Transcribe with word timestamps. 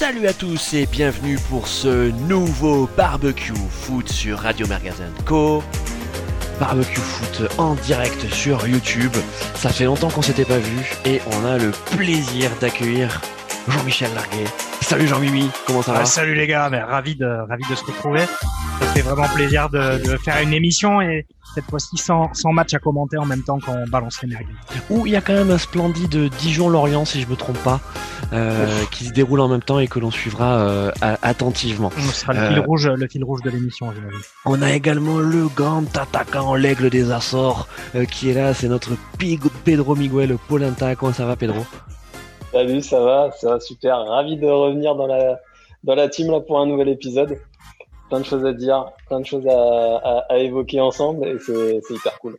Salut 0.00 0.26
à 0.28 0.32
tous 0.32 0.72
et 0.72 0.86
bienvenue 0.86 1.38
pour 1.50 1.68
ce 1.68 2.10
nouveau 2.26 2.88
barbecue 2.96 3.52
foot 3.68 4.10
sur 4.10 4.38
Radio 4.38 4.66
Magazine 4.66 5.12
Co. 5.26 5.62
Barbecue 6.58 7.02
foot 7.02 7.42
en 7.58 7.74
direct 7.74 8.26
sur 8.32 8.66
YouTube. 8.66 9.14
Ça 9.56 9.68
fait 9.68 9.84
longtemps 9.84 10.08
qu'on 10.08 10.22
s'était 10.22 10.46
pas 10.46 10.56
vu 10.56 10.90
et 11.04 11.20
on 11.30 11.44
a 11.44 11.58
le 11.58 11.72
plaisir 11.94 12.50
d'accueillir 12.62 13.20
Jean-Michel 13.68 14.08
Larguet. 14.14 14.69
Salut 14.90 15.06
Jean-Mimi, 15.06 15.48
comment 15.68 15.82
ça 15.82 15.92
va 15.92 16.04
Salut 16.04 16.34
les 16.34 16.48
gars, 16.48 16.68
mais 16.68 16.80
ravi 16.82 17.14
de 17.14 17.24
ravi 17.24 17.62
de 17.70 17.76
se 17.76 17.84
retrouver. 17.84 18.22
Ça 18.80 18.86
fait 18.92 19.02
vraiment 19.02 19.28
plaisir 19.28 19.70
de, 19.70 20.02
de 20.04 20.16
faire 20.16 20.42
une 20.42 20.52
émission 20.52 21.00
et 21.00 21.26
cette 21.54 21.64
fois-ci 21.66 21.96
sans, 21.96 22.34
sans 22.34 22.52
match 22.52 22.74
à 22.74 22.80
commenter 22.80 23.16
en 23.16 23.24
même 23.24 23.44
temps 23.44 23.60
qu'on 23.60 23.86
balance 23.86 24.20
les 24.22 24.30
merguez. 24.30 24.48
Où 24.90 25.06
il 25.06 25.12
y 25.12 25.16
a 25.16 25.20
quand 25.20 25.32
même 25.34 25.52
un 25.52 25.58
splendide 25.58 26.28
Dijon-Lorient, 26.40 27.04
si 27.04 27.20
je 27.22 27.28
me 27.28 27.36
trompe 27.36 27.58
pas, 27.62 27.78
euh, 28.32 28.66
qui 28.90 29.04
se 29.04 29.12
déroule 29.12 29.38
en 29.38 29.46
même 29.46 29.62
temps 29.62 29.78
et 29.78 29.86
que 29.86 30.00
l'on 30.00 30.10
suivra 30.10 30.58
euh, 30.58 30.90
attentivement. 31.22 31.92
Ce 31.96 32.12
sera 32.22 32.32
le 32.32 32.48
fil 32.48 32.58
Euh, 32.58 32.62
rouge, 32.62 32.88
le 32.88 33.06
fil 33.06 33.22
rouge 33.22 33.42
de 33.42 33.50
l'émission, 33.50 33.92
j'imagine. 33.94 34.18
On 34.44 34.60
a 34.60 34.72
également 34.72 35.18
le 35.18 35.46
grand 35.46 35.84
attaquant, 35.96 36.56
l'aigle 36.56 36.90
des 36.90 37.12
Açores, 37.12 37.68
qui 38.10 38.30
est 38.30 38.34
là, 38.34 38.54
c'est 38.54 38.68
notre 38.68 38.90
Pedro 39.64 39.94
Miguel 39.94 40.36
Polenta. 40.48 40.96
Comment 40.96 41.12
ça 41.12 41.26
va 41.26 41.36
Pedro? 41.36 41.64
Salut, 42.52 42.82
ça 42.82 43.00
va, 43.00 43.30
ça 43.32 43.50
va 43.50 43.60
super. 43.60 43.96
Ravi 43.98 44.36
de 44.36 44.46
revenir 44.46 44.96
dans 44.96 45.06
la, 45.06 45.38
dans 45.84 45.94
la 45.94 46.08
team 46.08 46.30
là 46.30 46.40
pour 46.40 46.58
un 46.58 46.66
nouvel 46.66 46.88
épisode. 46.88 47.38
Plein 48.08 48.20
de 48.20 48.24
choses 48.24 48.44
à 48.44 48.52
dire, 48.52 48.86
plein 49.06 49.20
de 49.20 49.26
choses 49.26 49.46
à, 49.46 49.52
à, 49.52 50.24
à 50.28 50.38
évoquer 50.38 50.80
ensemble 50.80 51.28
et 51.28 51.38
c'est 51.38 51.80
c'est 51.86 51.94
hyper 51.94 52.18
cool. 52.18 52.38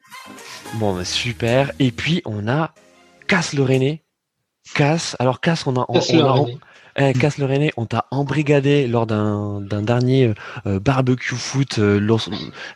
Bon, 0.75 0.93
bah, 0.93 1.05
super. 1.05 1.71
Et 1.79 1.91
puis 1.91 2.21
on 2.25 2.49
a 2.49 2.71
Casse 3.27 3.53
le 3.53 3.63
René. 3.63 4.03
Casse, 4.75 5.15
alors 5.19 5.39
Casse, 5.39 5.65
on 5.65 5.77
a, 5.77 5.85
on, 5.87 5.93
Casse 5.93 6.11
on 6.13 6.25
a-. 6.25 6.45
Eh, 7.03 7.13
Casse 7.13 7.39
le 7.39 7.45
René, 7.47 7.71
on 7.77 7.87
t'a 7.87 8.05
embrigadé 8.11 8.85
lors 8.85 9.07
d'un 9.07 9.59
d'un 9.59 9.81
dernier 9.81 10.33
euh, 10.67 10.79
barbecue 10.79 11.33
foot 11.35 11.79
euh, 11.79 11.99
lors- 11.99 12.29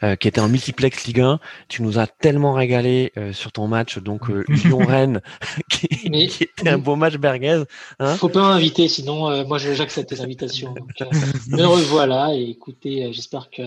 euh, 0.04 0.16
qui 0.16 0.28
était 0.28 0.42
en 0.42 0.50
multiplex 0.50 1.06
Ligue 1.06 1.20
1. 1.22 1.40
Tu 1.68 1.84
nous 1.84 2.00
as 2.00 2.08
tellement 2.08 2.54
régalé 2.54 3.12
euh, 3.18 3.34
sur 3.34 3.52
ton 3.52 3.68
match, 3.68 4.00
donc 4.00 4.32
euh, 4.32 4.44
Lyon-Rennes, 4.50 5.22
qui, 5.70 5.86
était 5.86 6.70
un 6.70 6.80
beau 6.80 6.96
match 6.96 7.18
berguez. 7.18 7.64
Hein 8.00 8.16
Faut 8.16 8.30
pas 8.30 8.42
m'inviter, 8.42 8.88
sinon 8.88 9.30
euh, 9.30 9.46
moi 9.46 9.60
je- 9.60 9.74
j'accepte 9.74 10.12
les 10.12 10.22
invitations. 10.22 10.74
Donc, 10.74 10.90
euh, 11.02 11.06
me 11.50 11.64
revoilà 11.66 12.34
et 12.34 12.42
écoutez, 12.50 13.06
euh, 13.06 13.12
j'espère 13.12 13.52
que 13.52 13.62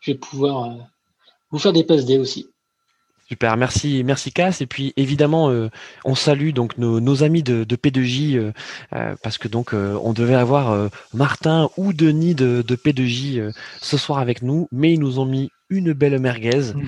je 0.00 0.10
vais 0.10 0.18
pouvoir 0.18 0.64
euh, 0.64 0.74
vous 1.52 1.58
faire 1.60 1.72
des 1.72 1.84
passes 1.84 2.04
D 2.04 2.18
aussi. 2.18 2.49
Super, 3.30 3.56
merci, 3.56 4.02
merci 4.02 4.32
Cass. 4.32 4.60
Et 4.60 4.66
puis 4.66 4.92
évidemment, 4.96 5.50
euh, 5.50 5.68
on 6.04 6.16
salue 6.16 6.50
donc 6.50 6.78
nos, 6.78 6.98
nos 6.98 7.22
amis 7.22 7.44
de, 7.44 7.62
de 7.62 7.76
P2J 7.76 8.36
euh, 8.36 8.52
euh, 8.92 9.14
parce 9.22 9.38
que 9.38 9.46
donc 9.46 9.72
euh, 9.72 9.96
on 10.02 10.12
devait 10.12 10.34
avoir 10.34 10.72
euh, 10.72 10.88
Martin 11.14 11.70
ou 11.76 11.92
Denis 11.92 12.34
de, 12.34 12.62
de 12.66 12.74
P2J 12.74 13.38
euh, 13.38 13.52
ce 13.80 13.96
soir 13.96 14.18
avec 14.18 14.42
nous, 14.42 14.66
mais 14.72 14.94
ils 14.94 14.98
nous 14.98 15.20
ont 15.20 15.26
mis 15.26 15.52
une 15.68 15.92
belle 15.92 16.18
merguez. 16.18 16.72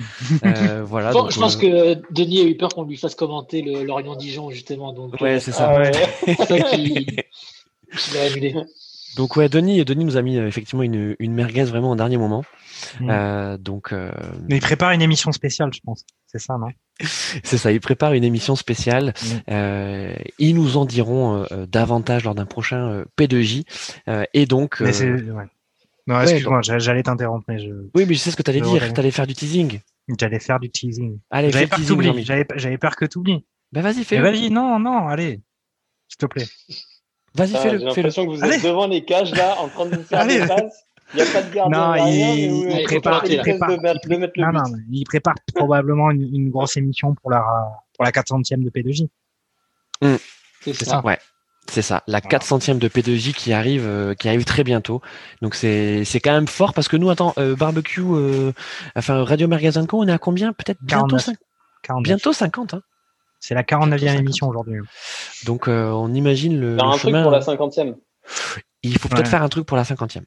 Euh, 0.45 0.83
voilà. 0.83 1.11
Bon, 1.11 1.23
donc, 1.23 1.31
je 1.31 1.39
pense 1.39 1.55
euh, 1.63 1.95
que 1.95 2.13
Denis 2.13 2.41
a 2.41 2.43
eu 2.43 2.57
peur 2.57 2.69
qu'on 2.69 2.83
lui 2.83 2.97
fasse 2.97 3.15
commenter 3.15 3.61
le 3.61 3.83
Lorient 3.83 4.15
Dijon 4.15 4.49
justement, 4.49 4.91
donc 4.91 5.13
ouais, 5.21 5.35
euh, 5.35 5.39
c'est 5.39 5.53
ça. 5.53 5.69
Ah 5.69 5.79
ouais. 5.79 5.91
c'est 6.25 6.45
ça 6.45 6.59
qui 6.59 7.05
qui 7.05 8.13
l'a 8.15 8.23
annulé. 8.23 8.55
Donc 9.15 9.35
ouais, 9.35 9.49
Denis, 9.49 9.83
Denis 9.85 10.05
nous 10.05 10.17
a 10.17 10.21
mis 10.21 10.37
euh, 10.37 10.47
effectivement 10.47 10.83
une, 10.83 11.15
une 11.19 11.33
merguez 11.33 11.63
vraiment 11.65 11.91
au 11.91 11.95
dernier 11.95 12.17
moment. 12.17 12.43
Mm. 12.99 13.09
Euh, 13.09 13.57
donc 13.57 13.93
euh, 13.93 14.11
Mais 14.49 14.57
il 14.57 14.61
prépare 14.61 14.91
une 14.91 15.01
émission 15.01 15.31
spéciale, 15.31 15.71
je 15.73 15.79
pense. 15.83 16.03
C'est 16.27 16.39
ça, 16.39 16.57
non? 16.57 16.67
C'est 17.43 17.57
ça, 17.57 17.71
ils 17.71 17.79
préparent 17.79 18.13
une 18.13 18.23
émission 18.23 18.55
spéciale. 18.55 19.13
Mm. 19.21 19.27
Euh, 19.51 20.15
ils 20.39 20.55
nous 20.55 20.77
en 20.77 20.85
diront 20.85 21.45
davantage 21.67 22.23
lors 22.23 22.35
d'un 22.35 22.45
prochain 22.45 22.89
euh, 22.89 23.05
P2J. 23.17 23.65
Euh, 24.07 24.25
et 24.33 24.45
donc, 24.45 24.79
Mais 24.81 24.93
c'est 24.93 25.11
ouais. 25.11 25.45
Non, 26.05 26.19
excuse-moi, 26.21 26.61
j'a- 26.63 26.79
j'allais 26.79 27.03
t'interrompre, 27.03 27.45
mais 27.47 27.59
je 27.59 27.69
oui, 27.95 28.05
mais 28.07 28.13
je 28.13 28.19
sais 28.19 28.31
ce 28.31 28.35
que 28.35 28.41
tu 28.43 28.49
allais 28.49 28.59
Je 28.59 28.65
dire. 28.65 28.73
reviens. 28.73 28.91
Tu 28.93 28.99
allais 28.99 29.11
faire 29.11 29.27
du 29.27 29.33
teasing. 29.35 29.79
j'allais 30.19 30.39
faire 30.39 30.59
du 30.59 30.69
teasing. 30.69 31.19
Allez, 31.29 31.47
fais 31.51 31.53
J'avais 31.53 31.67
peur 31.67 31.79
que 31.79 31.85
t'oublies. 31.85 32.25
J'avais 32.57 32.77
peur 32.77 32.95
que 32.95 33.05
t'oublies. 33.05 33.45
Bah 33.71 33.81
vas-y, 33.81 34.03
fais-le. 34.03 34.21
vas-y, 34.21 34.49
non, 34.49 34.79
non, 34.79 35.07
allez, 35.07 35.41
s'il 36.09 36.17
te 36.17 36.25
plaît. 36.25 36.45
Vas-y, 37.35 37.47
J'ai 37.51 37.57
fais-le. 37.57 37.79
Fais-le. 37.79 37.85
l'impression 37.95 38.25
que 38.25 38.31
vous 38.35 38.43
Allez. 38.43 38.55
êtes 38.55 38.63
devant 38.63 38.87
les 38.87 39.03
cages 39.05 39.31
là, 39.33 39.55
en 39.59 39.67
train 39.67 39.85
de 39.87 39.95
vous 39.95 40.03
faire 40.03 40.19
Allez. 40.21 40.39
des 40.41 40.47
passes. 40.47 40.83
Il 41.15 41.21
n'y 41.21 41.29
a 41.29 41.31
pas 41.31 41.41
de 41.43 41.53
gardien 41.53 41.77
Non, 41.79 41.93
derrière, 41.93 42.33
il- 42.35 42.83
prépare- 42.85 43.25
il 43.27 43.37
prépare- 43.39 43.69
de 43.69 43.75
mettre, 43.77 44.07
de 44.07 44.15
mettre 44.17 44.33
le 44.35 44.51
Non, 44.51 44.63
il 44.91 45.03
prépare 45.03 45.35
probablement 45.53 46.09
une, 46.11 46.23
une 46.33 46.49
grosse 46.49 46.75
émission 46.77 47.13
pour 47.15 47.29
la 47.31 47.43
pour 47.95 48.03
la 48.05 48.11
400e 48.11 48.63
de 48.63 48.69
P2J. 48.71 49.09
C'est 50.01 50.19
C'est 50.73 50.85
ça. 50.85 50.91
ça. 50.91 51.01
Ouais. 51.05 51.19
C'est 51.69 51.81
ça, 51.81 52.03
la 52.07 52.19
Voilà. 52.19 52.27
400e 52.39 52.77
de 52.77 52.87
P2J 52.89 53.33
qui 53.33 53.53
arrive, 53.53 53.85
euh, 53.85 54.13
qui 54.15 54.27
arrive 54.27 54.43
très 54.43 54.63
bientôt. 54.63 55.01
Donc 55.41 55.55
c'est 55.55 56.03
c'est 56.03 56.19
quand 56.19 56.33
même 56.33 56.47
fort 56.47 56.73
parce 56.73 56.87
que 56.89 56.97
nous, 56.97 57.09
attends, 57.09 57.33
euh, 57.37 57.55
barbecue, 57.55 58.01
euh, 58.01 58.51
enfin 58.95 59.23
Radio 59.23 59.47
Magazine 59.47 59.87
Co, 59.87 60.01
on 60.03 60.07
est 60.07 60.11
à 60.11 60.17
combien? 60.17 60.51
Peut-être 60.51 60.79
bientôt, 60.81 61.07
49. 61.17 61.21
5 61.25 61.37
49. 61.83 62.03
bientôt 62.03 62.33
50. 62.33 62.73
Hein. 62.73 62.81
C'est 63.45 63.55
la 63.55 63.63
49e 63.63 63.99
50. 63.99 64.19
émission 64.21 64.47
aujourd'hui. 64.47 64.79
Donc 65.43 65.67
euh, 65.67 65.89
on 65.89 66.13
imagine 66.13 66.57
le, 66.57 66.77
Faire 66.77 66.85
un 66.85 66.91
truc 66.91 67.01
chemin. 67.01 67.23
pour 67.23 67.31
la 67.31 67.41
cinquantième. 67.41 67.97
Il 68.83 68.97
faut 68.97 69.09
peut-être 69.09 69.25
Ouais. 69.25 69.29
faire 69.31 69.43
un 69.43 69.49
truc 69.49 69.65
pour 69.65 69.75
la 69.75 69.83
cinquantième. 69.83 70.23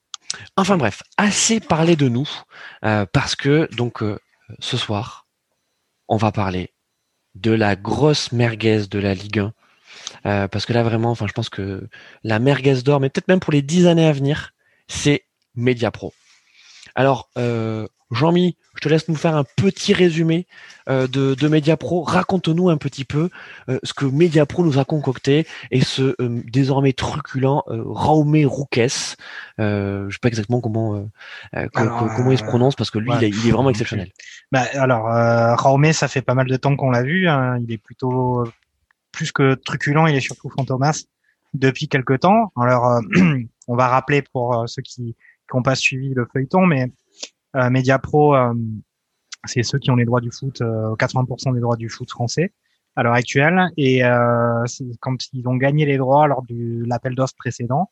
Enfin 0.59 0.77
bref, 0.77 1.03
assez 1.17 1.59
parlé 1.61 1.97
de 1.97 2.11
nous 2.11 2.29
euh, 2.85 3.07
parce 3.11 3.35
que 3.35 3.75
donc 3.75 4.03
euh, 4.03 4.19
ce 4.59 4.77
soir, 4.77 5.27
on 6.09 6.19
va 6.19 6.31
parler 6.31 6.75
de 7.35 7.53
la 7.53 7.75
grosse 7.75 8.33
merguez 8.33 8.87
de 8.87 8.99
la 8.99 9.15
Ligue 9.15 9.39
1. 9.39 9.53
Euh, 10.27 10.49
parce 10.49 10.67
que 10.67 10.75
là 10.75 10.83
vraiment, 10.83 11.11
enfin 11.11 11.27
je 11.27 11.33
pense 11.33 11.49
que 11.49 11.89
la 12.23 12.39
merguez 12.39 12.83
d'or, 12.83 13.01
mais 13.01 13.09
peut-être 13.09 13.29
même 13.29 13.41
pour 13.41 13.53
les 13.55 13.63
dix 13.63 13.87
années 13.87 14.07
à 14.07 14.13
venir, 14.13 14.51
c'est 14.89 15.25
Mediapro. 15.55 16.13
Alors 16.95 17.31
euh, 17.39 17.89
Jean-Mi, 18.13 18.57
je 18.77 18.81
te 18.81 18.89
laisse 18.89 19.09
nous 19.09 19.17
faire 19.17 19.35
un 19.35 19.43
petit 19.45 19.93
résumé 19.93 20.47
euh, 20.89 21.09
de, 21.09 21.35
de 21.35 21.49
Mediapro. 21.49 22.03
Raconte-nous 22.03 22.69
un 22.69 22.77
petit 22.77 23.05
peu 23.05 23.31
euh, 23.69 23.79
ce 23.83 23.93
que 23.95 24.05
Mediapro 24.05 24.65
nous 24.65 24.79
a 24.79 24.85
concocté 24.85 25.47
et 25.73 25.81
ce 25.81 26.15
euh, 26.21 26.43
désormais 26.53 26.93
truculent 26.93 27.63
euh, 27.69 27.83
Raume 27.85 28.37
Roukes. 28.47 28.79
Euh, 29.59 30.07
je 30.09 30.15
sais 30.15 30.19
pas 30.21 30.29
exactement 30.29 30.61
comment 30.61 31.09
Alors, 31.53 32.09
comment 32.15 32.31
il 32.31 32.39
se 32.39 32.45
prononce 32.45 32.77
parce 32.77 32.91
que 32.91 32.99
lui 32.99 33.11
ouais. 33.11 33.17
il, 33.21 33.25
est- 33.25 33.29
il 33.31 33.49
est 33.49 33.53
vraiment 33.53 33.71
exceptionnel. 33.71 34.11
Bah, 34.53 34.63
alors, 34.75 35.09
euh, 35.11 35.57
Raume, 35.57 35.93
ça 35.93 36.07
fait 36.07 36.23
pas 36.23 36.35
mal 36.35 36.47
de 36.47 36.57
temps 36.57 36.77
qu'on 36.77 36.91
l'a 36.93 37.03
vu. 37.03 37.27
hein. 37.29 37.59
Il 37.61 37.73
est 37.73 37.79
plutôt 37.79 38.45
plus 39.11 39.33
que 39.33 39.55
truculent, 39.55 40.07
il 40.07 40.15
est 40.15 40.21
surtout 40.21 40.49
fantomas 40.51 41.03
depuis 41.55 41.89
quelque 41.89 42.13
temps. 42.13 42.53
Alors, 42.57 42.87
euh, 42.87 43.01
on 43.67 43.75
va 43.75 43.89
rappeler 43.89 44.23
pour 44.23 44.63
ceux 44.69 44.83
qui 44.83 45.17
n'ont 45.53 45.63
pas 45.63 45.75
suivi 45.75 46.15
le 46.15 46.29
feuilleton, 46.33 46.65
mais 46.67 46.93
euh, 47.57 47.71
Mediapro, 47.71 48.35
euh, 48.35 48.55
c'est 49.45 49.63
ceux 49.63 49.79
qui 49.79 49.91
ont 49.91 49.97
les 49.97 50.05
droits 50.05 50.21
du 50.21 50.31
foot, 50.31 50.61
euh, 50.61 50.95
80% 50.97 51.55
des 51.55 51.61
droits 51.61 51.77
du 51.77 51.89
foot 51.89 52.11
français 52.11 52.53
à 52.97 53.03
l'heure 53.03 53.15
actuelle. 53.15 53.69
Et 53.77 54.05
euh, 54.05 54.65
quand 55.01 55.17
ils 55.33 55.47
ont 55.49 55.57
gagné 55.57 55.87
les 55.87 55.99
droits 55.99 56.27
lors 56.27 56.43
de 56.43 56.85
l'appel 56.87 57.15
d'offres 57.15 57.35
précédent, 57.37 57.91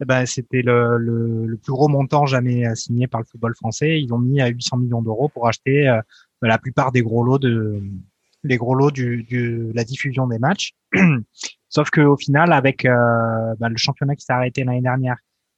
eh 0.00 0.04
ben, 0.04 0.26
c'était 0.26 0.62
le, 0.62 0.98
le, 0.98 1.46
le 1.46 1.56
plus 1.56 1.72
gros 1.72 1.88
montant 1.88 2.26
jamais 2.26 2.66
euh, 2.66 2.74
signé 2.74 3.06
par 3.06 3.20
le 3.20 3.26
football 3.26 3.54
français. 3.54 4.00
Ils 4.00 4.12
ont 4.12 4.18
mis 4.18 4.40
à 4.40 4.48
800 4.48 4.78
millions 4.78 5.02
d'euros 5.02 5.28
pour 5.28 5.48
acheter 5.48 5.88
euh, 5.88 6.00
la 6.42 6.58
plupart 6.58 6.92
des 6.92 7.02
gros 7.02 7.22
lots 7.22 7.38
de 7.38 7.82
les 8.44 8.58
gros 8.58 8.74
lots 8.74 8.90
du, 8.90 9.24
du 9.24 9.72
la 9.72 9.84
diffusion 9.84 10.26
des 10.26 10.38
matchs. 10.38 10.74
Sauf 11.68 11.90
que 11.90 12.00
au 12.02 12.16
final, 12.16 12.52
avec 12.52 12.84
euh, 12.84 13.54
bah, 13.58 13.68
le 13.68 13.76
championnat 13.76 14.14
qui 14.14 14.24
s'est 14.24 14.32
arrêté 14.32 14.64
l'année 14.64 14.82
dernière, 14.82 15.16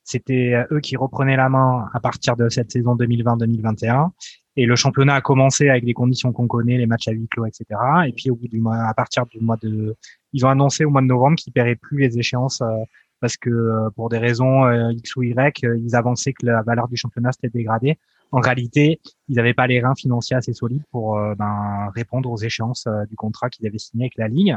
c'était 0.08 0.54
eux 0.70 0.80
qui 0.80 0.96
reprenaient 0.96 1.36
la 1.36 1.50
main 1.50 1.90
à 1.92 2.00
partir 2.00 2.34
de 2.34 2.48
cette 2.48 2.70
saison 2.70 2.96
2020-2021. 2.96 4.08
Et 4.56 4.64
le 4.64 4.74
championnat 4.74 5.16
a 5.16 5.20
commencé 5.20 5.68
avec 5.68 5.84
des 5.84 5.92
conditions 5.92 6.32
qu'on 6.32 6.48
connaît, 6.48 6.78
les 6.78 6.86
matchs 6.86 7.08
à 7.08 7.12
huis 7.12 7.28
clos, 7.28 7.44
etc. 7.44 7.64
Et 8.06 8.12
puis 8.12 8.30
au 8.30 8.36
bout 8.36 8.48
du 8.48 8.58
mois, 8.58 8.78
à 8.78 8.94
partir 8.94 9.26
du 9.26 9.38
mois 9.38 9.58
de, 9.62 9.94
ils 10.32 10.46
ont 10.46 10.48
annoncé 10.48 10.86
au 10.86 10.90
mois 10.90 11.02
de 11.02 11.06
novembre 11.06 11.36
qu'ils 11.36 11.52
paieraient 11.52 11.76
plus 11.76 11.98
les 11.98 12.18
échéances 12.18 12.62
euh, 12.62 12.84
parce 13.20 13.36
que 13.36 13.50
euh, 13.50 13.90
pour 13.94 14.08
des 14.08 14.16
raisons 14.18 14.64
euh, 14.64 14.92
X 14.92 15.14
ou 15.16 15.24
Y, 15.24 15.62
ils 15.62 15.94
avançaient 15.94 16.32
que 16.32 16.46
la 16.46 16.62
valeur 16.62 16.88
du 16.88 16.96
championnat 16.96 17.32
s'était 17.32 17.50
dégradée. 17.50 17.98
En 18.32 18.40
réalité, 18.40 18.98
ils 19.28 19.36
n'avaient 19.36 19.54
pas 19.54 19.66
les 19.66 19.80
reins 19.80 19.94
financiers 19.94 20.36
assez 20.36 20.54
solides 20.54 20.84
pour 20.90 21.18
ben, 21.38 21.90
répondre 21.94 22.30
aux 22.30 22.36
échéances 22.36 22.86
du 23.08 23.14
contrat 23.16 23.48
qu'ils 23.48 23.66
avaient 23.66 23.78
signé 23.78 24.04
avec 24.04 24.16
la 24.16 24.28
Ligue. 24.28 24.56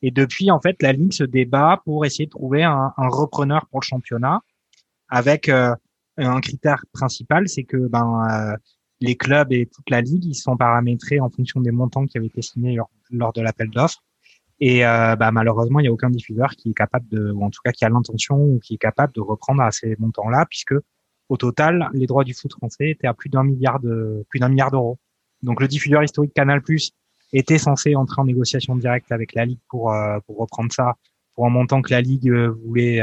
Et 0.00 0.10
depuis, 0.10 0.50
en 0.50 0.60
fait, 0.60 0.80
la 0.80 0.92
Ligue 0.92 1.12
se 1.12 1.24
débat 1.24 1.82
pour 1.84 2.06
essayer 2.06 2.26
de 2.26 2.30
trouver 2.30 2.62
un, 2.62 2.92
un 2.96 3.08
repreneur 3.08 3.66
pour 3.66 3.80
le 3.80 3.84
championnat 3.84 4.40
avec 5.08 5.48
euh, 5.48 5.74
un 6.16 6.40
critère 6.40 6.84
principal, 6.92 7.48
c'est 7.48 7.64
que 7.64 7.76
ben, 7.76 8.26
euh, 8.30 8.56
les 9.00 9.16
clubs 9.16 9.52
et 9.52 9.66
toute 9.66 9.88
la 9.90 10.00
Ligue, 10.00 10.24
ils 10.24 10.34
sont 10.34 10.56
paramétrés 10.56 11.20
en 11.20 11.30
fonction 11.30 11.60
des 11.60 11.70
montants 11.70 12.06
qui 12.06 12.18
avaient 12.18 12.26
été 12.26 12.42
signés 12.42 12.78
lors, 13.10 13.32
de 13.32 13.40
l'appel 13.40 13.70
d'offres. 13.70 14.02
Et 14.60 14.86
euh, 14.86 15.16
bah, 15.16 15.32
malheureusement, 15.32 15.80
il 15.80 15.84
n'y 15.84 15.88
a 15.88 15.92
aucun 15.92 16.10
diffuseur 16.10 16.50
qui 16.52 16.70
est 16.70 16.74
capable 16.74 17.08
de, 17.08 17.32
ou 17.32 17.44
en 17.44 17.50
tout 17.50 17.60
cas 17.64 17.72
qui 17.72 17.84
a 17.84 17.88
l'intention 17.88 18.36
ou 18.36 18.60
qui 18.60 18.74
est 18.74 18.78
capable 18.78 19.12
de 19.12 19.20
reprendre 19.20 19.62
à 19.62 19.70
ces 19.72 19.96
montants-là, 19.98 20.46
puisque 20.48 20.74
au 21.28 21.36
total, 21.36 21.90
les 21.92 22.06
droits 22.06 22.24
du 22.24 22.34
foot 22.34 22.52
français 22.52 22.90
étaient 22.90 23.06
à 23.06 23.14
plus 23.14 23.30
d'un 23.30 23.42
milliard 23.42 23.80
de 23.80 24.24
plus 24.28 24.38
d'un 24.38 24.48
milliard 24.48 24.70
d'euros. 24.70 24.98
Donc 25.42 25.60
le 25.60 25.68
diffuseur 25.68 26.02
historique 26.02 26.34
Canal+ 26.34 26.62
était 27.32 27.58
censé 27.58 27.96
entrer 27.96 28.20
en 28.20 28.24
négociation 28.24 28.76
directe 28.76 29.10
avec 29.10 29.34
la 29.34 29.44
Ligue 29.44 29.60
pour 29.68 29.92
euh, 29.92 30.18
pour 30.26 30.38
reprendre 30.38 30.72
ça 30.72 30.94
pour 31.34 31.46
un 31.46 31.50
montant 31.50 31.82
que 31.82 31.90
la 31.90 32.00
ligue 32.00 32.32
voulait 32.64 33.00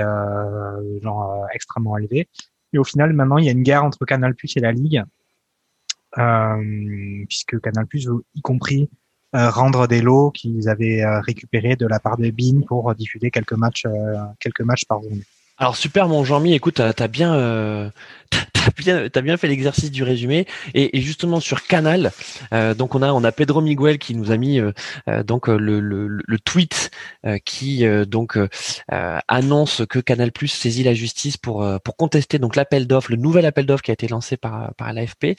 genre 1.02 1.46
extrêmement 1.54 1.98
élevé. 1.98 2.28
Et 2.74 2.78
au 2.78 2.84
final, 2.84 3.14
maintenant, 3.14 3.38
il 3.38 3.46
y 3.46 3.50
a 3.50 3.52
une 3.52 3.64
guerre 3.64 3.84
entre 3.84 4.06
Canal 4.06 4.36
Plus 4.36 4.56
et 4.58 4.62
la 4.62 4.72
ligue, 4.72 5.04
puisque 7.28 7.60
Canal 7.60 7.86
Plus 7.88 8.08
veut 8.08 8.24
y 8.36 8.42
compris 8.42 8.90
rendre 9.34 9.88
des 9.88 10.02
lots 10.02 10.32
qu'ils 10.32 10.68
avaient 10.70 11.04
récupérés 11.22 11.76
de 11.76 11.88
la 11.88 12.00
part 12.00 12.18
de 12.18 12.30
Bean 12.32 12.62
pour 12.68 12.94
diffuser 12.96 13.32
quelques 13.32 13.54
matchs, 13.54 13.86
quelques 14.40 14.62
matchs 14.62 14.86
par 14.86 15.02
journée. 15.02 15.24
Alors 15.62 15.76
super 15.76 16.08
mon 16.08 16.24
Jean-Mi, 16.24 16.56
écoute, 16.56 16.82
t'as 16.96 17.08
bien, 17.08 17.36
euh, 17.36 17.88
as 18.34 18.72
bien, 18.76 19.06
as 19.14 19.22
bien 19.22 19.38
fait 19.38 19.48
l'exercice 19.48 19.92
du 19.92 20.02
résumé. 20.02 20.48
Et, 20.74 20.98
et, 20.98 21.02
justement 21.02 21.40
sur 21.40 21.68
Canal, 21.68 22.12
euh, 22.52 22.74
donc 22.74 22.96
on 22.96 23.04
a 23.04 23.14
on 23.14 23.24
a 23.24 23.32
Pedro 23.32 23.62
Miguel 23.62 24.00
qui 24.00 24.16
nous 24.16 24.32
a 24.32 24.38
mis 24.38 24.60
euh, 24.60 24.72
euh 25.08 25.22
donc 25.22 25.50
euh, 25.50 25.58
le, 25.60 25.80
le, 25.80 26.08
le 26.08 26.40
tweet 26.40 26.90
euh, 27.28 27.38
qui 27.46 27.86
donc 28.08 28.40
annonce 29.28 29.84
que 29.88 30.00
Canal 30.00 30.32
Plus 30.32 30.48
saisit 30.48 30.84
la 30.84 30.96
justice 30.96 31.38
pour 31.38 31.64
pour 31.84 31.96
contester 31.96 32.40
donc 32.40 32.56
l'appel 32.56 32.88
d'offres, 32.88 33.12
le 33.12 33.18
nouvel 33.18 33.46
appel 33.46 33.68
d'offres 33.68 33.84
qui 33.84 33.92
a 33.92 33.94
été 33.94 34.08
lancé 34.08 34.38
par 34.38 34.74
par 34.74 34.92
l'AFP. 34.94 35.38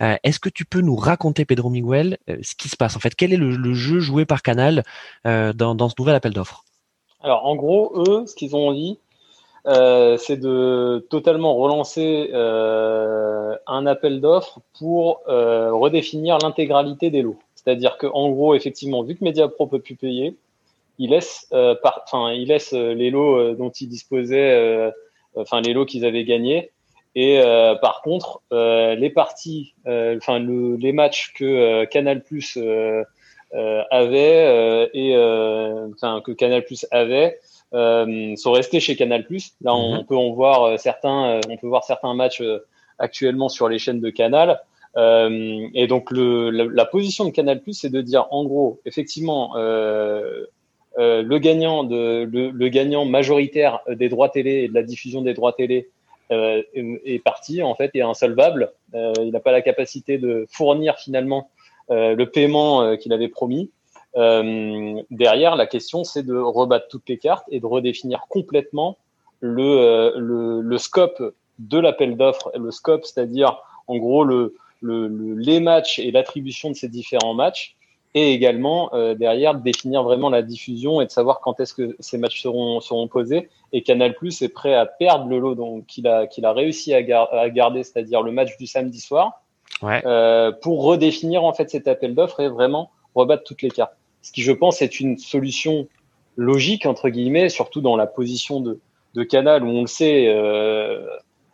Est-ce 0.00 0.38
que 0.38 0.50
tu 0.50 0.66
peux 0.66 0.82
nous 0.82 0.96
raconter 0.96 1.46
Pedro 1.46 1.70
Miguel 1.70 2.18
ce 2.28 2.54
qui 2.56 2.68
se 2.68 2.76
passe? 2.76 2.94
En 2.94 3.00
fait 3.00 3.14
Quel 3.14 3.32
est 3.32 3.38
le, 3.38 3.56
le 3.56 3.72
jeu 3.72 4.00
joué 4.00 4.26
par 4.26 4.42
Canal 4.42 4.82
dans, 5.24 5.74
dans 5.74 5.88
ce 5.88 5.94
nouvel 5.98 6.14
appel 6.14 6.34
d'offres? 6.34 6.62
Alors 7.22 7.46
en 7.46 7.56
gros, 7.56 8.04
eux, 8.06 8.26
ce 8.26 8.34
qu'ils 8.34 8.54
ont 8.54 8.74
dit 8.74 8.98
euh, 9.68 10.16
c'est 10.16 10.38
de 10.38 11.06
totalement 11.08 11.54
relancer 11.54 12.30
euh, 12.32 13.56
un 13.68 13.86
appel 13.86 14.20
d'offres 14.20 14.58
pour 14.76 15.20
euh, 15.28 15.72
redéfinir 15.72 16.38
l'intégralité 16.38 17.10
des 17.10 17.22
lots. 17.22 17.38
C'est-à-dire 17.54 17.96
qu'en 17.96 18.30
gros, 18.30 18.54
effectivement, 18.54 19.04
vu 19.04 19.14
que 19.14 19.24
Mediapro 19.24 19.68
peut 19.68 19.78
plus 19.78 19.94
payer, 19.94 20.36
il 20.98 21.10
laisse, 21.10 21.48
par, 21.82 22.04
il 22.32 22.48
laisse 22.48 22.72
les 22.72 23.10
lots 23.10 23.54
dont 23.54 23.70
il 23.70 23.88
disposait, 23.88 24.92
enfin 25.36 25.60
les 25.60 25.72
lots 25.72 25.86
qu'ils 25.86 26.04
avaient 26.04 26.24
gagnés. 26.24 26.70
Et 27.14 27.40
par 27.80 28.02
contre, 28.02 28.42
les 28.50 29.10
parties, 29.10 29.74
enfin 29.86 30.38
les 30.40 30.92
matchs 30.92 31.32
que 31.34 31.84
Canal 31.84 32.22
Plus 32.22 32.58
avait 33.52 34.90
et 34.92 35.16
enfin 35.94 36.20
que 36.20 36.32
Canal 36.32 36.64
Plus 36.64 36.86
avait 36.90 37.38
sont 37.72 38.52
restés 38.52 38.80
chez 38.80 38.96
Canal+. 38.96 39.26
Là, 39.62 39.74
on, 39.74 39.98
mhm. 39.98 40.06
peut 40.06 40.16
en 40.16 40.32
voir 40.32 40.64
euh, 40.64 40.76
certains, 40.76 41.36
euh, 41.36 41.40
on 41.48 41.56
peut 41.56 41.68
voir 41.68 41.84
certains 41.84 42.14
matchs 42.14 42.42
actuellement 42.98 43.48
sur 43.48 43.68
les 43.68 43.78
chaînes 43.78 44.00
de 44.00 44.10
Canal. 44.10 44.60
Euh, 44.96 45.68
et 45.74 45.86
donc 45.86 46.10
le, 46.10 46.50
la, 46.50 46.84
position 46.84 47.24
de 47.24 47.30
Canal+, 47.30 47.60
c'est 47.72 47.90
de 47.90 48.00
dire 48.00 48.26
en 48.30 48.44
gros, 48.44 48.80
effectivement, 48.84 49.56
euh, 49.56 50.44
euh, 50.98 51.22
le 51.22 51.38
gagnant 51.38 51.84
de 51.84 52.28
le, 52.30 52.50
le, 52.50 52.68
gagnant 52.68 53.06
majoritaire 53.06 53.80
des 53.88 54.10
droits 54.10 54.28
télé 54.28 54.64
et 54.64 54.68
de 54.68 54.74
la 54.74 54.82
diffusion 54.82 55.22
des 55.22 55.32
droits 55.32 55.54
télé 55.54 55.88
est, 56.30 56.66
est, 56.74 57.18
parti 57.22 57.62
en 57.62 57.74
fait 57.74 57.90
est 57.94 58.02
insolvable. 58.02 58.72
il 58.94 59.30
n'a 59.32 59.40
pas 59.40 59.52
la 59.52 59.60
capacité 59.60 60.16
de 60.16 60.46
fournir 60.50 60.96
finalement 60.96 61.50
le 61.90 62.24
paiement 62.24 62.96
qu'il 62.96 63.12
avait 63.12 63.28
promis. 63.28 63.70
Euh, 64.16 65.00
derrière, 65.10 65.56
la 65.56 65.66
question, 65.66 66.04
c'est 66.04 66.22
de 66.22 66.36
rebattre 66.36 66.88
toutes 66.88 67.08
les 67.08 67.18
cartes 67.18 67.46
et 67.50 67.60
de 67.60 67.66
redéfinir 67.66 68.26
complètement 68.28 68.98
le, 69.40 69.62
euh, 69.62 70.12
le, 70.16 70.60
le 70.60 70.78
scope 70.78 71.34
de 71.58 71.78
l'appel 71.78 72.16
d'offres, 72.16 72.50
le 72.56 72.70
scope, 72.70 73.04
c'est-à-dire 73.04 73.62
en 73.86 73.96
gros 73.96 74.24
le, 74.24 74.54
le, 74.80 75.06
les 75.34 75.60
matchs 75.60 75.98
et 75.98 76.10
l'attribution 76.10 76.70
de 76.70 76.74
ces 76.74 76.88
différents 76.88 77.34
matchs, 77.34 77.76
et 78.14 78.32
également 78.32 78.92
euh, 78.92 79.14
derrière 79.14 79.54
définir 79.54 80.02
vraiment 80.02 80.28
la 80.28 80.42
diffusion 80.42 81.00
et 81.00 81.06
de 81.06 81.10
savoir 81.10 81.40
quand 81.40 81.60
est-ce 81.60 81.72
que 81.72 81.96
ces 81.98 82.18
matchs 82.18 82.42
seront, 82.42 82.80
seront 82.80 83.08
posés. 83.08 83.48
Et 83.72 83.82
Canal 83.82 84.14
Plus 84.14 84.42
est 84.42 84.50
prêt 84.50 84.74
à 84.74 84.84
perdre 84.84 85.28
le 85.28 85.38
lot 85.38 85.54
donc 85.54 85.86
qu'il 85.86 86.06
a, 86.06 86.26
qu'il 86.26 86.44
a 86.44 86.52
réussi 86.52 86.92
à, 86.92 87.22
à 87.22 87.48
garder, 87.48 87.82
c'est-à-dire 87.82 88.22
le 88.22 88.30
match 88.30 88.56
du 88.58 88.66
samedi 88.66 89.00
soir, 89.00 89.42
ouais. 89.80 90.02
euh, 90.04 90.52
pour 90.52 90.84
redéfinir 90.84 91.42
en 91.42 91.54
fait 91.54 91.70
cet 91.70 91.88
appel 91.88 92.14
d'offres 92.14 92.40
et 92.40 92.48
vraiment 92.48 92.90
rebattre 93.14 93.44
toutes 93.44 93.62
les 93.62 93.70
cartes 93.70 93.96
ce 94.22 94.32
qui, 94.32 94.42
je 94.42 94.52
pense, 94.52 94.82
est 94.82 95.00
une 95.00 95.18
solution 95.18 95.88
logique, 96.36 96.86
entre 96.86 97.08
guillemets, 97.08 97.48
surtout 97.48 97.80
dans 97.80 97.96
la 97.96 98.06
position 98.06 98.60
de, 98.60 98.78
de 99.14 99.22
Canal, 99.22 99.64
où 99.64 99.68
on 99.68 99.82
le 99.82 99.86
sait, 99.86 100.28
euh, 100.28 101.04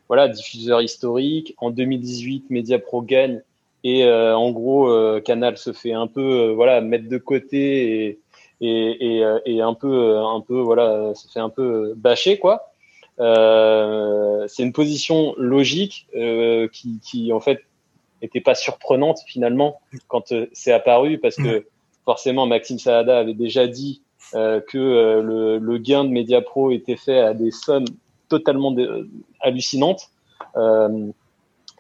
voilà, 0.07 0.29
diffuseur 0.29 0.81
historique. 0.81 1.55
En 1.59 1.71
2018, 1.71 2.51
Mediapro 2.51 3.03
gagne 3.03 3.43
et 3.85 4.05
euh, 4.05 4.37
en 4.37 4.51
gros, 4.51 4.89
euh, 4.91 5.21
Canal 5.21 5.57
se 5.57 5.73
fait 5.73 5.93
un 5.93 6.07
peu, 6.07 6.51
voilà, 6.51 6.81
mettre 6.81 7.09
de 7.09 7.19
côté 7.19 8.07
et, 8.07 8.19
et, 8.61 9.21
et, 9.21 9.25
et, 9.47 9.61
un 9.61 9.75
peu, 9.75 10.19
un 10.19 10.41
peu, 10.41 10.61
voilà, 10.61 11.15
se 11.15 11.29
fait 11.29 11.41
un 11.41 11.49
peu 11.49 11.95
bâcher, 11.97 12.39
quoi. 12.39 12.73
c'est 13.19 14.63
une 14.63 14.73
position 14.73 15.35
logique 15.37 16.07
qui, 16.73 17.01
qui, 17.03 17.33
en 17.33 17.41
fait, 17.41 17.61
n'était 18.21 18.41
pas 18.41 18.57
surprenante 18.57 19.21
finalement 19.27 19.81
quand 20.09 20.35
c'est 20.53 20.73
apparu 20.73 21.19
parce 21.19 21.37
que 21.37 21.65
forcément, 22.09 22.47
Maxime 22.47 22.79
Saada 22.79 23.19
avait 23.19 23.35
déjà 23.35 23.67
dit 23.67 24.01
euh, 24.35 24.63
que 24.67 24.79
euh, 24.79 25.59
le, 25.61 25.77
gain 25.77 26.05
de 26.05 26.09
Mediapro 26.09 26.71
était 26.71 26.97
fait 26.97 27.21
à 27.21 27.35
des 27.35 27.51
sommes 27.51 27.85
totalement 28.31 28.75
hallucinantes. 29.41 30.09
Euh, 30.57 31.09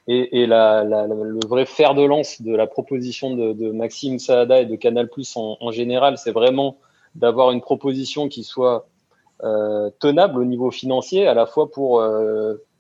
et, 0.06 0.42
et 0.42 0.46
le 0.46 1.46
vrai 1.46 1.64
fer 1.64 1.94
de 1.94 2.02
lance 2.02 2.42
de 2.42 2.54
la 2.54 2.66
proposition 2.66 3.34
de, 3.34 3.70
Maxime 3.72 4.18
Saada 4.18 4.60
et 4.60 4.66
de 4.66 4.76
Canal 4.76 5.08
Plus 5.08 5.32
en, 5.34 5.70
général, 5.70 6.18
c'est 6.18 6.32
vraiment 6.32 6.76
d'avoir 7.14 7.50
une 7.50 7.62
proposition 7.62 8.28
qui 8.28 8.44
soit 8.44 8.86
tenable 9.98 10.42
au 10.42 10.44
niveau 10.44 10.70
financier, 10.70 11.26
à 11.26 11.32
la 11.32 11.46
fois 11.46 11.70
pour 11.70 12.02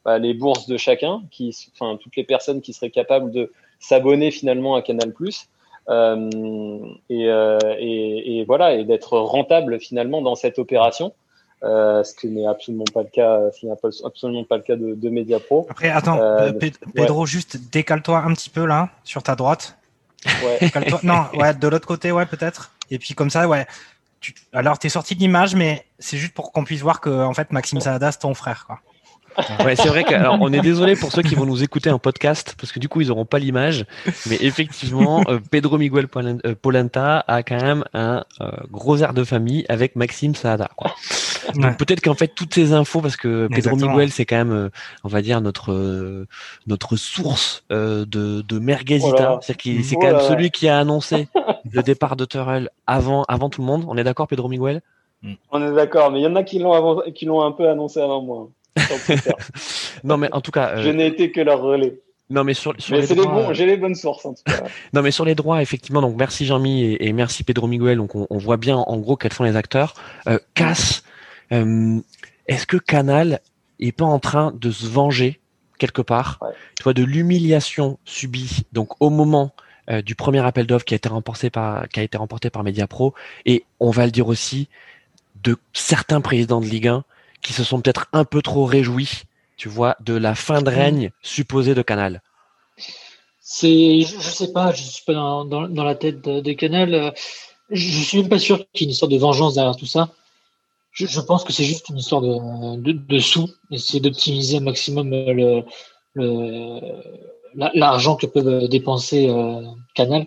bah, 0.04 0.18
les 0.18 0.34
bourses 0.34 0.66
de 0.66 0.76
chacun, 0.76 1.22
toutes 1.30 2.16
les 2.16 2.24
personnes 2.24 2.60
qui 2.60 2.74
seraient 2.74 2.90
capables 2.90 3.30
de 3.30 3.52
s'abonner 3.80 4.30
finalement 4.30 4.74
à 4.74 4.82
Canal 4.82 5.14
Plus, 5.14 5.48
et, 5.88 7.28
euh, 7.28 7.58
et, 7.78 8.38
et, 8.38 8.44
voilà, 8.44 8.74
et 8.74 8.84
d'être 8.84 9.18
rentable 9.18 9.80
finalement 9.80 10.22
dans 10.22 10.34
cette 10.34 10.58
opération. 10.58 11.14
Euh, 11.64 12.04
ce 12.04 12.14
qui 12.14 12.28
n'est 12.28 12.46
absolument 12.46 12.84
pas 12.94 13.02
le 13.02 13.08
cas, 13.08 13.40
ce 13.50 13.66
n'est 13.66 13.72
absolument 14.04 14.44
pas 14.44 14.58
le 14.58 14.62
cas 14.62 14.76
de, 14.76 14.94
de 14.94 15.08
Mediapro. 15.10 15.66
Après, 15.68 15.88
attends, 15.88 16.20
euh, 16.20 16.52
Pedro, 16.94 17.22
ouais. 17.22 17.26
juste 17.26 17.70
décale-toi 17.72 18.18
un 18.18 18.32
petit 18.34 18.50
peu 18.50 18.64
là, 18.64 18.90
sur 19.02 19.24
ta 19.24 19.34
droite. 19.34 19.76
Ouais. 20.24 20.70
non, 21.02 21.24
ouais, 21.34 21.54
de 21.54 21.66
l'autre 21.66 21.88
côté, 21.88 22.12
ouais, 22.12 22.26
peut-être. 22.26 22.72
Et 22.90 22.98
puis 22.98 23.14
comme 23.14 23.30
ça, 23.30 23.48
ouais. 23.48 23.66
Tu... 24.20 24.34
Alors, 24.52 24.78
t'es 24.78 24.88
sorti 24.88 25.16
de 25.16 25.20
l'image, 25.20 25.56
mais 25.56 25.84
c'est 25.98 26.16
juste 26.16 26.34
pour 26.34 26.52
qu'on 26.52 26.64
puisse 26.64 26.82
voir 26.82 27.00
que 27.00 27.10
en 27.10 27.34
fait, 27.34 27.50
Maxime 27.50 27.80
Salada, 27.80 28.12
c'est 28.12 28.20
ton 28.20 28.34
frère, 28.34 28.64
quoi. 28.66 28.78
Ouais, 29.64 29.76
c'est 29.76 29.88
vrai 29.88 30.04
qu'on 30.04 30.38
on 30.40 30.52
est 30.52 30.60
désolé 30.60 30.96
pour 30.96 31.12
ceux 31.12 31.22
qui 31.22 31.34
vont 31.34 31.46
nous 31.46 31.62
écouter 31.62 31.90
en 31.90 31.98
podcast 31.98 32.54
parce 32.58 32.72
que 32.72 32.78
du 32.78 32.88
coup 32.88 33.00
ils 33.00 33.08
n'auront 33.08 33.24
pas 33.24 33.38
l'image, 33.38 33.84
mais 34.28 34.36
effectivement 34.40 35.22
euh, 35.28 35.38
Pedro 35.50 35.78
Miguel 35.78 36.06
euh, 36.16 36.54
Polenta 36.60 37.24
a 37.26 37.42
quand 37.42 37.60
même 37.60 37.84
un 37.94 38.24
euh, 38.40 38.50
gros 38.70 38.96
air 38.98 39.14
de 39.14 39.24
famille 39.24 39.64
avec 39.68 39.96
Maxime 39.96 40.34
Saada. 40.34 40.70
Quoi. 40.76 40.94
Donc 41.54 41.76
peut-être 41.76 42.00
qu'en 42.00 42.14
fait 42.14 42.28
toutes 42.28 42.54
ces 42.54 42.72
infos 42.72 43.00
parce 43.00 43.16
que 43.16 43.48
Pedro 43.48 43.76
Miguel 43.76 44.10
c'est 44.10 44.24
quand 44.24 44.36
même 44.36 44.70
on 45.04 45.08
va 45.08 45.22
dire 45.22 45.40
notre 45.40 46.26
notre 46.66 46.96
source 46.96 47.64
de, 47.70 48.04
de 48.04 48.58
merguezita, 48.58 49.38
c'est-à-dire 49.42 49.84
c'est 49.84 49.94
voilà. 49.94 50.10
quand 50.10 50.16
même 50.18 50.28
celui 50.28 50.50
qui 50.50 50.68
a 50.68 50.78
annoncé 50.78 51.28
le 51.70 51.82
départ 51.82 52.16
de 52.16 52.24
Turrell 52.24 52.70
avant 52.86 53.22
avant 53.24 53.50
tout 53.50 53.60
le 53.60 53.66
monde. 53.66 53.84
On 53.88 53.96
est 53.96 54.04
d'accord 54.04 54.26
Pedro 54.26 54.48
Miguel? 54.48 54.82
On 55.50 55.66
est 55.66 55.74
d'accord, 55.74 56.12
mais 56.12 56.20
il 56.20 56.22
y 56.22 56.26
en 56.26 56.36
a 56.36 56.44
qui 56.44 56.58
l'ont 56.58 57.02
qui 57.14 57.24
l'ont 57.24 57.42
un 57.42 57.52
peu 57.52 57.68
annoncé 57.68 58.00
avant 58.00 58.22
moi 58.22 58.48
non, 60.04 60.16
mais 60.16 60.28
en 60.32 60.40
tout 60.40 60.50
cas. 60.50 60.76
Euh... 60.76 60.82
Je 60.82 60.90
n'ai 60.90 61.06
été 61.06 61.30
que 61.30 61.40
leur 61.40 61.60
relais. 61.60 62.00
Non, 62.30 62.44
mais 62.44 62.54
sur, 62.54 62.74
sur 62.78 62.94
mais 62.94 63.06
les 63.06 63.14
droits, 63.14 63.52
j'ai 63.54 63.64
les 63.64 63.78
bonnes 63.78 63.94
sources 63.94 64.26
en 64.26 64.34
tout 64.34 64.42
cas. 64.44 64.64
non, 64.92 65.00
mais 65.00 65.10
sur 65.10 65.24
les 65.24 65.34
droits, 65.34 65.62
effectivement, 65.62 66.02
donc 66.02 66.16
merci 66.18 66.44
Jean-Mi 66.44 66.82
et, 66.84 67.08
et, 67.08 67.12
merci 67.12 67.42
Pedro 67.42 67.66
Miguel. 67.66 67.96
Donc 67.96 68.14
on, 68.14 68.26
on, 68.28 68.38
voit 68.38 68.58
bien 68.58 68.76
en 68.76 68.98
gros 68.98 69.16
quels 69.16 69.32
sont 69.32 69.44
les 69.44 69.56
acteurs. 69.56 69.94
Euh, 70.28 70.38
Cass, 70.54 71.04
euh, 71.52 71.98
est-ce 72.46 72.66
que 72.66 72.76
Canal 72.76 73.40
est 73.80 73.92
pas 73.92 74.04
en 74.04 74.18
train 74.18 74.52
de 74.54 74.70
se 74.70 74.86
venger 74.86 75.40
quelque 75.78 76.02
part, 76.02 76.38
ouais. 76.42 76.48
tu 76.76 76.82
vois, 76.82 76.92
de 76.92 77.04
l'humiliation 77.04 77.98
subie 78.04 78.64
donc 78.72 79.00
au 79.00 79.10
moment 79.10 79.52
euh, 79.90 80.02
du 80.02 80.14
premier 80.14 80.44
appel 80.44 80.66
d'offres 80.66 80.84
qui 80.84 80.94
a 80.94 80.96
été 80.96 81.08
remporté 81.08 81.50
par 81.50 81.88
qui 81.88 82.00
a 82.00 82.02
été 82.02 82.18
remporté 82.18 82.50
par 82.50 82.62
Mediapro? 82.62 83.14
Et 83.46 83.64
on 83.80 83.90
va 83.90 84.04
le 84.04 84.10
dire 84.10 84.28
aussi 84.28 84.68
de 85.42 85.56
certains 85.72 86.20
présidents 86.20 86.60
de 86.60 86.66
Ligue 86.66 86.88
1 86.88 87.04
qui 87.42 87.52
se 87.52 87.64
sont 87.64 87.80
peut-être 87.80 88.06
un 88.12 88.24
peu 88.24 88.42
trop 88.42 88.64
réjouis, 88.64 89.22
tu 89.56 89.68
vois, 89.68 89.96
de 90.00 90.14
la 90.14 90.34
fin 90.34 90.62
de 90.62 90.70
règne 90.70 91.10
supposée 91.22 91.74
de 91.74 91.82
Canal 91.82 92.22
C'est, 93.40 94.02
je, 94.02 94.20
je, 94.20 94.30
sais 94.30 94.52
pas, 94.52 94.72
je 94.72 94.82
suis 94.82 95.04
pas 95.04 95.14
dans, 95.14 95.44
dans, 95.44 95.68
dans 95.68 95.84
la 95.84 95.94
tête 95.94 96.22
de, 96.22 96.40
de, 96.40 96.52
Canal. 96.52 97.14
Je, 97.70 97.88
je 97.88 98.02
suis 98.02 98.18
même 98.18 98.28
pas 98.28 98.38
sûr 98.38 98.58
qu'il 98.72 98.82
y 98.82 98.84
ait 98.84 98.86
une 98.86 98.92
histoire 98.92 99.10
de 99.10 99.18
vengeance 99.18 99.54
derrière 99.54 99.76
tout 99.76 99.86
ça. 99.86 100.10
Je, 100.92 101.06
je 101.06 101.20
pense 101.20 101.44
que 101.44 101.52
c'est 101.52 101.64
juste 101.64 101.88
une 101.90 101.98
histoire 101.98 102.22
de, 102.22 102.76
de, 102.80 102.92
de 102.92 103.18
sous, 103.18 103.48
essayer 103.70 104.00
d'optimiser 104.00 104.56
un 104.58 104.60
maximum 104.60 105.10
le, 105.10 105.62
le, 106.14 106.80
l'argent 107.54 108.16
que 108.16 108.26
peuvent 108.26 108.68
dépenser 108.68 109.28
euh, 109.28 109.62
Canal 109.94 110.26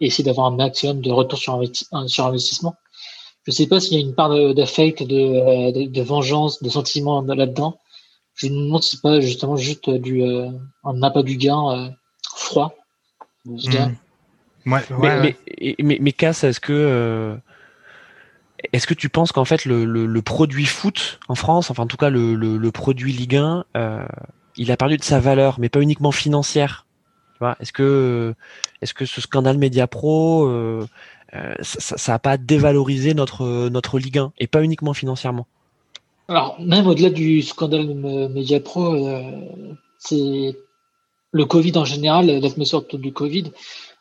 et 0.00 0.06
essayer 0.06 0.24
d'avoir 0.24 0.46
un 0.46 0.56
maximum 0.56 1.00
de 1.00 1.10
retour 1.10 1.38
sur, 1.38 1.54
investi 1.54 1.86
sur 2.06 2.26
investissement. 2.26 2.76
Je 3.46 3.52
sais 3.52 3.66
pas 3.66 3.80
s'il 3.80 3.98
y 3.98 4.02
a 4.02 4.04
une 4.04 4.14
part 4.14 4.30
d'affect, 4.54 5.02
de, 5.02 5.72
de, 5.72 5.90
de, 5.90 6.02
vengeance, 6.02 6.62
de 6.62 6.68
sentiment 6.68 7.22
là-dedans. 7.22 7.78
Je 8.34 8.48
me 8.48 8.64
demande 8.66 8.82
si 8.82 8.96
c'est 8.96 9.02
pas 9.02 9.20
justement 9.20 9.56
juste 9.56 9.90
du 9.90 10.22
un 10.22 11.02
appât 11.02 11.22
du 11.22 11.36
gain 11.36 11.94
froid. 12.34 12.74
Je 13.44 13.50
mmh. 13.50 13.96
Ouais, 14.66 14.82
mais, 14.90 15.36
mais, 15.60 15.74
mais, 15.78 15.98
mais, 16.00 16.12
Cass, 16.12 16.44
est-ce 16.44 16.60
que 16.60 17.40
est-ce 18.72 18.86
que 18.86 18.94
tu 18.94 19.08
penses 19.08 19.32
qu'en 19.32 19.44
fait 19.44 19.64
le, 19.64 19.84
le, 19.84 20.22
produit 20.22 20.66
foot 20.66 21.18
en 21.28 21.34
France, 21.34 21.70
enfin 21.70 21.84
en 21.84 21.86
tout 21.86 21.96
cas 21.96 22.10
le, 22.10 22.34
le 22.34 22.70
produit 22.70 23.12
Ligue 23.12 23.36
1, 23.36 23.64
euh, 23.76 24.06
il 24.56 24.70
a 24.70 24.76
perdu 24.76 24.96
de 24.96 25.04
sa 25.04 25.20
valeur, 25.20 25.58
mais 25.58 25.68
pas 25.68 25.80
uniquement 25.80 26.12
financière? 26.12 26.86
Est-ce 27.58 27.72
que 27.72 28.34
est-ce 28.82 28.92
que 28.92 29.06
ce 29.06 29.22
scandale 29.22 29.56
Media 29.56 29.86
Pro, 29.86 30.46
euh, 30.46 30.50
euh, 30.82 30.86
ça 31.62 32.12
n'a 32.12 32.18
pas 32.18 32.36
dévalorisé 32.36 33.14
notre 33.14 33.68
notre 33.68 33.98
Ligue 33.98 34.18
1 34.18 34.32
et 34.38 34.46
pas 34.46 34.62
uniquement 34.62 34.94
financièrement 34.94 35.46
Alors 36.28 36.60
même 36.60 36.86
au-delà 36.86 37.10
du 37.10 37.42
scandale 37.42 37.94
Media 37.94 38.60
Pro, 38.60 38.96
c'est 39.98 40.56
le 41.32 41.44
Covid 41.44 41.76
en 41.76 41.84
général, 41.84 42.26
l'atmosphère 42.26 42.80
autour 42.80 42.98
du 42.98 43.12
Covid, 43.12 43.52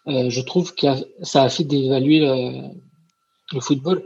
je 0.08 0.42
trouve 0.42 0.74
que 0.74 0.88
ça 1.22 1.44
a 1.44 1.50
fait 1.50 1.64
dévaluer 1.64 2.20
le 3.54 3.60
football. 3.60 4.04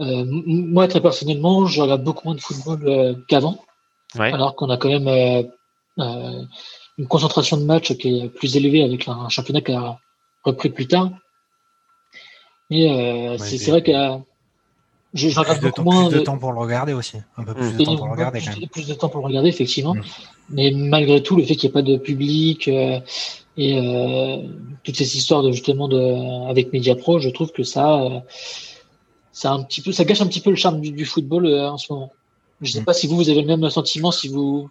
Euh, 0.00 0.24
moi, 0.26 0.88
très 0.88 1.00
personnellement, 1.00 1.66
je 1.66 1.80
regarde 1.80 2.04
beaucoup 2.04 2.26
moins 2.26 2.34
de 2.34 2.40
football 2.40 2.86
euh, 2.86 3.14
qu'avant. 3.28 3.58
Alors 4.18 4.54
qu'on 4.54 4.70
a 4.70 4.76
quand 4.76 4.88
même 4.88 5.08
euh, 5.08 6.42
une 6.96 7.06
concentration 7.06 7.56
de 7.56 7.64
matchs 7.64 7.94
qui 7.96 8.20
est 8.20 8.28
plus 8.28 8.56
élevée 8.56 8.82
avec 8.82 9.08
un 9.08 9.28
championnat 9.28 9.60
qui 9.60 9.72
a 9.72 9.98
repris 10.44 10.70
plus 10.70 10.86
tard. 10.86 11.10
Mais 12.70 13.38
c'est 13.38 13.70
vrai 13.70 13.82
que 13.82 13.92
je, 15.14 15.28
je 15.28 15.38
regarde 15.38 15.60
beaucoup 15.60 15.82
moins 15.82 16.08
de, 16.08 16.18
temps 16.18 16.36
pour 16.36 16.52
le 16.52 16.58
regarder 16.58 16.92
aussi, 16.92 17.16
un 17.36 17.44
peu 17.44 17.54
plus 17.54 17.72
de 17.76 17.84
temps 17.84 17.96
pour 17.96 18.06
le 18.06 18.12
regarder. 18.12 18.40
Plus, 18.70 18.86
de 18.86 18.94
temps 18.94 19.08
pour 19.08 19.20
le 19.20 19.26
regarder, 19.26 19.48
effectivement. 19.48 19.94
Mm. 19.94 20.02
Mais 20.50 20.70
malgré 20.72 21.22
tout, 21.22 21.36
le 21.36 21.44
fait 21.44 21.56
qu'il 21.56 21.68
n'y 21.68 21.72
ait 21.72 21.74
pas 21.74 21.82
de 21.82 21.96
public 21.96 22.68
et 22.68 23.80
toutes 24.84 24.96
ces 24.96 25.16
histoires 25.16 25.42
de 25.42 25.52
justement 25.52 25.88
de 25.88 26.48
avec 26.50 26.72
Mediapro, 26.72 27.18
je 27.18 27.30
trouve 27.30 27.52
que 27.52 27.62
ça 27.62 28.22
ça 29.36 29.52
un 29.52 29.62
petit 29.64 29.82
peu, 29.82 29.92
ça 29.92 30.06
gâche 30.06 30.22
un 30.22 30.26
petit 30.26 30.40
peu 30.40 30.48
le 30.48 30.56
charme 30.56 30.80
du, 30.80 31.04
football 31.04 31.44
euh, 31.44 31.68
en 31.68 31.76
ce 31.76 31.92
moment. 31.92 32.10
Je 32.62 32.72
sais 32.72 32.80
mm. 32.80 32.84
pas 32.86 32.94
si 32.94 33.06
vous, 33.06 33.16
vous 33.16 33.28
avez 33.28 33.42
le 33.42 33.46
même 33.46 33.68
sentiment, 33.68 34.10
si 34.10 34.28
vous, 34.28 34.70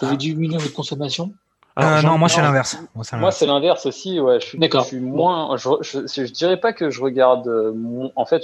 vous 0.00 0.06
avez 0.06 0.16
diminuer 0.16 0.56
votre 0.56 0.72
consommation. 0.72 1.34
Euh, 1.78 2.02
non, 2.02 2.16
moi 2.16 2.28
c'est 2.28 2.40
l'inverse. 2.40 2.78
Moi 2.94 3.30
c'est 3.30 3.46
l'inverse 3.46 3.86
aussi. 3.86 4.18
Ouais, 4.18 4.40
je 4.40 4.46
suis, 4.46 4.58
je 4.60 4.80
suis 4.80 5.00
moins. 5.00 5.56
Je, 5.56 5.68
je, 5.82 6.32
dirais 6.32 6.58
pas 6.58 6.72
que 6.72 6.90
je 6.90 7.02
regarde. 7.02 7.46
Euh, 7.48 8.08
en 8.16 8.24
fait, 8.24 8.42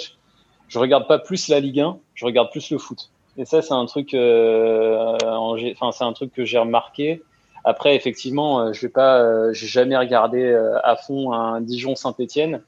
je, 0.69 0.79
regarde 0.79 1.07
pas 1.07 1.19
plus 1.19 1.49
la 1.49 1.61
Ligue 1.61 1.81
1. 1.81 1.97
Je 2.15 2.25
regarde 2.27 2.51
plus 2.51 2.71
le 2.71 2.79
foot. 2.79 3.11
Et 3.39 3.47
ça, 3.47 3.63
c'est 3.63 3.73
un 3.73 3.87
truc. 3.87 4.13
Euh, 4.13 5.17
enfin, 5.25 5.93
c'est 5.93 6.05
un 6.05 6.13
truc 6.13 6.33
que 6.33 6.45
j'ai 6.45 6.59
remarqué. 6.59 7.23
Après, 7.65 7.97
effectivement, 7.97 8.73
je 8.73 8.81
vais 8.83 8.93
pas. 8.93 9.53
j'ai 9.53 9.67
jamais 9.67 9.97
regardé 9.97 10.55
à 10.85 10.97
fond 10.97 11.33
un 11.33 11.61
Dijon 11.61 11.95
Saint-Étienne. 11.95 12.63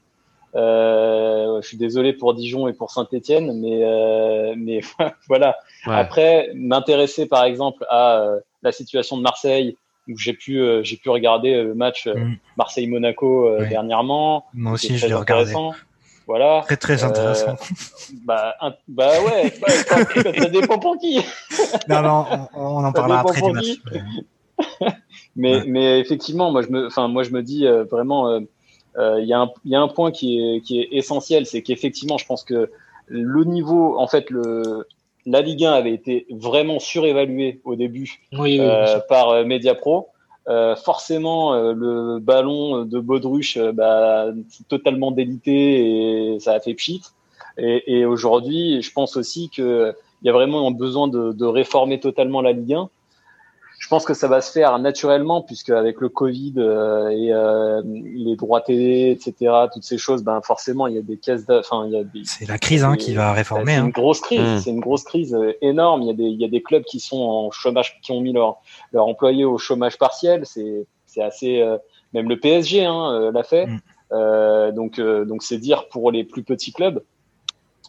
Euh, 0.57 1.61
je 1.63 1.67
suis 1.67 1.77
désolé 1.77 2.13
pour 2.13 2.35
Dijon 2.35 2.69
et 2.69 2.73
pour 2.73 2.91
Saint-Étienne, 2.91 3.59
mais 3.61 3.83
euh, 3.83 4.55
mais 4.57 4.81
voilà. 5.29 5.57
Après, 5.87 6.51
m'intéresser 6.55 7.27
par 7.27 7.45
exemple 7.45 7.85
à 7.89 8.21
euh, 8.21 8.41
la 8.63 8.73
situation 8.73 9.17
de 9.17 9.23
Marseille, 9.23 9.77
où 10.09 10.19
j'ai 10.19 10.35
pu 10.35 10.61
j'ai 10.83 10.97
pu 10.97 11.09
regarder 11.09 11.63
le 11.63 11.75
match 11.75 12.07
mm. 12.07 12.35
Marseille-Monaco 12.57 13.59
dernièrement. 13.69 14.47
Moi 14.55 14.73
aussi, 14.73 14.99
je 14.99 15.07
l'ai 15.07 15.15
regardé. 15.15 15.53
Voilà. 16.27 16.63
Très 16.65 16.79
très 16.79 17.05
intéressant. 17.05 17.57
bah, 18.25 18.55
bah 18.89 19.11
ouais, 19.23 19.53
ça 19.85 20.49
dépend 20.49 20.79
pour 20.79 20.97
qui. 20.99 21.21
non, 21.89 22.01
non, 22.01 22.27
on, 22.55 22.85
en 22.85 22.93
parlera 22.93 23.21
après 23.21 23.43
du 23.43 23.53
match. 23.53 23.67
mais, 25.37 25.63
mais 25.67 26.01
effectivement, 26.01 26.51
moi 26.51 26.63
je 26.63 26.69
me, 26.69 26.87
enfin 26.87 27.09
moi 27.09 27.25
je 27.25 27.31
me 27.31 27.43
dis 27.43 27.67
vraiment, 27.91 28.41
euh, 28.99 29.21
il 29.21 29.27
y, 29.27 29.69
y, 29.69 29.75
a 29.75 29.81
un 29.81 29.89
point 29.89 30.13
qui 30.13 30.39
est, 30.39 30.61
qui 30.61 30.81
est 30.81 30.89
essentiel, 30.93 31.47
c'est 31.47 31.63
qu'effectivement, 31.63 32.17
je 32.17 32.27
pense 32.27 32.45
que 32.45 32.71
le 33.07 33.45
niveau, 33.45 33.99
en 33.99 34.07
fait, 34.07 34.31
le, 34.31 34.87
la 35.27 35.41
Ligue 35.41 35.65
1 35.65 35.73
avait 35.73 35.95
été 35.95 36.27
vraiment 36.31 36.79
surévaluée 36.79 37.61
au 37.65 37.77
début 37.77 38.21
euh, 38.39 39.01
par 39.09 39.31
euh, 39.31 39.45
Mediapro. 39.45 40.09
Euh, 40.47 40.77
forcément, 40.77 41.55
euh, 41.55 41.73
le 41.73 42.19
ballon 42.19 42.85
de 42.85 43.01
Baudruche, 43.01 43.59
bah, 43.59 44.27
totalement 44.69 45.11
délité 45.11 46.35
et 46.35 46.41
ça 46.41 46.53
a 46.53 46.61
fait 46.61 46.75
pchit. 46.75 47.03
Et, 47.57 47.99
et 47.99 48.05
aujourd'hui, 48.05 48.83
je 48.83 48.93
pense 48.93 49.17
aussi 49.17 49.49
qu'il 49.49 49.95
y 50.23 50.29
a 50.29 50.33
vraiment 50.33 50.71
besoin 50.71 51.09
de, 51.09 51.33
de 51.33 51.47
réformer 51.47 52.01
totalement 52.01 52.43
la 52.43 52.53
Ligue 52.53 52.75
1 52.75 52.91
je 53.85 53.89
pense 53.91 54.07
que 54.07 54.15
ça 54.15 54.29
va 54.29 54.41
se 54.41 54.51
faire 54.51 54.79
naturellement 54.79 55.43
puisque 55.43 55.69
avec 55.69 56.01
le 56.01 56.09
Covid 56.09 56.55
euh, 56.57 57.11
et 57.11 57.35
euh, 57.35 57.83
les 57.85 58.35
droits 58.35 58.63
télé, 58.63 59.11
etc., 59.11 59.53
toutes 59.71 59.85
ces 59.85 59.99
choses, 59.99 60.25
ben 60.25 60.41
forcément 60.41 60.87
il 60.87 60.95
y 60.95 60.99
a 60.99 61.03
des 61.03 61.19
caisses, 61.19 61.45
enfin 61.51 61.85
il 61.85 61.93
y 61.93 61.99
a 61.99 62.03
des. 62.03 62.23
C'est 62.25 62.49
la 62.49 62.57
crise 62.57 62.83
hein, 62.83 62.97
qui 62.97 63.13
va 63.13 63.35
réformer. 63.35 63.73
C'est 63.73 63.79
hein. 63.81 63.85
une 63.85 63.91
grosse 63.91 64.23
crise, 64.23 64.41
mmh. 64.41 64.59
c'est 64.61 64.71
une 64.71 64.81
grosse 64.81 65.05
crise 65.05 65.35
euh, 65.35 65.53
énorme. 65.61 66.01
Il 66.01 66.07
y 66.07 66.11
a 66.11 66.15
des 66.15 66.23
il 66.23 66.41
y 66.41 66.47
a 66.47 66.49
des 66.49 66.63
clubs 66.63 66.85
qui 66.85 66.99
sont 66.99 67.21
en 67.21 67.51
chômage, 67.51 68.01
qui 68.01 68.13
ont 68.13 68.23
mis 68.23 68.33
leur 68.33 68.57
leur 68.95 69.07
employés 69.07 69.45
au 69.45 69.59
chômage 69.59 69.99
partiel. 69.99 70.47
C'est 70.47 70.87
c'est 71.05 71.21
assez 71.21 71.63
même 72.15 72.31
le 72.31 72.41
PSG 72.41 72.87
hein, 72.87 73.31
l'a 73.35 73.43
fait. 73.43 73.67
Mmh. 73.67 74.71
donc 74.75 74.99
donc 74.99 75.43
c'est 75.43 75.59
dire 75.59 75.89
pour 75.91 76.11
les 76.11 76.25
plus 76.25 76.43
petits 76.43 76.73
clubs. 76.73 77.03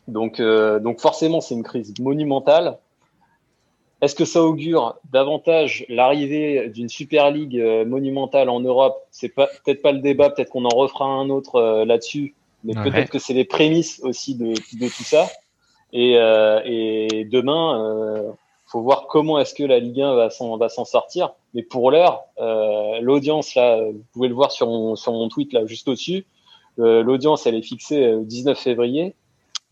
Donc 0.10 0.42
donc 0.42 1.00
forcément 1.00 1.40
c'est 1.40 1.56
une 1.56 1.64
crise 1.64 1.94
monumentale. 2.02 2.80
Est-ce 4.02 4.16
que 4.16 4.25
ça 4.25 4.44
augure 4.44 4.96
davantage 5.12 5.86
l'arrivée 5.90 6.70
d'une 6.70 6.90
Super 6.90 7.32
League 7.32 7.58
euh, 7.58 7.86
monumentale 7.86 8.50
en 8.50 8.60
Europe? 8.60 8.98
C'est 9.12 9.30
peut-être 9.30 9.82
pas 9.82 9.92
le 9.92 10.00
débat, 10.00 10.30
peut-être 10.30 10.50
qu'on 10.50 10.66
en 10.66 10.75
refera 10.75 11.06
un 11.06 11.30
autre 11.30 11.56
euh, 11.56 11.86
là-dessus, 11.86 12.36
mais 12.64 12.74
peut-être 12.74 13.10
que 13.10 13.20
c'est 13.20 13.34
les 13.34 13.46
prémices 13.46 14.02
aussi 14.04 14.36
de, 14.36 14.50
de 14.50 14.88
tout 14.88 15.04
ça. 15.04 15.28
Et, 15.94 16.18
euh, 16.18 16.60
et 16.66 17.25
demain, 17.25 17.82
euh, 17.82 18.32
faut 18.66 18.82
voir 18.82 19.08
comment 19.08 19.40
est-ce 19.40 19.54
que 19.54 19.64
la 19.64 19.80
Ligue 19.80 20.02
1 20.02 20.16
va 20.16 20.30
s'en 20.30 20.58
va 20.58 20.68
s'en 20.68 20.84
sortir. 20.84 21.32
Mais 21.54 21.64
pour 21.64 21.90
l'heure, 21.90 22.24
euh, 22.40 23.00
l'audience 23.00 23.56
là, 23.56 23.82
vous 23.82 24.04
pouvez 24.12 24.28
le 24.28 24.36
voir 24.36 24.52
sur 24.52 24.68
mon 24.68 24.98
sur 24.98 25.14
mon 25.14 25.30
tweet 25.30 25.54
là 25.54 25.66
juste 25.66 25.88
au-dessus. 25.88 26.25
l'audience 26.78 27.48
elle 27.48 27.56
est 27.56 27.62
fixée 27.62 28.12
le 28.12 28.25
19 28.25 28.60
février. 28.60 29.16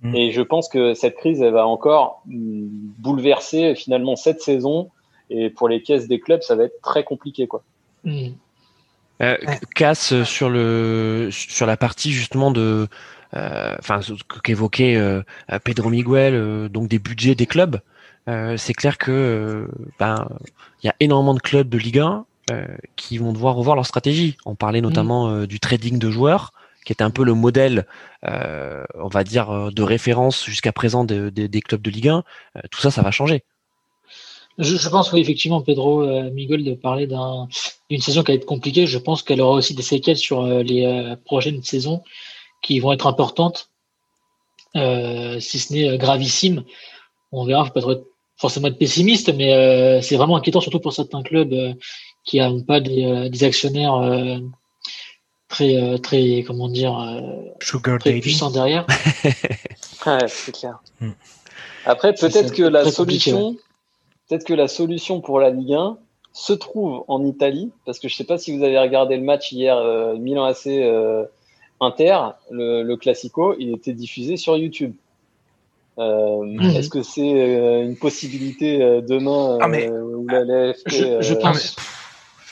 Mm. 0.04 0.16
Et 0.16 0.32
je 0.32 0.42
pense 0.42 0.70
que 0.70 0.94
cette 0.94 1.16
crise, 1.16 1.42
elle 1.42 1.54
va 1.54 1.66
encore 1.66 2.22
mm, 2.28 2.68
bouleverser 3.00 3.76
finalement 3.76 4.16
cette 4.16 4.42
saison. 4.42 4.90
Et 5.30 5.50
pour 5.50 5.68
les 5.68 5.82
caisses 5.82 6.08
des 6.08 6.20
clubs, 6.20 6.42
ça 6.42 6.56
va 6.56 6.66
être 6.66 6.82
très 6.82 7.04
compliqué, 7.04 7.48
quoi. 7.48 7.64
Mm. 8.04 8.30
Euh, 9.22 9.38
casse 9.76 10.24
sur 10.24 10.50
le 10.50 11.30
sur 11.32 11.68
la 11.68 11.78
partie 11.78 12.12
justement 12.12 12.50
de 12.50 12.88
euh, 13.36 13.76
enfin 13.78 14.00
qu'évoquait 14.44 14.96
euh, 14.96 15.22
Pedro 15.64 15.90
Miguel 15.90 16.34
euh, 16.34 16.68
donc 16.68 16.88
des 16.88 16.98
budgets 16.98 17.36
des 17.36 17.46
clubs 17.46 17.80
euh, 18.28 18.58
c'est 18.58 18.74
clair 18.74 18.98
que 18.98 19.68
ben 20.00 20.28
il 20.82 20.88
y 20.88 20.90
a 20.90 20.96
énormément 21.00 21.36
de 21.36 21.40
clubs 21.40 21.70
de 21.70 21.78
Ligue 21.78 22.00
1 22.00 22.26
qui 22.96 23.20
vont 23.20 23.34
devoir 23.34 23.56
revoir 23.56 23.76
leur 23.76 23.86
stratégie 23.86 24.36
on 24.46 24.56
parlait 24.56 24.82
notamment 24.82 25.46
du 25.46 25.60
trading 25.60 26.00
de 26.00 26.10
joueurs 26.10 26.52
qui 26.84 26.92
était 26.92 27.04
un 27.04 27.12
peu 27.12 27.24
le 27.24 27.34
modèle, 27.34 27.86
euh, 28.26 28.84
on 28.96 29.08
va 29.08 29.24
dire, 29.24 29.50
euh, 29.50 29.72
de 29.72 29.84
référence 29.84 30.46
jusqu'à 30.46 30.72
présent 30.72 31.04
des 31.04 31.62
clubs 31.62 31.82
de 31.82 31.90
Ligue 31.90 32.10
1, 32.10 32.24
euh, 32.56 32.62
tout 32.72 32.82
ça, 32.82 32.92
ça 32.92 33.02
va 33.02 33.12
changer. 33.12 33.44
Je, 34.60 34.88
pense, 34.88 35.12
oui, 35.12 35.20
effectivement, 35.20 35.62
Pedro 35.62 36.06
Miguel 36.30 36.64
de 36.64 36.76
parler 36.76 37.08
d'une 37.08 38.02
saison 38.02 38.22
qui 38.22 38.32
va 38.32 38.36
être 38.36 38.46
compliquée. 38.46 38.86
Je 38.86 39.00
pense 39.00 39.24
qu'elle 39.24 39.42
aura 39.42 39.56
aussi 39.56 39.74
des 39.74 39.82
séquelles 39.82 40.18
sur 40.18 40.46
les 40.46 41.16
prochaines 41.26 41.64
saisons 41.64 42.04
qui 42.62 42.80
vont 42.80 42.94
être 42.94 43.08
importantes, 43.08 43.72
si 44.76 45.60
ce 45.60 45.74
n'est 45.74 45.98
gravissime. 45.98 46.64
On 47.32 47.46
verra, 47.46 47.66
faut 47.66 47.72
pas 47.72 47.82
forcément 48.38 48.68
être 48.68 48.78
pessimiste, 48.78 49.34
mais 49.34 50.00
c'est 50.04 50.18
vraiment 50.18 50.36
inquiétant, 50.36 50.62
surtout 50.62 50.80
pour 50.80 50.94
certains 50.94 51.24
clubs 51.24 51.76
qui 52.24 52.38
n'ont 52.38 52.62
pas 52.62 52.80
des 52.80 53.44
actionnaires 53.44 54.40
très 55.54 55.76
euh, 55.76 55.98
très 55.98 56.44
comment 56.46 56.68
dire 56.68 56.98
euh, 57.00 57.98
très 58.00 58.20
puissant 58.20 58.50
derrière. 58.50 58.86
ouais, 60.06 60.18
c'est 60.28 60.52
clair. 60.52 60.82
Hmm. 61.00 61.12
Après 61.86 62.14
peut-être 62.14 62.54
que 62.54 62.64
la 62.64 62.90
solution 62.90 63.56
peut-être 64.28 64.46
que 64.46 64.54
la 64.54 64.68
solution 64.68 65.22
pour 65.22 65.40
la 65.40 65.52
Ligue 65.52 65.74
1 65.74 65.98
se 66.34 66.54
trouve 66.54 67.04
en 67.08 67.24
Italie 67.24 67.72
parce 67.86 68.00
que 68.00 68.08
je 68.08 68.16
sais 68.16 68.24
pas 68.24 68.38
si 68.38 68.58
vous 68.58 68.64
avez 68.64 68.80
regardé 68.80 69.16
le 69.16 69.24
match 69.24 69.52
hier 69.52 69.78
euh, 69.78 70.16
Milan 70.18 70.46
AC 70.46 70.68
Inter 71.80 72.18
le, 72.50 72.82
le 72.82 72.98
Classico, 72.98 73.56
il 73.60 73.74
était 73.74 73.94
diffusé 73.94 74.38
sur 74.38 74.58
YouTube. 74.58 74.94
Hmm. 75.98 76.60
Est-ce 76.60 76.90
que 76.90 77.04
c'est 77.04 77.84
une 77.84 77.98
possibilité 77.98 78.80
demain 79.08 79.60
ah, 79.62 79.68
mais, 79.68 79.92
où 79.92 80.26
la 80.28 80.44
LFP, 80.44 80.90
je, 81.20 81.34
pense 81.36 81.76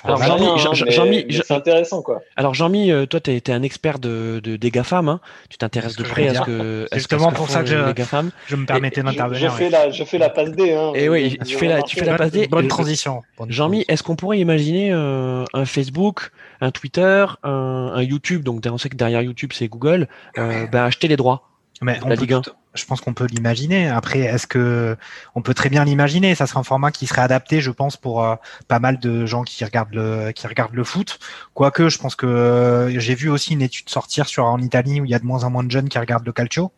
Alors, 0.04 0.24
Jean-Mi, 0.24 0.46
hein, 0.48 0.58
Jean- 0.58 1.44
c'est 1.44 1.54
intéressant 1.54 2.02
quoi. 2.02 2.22
Alors 2.36 2.54
Jean-Mi, 2.54 2.92
euh, 2.92 3.06
toi, 3.06 3.20
tu 3.20 3.32
es, 3.32 3.50
un 3.52 3.64
expert 3.64 4.00
de, 4.00 4.40
de, 4.44 4.56
des 4.56 4.72
GAFAM. 4.72 5.10
Hein. 5.10 5.20
Tu 5.50 5.58
t'intéresses 5.58 5.94
C'est 5.96 6.04
de 6.04 6.08
près 6.08 6.28
à 6.30 6.36
ce 6.36 6.42
que, 6.42 6.88
à 6.92 6.96
Justement 6.98 7.30
ce 7.30 7.34
que 7.34 7.38
pour 7.38 7.50
ça 7.50 7.62
que 7.62 7.68
je- 7.70 7.76
les 7.76 7.94
GAFAM. 7.94 8.32
Je 8.48 8.56
me 8.56 8.66
permettais 8.66 9.04
d'intervenir. 9.04 9.52
je 9.52 9.56
fais 9.56 9.64
ouais. 9.66 9.70
la, 9.70 9.92
je 9.92 10.04
fais 10.04 10.18
la 10.18 10.30
passe 10.30 10.52
D. 10.52 10.74
Hein, 10.74 10.92
Et 10.96 11.10
oui, 11.10 11.38
Vous 11.40 11.46
tu 11.46 11.58
fais 11.58 11.68
la, 11.68 11.82
tu 11.84 11.98
fais 12.00 12.06
la 12.06 12.16
passe 12.16 12.32
D. 12.32 12.48
Bonne 12.48 12.68
transition. 12.68 13.22
Bonne 13.38 13.52
Jean-Mi, 13.52 13.86
est-ce 13.88 14.04
qu'on 14.04 14.16
pourrait 14.16 14.40
imaginer 14.40 14.92
euh, 14.92 15.44
un 15.54 15.66
Facebook, 15.66 16.32
un 16.62 16.72
Twitter, 16.72 17.26
un, 17.44 17.92
un 17.94 18.02
YouTube? 18.02 18.44
Donc 18.44 18.64
on 18.66 18.78
sait 18.78 18.90
que 18.90 18.96
derrière 18.96 19.22
YouTube 19.22 19.52
c'est 19.54 19.68
Google. 19.68 20.08
Euh, 20.38 20.66
ben, 20.68 20.86
acheter 20.86 21.08
les 21.08 21.18
droits. 21.18 21.51
Mais 21.82 22.00
on 22.04 22.10
la 22.10 22.16
peut 22.16 22.22
Ligue 22.22 22.34
1. 22.34 22.42
tout- 22.42 22.52
je 22.74 22.86
pense 22.86 23.02
qu'on 23.02 23.14
peut 23.14 23.26
l'imaginer. 23.26 23.90
Après, 23.90 24.20
est-ce 24.20 24.48
que 24.48 24.96
on 25.36 25.42
peut 25.42 25.54
très 25.54 25.70
bien 25.70 25.84
l'imaginer 25.84 26.36
Ça 26.36 26.48
serait 26.48 26.60
un 26.60 26.64
format 26.64 26.92
qui 26.92 27.06
serait 27.08 27.22
adapté, 27.22 27.60
je 27.60 27.72
pense, 27.72 27.98
pour 27.98 28.24
euh, 28.24 28.36
pas 28.68 28.80
mal 28.80 29.00
de 29.00 29.26
gens 29.26 29.44
qui 29.44 29.66
regardent 29.66 29.94
le 29.94 30.32
qui 30.32 30.46
regardent 30.48 30.76
le 30.76 30.84
foot. 30.84 31.20
Quoique, 31.54 31.90
je 31.90 31.98
pense 31.98 32.16
que 32.16 32.26
euh, 32.28 33.00
j'ai 33.00 33.16
vu 33.16 33.30
aussi 33.30 33.54
une 33.54 33.62
étude 33.62 33.90
sortir 33.90 34.28
sur 34.28 34.46
en 34.46 34.60
Italie 34.60 35.02
où 35.02 35.06
il 35.06 35.12
y 35.12 35.16
a 35.16 35.20
de 35.20 35.26
moins 35.26 35.44
en 35.44 35.50
moins 35.50 35.64
de 35.64 35.72
jeunes 35.72 35.90
qui 35.90 35.98
regardent 36.00 36.26
le 36.26 36.32
calcio. 36.32 36.72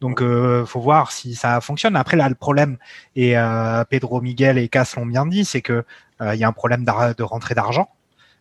Donc, 0.00 0.20
euh, 0.22 0.64
faut 0.66 0.80
voir 0.80 1.12
si 1.12 1.34
ça 1.34 1.60
fonctionne. 1.60 1.96
Après, 1.96 2.16
là, 2.16 2.28
le 2.28 2.34
problème 2.34 2.76
et 3.16 3.36
euh, 3.38 3.84
Pedro 3.84 4.20
Miguel 4.20 4.58
et 4.58 4.68
Cass 4.68 4.96
l'ont 4.96 5.06
bien 5.06 5.26
dit, 5.26 5.44
c'est 5.44 5.62
que 5.62 5.84
euh, 6.20 6.34
il 6.34 6.40
y 6.40 6.44
a 6.44 6.48
un 6.48 6.52
problème 6.52 6.84
de 6.84 7.22
rentrée 7.22 7.54
d'argent. 7.54 7.88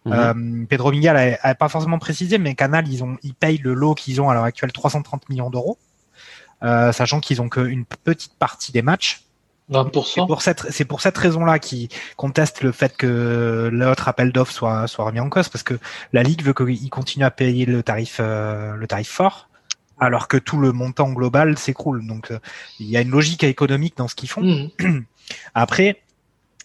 Mhm. 0.05 0.13
Euh, 0.13 0.65
Pedro 0.67 0.91
Miguel 0.91 1.15
a, 1.43 1.47
a 1.49 1.55
pas 1.55 1.69
forcément 1.69 1.99
précisé, 1.99 2.37
mais 2.37 2.53
Canal, 2.55 2.87
ils 2.87 3.03
ont, 3.03 3.17
ils 3.23 3.33
payent 3.35 3.59
le 3.59 3.73
lot 3.73 3.93
qu'ils 3.95 4.19
ont 4.21 4.29
à 4.29 4.33
l'heure 4.33 4.43
actuelle 4.43 4.71
330 4.71 5.29
millions 5.29 5.49
d'euros, 5.51 5.77
euh, 6.63 6.91
sachant 6.91 7.19
qu'ils 7.19 7.41
ont 7.41 7.49
qu'une 7.49 7.85
petite 7.85 8.33
partie 8.37 8.71
des 8.71 8.81
matchs. 8.81 9.23
C'est 9.69 9.77
20%. 9.77 10.27
pour 10.27 10.41
cette, 10.41 10.69
c'est 10.69 10.85
pour 10.85 10.99
cette 11.01 11.17
raison-là 11.17 11.57
qu'ils 11.59 11.87
contestent 12.17 12.61
le 12.61 12.73
fait 12.73 12.97
que 12.97 13.69
l'autre 13.71 14.09
appel 14.09 14.33
d'offres 14.33 14.51
soit, 14.51 14.87
soit 14.87 15.05
remis 15.05 15.21
en 15.21 15.29
cause, 15.29 15.47
parce 15.47 15.63
que 15.63 15.79
la 16.11 16.23
Ligue 16.23 16.43
veut 16.43 16.53
qu'ils 16.53 16.89
continuent 16.89 17.25
à 17.25 17.31
payer 17.31 17.65
le 17.65 17.81
tarif, 17.81 18.17
euh, 18.19 18.75
le 18.75 18.85
tarif 18.87 19.09
fort, 19.09 19.47
alors 19.97 20.27
que 20.27 20.35
tout 20.35 20.57
le 20.57 20.73
montant 20.73 21.11
global 21.11 21.57
s'écroule. 21.57 22.05
Donc, 22.05 22.31
euh, 22.31 22.39
il 22.79 22.87
y 22.87 22.97
a 22.97 23.01
une 23.01 23.11
logique 23.11 23.45
économique 23.45 23.95
dans 23.95 24.09
ce 24.09 24.15
qu'ils 24.15 24.29
font. 24.29 24.41
Mhm. 24.41 25.05
Après, 25.53 26.01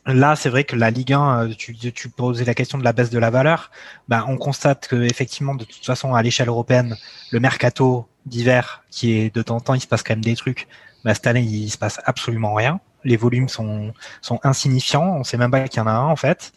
là, 0.06 0.36
c'est 0.36 0.48
vrai 0.48 0.64
que 0.64 0.76
la 0.76 0.90
Ligue 0.90 1.12
1, 1.12 1.48
euh, 1.48 1.54
tu, 1.54 2.08
posais 2.08 2.44
la 2.44 2.54
question 2.54 2.78
de 2.78 2.84
la 2.84 2.92
baisse 2.92 3.10
de 3.10 3.18
la 3.18 3.30
valeur. 3.30 3.70
Ben, 4.08 4.24
on 4.28 4.36
constate 4.36 4.88
que 4.88 4.96
effectivement, 4.96 5.54
de 5.54 5.64
toute 5.64 5.84
façon, 5.84 6.14
à 6.14 6.22
l'échelle 6.22 6.48
européenne, 6.48 6.96
le 7.32 7.40
mercato 7.40 8.08
d'hiver, 8.24 8.84
qui 8.90 9.12
est 9.12 9.34
de 9.34 9.42
temps 9.42 9.56
en 9.56 9.60
temps, 9.60 9.74
il 9.74 9.80
se 9.80 9.86
passe 9.86 10.02
quand 10.02 10.14
même 10.14 10.24
des 10.24 10.36
trucs. 10.36 10.68
Ben, 11.04 11.14
cette 11.14 11.26
année, 11.26 11.42
il 11.42 11.70
se 11.70 11.78
passe 11.78 12.00
absolument 12.04 12.54
rien. 12.54 12.80
Les 13.04 13.16
volumes 13.16 13.48
sont, 13.48 13.92
sont 14.22 14.40
insignifiants. 14.42 15.16
On 15.16 15.24
sait 15.24 15.36
même 15.36 15.50
pas 15.50 15.68
qu'il 15.68 15.78
y 15.78 15.82
en 15.82 15.86
a 15.86 15.92
un 15.92 16.06
en 16.06 16.16
fait. 16.16 16.52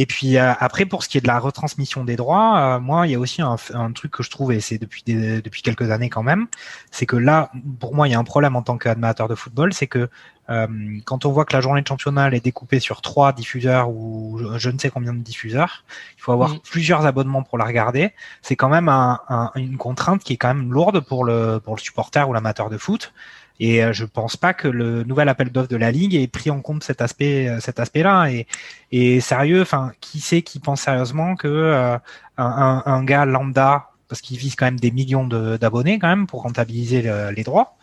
Et 0.00 0.06
puis 0.06 0.36
euh, 0.38 0.52
après, 0.60 0.84
pour 0.86 1.02
ce 1.02 1.08
qui 1.08 1.18
est 1.18 1.20
de 1.20 1.26
la 1.26 1.40
retransmission 1.40 2.04
des 2.04 2.14
droits, 2.22 2.48
euh, 2.76 2.78
moi, 2.80 3.06
il 3.06 3.10
y 3.12 3.16
a 3.16 3.18
aussi 3.18 3.42
un, 3.42 3.56
un 3.74 3.90
truc 3.92 4.12
que 4.12 4.22
je 4.22 4.30
trouve, 4.30 4.52
et 4.52 4.60
c'est 4.60 4.78
depuis 4.78 5.02
des- 5.04 5.42
depuis 5.42 5.62
quelques 5.62 5.90
années 5.90 6.08
quand 6.16 6.22
même, 6.22 6.46
c'est 6.92 7.06
que 7.06 7.16
là, 7.16 7.50
pour 7.80 7.94
moi, 7.96 8.06
il 8.06 8.12
y 8.12 8.14
a 8.14 8.18
un 8.18 8.24
problème 8.24 8.54
en 8.54 8.62
tant 8.62 8.78
qu'amateur 8.78 9.26
de 9.28 9.34
football, 9.34 9.72
c'est 9.72 9.88
que 9.88 10.08
euh, 10.50 10.66
quand 11.04 11.26
on 11.26 11.30
voit 11.32 11.44
que 11.44 11.54
la 11.54 11.60
journée 11.60 11.82
de 11.82 11.88
championnat 11.88 12.30
est 12.30 12.44
découpée 12.44 12.80
sur 12.80 13.02
trois 13.02 13.32
diffuseurs 13.32 13.90
ou 13.90 14.38
je, 14.40 14.58
je 14.58 14.70
ne 14.70 14.78
sais 14.78 14.88
combien 14.88 15.12
de 15.12 15.18
diffuseurs, 15.32 15.84
il 16.16 16.22
faut 16.22 16.32
avoir 16.32 16.50
Mhm. 16.50 16.60
plusieurs 16.70 17.04
abonnements 17.04 17.42
pour 17.42 17.58
la 17.58 17.64
regarder. 17.66 18.12
C'est 18.40 18.56
quand 18.56 18.70
même 18.76 18.88
un- 18.88 19.20
un- 19.28 19.50
une 19.56 19.76
contrainte 19.78 20.22
qui 20.24 20.32
est 20.34 20.36
quand 20.42 20.54
même 20.54 20.72
lourde 20.72 21.00
pour 21.00 21.24
le 21.24 21.58
pour 21.64 21.74
le 21.76 21.80
supporter 21.88 22.22
ou 22.28 22.32
l'amateur 22.32 22.70
de 22.70 22.78
foot. 22.78 23.12
Et 23.60 23.82
euh, 23.82 23.92
je 23.92 24.04
pense 24.04 24.36
pas 24.36 24.54
que 24.54 24.68
le 24.68 25.02
nouvel 25.04 25.28
appel 25.28 25.50
d'offres 25.50 25.68
de 25.68 25.76
la 25.76 25.90
ligue 25.90 26.14
ait 26.14 26.28
pris 26.28 26.50
en 26.50 26.60
compte 26.60 26.84
cet 26.84 27.00
aspect 27.02 27.48
euh, 27.48 27.58
cet 27.60 27.80
aspect-là. 27.80 28.28
Et, 28.30 28.46
et 28.92 29.20
sérieux, 29.20 29.62
enfin, 29.62 29.92
qui 30.00 30.20
sait 30.20 30.42
qui 30.42 30.60
pense 30.60 30.82
sérieusement 30.82 31.34
que 31.34 31.48
euh, 31.48 31.96
un, 32.36 32.44
un, 32.44 32.82
un 32.86 33.04
gars 33.04 33.24
lambda, 33.24 33.88
parce 34.08 34.20
qu'il 34.20 34.38
vise 34.38 34.54
quand 34.54 34.66
même 34.66 34.78
des 34.80 34.90
millions 34.92 35.26
de- 35.26 35.56
d'abonnés 35.56 35.98
quand 35.98 36.08
même 36.08 36.26
pour 36.28 36.42
rentabiliser 36.42 37.02
le- 37.02 37.30
les 37.30 37.42
droits, 37.42 37.76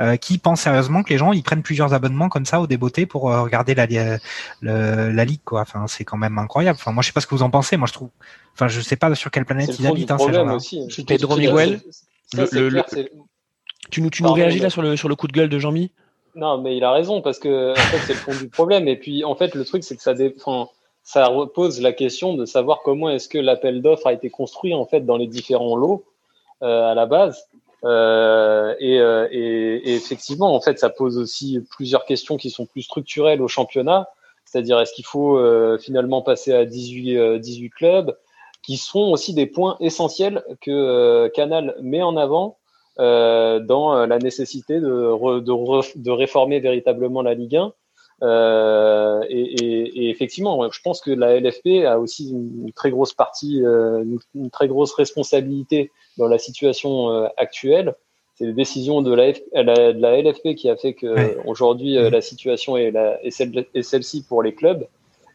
euh, 0.00 0.16
qui 0.16 0.38
pense 0.38 0.60
sérieusement 0.60 1.02
que 1.02 1.10
les 1.10 1.18
gens 1.18 1.32
ils 1.32 1.42
prennent 1.42 1.62
plusieurs 1.62 1.94
abonnements 1.94 2.28
comme 2.28 2.44
ça 2.44 2.60
au 2.60 2.66
débeauté 2.66 3.06
pour 3.06 3.30
euh, 3.32 3.42
regarder 3.42 3.74
la, 3.74 3.86
la 4.62 5.24
ligue 5.24 5.40
quoi. 5.44 5.62
Enfin, 5.62 5.86
c'est 5.88 6.04
quand 6.04 6.16
même 6.18 6.38
incroyable. 6.38 6.78
Enfin, 6.80 6.92
moi 6.92 7.02
je 7.02 7.06
sais 7.08 7.12
pas 7.12 7.20
ce 7.20 7.26
que 7.26 7.34
vous 7.34 7.42
en 7.42 7.50
pensez. 7.50 7.76
Moi 7.76 7.86
je 7.88 7.92
trouve, 7.92 8.10
enfin, 8.54 8.68
je 8.68 8.80
sais 8.80 8.96
pas 8.96 9.14
sur 9.14 9.30
quelle 9.30 9.44
planète 9.44 9.70
ils 9.78 9.86
habitent 9.92 10.10
hein, 10.10 10.18
ces 10.18 10.24
gens-là. 10.38 10.52
Pedro 11.16 11.36
Miguel, 11.54 11.80
Ça, 12.32 12.40
le- 12.42 12.46
c'est 12.46 12.60
le- 12.60 12.68
clair, 12.70 12.84
le- 13.02 13.08
Tu 13.90 14.02
nous, 14.02 14.10
tu 14.10 14.22
nous 14.22 14.32
réagis 14.32 14.58
là 14.58 14.70
sur 14.70 14.82
le, 14.82 14.96
sur 14.96 15.08
le 15.08 15.16
coup 15.16 15.26
de 15.26 15.32
gueule 15.32 15.48
de 15.48 15.58
Jean-Mi? 15.58 15.90
Non, 16.34 16.58
mais 16.58 16.76
il 16.76 16.84
a 16.84 16.92
raison 16.92 17.22
parce 17.22 17.38
que 17.38 17.72
en 17.72 17.74
fait, 17.74 17.98
c'est 17.98 18.12
le 18.14 18.18
fond 18.18 18.34
du 18.34 18.48
problème. 18.48 18.88
Et 18.88 18.96
puis, 18.96 19.24
en 19.24 19.36
fait, 19.36 19.54
le 19.54 19.64
truc, 19.64 19.84
c'est 19.84 19.96
que 19.96 20.02
ça, 20.02 20.14
dé... 20.14 20.34
enfin, 20.36 20.68
ça 21.04 21.26
repose 21.26 21.80
la 21.80 21.92
question 21.92 22.34
de 22.34 22.44
savoir 22.44 22.80
comment 22.82 23.10
est-ce 23.10 23.28
que 23.28 23.38
l'appel 23.38 23.82
d'offres 23.82 24.06
a 24.06 24.12
été 24.12 24.30
construit 24.30 24.74
en 24.74 24.86
fait 24.86 25.02
dans 25.02 25.16
les 25.16 25.26
différents 25.26 25.76
lots 25.76 26.04
euh, 26.62 26.90
à 26.90 26.94
la 26.94 27.06
base. 27.06 27.46
Euh, 27.84 28.74
et, 28.80 28.98
euh, 28.98 29.28
et, 29.30 29.90
et 29.90 29.94
effectivement, 29.94 30.54
en 30.54 30.60
fait, 30.60 30.78
ça 30.78 30.88
pose 30.88 31.18
aussi 31.18 31.60
plusieurs 31.70 32.06
questions 32.06 32.36
qui 32.36 32.50
sont 32.50 32.66
plus 32.66 32.82
structurelles 32.82 33.42
au 33.42 33.48
championnat. 33.48 34.08
C'est-à-dire, 34.44 34.80
est-ce 34.80 34.94
qu'il 34.94 35.04
faut 35.04 35.36
euh, 35.36 35.78
finalement 35.78 36.22
passer 36.22 36.52
à 36.52 36.64
18, 36.64 37.16
euh, 37.16 37.38
18 37.38 37.70
clubs, 37.70 38.16
qui 38.62 38.76
sont 38.78 39.10
aussi 39.10 39.34
des 39.34 39.46
points 39.46 39.76
essentiels 39.80 40.42
que 40.60 41.28
Canal 41.34 41.76
met 41.82 42.02
en 42.02 42.16
avant 42.16 42.56
dans 42.98 43.96
euh, 43.96 44.06
la 44.06 44.18
nécessité 44.18 44.80
de, 44.80 44.90
re- 44.90 45.42
de, 45.42 45.52
re- 45.52 45.92
de 46.00 46.10
réformer 46.10 46.60
véritablement 46.60 47.22
la 47.22 47.34
Ligue 47.34 47.56
1. 47.56 47.72
Euh, 48.22 49.20
et, 49.28 49.40
et, 49.40 50.04
et 50.04 50.10
effectivement, 50.10 50.70
je 50.70 50.80
pense 50.82 51.00
que 51.00 51.10
la 51.10 51.38
LFP 51.40 51.84
a 51.84 51.98
aussi 51.98 52.30
une, 52.30 52.72
très 52.72 52.90
grosse 52.90 53.12
partie, 53.12 53.62
euh, 53.64 54.02
une, 54.02 54.18
une 54.34 54.50
très 54.50 54.68
grosse 54.68 54.94
responsabilité 54.94 55.90
dans 56.16 56.28
la 56.28 56.38
situation 56.38 57.10
euh, 57.10 57.26
actuelle. 57.36 57.94
C'est 58.36 58.46
les 58.46 58.52
décisions 58.52 59.02
de 59.02 59.12
la, 59.14 59.32
de 59.32 60.00
la 60.00 60.22
LFP 60.22 60.54
qui 60.54 60.68
a 60.70 60.76
fait 60.76 60.94
que 60.94 61.06
Ouais. 61.06 61.36
aujourd'hui 61.44 61.96
euh, 61.98 62.04
Mhm. 62.06 62.12
la 62.12 62.20
situation 62.20 62.76
est, 62.76 62.90
la, 62.92 63.22
est 63.24 63.82
celle-ci 63.82 64.24
pour 64.28 64.42
les 64.42 64.54
clubs. 64.54 64.86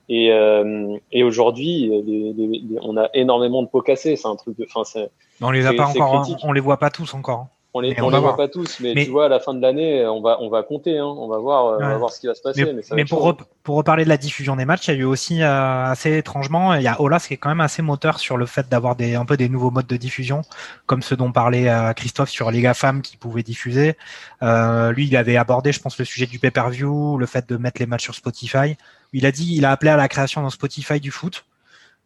Et, 0.09 0.31
euh, 0.31 0.97
et 1.11 1.23
aujourd'hui, 1.23 1.87
les- 1.87 2.33
les- 2.33 2.47
les- 2.47 2.79
on 2.81 2.97
a 2.97 3.09
énormément 3.13 3.61
de 3.61 3.67
pots 3.67 3.81
cassés. 3.81 4.15
C'est 4.15 4.27
un 4.27 4.35
truc 4.35 4.57
de, 4.57 4.65
enfin, 4.67 4.83
c'est, 4.83 5.09
On 5.41 5.51
les 5.51 5.65
a 5.67 5.73
pas 5.73 5.85
encore, 5.85 6.15
hein. 6.15 6.35
on 6.43 6.51
les 6.51 6.61
voit 6.61 6.77
pas 6.77 6.89
tous 6.89 7.13
encore. 7.13 7.47
on 7.75 7.81
les, 7.81 7.89
Mais 7.91 8.01
on 8.01 8.05
on 8.05 8.09
les 8.09 8.13
va 8.15 8.19
voit 8.21 8.35
pas 8.35 8.47
tous, 8.47 8.79
mais, 8.79 8.93
Mais- 8.95 9.05
tu 9.05 9.11
vois, 9.11 9.25
à 9.25 9.29
la 9.29 9.39
fin 9.39 9.53
de 9.53 9.61
l'année, 9.61 10.03
on 10.07 10.19
va, 10.21 10.41
on 10.41 10.49
va 10.49 10.63
compter, 10.63 10.97
hein. 10.97 11.05
on 11.05 11.27
va 11.27 11.37
voir, 11.37 11.77
on 11.77 11.77
va 11.77 11.97
voir 11.97 12.09
ce 12.11 12.19
qui 12.19 12.25
va 12.25 12.33
se 12.33 12.41
passer. 12.41 12.65
Mais, 12.65 12.73
Mais, 12.73 12.81
ça 12.81 12.89
va 12.89 12.95
mais 12.95 13.01
être 13.03 13.09
pour, 13.09 13.35
pour 13.61 13.75
reparler 13.75 14.03
de 14.05 14.09
la 14.09 14.17
diffusion 14.17 14.55
des 14.55 14.65
matchs, 14.65 14.87
il 14.87 14.95
y 14.95 14.97
a 14.97 14.99
eu 15.01 15.03
aussi 15.03 15.43
euh, 15.43 15.85
assez 15.85 16.17
étrangement, 16.17 16.73
il 16.73 16.81
y 16.81 16.87
a 16.87 16.99
Olas 16.99 17.23
qui 17.27 17.35
est 17.35 17.37
quand 17.37 17.49
même 17.49 17.61
assez 17.61 17.83
moteur 17.83 18.17
sur 18.17 18.37
le 18.37 18.47
fait 18.47 18.67
d'avoir 18.67 18.95
des 18.95 19.13
un 19.13 19.23
peu 19.25 19.37
des 19.37 19.49
nouveaux 19.49 19.69
modes 19.69 19.85
de 19.85 19.97
diffusion, 19.97 20.41
comme 20.87 21.03
ceux 21.03 21.15
dont 21.15 21.31
parlait 21.31 21.69
euh, 21.69 21.93
Christophe 21.93 22.31
sur 22.31 22.49
les 22.49 22.61
GAFAM 22.61 23.03
qui 23.03 23.17
pouvaient 23.17 23.43
diffuser. 23.43 23.93
Euh, 24.41 24.91
lui, 24.91 25.05
il 25.05 25.15
avait 25.15 25.37
abordé, 25.37 25.71
je 25.71 25.79
pense, 25.79 25.99
le 25.99 26.05
sujet 26.05 26.25
du 26.25 26.39
pay-per-view, 26.39 27.17
le 27.19 27.25
fait 27.27 27.47
de 27.47 27.55
mettre 27.57 27.79
les 27.79 27.85
matchs 27.85 28.05
sur 28.05 28.15
Spotify. 28.15 28.77
Il 29.13 29.25
a 29.25 29.31
dit, 29.31 29.55
il 29.55 29.65
a 29.65 29.71
appelé 29.71 29.91
à 29.91 29.97
la 29.97 30.07
création 30.07 30.41
d'un 30.43 30.49
Spotify 30.49 30.99
du 30.99 31.11
foot. 31.11 31.45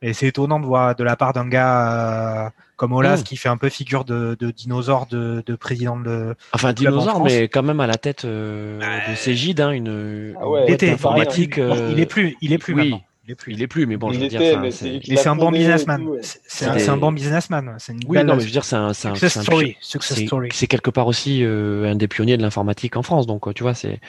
Et 0.05 0.11
c'est 0.11 0.27
étonnant 0.27 0.59
de 0.59 0.65
voir 0.65 0.95
de 0.95 1.03
la 1.05 1.15
part 1.15 1.31
d'un 1.31 1.47
gars 1.47 2.45
euh, 2.47 2.49
comme 2.75 2.91
Olas 2.91 3.19
Mm. 3.21 3.23
qui 3.23 3.37
fait 3.37 3.47
un 3.47 3.55
peu 3.55 3.69
figure 3.69 4.03
de, 4.03 4.35
de 4.37 4.51
dinosaure 4.51 5.05
de, 5.05 5.41
de 5.45 5.55
président 5.55 5.97
de. 5.97 6.35
Enfin, 6.51 6.71
en 6.71 6.73
dinosaure, 6.73 7.23
mais 7.23 7.47
quand 7.47 7.63
même 7.63 7.79
à 7.79 7.87
la 7.87 7.95
tête 7.95 8.25
euh, 8.25 8.79
de 9.09 9.15
Cégide, 9.15 9.61
hein, 9.61 9.71
une, 9.71 10.35
Ah 10.41 10.49
ouais, 10.49 10.65
une 10.75 10.89
informatique. 10.89 11.57
Euh, 11.57 11.89
il 11.93 12.01
est 12.01 12.05
plus, 12.05 12.35
il 12.41 12.51
est 12.51 12.57
plus 12.57 12.73
oui. 12.73 12.81
maintenant. 12.89 13.03
Il 13.25 13.31
est 13.31 13.35
plus. 13.35 13.53
Il 13.53 13.61
est 13.61 13.67
plus, 13.67 13.85
mais 13.85 13.95
bon, 13.95 14.11
je 14.11 14.19
veux 14.19 14.27
dire, 14.27 14.41
était, 14.41 14.71
c'est- 15.15 15.27
un 15.29 15.35
bon 15.37 15.51
businessman. 15.51 16.05
ouais. 16.05 16.19
C'est 16.45 16.89
un, 16.89 16.97
bon 16.97 17.13
businessman. 17.13 17.73
C'est 17.77 17.93
une 17.93 17.99
Oui, 18.05 18.17
belle 18.17 18.25
non, 18.27 18.33
mais 18.35 18.41
je 18.41 18.47
veux 18.47 18.51
dire, 18.51 18.65
c'est 18.65 18.75
un, 18.75 18.91
c'est 18.91 19.07
un, 19.07 19.13
success 19.15 19.31
c'est 19.31 19.39
un 19.39 19.43
story. 19.43 19.77
Success 19.79 20.25
story. 20.25 20.49
c'est 20.51 20.67
quelque 20.67 20.89
part 20.89 21.07
aussi 21.07 21.45
euh, 21.45 21.89
un 21.89 21.95
des 21.95 22.09
pionniers 22.09 22.35
de 22.35 22.41
l'informatique 22.41 22.97
en 22.97 23.03
France. 23.03 23.25
Donc, 23.25 23.53
tu 23.53 23.63
vois, 23.63 23.73
c'est, 23.73 24.01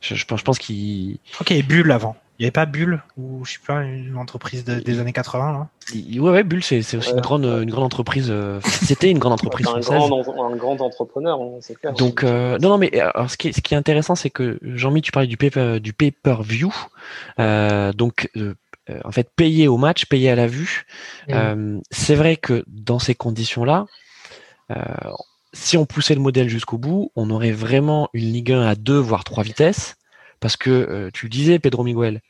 je, 0.00 0.16
je 0.16 0.24
pense, 0.26 0.40
je 0.40 0.44
pense 0.44 0.58
qu'il, 0.58 1.18
Je 1.28 1.34
crois 1.34 1.44
qu'il 1.44 1.56
y 1.56 1.60
avait 1.60 1.68
Bull 1.68 1.92
avant. 1.92 2.16
Il 2.38 2.42
n'y 2.42 2.46
avait 2.46 2.50
pas 2.52 2.66
Bull 2.66 3.02
ou 3.16 3.44
je 3.46 3.52
sais 3.52 3.58
pas 3.66 3.82
une 3.82 4.16
entreprise 4.18 4.64
de- 4.64 4.78
des 4.80 5.00
années 5.00 5.12
80 5.14 5.52
là. 5.52 5.68
il- 5.94 6.20
ouais, 6.20 6.30
ouais, 6.30 6.42
Bull, 6.44 6.62
c'est, 6.62 6.82
c'est 6.82 6.96
aussi 6.98 7.08
Ouais. 7.08 7.14
une 7.14 7.20
grande, 7.22 7.44
une 7.44 7.70
grande 7.70 7.84
entreprise. 7.84 8.26
euh, 8.30 8.60
c'était 8.62 9.10
une 9.10 9.18
grande 9.18 9.32
entreprise 9.32 9.66
un 9.66 9.80
française. 9.80 10.10
grand, 10.10 10.52
un 10.52 10.56
grand 10.56 10.80
entrepreneur, 10.82 11.40
hein, 11.40 11.52
c'est 11.60 11.76
clair. 11.80 11.94
Donc 11.94 12.24
euh, 12.24 12.58
non 12.58 12.68
non 12.70 12.78
mais 12.78 12.90
euh, 12.94 13.08
alors 13.14 13.30
ce 13.30 13.36
qui 13.38 13.48
est, 13.48 13.52
ce 13.52 13.60
qui 13.62 13.72
est 13.72 13.76
intéressant 13.76 14.14
c'est 14.16 14.28
que 14.30 14.58
Jean-Mi 14.62 15.00
tu 15.02 15.12
parlais 15.12 15.28
du 15.28 15.36
pay 15.38 15.50
du 15.80 15.92
pay 15.94 16.10
per 16.10 16.36
view 16.42 16.74
euh, 17.40 17.92
donc 17.94 18.28
euh, 18.36 18.54
euh, 18.90 19.00
en 19.04 19.10
fait 19.12 19.30
payer 19.34 19.66
au 19.68 19.78
match 19.78 20.04
payer 20.06 20.28
à 20.30 20.34
la 20.36 20.46
vue. 20.46 20.84
Euh, 21.30 21.78
c'est 21.90 22.14
vrai 22.16 22.36
que 22.36 22.64
dans 22.66 22.98
ces 22.98 23.14
conditions 23.14 23.64
là 23.64 23.86
si 25.52 25.76
on 25.78 25.86
poussait 25.86 26.14
le 26.14 26.20
modèle 26.20 26.48
jusqu'au 26.48 26.76
bout 26.76 27.10
on 27.16 27.30
aurait 27.30 27.52
vraiment 27.52 28.08
une 28.12 28.32
Ligue 28.32 28.52
1 28.52 28.62
à 28.66 28.74
deux 28.74 28.98
voire 28.98 29.24
trois 29.24 29.42
vitesses 29.44 29.96
parce 30.40 30.56
que 30.56 30.70
euh, 30.70 31.10
tu 31.12 31.26
le 31.26 31.30
disais 31.30 31.58
Pedro 31.58 31.84
Miguel 31.84 32.20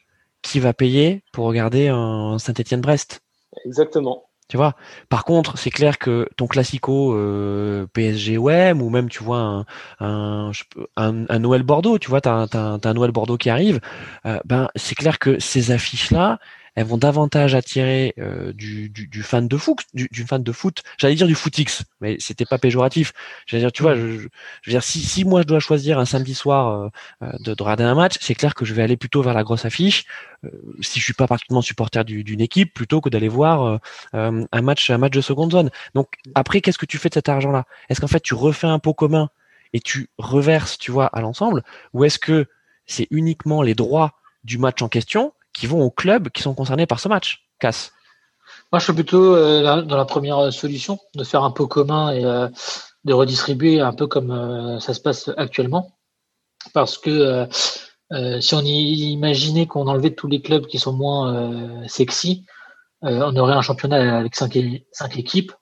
qui 0.43 0.61
va 0.61 0.73
payer 0.73 1.23
pour 1.33 1.47
regarder 1.47 1.89
un 1.89 2.39
Saint-Étienne-Brest? 2.39 3.23
Exactement. 3.65 4.29
tu 4.49 4.57
vois? 4.57 4.75
Par 5.09 5.25
contre, 5.25 5.59
c'est 5.59 5.71
clair 5.71 5.99
que 5.99 6.29
ton 6.37 6.47
classico 6.47 7.15
euh, 7.15 7.87
PSG 7.93 8.39
OM 8.39 8.81
ou 8.83 8.91
même 8.91 9.09
tu 9.09 9.25
vois 9.25 9.39
un 9.39 9.67
un, 10.01 10.53
un, 10.97 11.27
un 11.29 11.39
Noël 11.41 11.63
Bordeaux, 11.65 11.99
tu 11.99 12.09
vois, 12.11 12.21
t'as 12.21 12.47
t'as 12.47 12.79
un 12.85 12.95
Noël 12.95 13.11
Bordeaux 13.11 13.37
qui 13.39 13.51
arrive, 13.51 13.81
euh, 14.25 14.39
ben 14.45 14.69
c'est 14.77 14.95
clair 14.95 15.19
que 15.19 15.39
ces 15.41 15.73
affiches 15.73 16.11
là, 16.13 16.39
elles 16.77 16.87
vont 16.87 16.99
davantage 16.99 17.55
attirer 17.55 18.15
euh, 18.19 18.53
du, 18.53 18.91
du, 18.91 19.09
du, 19.09 19.23
fan 19.23 19.49
de 19.49 19.57
foot, 19.57 19.81
du, 19.95 20.09
du 20.13 20.25
fan 20.25 20.43
de 20.43 20.53
foot. 20.53 20.83
J'allais 20.99 21.15
dire 21.15 21.27
du 21.27 21.35
footix, 21.35 21.85
mais 22.03 22.19
c'était 22.21 22.45
pas 22.45 22.59
péjoratif. 22.59 23.15
J'allais 23.47 23.63
dire, 23.63 23.73
tu 23.73 23.83
vois, 23.83 23.95
je, 23.95 24.09
je, 24.11 24.19
veux 24.19 24.73
dire, 24.73 24.83
si, 24.83 25.01
si 25.01 25.25
moi 25.25 25.41
je 25.41 25.47
dois 25.47 25.59
choisir 25.59 25.99
un 25.99 26.05
samedi 26.05 26.35
soir 26.35 26.91
euh, 27.23 27.33
de, 27.41 27.55
de 27.55 27.63
regarder 27.63 27.85
un 27.85 27.95
match, 27.95 28.17
c'est 28.21 28.35
clair 28.35 28.55
que 28.55 28.67
je 28.67 28.75
vais 28.75 28.83
aller 28.83 28.99
plutôt 28.99 29.23
vers 29.23 29.33
la 29.33 29.43
grosse 29.43 29.65
affiche. 29.65 30.05
Euh, 30.45 30.51
si 30.83 31.01
je 31.01 31.05
suis 31.05 31.15
pas 31.15 31.27
particulièrement 31.27 31.63
supporter 31.63 32.05
d'une 32.05 32.43
équipe, 32.43 32.75
plutôt 32.75 33.01
que 33.01 33.09
d'aller 33.09 33.29
voir 33.29 33.81
euh, 34.15 34.45
un 34.53 34.63
match, 34.63 34.91
un 34.91 34.99
match 34.99 35.13
de 35.13 35.23
seconde 35.23 35.53
zone. 35.53 35.71
Donc 35.95 36.09
après, 36.35 36.61
qu'est-ce 36.61 36.79
que 36.79 36.87
tu 36.87 36.99
fais 36.99 37.09
de 37.09 37.15
cet 37.15 37.31
argent-là? 37.31 37.65
Est-ce 37.89 38.03
qu'en 38.03 38.07
fait 38.07 38.21
tu 38.21 38.35
refais 38.35 38.67
un 38.67 38.79
pot 38.79 38.93
commun 38.93 39.31
et 39.73 39.81
tu 39.81 40.11
reverses, 40.19 40.77
tu 40.77 40.91
vois, 40.91 41.07
à 41.07 41.23
l'ensemble, 41.23 41.63
ou 41.95 42.05
est-ce 42.05 42.19
que 42.19 42.47
c'est 42.87 43.09
uniquement 43.11 43.63
les 43.63 43.75
droits 43.75 44.13
du 44.45 44.59
match 44.59 44.81
en 44.83 44.89
question 44.89 45.33
qui 45.57 45.67
vont 45.67 45.83
aux 45.83 45.91
clubs 45.91 46.29
qui 46.29 46.43
sont 46.43 46.55
concernés 46.55 46.87
par 46.87 47.01
ce 47.01 47.09
match 47.09 47.47
Casse. 47.59 47.93
Moi, 48.73 48.79
je 48.79 48.85
suis 48.85 48.93
plutôt 48.93 49.35
euh, 49.35 49.83
dans 49.83 49.97
la 49.97 50.05
première 50.05 50.53
solution, 50.53 50.99
de 51.15 51.25
faire 51.25 51.43
un 51.43 51.51
pot 51.51 51.67
commun 51.67 52.13
et 52.13 52.25
euh, 52.25 52.49
de 53.05 53.13
redistribuer 53.13 53.81
un 53.81 53.93
peu 53.93 54.07
comme 54.07 54.31
euh, 54.31 54.81
ça 54.81 54.93
se 54.93 55.01
passe 55.01 55.31
actuellement. 55.37 55.93
Parce 56.75 56.99
que 56.99 57.47
si 58.41 58.55
on 58.55 58.61
imaginait 58.61 59.67
qu'on 59.67 59.87
enlevait 59.87 60.11
tous 60.11 60.27
les 60.27 60.43
clubs 60.43 60.67
qui 60.67 60.81
sont 60.81 60.93
moins 60.93 61.87
sexy, 61.87 62.45
on 63.03 63.37
aurait 63.37 63.55
un 63.55 63.63
championnat 63.63 64.19
avec 64.19 64.35
cinq, 64.35 64.59
cinq 64.91 65.17
équipes 65.17 65.53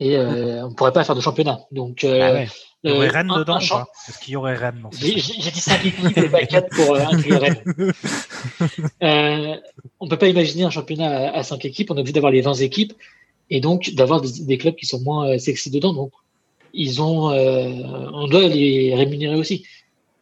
et 0.00 0.18
on 0.18 0.70
ne 0.70 0.74
pourrait 0.74 0.92
pas 0.92 1.04
faire 1.04 1.14
de 1.14 1.20
championnat. 1.20 1.60
Donc, 1.70 2.00
ah 2.02 2.32
ouais. 2.32 2.48
Il 2.84 2.90
y 2.90 2.94
aurait 2.94 3.08
Rennes 3.08 3.30
un, 3.30 3.38
dedans 3.38 3.56
un 3.56 3.84
Est-ce 4.08 4.18
qu'il 4.18 4.32
y 4.32 4.36
aurait 4.36 4.56
Rennes 4.56 4.84
J'ai 4.92 5.14
dit 5.14 5.60
5 5.60 5.86
équipes 5.86 6.18
et 6.18 6.28
pas 6.28 6.44
4 6.44 6.68
pour 6.70 6.94
euh, 6.94 7.00
inclure 7.00 7.40
Rennes. 7.40 7.62
euh, 9.02 9.56
on 10.00 10.06
ne 10.06 10.10
peut 10.10 10.18
pas 10.18 10.28
imaginer 10.28 10.64
un 10.64 10.70
championnat 10.70 11.32
à, 11.32 11.42
5 11.44 11.64
équipes. 11.64 11.92
On 11.92 11.96
est 11.96 12.00
obligé 12.00 12.14
d'avoir 12.14 12.32
les 12.32 12.40
20 12.40 12.54
équipes 12.54 12.92
et 13.50 13.60
donc 13.60 13.90
d'avoir 13.94 14.20
des, 14.20 14.44
des, 14.44 14.58
clubs 14.58 14.74
qui 14.74 14.86
sont 14.86 15.00
moins 15.00 15.28
euh, 15.28 15.38
sexy 15.38 15.70
dedans. 15.70 15.92
Donc, 15.92 16.10
ils 16.74 17.00
ont, 17.00 17.30
euh, 17.30 17.68
on 18.12 18.26
doit 18.26 18.48
les 18.48 18.94
rémunérer 18.94 19.36
aussi 19.36 19.64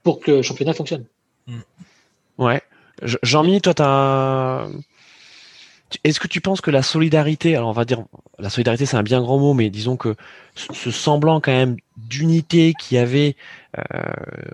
pour 0.02 0.20
que 0.20 0.32
le 0.32 0.42
championnat 0.42 0.74
fonctionne. 0.74 1.06
Ouais. 2.36 2.60
Jean-Mi, 3.22 3.60
toi, 3.60 3.72
tu 3.72 3.82
as 3.82 4.68
est-ce 6.05 6.20
que 6.20 6.29
tu 6.29 6.40
penses 6.40 6.61
que 6.61 6.70
la 6.70 6.83
solidarité, 6.83 7.57
alors 7.57 7.68
on 7.68 7.72
va 7.72 7.85
dire, 7.85 8.03
la 8.38 8.50
solidarité 8.50 8.87
c'est 8.87 8.96
un 8.96 9.03
bien 9.03 9.20
grand 9.20 9.38
mot, 9.38 9.55
mais 9.55 9.70
disons 9.70 9.96
que 9.96 10.14
ce 10.55 10.90
semblant 10.90 11.40
quand 11.40 11.53
même 11.53 11.76
d'unité 11.96 12.74
qu'il 12.79 12.96
y 12.96 13.00
avait 13.00 13.37
euh, 13.79 13.83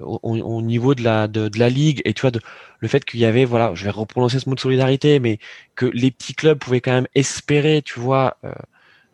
au, 0.01 0.18
au, 0.22 0.62
niveau 0.62 0.94
de 0.94 1.03
la 1.03 1.29
de, 1.29 1.49
de, 1.49 1.59
la 1.59 1.68
ligue 1.68 2.03
et 2.05 2.12
tu 2.12 2.22
vois 2.22 2.31
de, 2.31 2.40
le 2.81 2.88
fait 2.88 3.05
qu'il 3.05 3.20
y 3.20 3.25
avait 3.25 3.44
voilà, 3.44 3.72
je 3.75 3.85
vais 3.85 3.90
reprononcer 3.90 4.38
ce 4.38 4.49
mot 4.49 4.55
de 4.55 4.61
solidarité, 4.61 5.18
mais 5.20 5.38
que 5.75 5.87
les 5.87 6.11
petits 6.11 6.35
clubs 6.35 6.59
pouvaient 6.59 6.81
quand 6.81 6.92
même 6.92 7.09
espérer, 7.14 7.83
tu 7.83 8.01
vois. 8.01 8.37
Euh, 8.44 8.53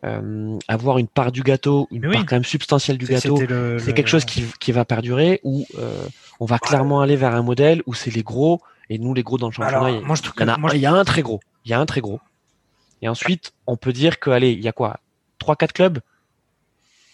euh, 0.05 0.59
avoir 0.67 0.97
une 0.97 1.07
part 1.07 1.31
du 1.31 1.43
gâteau, 1.43 1.87
une 1.89 2.11
part 2.11 2.25
quand 2.25 2.35
même 2.35 2.43
substantielle 2.43 2.97
du 2.97 3.05
gâteau, 3.05 3.37
c'est 3.79 3.93
quelque 3.93 4.09
chose 4.09 4.25
qui, 4.25 4.43
qui 4.59 4.73
va 4.73 4.83
perdurer 4.83 5.39
ou 5.43 5.65
euh, 5.77 5.93
on 6.41 6.45
va 6.45 6.59
clairement 6.59 6.99
aller 6.99 7.15
vers 7.15 7.33
un 7.33 7.41
modèle 7.41 7.81
où 7.85 7.93
c'est 7.93 8.13
les 8.13 8.21
gros 8.21 8.59
et 8.89 8.97
nous 8.97 9.13
les 9.13 9.23
gros 9.23 9.37
dans 9.37 9.47
le 9.47 9.53
championnat. 9.53 9.77
Alors, 9.77 9.89
il, 9.89 10.05
moi, 10.05 10.17
je 10.17 10.21
il, 10.21 10.41
y 10.41 10.43
en 10.43 10.47
a, 10.49 10.57
moi, 10.57 10.71
il 10.73 10.81
y 10.81 10.85
a 10.85 10.91
un 10.91 11.05
très 11.05 11.21
gros 11.21 11.39
il 11.65 11.71
y 11.71 11.73
a 11.73 11.79
un 11.79 11.85
très 11.85 12.01
gros. 12.01 12.19
Et 13.01 13.09
ensuite, 13.09 13.53
on 13.67 13.75
peut 13.75 13.93
dire 13.93 14.19
que, 14.19 14.29
allez, 14.29 14.51
il 14.51 14.61
y 14.61 14.67
a 14.67 14.71
quoi 14.71 14.99
Trois, 15.39 15.55
quatre 15.55 15.73
clubs 15.73 15.99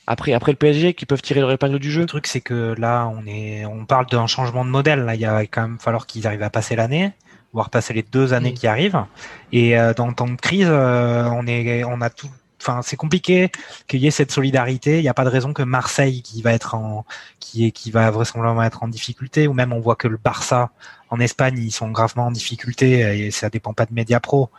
après, 0.05 0.33
après 0.33 0.51
le 0.51 0.57
PSG 0.57 0.95
qui 0.95 1.05
peuvent 1.05 1.21
tirer 1.21 1.39
le 1.39 1.51
épingle 1.51 1.77
du 1.77 1.91
jeu. 1.91 2.01
Le 2.01 2.07
truc, 2.07 2.25
c'est 2.25 2.41
que 2.41 2.73
là, 2.79 3.07
on 3.15 3.27
est, 3.27 3.63
on 3.65 3.85
parle 3.85 4.07
d'un 4.07 4.25
changement 4.25 4.65
de 4.65 4.69
modèle. 4.71 5.05
Là, 5.05 5.13
il 5.13 5.23
va 5.23 5.43
quand 5.43 5.62
même 5.62 5.77
falloir 5.79 6.07
qu'ils 6.07 6.25
arrivent 6.25 6.41
à 6.41 6.49
passer 6.49 6.75
l'année, 6.75 7.12
voire 7.53 7.69
passer 7.69 7.93
les 7.93 8.01
deux 8.01 8.33
années 8.33 8.51
mm. 8.51 8.55
qui 8.55 8.65
arrivent. 8.65 9.05
Et 9.51 9.77
euh, 9.77 9.93
dans 9.93 10.07
le 10.07 10.15
temps 10.15 10.27
de 10.27 10.35
crise, 10.35 10.67
euh, 10.67 11.29
on 11.31 11.45
est, 11.45 11.83
on 11.83 12.01
a 12.01 12.09
tout, 12.09 12.29
enfin 12.69 12.82
c'est 12.82 12.95
compliqué 12.95 13.51
qu'il 13.88 13.99
y 13.99 14.08
ait 14.08 14.12
cette 14.12 14.32
solidarité. 14.32 14.99
Il 14.99 15.01
n'y 15.01 15.10
a 15.10 15.13
pas 15.13 15.25
de 15.25 15.29
raison 15.29 15.53
que 15.53 15.63
Marseille 15.63 16.21
qui 16.21 16.41
va 16.41 16.53
être 16.53 16.75
en 16.75 17.05
qui 17.39 17.65
est 17.65 17.71
qui 17.71 17.91
va 17.91 18.10
vraisemblablement 18.12 18.63
être 18.63 18.84
en 18.84 18.88
difficulté 18.88 19.47
ou 19.47 19.53
même 19.53 19.73
on 19.73 19.79
voit 19.79 19.95
que 19.95 20.08
le 20.08 20.17
Barça 20.17 20.71
en 21.10 21.19
Espagne 21.19 21.58
ils 21.58 21.71
sont 21.71 21.89
gravement 21.91 22.27
en 22.27 22.32
difficulté 22.32 23.25
et 23.25 23.32
ça 23.32 23.49
dépend 23.49 23.73
pas 23.73 23.86
de 23.86 23.93
Media 23.93 24.19
Pro, 24.19 24.49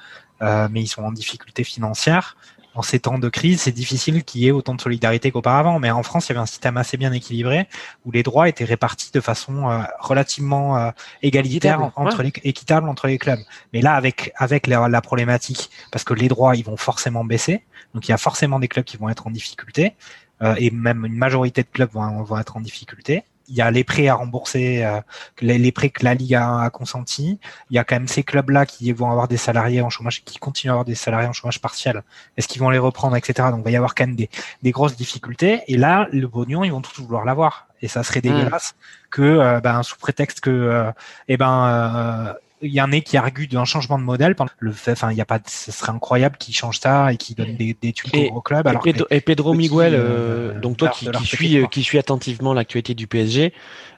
euh, 0.43 0.69
mais 0.71 0.83
ils 0.83 0.89
sont 0.89 1.03
en 1.03 1.13
difficulté 1.13 1.65
financière. 1.65 2.37
En 2.75 2.83
ces 2.83 3.01
temps 3.01 3.19
de 3.19 3.29
crise, 3.29 3.63
c'est 3.63 3.73
difficile 3.73 4.23
qu'il 4.23 4.43
y 4.43 4.47
ait 4.47 4.53
autant 4.53 4.77
de 4.77 4.81
solidarité 4.81 5.33
qu'auparavant. 5.33 5.81
Mais 5.81 5.91
en 5.91 6.05
France, 6.05 6.29
il 6.29 6.31
y 6.31 6.33
avait 6.33 6.43
un 6.43 6.47
système 6.47 6.77
assez 6.77 6.97
bien 6.97 7.13
équilibré 7.13 7.67
où 8.05 8.13
les 8.13 8.23
droits 8.23 8.49
étaient 8.49 8.65
répartis 8.65 9.11
de 9.13 9.21
façon 9.21 9.69
euh, 9.69 9.83
relativement 9.99 10.77
euh, 10.77 10.91
égalitaire 11.21 11.81
équitable, 11.81 11.93
entre 11.97 12.19
ouais. 12.19 12.33
les 12.45 12.49
équitable 12.49 12.89
entre 12.89 13.09
les 13.09 13.19
clubs. 13.19 13.41
Mais 13.73 13.81
là, 13.83 13.95
avec 13.95 14.33
avec 14.37 14.69
la, 14.69 14.89
la 14.89 15.01
problématique, 15.01 15.69
parce 15.91 16.05
que 16.05 16.15
les 16.15 16.29
droits, 16.29 16.55
ils 16.55 16.65
vont 16.65 16.77
forcément 16.77 17.25
baisser. 17.25 17.65
Donc 17.95 18.09
il 18.09 18.11
y 18.11 18.15
a 18.15 18.19
forcément 18.19 18.59
des 18.59 18.69
clubs 18.69 18.85
qui 18.85 18.97
vont 18.97 19.09
être 19.09 19.27
en 19.27 19.31
difficulté 19.31 19.95
euh, 20.43 20.55
et 20.59 20.71
même 20.71 21.05
une 21.05 21.17
majorité 21.17 21.63
de 21.63 21.69
clubs 21.69 21.91
vont, 21.91 22.23
vont, 22.23 22.39
être 22.39 22.57
en 22.57 22.61
difficulté. 22.61 23.25
Il 23.49 23.57
y 23.57 23.63
a 23.63 23.71
les 23.71 23.83
prêts 23.83 24.07
à 24.07 24.15
rembourser, 24.15 24.85
euh, 24.85 25.01
les, 25.41 25.59
les, 25.59 25.73
prêts 25.73 25.91
que 25.91 26.05
la 26.05 26.15
Ligue 26.15 26.37
a, 26.37 26.63
a 26.63 26.71
consentis. 26.71 27.41
Il 27.69 27.75
y 27.75 27.79
a 27.79 27.85
quand 27.85 27.97
même 27.97 28.07
ces 28.07 28.23
clubs-là 28.23 28.65
qui 28.65 28.93
vont 28.93 29.11
avoir 29.11 29.27
des 29.27 29.37
salariés 29.37 29.83
en 29.83 29.91
chômage, 29.91 30.23
qui 30.25 30.39
continuent 30.39 30.71
à 30.71 30.75
avoir 30.75 30.85
des 30.85 30.95
salariés 30.95 31.27
en 31.27 31.33
chômage 31.33 31.61
partiel. 31.61 32.03
Est-ce 32.37 32.47
qu'ils 32.47 32.61
vont 32.61 32.71
les 32.71 32.79
reprendre, 32.79 33.17
etc. 33.17 33.49
Donc 33.51 33.61
il 33.61 33.65
va 33.65 33.71
y 33.73 33.77
avoir 33.77 33.97
quand 33.97 34.07
même 34.07 34.17
des, 34.17 34.31
des 34.63 34.71
grosses 34.71 34.97
difficultés. 34.97 35.63
Et 35.67 35.77
là, 35.77 36.07
le 36.13 36.29
pognon, 36.29 36.63
ils 36.63 36.71
vont 36.71 36.81
tous 36.81 37.03
vouloir 37.03 37.25
l'avoir. 37.25 37.67
Et 37.83 37.89
ça 37.89 38.05
serait 38.05 38.21
dégueulasse 38.21 38.73
mmh. 38.73 39.11
que, 39.11 39.23
euh, 39.23 39.61
ben, 39.61 39.83
sous 39.83 39.97
prétexte 39.97 40.41
que, 40.41 40.51
euh, 40.51 40.93
eh 41.27 41.37
ben, 41.37 42.37
il 42.63 42.73
y 42.73 42.81
en 42.81 42.93
a 42.93 43.01
qui 43.01 43.17
arguent 43.17 43.49
d'un 43.49 43.65
changement 43.65 43.99
de 43.99 44.05
modèle. 44.05 44.35
Le 44.59 44.73
fait, 44.73 44.93
enfin, 44.93 45.11
il 45.11 45.17
y 45.17 45.21
a 45.21 45.25
pas, 45.25 45.41
ce 45.47 45.73
serait 45.73 45.93
incroyable 45.93 46.37
qu'ils 46.37 46.55
changent 46.55 46.81
ça 46.81 47.13
et 47.13 47.17
qu'ils 47.17 47.37
donnent 47.37 47.57
des, 47.57 47.77
des 47.81 47.93
tutos 47.93 48.19
au 48.33 48.41
club. 48.41 48.67
Et, 48.67 48.71
alors 48.71 48.83
Pedro, 48.83 49.07
et 49.11 49.21
Pedro 49.21 49.55
Miguel, 49.55 49.95
euh, 49.95 50.59
donc 50.61 50.77
toi 50.77 50.89
qui, 50.89 51.11
qui 51.11 51.27
suis, 51.27 51.69
qui 51.71 51.83
suis 51.83 51.99
attentivement 51.99 52.53
l'actualité 52.53 52.95
du 52.95 53.07
PSG, 53.07 53.53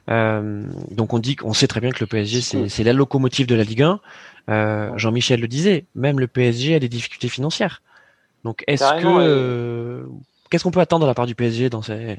euh, 0.09 0.63
donc 0.91 1.13
on 1.13 1.19
dit 1.19 1.35
qu'on 1.35 1.53
sait 1.53 1.67
très 1.67 1.79
bien 1.79 1.91
que 1.91 1.99
le 2.01 2.07
PSG 2.07 2.67
c'est 2.67 2.83
la 2.83 2.93
locomotive 2.93 3.47
de 3.47 3.55
la 3.55 3.63
Ligue 3.63 3.83
1. 3.83 3.99
Euh, 4.49 4.91
Jean-Michel 4.97 5.39
le 5.39 5.47
disait, 5.47 5.85
même 5.95 6.19
le 6.19 6.27
PSG 6.27 6.75
a 6.75 6.79
des 6.79 6.89
difficultés 6.89 7.29
financières. 7.29 7.81
Donc 8.43 8.63
est-ce 8.67 8.83
que, 9.01 9.07
euh, 9.07 10.03
qu'est-ce 10.49 10.63
qu'on 10.63 10.71
peut 10.71 10.81
attendre 10.81 11.05
de 11.05 11.09
la 11.09 11.13
part 11.13 11.27
du 11.27 11.35
PSG 11.35 11.69
dans 11.69 11.81
ces 11.81 12.17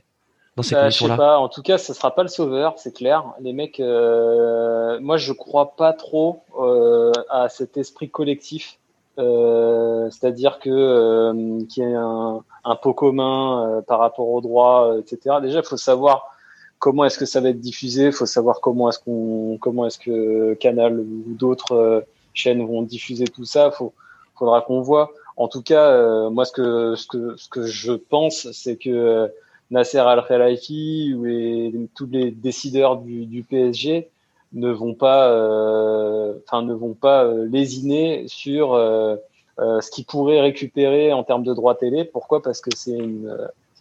dans 0.56 0.62
ces 0.62 0.74
bah, 0.74 0.90
Je 0.90 0.98
sais 0.98 1.16
pas. 1.16 1.38
En 1.38 1.48
tout 1.48 1.62
cas, 1.62 1.78
ce 1.78 1.92
sera 1.92 2.14
pas 2.14 2.22
le 2.22 2.28
sauveur, 2.28 2.74
c'est 2.76 2.94
clair. 2.94 3.24
Les 3.40 3.52
mecs, 3.52 3.80
euh, 3.80 4.98
moi, 5.00 5.16
je 5.16 5.32
crois 5.32 5.74
pas 5.76 5.92
trop 5.92 6.42
euh, 6.60 7.12
à 7.30 7.48
cet 7.48 7.76
esprit 7.76 8.10
collectif. 8.10 8.78
Euh, 9.18 10.10
C'est-à-dire 10.10 10.58
que 10.58 10.70
euh, 10.70 11.64
qu'il 11.66 11.84
y 11.84 11.86
ait 11.86 11.94
un, 11.94 12.42
un, 12.64 12.76
pot 12.76 12.94
commun 12.94 13.78
euh, 13.78 13.82
par 13.82 14.00
rapport 14.00 14.28
aux 14.28 14.40
droits, 14.40 14.96
etc. 14.98 15.36
Déjà, 15.40 15.60
il 15.60 15.64
faut 15.64 15.76
savoir 15.76 16.34
comment 16.78 17.04
est-ce 17.04 17.18
que 17.18 17.26
ça 17.26 17.40
va 17.40 17.50
être 17.50 17.60
diffusé. 17.60 18.06
Il 18.06 18.12
faut 18.12 18.26
savoir 18.26 18.60
comment 18.60 18.88
est-ce 18.88 18.98
qu'on, 18.98 19.58
comment 19.60 19.86
est-ce 19.86 19.98
que 19.98 20.54
Canal 20.54 20.98
ou 20.98 21.22
d'autres 21.28 21.76
euh, 21.76 22.00
chaînes 22.32 22.66
vont 22.66 22.82
diffuser 22.82 23.26
tout 23.26 23.44
ça. 23.44 23.70
Faut, 23.70 23.92
faudra 24.36 24.62
qu'on 24.62 24.80
voit. 24.80 25.12
En 25.36 25.48
tout 25.48 25.62
cas, 25.62 26.30
moi, 26.30 26.44
ce 26.44 26.52
que 26.52 26.94
ce 26.94 27.08
que 27.08 27.36
ce 27.36 27.48
que 27.48 27.66
je 27.66 27.92
pense, 27.92 28.52
c'est 28.52 28.76
que 28.76 29.28
Nasser 29.74 29.98
Al-Khelaifi 29.98 31.14
ou 31.14 31.88
tous 31.96 32.06
les 32.06 32.30
décideurs 32.30 32.98
du, 32.98 33.42
PSG 33.42 34.08
ne 34.52 34.70
vont 34.70 34.94
pas, 34.94 35.28
euh, 35.30 36.34
enfin 36.46 36.62
ne 36.62 36.74
vont 36.74 36.94
pas 36.94 37.24
euh, 37.24 37.48
lésiner 37.50 38.24
sur 38.28 38.74
euh, 38.74 39.16
ce 39.58 39.90
qu'ils 39.90 40.04
pourraient 40.04 40.40
récupérer 40.40 41.12
en 41.12 41.24
termes 41.24 41.42
de 41.42 41.52
droits 41.52 41.74
télé. 41.74 42.04
Pourquoi? 42.04 42.40
Parce 42.40 42.60
que 42.60 42.70
c'est 42.76 42.96
une, 42.96 43.36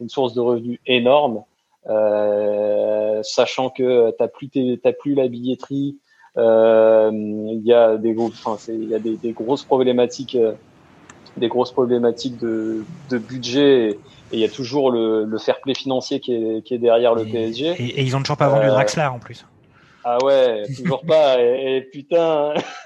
source 0.08 0.34
de 0.34 0.41
revenus 0.41 0.79
énorme, 0.88 1.43
sachant 3.23 3.69
que 3.69 4.12
t'as 4.17 4.27
plus 4.27 4.49
t'as 4.82 4.93
plus 4.93 5.13
la 5.13 5.27
billetterie. 5.27 5.97
Il 6.36 7.62
y 7.63 7.71
a 7.73 7.97
des 7.97 8.15
il 8.67 8.89
y 8.89 8.95
a 8.95 8.99
des, 8.99 9.32
grosses 9.32 9.63
problématiques, 9.63 10.38
des 11.38 11.47
grosses 11.47 11.71
problématiques 11.71 12.39
de 12.39 12.84
budget. 13.12 13.99
Et, 14.34 14.38
il 14.38 14.39
y 14.39 14.46
a 14.46 14.50
toujours 14.50 14.91
le, 14.91 15.26
le, 15.26 15.38
fair 15.38 15.62
play 15.62 15.74
financier 15.74 16.19
qui 16.19 16.34
est, 16.34 16.65
qui 16.65 16.74
est 16.74 16.80
derrière 16.80 17.15
le 17.15 17.28
et, 17.28 17.32
PSG. 17.32 17.67
Et, 17.78 18.00
et, 18.00 18.02
ils 18.02 18.15
ont 18.15 18.19
toujours 18.19 18.38
pas 18.38 18.50
vendu 18.50 18.65
euh, 18.65 18.72
Draxler 18.72 19.06
en 19.06 19.19
plus. 19.19 19.46
Ah 20.04 20.17
ouais, 20.24 20.63
toujours 20.76 21.02
pas. 21.06 21.41
Et, 21.41 21.78
et 21.78 21.82
putain, 21.82 22.54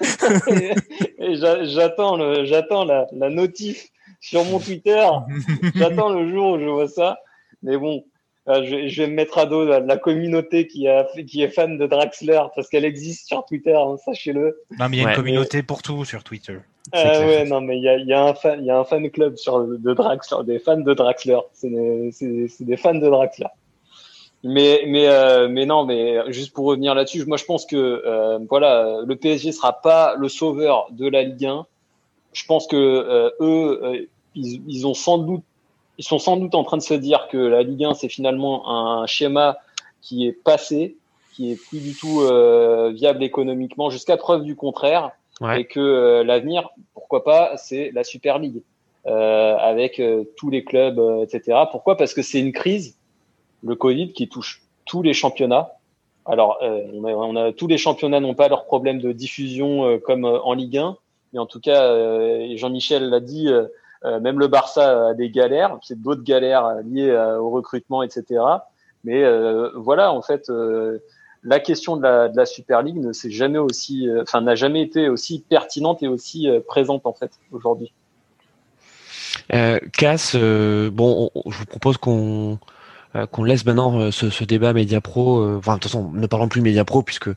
j'attends 1.18 2.44
j'attends 2.44 2.84
la, 2.84 3.06
la 3.12 3.30
notif 3.30 3.88
sur 4.20 4.44
mon 4.44 4.60
Twitter. 4.60 5.06
j'attends 5.74 6.10
le 6.10 6.30
jour 6.30 6.52
où 6.52 6.60
je 6.60 6.66
vois 6.66 6.88
ça. 6.88 7.18
Mais 7.62 7.76
bon, 7.76 8.04
je, 8.48 8.88
je, 8.88 9.02
vais 9.02 9.08
me 9.08 9.14
mettre 9.14 9.38
à 9.38 9.46
dos 9.46 9.64
la, 9.64 9.80
la, 9.80 9.96
communauté 9.96 10.66
qui, 10.66 10.88
a, 10.88 11.06
qui 11.26 11.42
est 11.42 11.48
fan 11.48 11.76
de 11.78 11.86
Draxler 11.86 12.40
parce 12.54 12.68
qu'elle 12.68 12.84
existe 12.84 13.28
sur 13.28 13.44
Twitter, 13.44 13.74
hein, 13.76 13.96
sachez-le. 14.04 14.60
Non, 14.78 14.88
mais 14.88 14.96
il 14.96 15.02
y 15.02 15.06
a 15.06 15.10
une 15.10 15.16
communauté 15.16 15.62
pour 15.62 15.82
tout 15.82 16.04
sur 16.04 16.24
Twitter. 16.24 16.58
Euh, 16.94 17.26
ouais, 17.26 17.44
non, 17.44 17.60
mais 17.60 17.76
il 17.76 17.82
y 17.82 17.88
a, 17.88 17.98
y 17.98 18.12
a, 18.12 18.24
un 18.24 18.34
fan, 18.34 18.60
il 18.60 18.66
y 18.66 18.70
a 18.70 18.78
un 18.78 18.84
fan 18.84 19.10
club 19.10 19.36
sur 19.36 19.66
de 19.66 19.94
Draxler, 19.94 20.44
des 20.44 20.58
fans 20.58 20.80
de 20.80 20.94
Draxler. 20.94 21.38
C'est 21.52 21.68
des, 21.68 22.48
des, 22.60 22.76
fans 22.76 22.94
de 22.94 23.08
Draxler. 23.08 23.48
Mais 24.44 24.84
mais 24.86 25.08
euh, 25.08 25.48
mais 25.48 25.66
non, 25.66 25.84
mais 25.84 26.32
juste 26.32 26.54
pour 26.54 26.66
revenir 26.66 26.94
là-dessus, 26.94 27.26
moi 27.26 27.36
je 27.36 27.44
pense 27.44 27.66
que 27.66 27.76
euh, 27.76 28.38
voilà, 28.48 29.02
le 29.04 29.16
PSG 29.16 29.52
sera 29.52 29.80
pas 29.80 30.14
le 30.16 30.28
sauveur 30.28 30.86
de 30.90 31.08
la 31.08 31.24
Ligue 31.24 31.44
1. 31.44 31.66
Je 32.32 32.44
pense 32.46 32.66
que 32.66 32.76
euh, 32.76 33.30
eux, 33.40 33.80
euh, 33.82 34.06
ils, 34.34 34.62
ils 34.68 34.86
ont 34.86 34.94
sans 34.94 35.18
doute, 35.18 35.42
ils 35.98 36.04
sont 36.04 36.18
sans 36.18 36.36
doute 36.36 36.54
en 36.54 36.64
train 36.64 36.76
de 36.76 36.82
se 36.82 36.94
dire 36.94 37.28
que 37.30 37.36
la 37.36 37.62
Ligue 37.62 37.84
1 37.84 37.94
c'est 37.94 38.08
finalement 38.08 38.70
un 38.70 39.06
schéma 39.06 39.58
qui 40.00 40.26
est 40.26 40.32
passé, 40.32 40.96
qui 41.34 41.52
est 41.52 41.56
plus 41.68 41.80
du 41.80 41.94
tout 41.94 42.20
euh, 42.22 42.90
viable 42.94 43.22
économiquement, 43.22 43.90
jusqu'à 43.90 44.16
preuve 44.16 44.44
du 44.44 44.56
contraire, 44.56 45.10
Ouais. 45.40 45.60
et 45.60 45.64
que 45.66 46.22
l'avenir, 46.26 46.68
pourquoi 46.94 47.22
pas, 47.22 47.56
c'est 47.56 47.92
la 47.94 48.02
Super 48.02 48.40
League 48.40 48.62
avec 49.06 50.02
tous 50.36 50.50
les 50.50 50.64
clubs, 50.64 51.00
etc. 51.22 51.58
Pourquoi? 51.70 51.96
Parce 51.96 52.12
que 52.12 52.22
c'est 52.22 52.40
une 52.40 52.52
crise 52.52 52.98
le 53.62 53.74
Covid 53.74 54.12
qui 54.12 54.28
touche 54.28 54.62
tous 54.84 55.02
les 55.02 55.12
championnats. 55.12 55.72
Alors, 56.26 56.58
euh, 56.62 56.82
on, 56.92 57.04
a, 57.04 57.12
on, 57.12 57.36
a, 57.36 57.52
tous 57.52 57.66
les 57.66 57.78
championnats 57.78 58.20
n'ont 58.20 58.34
pas 58.34 58.48
leurs 58.48 58.64
problèmes 58.66 59.00
de 59.00 59.12
diffusion 59.12 59.86
euh, 59.86 59.98
comme 59.98 60.24
euh, 60.24 60.40
en 60.42 60.54
Ligue 60.54 60.76
1, 60.76 60.96
mais 61.32 61.38
en 61.38 61.46
tout 61.46 61.60
cas, 61.60 61.84
euh, 61.84 62.54
Jean-Michel 62.56 63.08
l'a 63.08 63.20
dit, 63.20 63.48
euh, 63.48 63.66
même 64.04 64.38
le 64.38 64.46
Barça 64.46 65.08
a 65.08 65.14
des 65.14 65.30
galères, 65.30 65.78
c'est 65.82 66.00
d'autres 66.00 66.22
galères 66.22 66.76
liées 66.84 67.14
au 67.38 67.50
recrutement, 67.50 68.02
etc. 68.02 68.40
Mais 69.04 69.24
euh, 69.24 69.70
voilà, 69.74 70.12
en 70.12 70.22
fait, 70.22 70.50
euh, 70.50 70.98
la 71.44 71.60
question 71.60 71.96
de 71.96 72.02
la, 72.02 72.46
Super 72.46 72.82
League 72.82 72.98
ne 72.98 73.12
s'est 73.12 73.30
jamais 73.30 73.58
aussi, 73.58 74.08
enfin, 74.20 74.40
n'a 74.40 74.54
jamais 74.54 74.82
été 74.82 75.08
aussi 75.08 75.44
pertinente 75.48 76.02
et 76.02 76.08
aussi 76.08 76.48
présente 76.66 77.06
en 77.06 77.12
fait 77.12 77.32
aujourd'hui. 77.52 77.92
Euh, 79.54 79.78
Cass, 79.96 80.34
bon, 80.36 81.30
on, 81.34 81.50
je 81.50 81.58
vous 81.58 81.66
propose 81.66 81.96
qu'on 81.96 82.58
euh, 83.16 83.26
qu'on 83.26 83.42
laisse 83.42 83.64
maintenant 83.64 83.98
euh, 83.98 84.10
ce, 84.10 84.44
débat 84.44 84.74
média 84.74 85.00
pro. 85.00 85.40
Euh, 85.40 85.56
enfin, 85.58 85.74
de 85.74 85.80
toute 85.80 85.90
façon, 85.90 86.10
ne 86.12 86.26
parlons 86.26 86.48
plus 86.48 86.60
média 86.60 86.84
pro 86.84 87.02
puisque 87.02 87.30
de 87.30 87.34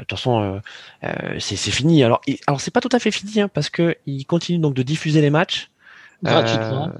toute 0.00 0.10
façon 0.10 0.60
c'est 1.38 1.56
fini. 1.56 2.02
Alors, 2.02 2.20
et, 2.26 2.40
alors 2.46 2.60
c'est 2.60 2.72
pas 2.72 2.80
tout 2.80 2.88
à 2.92 2.98
fait 2.98 3.12
fini 3.12 3.40
hein, 3.40 3.48
parce 3.48 3.70
que 3.70 3.96
il 4.06 4.24
continue 4.24 4.58
donc 4.58 4.74
de 4.74 4.82
diffuser 4.82 5.20
les 5.20 5.30
matchs 5.30 5.70
gratuitement. 6.22 6.90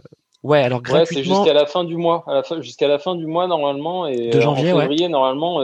Ouais, 0.43 0.63
alors 0.63 0.81
gratuitement. 0.83 1.01
Ouais, 1.01 1.07
c'est 1.07 1.25
jusqu'à 1.45 1.53
la 1.55 1.67
fin 1.67 1.85
du 1.85 1.97
mois, 1.97 2.25
jusqu'à 2.61 2.89
la 2.89 2.99
fin 2.99 3.15
du 3.17 3.27
mois 3.27 3.47
normalement 3.49 4.07
et 4.07 4.31
de 4.31 4.41
janvier, 4.41 4.73
en 4.73 4.79
février 4.79 5.05
ouais. 5.07 5.09
normalement. 5.09 5.61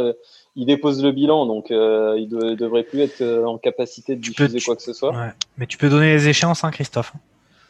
il 0.57 0.67
dépose 0.67 1.03
le 1.03 1.13
bilan, 1.13 1.47
donc 1.47 1.71
euh, 1.71 2.17
il 2.19 2.29
ne 2.29 2.55
devrait 2.55 2.83
plus 2.83 3.01
être 3.01 3.23
en 3.45 3.59
capacité 3.59 4.17
de 4.17 4.21
Tu 4.21 4.31
diffuser 4.31 4.59
peux- 4.59 4.65
quoi 4.65 4.77
que 4.77 4.83
ce 4.83 4.93
soit. 4.93 5.11
Ouais. 5.13 5.31
Mais 5.59 5.67
tu 5.67 5.79
peux 5.79 5.89
donner 5.89 6.13
les 6.15 6.29
échéances, 6.29 6.65
hein, 6.65 6.71
Christophe. 6.71 7.13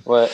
Ouais. 0.07 0.27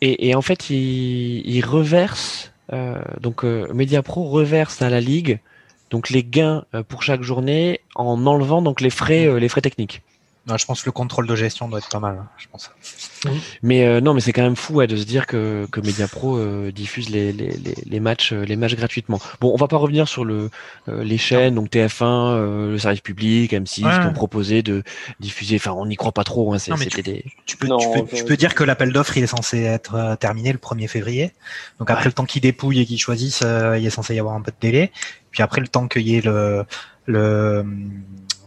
Et, 0.00 0.28
et 0.28 0.34
en 0.34 0.42
fait, 0.42 0.70
il, 0.70 1.42
il 1.48 1.64
reverse, 1.64 2.52
euh, 2.72 2.96
donc 3.20 3.44
euh, 3.44 3.66
Mediapro 3.72 4.24
reverse 4.24 4.82
à 4.82 4.90
la 4.90 5.00
ligue 5.00 5.40
donc 5.90 6.10
les 6.10 6.24
gains 6.24 6.64
euh, 6.74 6.82
pour 6.82 7.04
chaque 7.04 7.22
journée 7.22 7.80
en 7.94 8.26
enlevant 8.26 8.60
donc 8.60 8.80
les 8.80 8.90
frais, 8.90 9.26
euh, 9.26 9.38
les 9.38 9.48
frais 9.48 9.60
techniques. 9.60 10.02
Ouais, 10.48 10.58
je 10.58 10.64
pense 10.64 10.82
que 10.82 10.86
le 10.86 10.92
contrôle 10.92 11.26
de 11.26 11.34
gestion 11.34 11.68
doit 11.68 11.80
être 11.80 11.88
pas 11.88 11.98
mal. 11.98 12.18
hein, 12.20 12.28
je 12.38 12.46
pense. 12.52 12.70
Mais 13.62 13.84
euh, 13.84 14.00
non, 14.00 14.14
mais 14.14 14.20
c'est 14.20 14.32
quand 14.32 14.42
même 14.44 14.54
fou 14.54 14.74
ouais, 14.74 14.86
de 14.86 14.94
se 14.96 15.02
dire 15.04 15.26
que, 15.26 15.66
que 15.72 15.80
Mediapro 15.80 16.36
euh, 16.38 16.70
diffuse 16.70 17.08
les, 17.10 17.32
les, 17.32 17.48
les, 17.50 17.74
les 17.84 18.00
matchs, 18.00 18.32
euh, 18.32 18.44
les 18.44 18.54
matchs 18.54 18.76
gratuitement. 18.76 19.20
Bon, 19.40 19.52
on 19.52 19.56
va 19.56 19.66
pas 19.66 19.76
revenir 19.76 20.06
sur 20.06 20.24
le, 20.24 20.50
euh, 20.88 21.02
les 21.02 21.18
chaînes, 21.18 21.56
donc 21.56 21.70
TF1, 21.70 22.04
euh, 22.04 22.70
le 22.70 22.78
service 22.78 23.00
public, 23.00 23.52
M6, 23.52 23.84
Ouais. 23.84 24.00
qui 24.00 24.06
ont 24.06 24.12
proposé 24.12 24.62
de 24.62 24.84
diffuser. 25.18 25.56
Enfin, 25.56 25.72
on 25.72 25.86
n'y 25.86 25.96
croit 25.96 26.12
pas 26.12 26.22
trop. 26.24 26.54
Hein, 26.54 26.58
Non, 26.68 26.76
mais 26.76 26.84
c'était 26.84 27.02
des... 27.02 27.24
Tu 27.44 27.56
peux, 27.56 27.66
Non, 27.66 27.78
tu, 27.78 28.04
peux, 28.04 28.24
tu 28.24 28.36
dire 28.36 28.54
que 28.54 28.62
l'appel 28.62 28.92
d'offres 28.92 29.16
il 29.16 29.24
est 29.24 29.26
censé 29.26 29.62
être 29.62 29.94
euh, 29.96 30.14
terminé 30.16 30.52
le 30.52 30.58
1er 30.58 30.86
février. 30.86 31.32
Donc 31.80 31.90
après 31.90 32.04
Ouais. 32.04 32.08
le 32.10 32.12
temps 32.12 32.24
qu'ils 32.24 32.42
dépouillent 32.42 32.80
et 32.82 32.86
qu'ils 32.86 33.00
choisissent, 33.00 33.42
euh, 33.44 33.76
il 33.78 33.84
est 33.84 33.90
censé 33.90 34.14
y 34.14 34.20
avoir 34.20 34.36
un 34.36 34.42
peu 34.42 34.52
de 34.52 34.56
délai. 34.60 34.92
Puis 35.32 35.42
après 35.42 35.60
le 35.60 35.66
temps 35.68 35.88
qu'il 35.88 36.06
y 36.06 36.14
ait 36.16 36.20
le, 36.20 36.64
le 37.06 37.64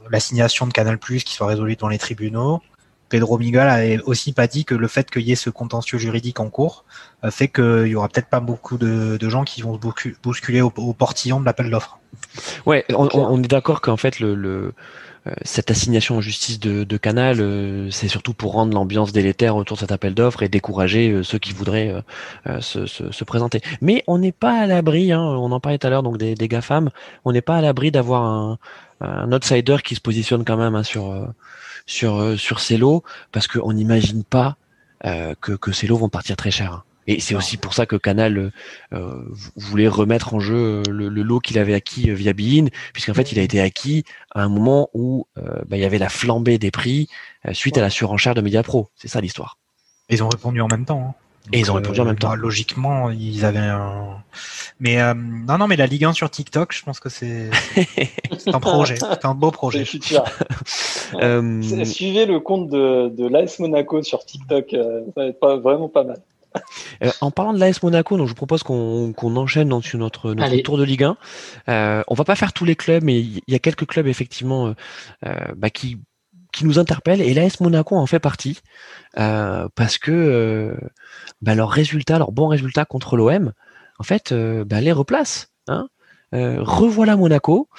l'assignation 0.10 0.68
de 0.68 0.74
Canal 0.74 0.98
Plus 0.98 1.24
qui 1.24 1.34
soit 1.34 1.48
résolue 1.48 1.76
dans 1.76 1.88
les 1.88 1.98
tribunaux. 1.98 2.62
Pedro 3.10 3.40
Miguel 3.40 3.68
a 3.68 4.04
aussi 4.08 4.34
pas 4.34 4.48
dit 4.48 4.66
que 4.66 4.76
le 4.76 4.88
fait 4.88 5.10
qu'il 5.10 5.24
y 5.24 5.32
ait 5.32 5.36
ce 5.36 5.50
contentieux 5.50 5.98
juridique 5.98 6.40
en 6.40 6.50
cours 6.50 6.86
euh, 7.26 7.32
fait 7.32 7.48
qu'il 7.48 7.88
y 7.88 7.96
aura 7.96 8.08
peut-être 8.08 8.30
pas 8.30 8.40
beaucoup 8.40 8.78
de, 8.78 9.18
gens 9.30 9.44
qui 9.44 9.62
vont 9.62 9.80
bousculer 10.24 10.62
au, 10.62 10.70
portillon 10.70 11.40
de 11.40 11.46
l'appel 11.46 11.70
d'offres. 11.70 12.00
Ouais, 12.66 12.86
on, 12.94 13.44
est 13.44 13.48
d'accord 13.48 13.82
qu'en 13.82 13.98
fait 13.98 14.22
euh, 14.22 14.72
cette 15.44 15.72
assignation 15.72 16.18
en 16.18 16.22
justice 16.22 16.60
de, 16.60 16.98
Canal, 16.98 17.40
euh, 17.40 17.90
c'est 17.92 18.08
surtout 18.08 18.34
pour 18.34 18.54
rendre 18.54 18.74
l'ambiance 18.74 19.12
délétère 19.12 19.56
autour 19.56 19.76
de 19.78 19.82
cet 19.82 19.92
appel 19.92 20.14
d'offres 20.14 20.44
et 20.44 20.50
décourager 20.50 21.22
ceux 21.24 21.40
qui 21.40 21.54
voudraient 21.54 21.94
se 22.62 23.24
présenter. 23.24 23.62
Mais 23.82 24.04
on 24.08 24.20
n'est 24.20 24.32
pas 24.32 24.62
à 24.62 24.66
l'abri, 24.68 25.12
hein, 25.12 25.22
on 25.22 25.52
en 25.52 25.60
parlait 25.60 25.78
tout 25.78 25.88
à 25.88 25.90
l'heure, 25.90 26.04
donc 26.04 26.18
des, 26.18 26.36
des 26.36 26.48
GAFAM, 26.48 26.90
on 27.26 27.32
n'est 27.32 27.42
pas 27.42 27.58
à 27.58 27.62
l'abri 27.62 27.92
d'avoir 27.92 28.24
un, 28.24 28.58
un 29.02 29.32
outsider 29.32 29.78
qui 29.84 29.96
se 29.96 30.02
positionne 30.02 30.44
quand 30.46 30.58
même 30.58 30.76
hein, 30.76 30.84
sur 30.84 31.12
euh, 31.12 31.28
sur 31.86 32.18
euh, 32.18 32.38
sur 32.38 32.60
ces 32.60 32.78
lots, 32.78 33.04
parce 33.32 33.48
qu'on 33.48 33.74
n'imagine 33.74 34.24
pas 34.24 34.58
euh, 35.06 35.34
que, 35.42 35.54
que 35.54 35.72
ces 35.72 35.88
lots 35.88 35.98
vont 35.98 36.10
partir 36.10 36.36
très 36.36 36.52
cher. 36.52 36.74
hein. 36.74 36.84
Et 37.08 37.20
c'est 37.20 37.34
aussi 37.34 37.58
pour 37.58 37.74
ça 37.74 37.88
que 37.88 37.96
Canal 37.96 38.38
euh, 38.38 38.52
euh, 38.94 39.24
voulait 39.56 39.88
remettre 39.88 40.36
en 40.36 40.40
jeu 40.40 40.56
euh, 40.56 40.84
le, 40.92 41.10
le 41.10 41.24
lot 41.24 41.40
qu'il 41.40 41.58
avait 41.58 41.74
acquis 41.74 42.12
euh, 42.12 42.14
via 42.14 42.34
Bein, 42.34 42.68
puisqu'en 42.94 43.16
fait 43.16 43.32
il 43.32 43.40
a 43.40 43.42
été 43.42 43.60
acquis 43.62 44.04
à 44.36 44.44
un 44.44 44.50
moment 44.50 44.90
où 44.94 45.26
euh, 45.40 45.62
bah, 45.68 45.78
il 45.78 45.82
y 45.82 45.86
avait 45.86 45.98
la 45.98 46.10
flambée 46.10 46.60
des 46.60 46.70
prix 46.70 47.08
euh, 47.48 47.54
suite 47.54 47.80
à 47.80 47.82
la 47.82 47.90
surenchère 47.90 48.36
de 48.36 48.42
Mediapro. 48.42 48.90
C'est 48.96 49.08
ça 49.08 49.22
l'histoire. 49.22 49.58
Ils 50.10 50.22
ont 50.24 50.30
répondu 50.30 50.62
en 50.62 50.68
même 50.68 50.86
temps. 50.86 51.16
hein. 51.18 51.29
Et 51.52 51.60
ils 51.60 51.72
ont 51.72 51.76
répondu 51.76 52.00
en 52.00 52.06
même 52.06 52.18
temps. 52.18 52.30
bah, 52.30 52.36
logiquement, 52.36 53.10
ils 53.10 53.44
avaient 53.44 53.60
un. 53.60 54.24
Mais 54.80 55.02
euh, 55.02 55.14
non, 55.16 55.58
non, 55.58 55.68
mais 55.68 55.76
la 55.76 55.88
Ligue 55.88 56.06
1 56.06 56.14
sur 56.14 56.30
TikTok, 56.30 56.74
je 56.74 56.84
pense 56.84 57.00
que 57.00 57.10
c'est 57.10 57.50
un 58.48 58.60
projet, 58.60 58.96
c'est 58.98 59.26
un 59.26 59.34
beau 59.34 59.52
projet. 59.52 59.80
le 59.80 59.86
futur. 59.86 60.24
Euh, 61.16 61.86
Suivez 61.86 62.28
le 62.28 62.40
compte 62.40 62.70
de, 62.70 63.10
de 63.10 63.28
l'AS 63.28 63.58
Monaco 63.58 64.04
sur 64.04 64.24
TikTok, 64.24 64.76
euh, 64.76 65.02
ça 65.16 65.22
va 65.22 65.26
être 65.26 65.40
pas, 65.40 65.58
vraiment 65.58 65.90
pas 65.90 66.04
mal. 66.04 66.22
Euh, 67.04 67.10
en 67.22 67.32
parlant 67.32 67.54
de 67.54 67.60
l'AS 67.60 67.82
Monaco, 67.84 68.18
donc 68.18 68.28
je 68.28 68.32
vous 68.32 68.36
propose 68.36 68.64
qu'on 68.64 69.14
qu'on 69.14 69.36
enchaîne 69.36 69.70
donc, 69.70 69.86
sur 69.86 70.00
notre, 70.00 70.34
notre 70.34 70.58
tour 70.58 70.78
de 70.78 70.84
Ligue 70.84 71.04
1. 71.04 71.18
Euh, 71.70 72.04
on 72.08 72.14
va 72.14 72.24
pas 72.24 72.36
faire 72.36 72.54
tous 72.54 72.66
les 72.66 72.76
clubs, 72.76 73.04
mais 73.04 73.20
il 73.20 73.42
y 73.48 73.56
a 73.56 73.60
quelques 73.60 73.86
clubs 73.86 74.08
effectivement 74.08 74.68
euh, 74.68 74.74
euh, 75.26 75.34
bah, 75.56 75.70
qui 75.70 75.98
qui 76.52 76.66
nous 76.66 76.80
interpellent 76.80 77.22
et 77.22 77.34
l'AS 77.34 77.60
Monaco 77.60 77.96
en 77.96 78.06
fait 78.06 78.20
partie 78.20 78.60
euh, 79.18 79.68
parce 79.76 79.98
que 79.98 80.12
euh, 80.12 80.76
bah, 81.42 81.56
leurs 81.56 81.70
résultats, 81.70 82.18
leurs 82.18 82.32
bons 82.32 82.48
résultats 82.48 82.86
contre 82.86 83.18
l'OM, 83.18 83.54
en 84.00 84.04
fait, 84.04 84.32
euh, 84.32 84.64
bah, 84.66 84.82
les 84.82 84.92
replace. 84.92 85.52
Hein 85.68 85.88
revoilà 86.32 87.16
Monaco, 87.18 87.70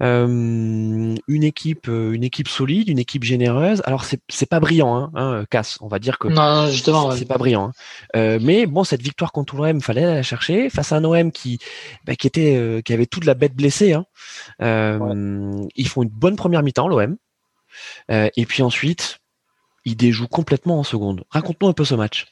une 0.00 1.16
équipe, 1.28 1.86
une 1.86 2.24
équipe 2.24 2.48
solide, 2.48 2.88
une 2.88 2.98
équipe 2.98 3.22
généreuse. 3.22 3.82
Alors 3.84 4.02
c'est 4.02 4.20
c'est 4.28 4.48
pas 4.48 4.58
brillant, 4.58 4.96
hein, 4.96 5.10
hein, 5.14 5.44
Cass. 5.48 5.78
On 5.80 5.86
va 5.86 6.00
dire 6.00 6.18
que 6.18 6.26
Non, 6.26 6.66
justement, 6.66 7.06
ouais. 7.10 7.16
c'est 7.16 7.24
pas 7.24 7.38
brillant. 7.38 7.70
hein. 8.14 8.38
Mais 8.40 8.66
bon, 8.66 8.82
cette 8.82 9.00
victoire 9.00 9.30
contre 9.30 9.54
l'OM, 9.54 9.80
fallait 9.80 10.06
la 10.06 10.24
chercher 10.24 10.70
face 10.70 10.90
à 10.90 10.96
un 10.96 11.04
OM 11.04 11.30
qui, 11.30 11.60
bah, 12.04 12.16
qui 12.16 12.26
était, 12.26 12.82
qui 12.84 12.92
avait 12.92 13.06
toute 13.06 13.26
la 13.26 13.34
bête 13.34 13.54
blessée. 13.54 13.92
Hein. 13.92 14.06
Ils 15.76 15.86
font 15.88 16.02
une 16.02 16.08
bonne 16.08 16.34
première 16.34 16.64
mi-temps, 16.64 16.88
l'OM, 16.88 17.16
et 18.08 18.46
puis 18.46 18.62
ensuite, 18.62 19.18
ils 19.84 19.96
déjouent 19.96 20.28
complètement 20.28 20.78
en 20.80 20.84
seconde. 20.84 21.24
Raconte-nous 21.30 21.68
un 21.68 21.72
peu 21.72 21.84
ce 21.84 21.94
match. 21.94 22.26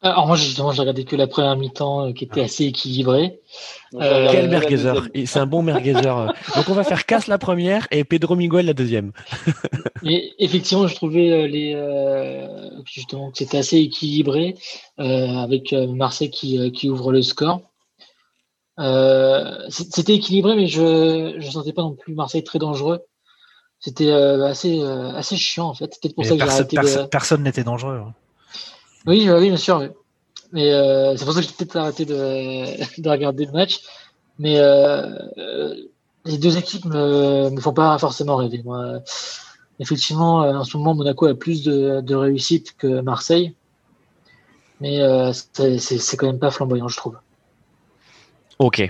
Alors 0.00 0.28
moi, 0.28 0.36
justement, 0.36 0.70
j'ai 0.70 0.80
regardé 0.80 1.04
que 1.04 1.16
la 1.16 1.26
première 1.26 1.56
mi-temps 1.56 2.06
euh, 2.06 2.12
qui 2.12 2.22
était 2.24 2.42
assez 2.42 2.66
équilibrée. 2.66 3.40
Euh, 3.94 4.28
Quel 4.30 4.48
merguezer 4.48 5.08
c'est 5.26 5.40
un 5.40 5.46
bon 5.46 5.62
merguezer. 5.62 6.16
euh. 6.16 6.28
Donc 6.54 6.68
on 6.68 6.74
va 6.74 6.84
faire 6.84 7.04
Casse 7.04 7.26
la 7.26 7.36
première 7.36 7.88
et 7.90 8.04
Pedro 8.04 8.36
Miguel 8.36 8.66
la 8.66 8.74
deuxième. 8.74 9.10
Mais 10.04 10.30
effectivement, 10.38 10.86
je 10.86 10.94
trouvais 10.94 11.32
euh, 11.32 11.48
les 11.48 11.72
euh, 11.74 12.70
justement 12.84 13.32
que 13.32 13.38
c'était 13.38 13.58
assez 13.58 13.78
équilibré 13.78 14.54
euh, 15.00 15.26
avec 15.38 15.72
euh, 15.72 15.88
Marseille 15.88 16.30
qui, 16.30 16.58
euh, 16.58 16.70
qui 16.70 16.88
ouvre 16.88 17.10
le 17.10 17.22
score. 17.22 17.62
Euh, 18.78 19.66
c'était 19.68 20.14
équilibré, 20.14 20.54
mais 20.54 20.68
je 20.68 21.34
je 21.38 21.50
sentais 21.50 21.72
pas 21.72 21.82
non 21.82 21.96
plus 21.96 22.14
Marseille 22.14 22.44
très 22.44 22.60
dangereux. 22.60 23.00
C'était 23.80 24.10
euh, 24.10 24.44
assez 24.46 24.80
euh, 24.80 25.12
assez 25.14 25.36
chiant 25.36 25.68
en 25.68 25.74
fait. 25.74 25.88
C'est 25.92 26.00
peut-être 26.02 26.14
pour 26.14 26.24
Mais 26.24 26.28
ça 26.30 26.34
que 26.34 26.40
j'ai 26.40 26.46
perso- 26.46 26.60
arrêté 26.62 26.76
de. 26.76 26.82
perso- 26.82 27.08
Personne 27.08 27.42
n'était 27.44 27.64
dangereux. 27.64 28.02
hein. 28.06 28.12
Oui, 29.06 29.28
oui, 29.30 29.48
bien 29.48 29.56
sûr. 29.56 29.88
Mais 30.52 30.72
euh, 30.72 31.16
c'est 31.16 31.24
pour 31.24 31.34
ça 31.34 31.40
que 31.40 31.46
j'ai 31.46 31.52
peut-être 31.52 31.76
arrêté 31.76 32.04
de, 32.04 32.14
de 33.02 33.08
regarder 33.08 33.44
le 33.46 33.52
match. 33.52 33.80
Mais 34.40 34.54
les 36.24 36.38
deux 36.38 36.56
équipes 36.58 36.84
me, 36.84 37.50
me 37.50 37.60
font 37.60 37.72
pas 37.72 37.96
forcément 37.98 38.36
rêver. 38.36 38.62
Moi, 38.64 39.00
effectivement, 39.80 40.38
en 40.40 40.64
ce 40.64 40.76
moment, 40.76 40.94
Monaco 40.94 41.26
a 41.26 41.34
plus 41.34 41.62
de, 41.62 42.00
de 42.00 42.14
réussite 42.14 42.76
que 42.76 43.00
Marseille. 43.00 43.54
Mais 44.80 45.00
euh, 45.00 45.32
c'est 45.52 45.78
c'est- 45.78 45.98
c'est 45.98 46.16
quand 46.16 46.26
même 46.26 46.38
pas 46.38 46.50
flamboyant, 46.50 46.88
je 46.88 46.96
trouve. 46.96 47.16
Ok. 48.58 48.82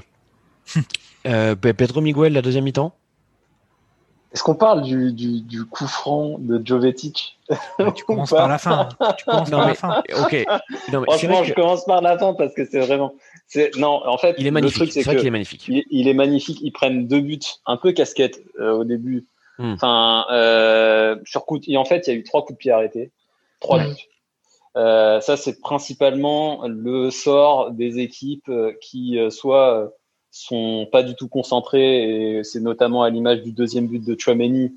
Euh, 1.27 1.57
Pe- 1.57 1.73
Pedro 1.75 2.01
Miguel 2.01 2.33
la 2.33 2.41
deuxième 2.43 2.65
mi-temps? 2.65 2.95
Est-ce 4.33 4.43
qu'on 4.43 4.55
parle 4.55 4.83
du, 4.83 5.13
du, 5.13 5.41
du, 5.41 5.65
coup 5.65 5.87
franc 5.87 6.37
de 6.39 6.61
Jovetic? 6.65 7.39
Tu 7.97 8.05
commences 8.05 8.31
par 8.31 8.49
la 8.49 8.59
fin. 8.59 8.89
Tu 9.17 9.25
commences 9.25 9.51
par 9.51 9.67
la 9.67 9.75
fin. 9.75 10.03
Ok. 10.23 10.45
Non, 10.93 11.01
mais 11.01 11.07
Franchement, 11.07 11.45
je 11.45 11.55
commence 11.55 11.85
par 11.85 12.03
la 12.03 12.19
fin 12.19 12.35
parce 12.35 12.55
que 12.55 12.67
c'est 12.67 12.81
vraiment. 12.81 13.15
Non, 13.77 14.03
en 14.07 14.19
fait, 14.19 14.37
il 14.39 14.47
est 14.47 14.51
magnifique. 14.51 14.93
C'est 14.93 15.03
vrai 15.03 15.17
qu'il 15.17 15.27
est 15.27 15.31
magnifique. 15.31 15.67
Il, 15.69 15.85
il, 15.91 16.09
est 16.09 16.15
magnifique. 16.15 16.59
Ils 16.61 16.73
prennent 16.73 17.09
deux 17.09 17.21
buts, 17.21 17.41
un 17.65 17.79
peu 17.79 17.93
casquette 17.93 18.43
euh, 18.61 18.73
au 18.73 18.85
début. 18.85 19.27
Hmm. 19.59 19.73
Enfin, 19.73 20.27
euh, 20.31 21.17
sur 21.25 21.47
coup. 21.47 21.59
Et 21.67 21.77
en 21.79 21.85
fait, 21.85 22.07
il 22.07 22.11
y 22.11 22.17
a 22.17 22.19
eu 22.19 22.23
trois 22.23 22.43
coups 22.43 22.59
de 22.59 22.59
pied 22.59 22.71
arrêtés, 22.71 23.11
trois 23.61 23.79
buts. 23.79 24.09
Euh, 24.79 25.21
ça, 25.21 25.37
c'est 25.37 25.61
principalement 25.61 26.67
le 26.69 27.11
sort 27.11 27.73
des 27.73 27.99
équipes 27.99 28.49
euh, 28.49 28.73
qui 28.81 29.19
euh, 29.19 29.29
soit 29.29 29.93
sont 30.31 30.87
pas 30.91 31.03
du 31.03 31.15
tout 31.15 31.29
concentrées, 31.29 32.39
et 32.39 32.45
c'est 32.45 32.61
notamment 32.61 33.03
à 33.03 33.11
l'image 33.11 33.43
du 33.43 33.53
deuxième 33.53 33.89
but 33.89 34.05
de 34.05 34.19
Chouameni 34.19 34.73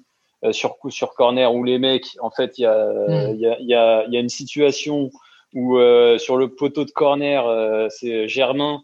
sur 0.52 0.76
sur 0.90 1.14
corner 1.14 1.54
où 1.54 1.64
les 1.64 1.78
mecs, 1.78 2.18
en 2.20 2.32
fait, 2.32 2.58
il 2.58 2.62
y 2.62 2.66
a, 2.66 2.88
mm. 3.08 3.36
y, 3.36 3.46
a, 3.46 3.60
y, 3.60 3.74
a, 3.74 4.06
y 4.08 4.18
a 4.18 4.20
une 4.20 4.30
situation 4.30 5.12
où 5.54 5.78
sur 6.18 6.38
le 6.38 6.48
poteau 6.48 6.86
de 6.86 6.92
corner, 6.92 7.44
c'est 7.90 8.28
Germain 8.28 8.82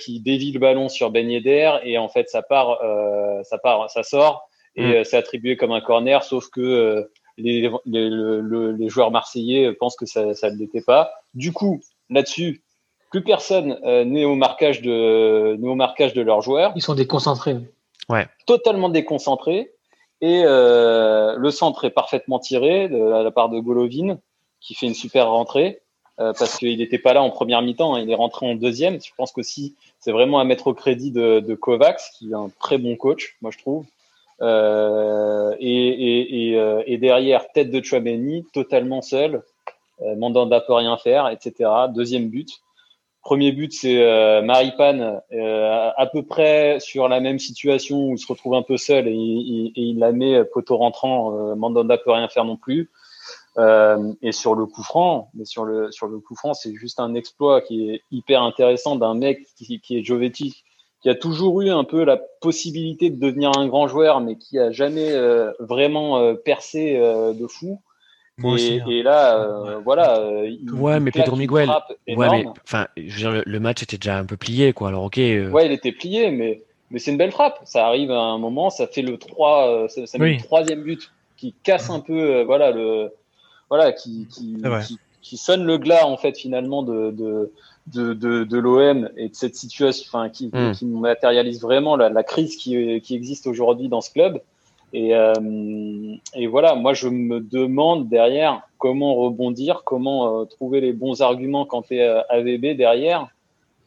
qui 0.00 0.20
dévie 0.20 0.52
le 0.52 0.58
ballon 0.58 0.88
sur 0.88 1.10
Ben 1.10 1.30
Yedder 1.30 1.78
et 1.84 1.96
en 1.96 2.08
fait 2.08 2.28
ça 2.28 2.42
part, 2.42 2.78
ça 3.44 3.58
part, 3.58 3.88
ça 3.90 4.02
sort 4.02 4.48
et 4.76 5.00
mm. 5.00 5.04
c'est 5.04 5.16
attribué 5.16 5.56
comme 5.56 5.72
un 5.72 5.80
corner, 5.80 6.22
sauf 6.24 6.48
que 6.48 7.08
les, 7.38 7.70
les, 7.86 8.88
joueurs 8.88 9.10
marseillais 9.10 9.72
pensent 9.72 9.96
que 9.96 10.06
ça, 10.06 10.34
ça 10.34 10.50
ne 10.50 10.56
l'était 10.56 10.82
pas. 10.82 11.12
Du 11.34 11.52
coup, 11.52 11.80
là-dessus, 12.10 12.62
plus 13.12 13.22
personne 13.22 13.78
euh, 13.84 14.04
n'est 14.04 14.24
au 14.24 14.34
marquage 14.34 14.82
de 14.82 15.56
au 15.62 15.74
marquage 15.76 16.14
de 16.14 16.22
leurs 16.22 16.42
joueurs. 16.42 16.72
Ils 16.74 16.82
sont 16.82 16.94
déconcentrés. 16.94 17.56
Ouais. 18.08 18.26
Totalement 18.46 18.88
déconcentrés. 18.88 19.70
Et 20.20 20.42
euh, 20.44 21.36
le 21.36 21.50
centre 21.50 21.84
est 21.84 21.90
parfaitement 21.90 22.38
tiré 22.38 22.88
de 22.88 22.96
la, 22.96 23.30
part 23.30 23.48
de 23.48 23.60
Golovin, 23.60 24.18
qui 24.60 24.74
fait 24.74 24.86
une 24.86 24.94
super 24.94 25.28
rentrée 25.28 25.80
euh, 26.20 26.32
parce 26.38 26.56
qu'il 26.58 26.78
n'était 26.78 26.98
pas 26.98 27.12
là 27.12 27.22
en 27.22 27.30
première 27.30 27.62
mi-temps. 27.62 27.94
Hein, 27.94 28.00
il 28.00 28.10
est 28.10 28.14
rentré 28.14 28.46
en 28.46 28.54
deuxième. 28.54 29.00
Je 29.00 29.10
pense 29.16 29.30
qu'aussi 29.32 29.74
c'est 30.00 30.12
vraiment 30.12 30.40
à 30.40 30.44
mettre 30.44 30.66
au 30.66 30.74
crédit 30.74 31.12
de, 31.12 31.40
de 31.40 31.54
Kovacs, 31.54 32.02
qui 32.18 32.30
est 32.30 32.34
un 32.34 32.50
très 32.60 32.78
bon 32.78 32.96
coach, 32.96 33.36
moi 33.40 33.52
je 33.52 33.58
trouve. 33.58 33.84
Euh, 34.42 35.54
et, 35.60 35.88
et, 35.88 36.48
et, 36.48 36.58
euh, 36.58 36.82
et, 36.86 36.98
derrière, 36.98 37.50
tête 37.52 37.70
de 37.70 37.82
Chouameni, 37.82 38.44
totalement 38.52 39.00
seul, 39.00 39.42
euh, 40.02 40.16
Mandanda 40.16 40.60
peut 40.60 40.72
rien 40.72 40.96
faire, 40.96 41.28
etc. 41.28 41.70
Deuxième 41.94 42.28
but. 42.28 42.48
Premier 43.22 43.52
but, 43.52 43.72
c'est 43.72 44.02
euh, 44.02 44.42
Maripane, 44.42 45.20
euh, 45.32 45.90
à 45.96 46.06
peu 46.06 46.24
près 46.24 46.80
sur 46.80 47.08
la 47.08 47.20
même 47.20 47.38
situation 47.38 48.08
où 48.08 48.12
il 48.14 48.18
se 48.18 48.26
retrouve 48.26 48.54
un 48.54 48.62
peu 48.62 48.76
seul 48.76 49.06
et, 49.06 49.12
il 49.14 49.98
la 49.98 50.12
met 50.12 50.44
poteau 50.44 50.76
rentrant. 50.76 51.36
Euh, 51.36 51.54
Mandanda 51.54 51.98
peut 51.98 52.10
rien 52.10 52.28
faire 52.28 52.44
non 52.44 52.56
plus. 52.56 52.90
Euh, 53.58 54.12
et 54.22 54.32
sur 54.32 54.54
le 54.54 54.64
coup 54.64 54.82
franc, 54.82 55.30
mais 55.34 55.44
sur 55.44 55.64
le 55.64 55.92
sur 55.92 56.06
le 56.06 56.18
coup 56.20 56.34
franc, 56.34 56.54
c'est 56.54 56.74
juste 56.74 56.98
un 56.98 57.14
exploit 57.14 57.60
qui 57.60 57.90
est 57.90 58.02
hyper 58.10 58.42
intéressant 58.42 58.96
d'un 58.96 59.14
mec 59.14 59.46
qui, 59.56 59.78
qui 59.78 59.98
est 59.98 60.02
Jovetti, 60.02 60.64
qui 61.02 61.10
a 61.10 61.14
toujours 61.14 61.60
eu 61.60 61.70
un 61.70 61.84
peu 61.84 62.04
la 62.04 62.16
possibilité 62.16 63.10
de 63.10 63.20
devenir 63.20 63.50
un 63.58 63.66
grand 63.66 63.88
joueur, 63.88 64.20
mais 64.20 64.36
qui 64.36 64.58
a 64.58 64.70
jamais 64.70 65.12
euh, 65.12 65.52
vraiment 65.58 66.18
euh, 66.18 66.34
percé 66.34 66.96
euh, 66.96 67.32
de 67.32 67.46
fou. 67.46 67.80
Moi 68.42 68.50
et, 68.52 68.54
aussi, 68.54 68.80
hein. 68.80 68.84
et 68.88 69.02
là, 69.02 69.78
voilà. 69.84 70.22
Il, 70.44 70.70
ouais, 70.72 71.00
mais 71.00 71.10
Pedro 71.10 71.36
Miguel. 71.36 71.68
Ouais, 72.08 72.28
mais 72.30 72.44
enfin, 72.64 72.86
je 72.96 73.02
veux 73.02 73.18
dire, 73.18 73.30
le, 73.32 73.42
le 73.46 73.60
match 73.60 73.82
était 73.82 73.96
déjà 73.98 74.18
un 74.18 74.24
peu 74.24 74.36
plié, 74.36 74.72
quoi. 74.72 74.88
Alors, 74.88 75.04
ok. 75.04 75.18
euh, 75.18 75.50
Ouais, 75.50 75.66
il 75.66 75.72
était 75.72 75.92
plié, 75.92 76.30
mais, 76.30 76.62
mais 76.90 76.98
c'est 76.98 77.10
une 77.10 77.16
belle 77.18 77.32
frappe. 77.32 77.60
Ça 77.64 77.86
arrive 77.86 78.10
à 78.10 78.18
un 78.20 78.38
moment, 78.38 78.70
ça 78.70 78.86
fait 78.86 79.02
le 79.02 79.16
3, 79.16 79.68
euh, 79.68 79.88
ça, 79.88 80.06
ça 80.06 80.18
met 80.18 80.24
Oui. 80.24 80.36
le 80.36 80.42
troisième 80.42 80.82
but 80.82 81.10
qui 81.36 81.54
casse 81.62 81.90
un 81.90 82.00
peu, 82.00 82.12
euh, 82.36 82.44
voilà, 82.44 82.70
le, 82.70 83.12
voilà, 83.68 83.92
qui, 83.92 84.28
qui, 85.22 85.36
sonne 85.36 85.64
le 85.64 85.78
glas, 85.78 86.06
en 86.06 86.16
fait, 86.16 86.36
finalement, 86.38 86.82
de, 86.82 87.10
de, 87.10 87.52
de, 87.88 88.12
de, 88.14 88.44
de 88.44 88.58
l'OM 88.58 89.08
et 89.16 89.28
de 89.28 89.34
cette 89.34 89.56
situation, 89.56 90.04
enfin, 90.08 90.28
qui, 90.28 90.50
Mm. 90.52 90.72
qui 90.72 90.84
matérialise 90.84 91.60
vraiment 91.62 91.96
la, 91.96 92.08
la 92.10 92.22
crise 92.22 92.56
qui, 92.56 93.00
qui 93.00 93.14
existe 93.14 93.46
aujourd'hui 93.46 93.88
dans 93.88 94.00
ce 94.00 94.10
club. 94.12 94.40
Et, 94.92 95.14
euh, 95.14 95.32
et 96.34 96.46
voilà, 96.46 96.74
moi, 96.74 96.92
je 96.92 97.08
me 97.08 97.40
demande 97.40 98.08
derrière 98.08 98.62
comment 98.78 99.14
rebondir, 99.14 99.82
comment 99.84 100.40
euh, 100.40 100.44
trouver 100.44 100.80
les 100.80 100.92
bons 100.92 101.22
arguments 101.22 101.64
quand 101.64 101.82
tu 101.82 101.96
es 101.96 102.06
AVB 102.28 102.76
derrière. 102.76 103.28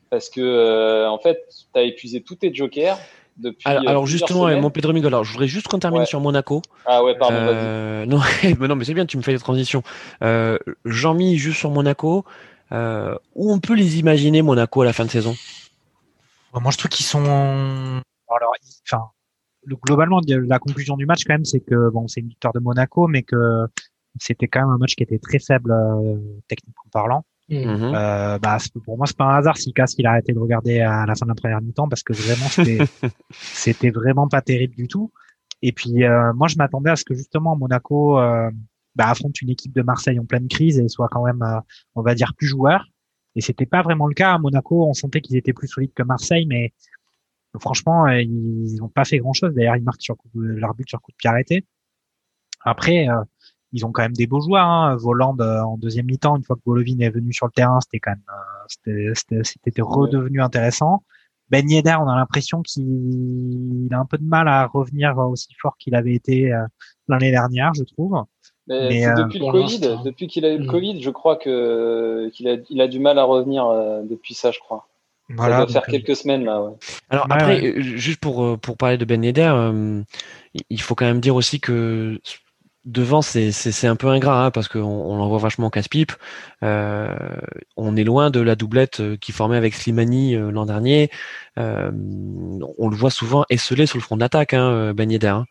Parce 0.10 0.30
que, 0.30 0.42
euh, 0.42 1.10
en 1.10 1.20
fait, 1.20 1.44
tu 1.74 1.80
as 1.80 1.84
épuisé 1.84 2.22
tous 2.22 2.36
tes 2.36 2.54
jokers 2.54 2.98
depuis. 3.38 3.68
alors, 3.68 3.84
euh, 3.84 3.90
alors, 3.90 4.08
justement, 4.08 4.48
mon 4.60 4.70
Pedro 4.70 4.94
Miguel, 4.94 5.08
alors, 5.08 5.24
je 5.24 5.32
voudrais 5.34 5.48
juste 5.48 5.68
qu'on 5.68 5.80
termine 5.80 6.02
Ouais. 6.02 6.06
sur 6.06 6.22
Monaco. 6.22 6.62
Ah 6.86 7.04
ouais, 7.04 7.16
pardon, 7.18 7.36
vas-y. 7.46 7.56
Euh, 7.58 8.06
non, 8.06 8.20
mais 8.60 8.68
non, 8.68 8.76
mais 8.76 8.86
c'est 8.86 8.94
bien, 8.94 9.06
tu 9.06 9.18
me 9.18 9.22
fais 9.22 9.34
des 9.34 9.40
transitions. 9.40 9.84
Euh, 10.24 10.58
Jean-Mi 10.86 11.38
juste 11.38 11.60
sur 11.60 11.70
Monaco. 11.70 12.26
Euh, 12.72 13.16
où 13.36 13.52
on 13.54 13.60
peut 13.60 13.76
les 13.76 14.00
imaginer 14.00 14.42
Monaco 14.42 14.82
à 14.82 14.86
la 14.86 14.94
fin 14.94 15.06
de 15.06 15.12
saison? 15.12 15.36
Moi, 16.54 16.72
je 16.72 16.78
trouve 16.78 16.90
qu'ils 16.90 17.06
sont. 17.06 17.22
Alors, 17.24 18.54
ils- 18.64 18.82
enfin, 18.88 19.04
globalement, 19.68 20.22
la 20.28 20.60
conclusion 20.60 20.98
du 20.98 21.06
match, 21.06 21.24
quand 21.26 21.34
même, 21.34 21.46
c'est 21.46 21.60
que 21.60 21.90
bon, 21.90 22.08
c'est 22.08 22.22
une 22.22 22.30
victoire 22.30 22.54
de 22.54 22.60
Monaco, 22.60 23.08
mais 23.08 23.24
que 23.24 23.68
c'était 24.20 24.48
quand 24.48 24.62
même 24.62 24.70
un 24.70 24.78
match 24.78 24.96
qui 24.96 25.04
était 25.04 25.20
très 25.20 25.40
faible 25.40 25.72
euh, 25.72 26.18
techniquement 26.48 26.84
parlant. 26.92 27.26
Mm. 27.50 27.56
Mhm. 27.56 27.94
Euh, 27.96 28.40
bah, 28.40 28.58
pour 28.84 28.98
moi, 28.98 29.06
c'est 29.06 29.18
pas 29.18 29.26
un 29.26 29.38
hasard 29.38 29.58
si 29.58 29.74
Cass 29.74 29.96
il 29.98 30.08
a 30.08 30.12
arrêté 30.12 30.34
de 30.34 30.40
regarder 30.40 30.80
à 30.80 31.06
la 31.06 31.16
fin 31.16 31.26
de 31.26 31.32
la 31.32 31.36
première 31.36 31.62
mi-temps 31.62 31.88
parce 31.88 32.04
que 32.04 32.14
vraiment, 32.14 32.48
c'était, 32.50 32.80
c'était 33.32 33.92
vraiment 33.92 34.28
pas 34.28 34.42
terrible 34.42 34.76
du 34.76 34.88
tout. 34.88 35.12
Et 35.62 35.72
puis, 35.72 36.04
euh, 36.04 36.34
moi, 36.34 36.48
je 36.48 36.58
m'attendais 36.58 36.90
à 36.90 36.96
ce 36.96 37.04
que 37.04 37.14
justement 37.14 37.56
Monaco 37.56 38.20
euh, 38.20 38.50
bah, 38.96 39.10
affronte 39.10 39.42
une 39.42 39.50
équipe 39.50 39.74
de 39.74 39.82
Marseille 39.82 40.20
en 40.20 40.26
pleine 40.26 40.48
crise 40.48 40.80
et 40.80 40.88
soit 40.88 41.08
quand 41.10 41.24
même, 41.26 41.42
euh, 41.42 41.60
on 41.96 42.02
va 42.02 42.16
dire, 42.16 42.34
plus 42.38 42.48
joueur. 42.48 42.86
Et 43.36 43.42
c'était 43.42 43.66
pas 43.66 43.82
vraiment 43.82 44.08
le 44.08 44.14
cas. 44.14 44.34
À 44.34 44.38
Monaco, 44.38 44.88
on 44.88 44.94
sentait 44.94 45.22
qu'ils 45.22 45.36
étaient 45.36 45.54
plus 45.54 45.68
solides 45.68 45.94
que 45.94 46.04
Marseille, 46.04 46.46
mais 46.48 46.74
franchement, 47.60 48.06
euh, 48.08 48.22
ils 48.22 48.76
n'ont 48.80 48.90
pas 48.90 49.06
fait 49.06 49.18
grand-chose. 49.20 49.54
D'ailleurs, 49.54 49.76
ils 49.76 49.84
marquent 49.84 50.02
sur 50.02 50.16
coup, 50.18 50.30
leur 50.36 50.74
but 50.74 50.88
sur 50.88 51.02
coup 51.02 51.12
de 51.12 51.18
pied 51.18 51.30
arrêté. 51.30 51.66
Après, 52.64 53.08
euh, 53.10 53.22
ils 53.74 53.86
ont 53.86 53.92
quand 53.92 54.02
même 54.04 54.14
des 54.14 54.28
beaux 54.28 54.42
joueurs. 54.42 54.66
Hein. 54.66 54.96
Voland 54.96 55.36
euh, 55.40 55.62
en 55.62 55.78
deuxième 55.78 56.06
mi-temps, 56.06 56.38
une 56.38 56.44
fois 56.44 56.56
que 56.56 56.62
Golovin 56.66 57.00
est 57.00 57.10
venu 57.10 57.34
sur 57.34 57.46
le 57.46 57.52
terrain, 57.52 57.80
c'était 57.82 58.00
quand 58.00 58.12
même, 58.12 58.24
euh, 58.30 58.66
c'était- 58.68 59.12
c'était 59.14 59.42
c'était 59.44 59.82
redevenu 59.82 60.42
intéressant. 60.42 61.04
Ben 61.50 61.70
Yedder, 61.70 61.98
on 62.02 62.08
a 62.08 62.16
l'impression 62.16 62.64
qu'il 62.64 63.88
a 63.92 64.00
un 64.00 64.06
peu 64.06 64.18
de 64.18 64.24
mal 64.24 64.48
à 64.48 64.66
revenir 64.66 65.16
aussi 65.18 65.54
fort 65.62 65.78
qu'il 65.78 65.94
avait 65.94 66.14
été 66.16 66.52
euh, 66.52 66.66
l'année 67.08 67.30
dernière, 67.30 67.74
je 67.76 67.84
trouve. 67.84 68.16
Mais, 68.68 68.88
Mais, 68.90 69.02
c'est 69.02 69.10
euh, 69.10 69.24
depuis 69.24 69.38
le 69.40 69.52
Covid, 69.52 69.80
depuis 70.04 70.28
qu'il 70.28 70.44
a 70.46 70.54
eu 70.54 70.58
le 70.58 70.64
Mm. 70.64 70.72
Covid, 70.72 71.02
je 71.04 71.10
crois 71.12 71.36
que 71.36 72.30
qu'il 72.34 72.48
a, 72.48 72.56
il 72.72 72.82
a 72.82 72.88
du 72.88 72.98
mal 73.00 73.20
à 73.20 73.24
revenir 73.24 73.68
euh, 73.68 74.02
depuis 74.04 74.34
ça, 74.34 74.50
je 74.52 74.60
crois. 74.60 74.88
Ça 75.30 75.36
Voilà. 75.36 75.56
doit 75.56 75.66
donc, 75.66 75.74
faire 75.74 75.84
euh, 75.90 75.92
quelques 75.92 76.16
semaines 76.16 76.46
là. 76.46 76.62
Ouais. 76.62 76.74
Alors 77.10 77.28
Ouais, 77.30 77.34
après, 77.34 77.62
ouais. 77.62 77.72
euh, 77.78 77.82
juste 77.82 78.20
pour 78.20 78.44
euh, 78.44 78.58
pour 78.58 78.78
parler 78.78 78.98
de 78.98 79.06
Ben 79.06 79.24
Yedder, 79.24 79.52
euh, 79.54 80.04
il 80.70 80.82
faut 80.82 80.96
quand 80.96 81.06
même 81.06 81.22
dire 81.22 81.36
aussi 81.36 81.60
que 81.60 82.20
devant 82.86 83.22
c'est 83.22 83.52
c'est 83.52 83.72
c'est 83.72 83.88
un 83.88 83.96
peu 83.96 84.08
ingrat 84.08 84.46
hein, 84.46 84.52
parce 84.52 84.68
qu'on 84.68 84.80
on 84.82 85.18
l'envoie 85.18 85.40
vachement 85.40 85.68
au 85.68 85.70
casse-pipe. 85.70 86.12
Euh, 86.64 87.16
on 87.78 87.96
est 87.96 88.04
loin 88.04 88.30
de 88.30 88.40
la 88.40 88.56
doublette 88.56 89.00
euh, 89.00 89.18
qui 89.18 89.32
formait 89.32 89.58
avec 89.58 89.74
Slimani 89.74 90.36
euh, 90.36 90.52
l'an 90.52 90.66
dernier. 90.66 91.10
Euh, 91.58 91.92
on 92.78 92.90
le 92.90 92.96
voit 92.96 93.10
souvent 93.12 93.44
esselé 93.50 93.86
sur 93.86 93.98
le 93.98 94.04
front 94.04 94.18
d'attaque, 94.18 94.54
hein, 94.54 94.94
Ben 94.94 95.10
Yedder. 95.12 95.28
hein. 95.30 95.46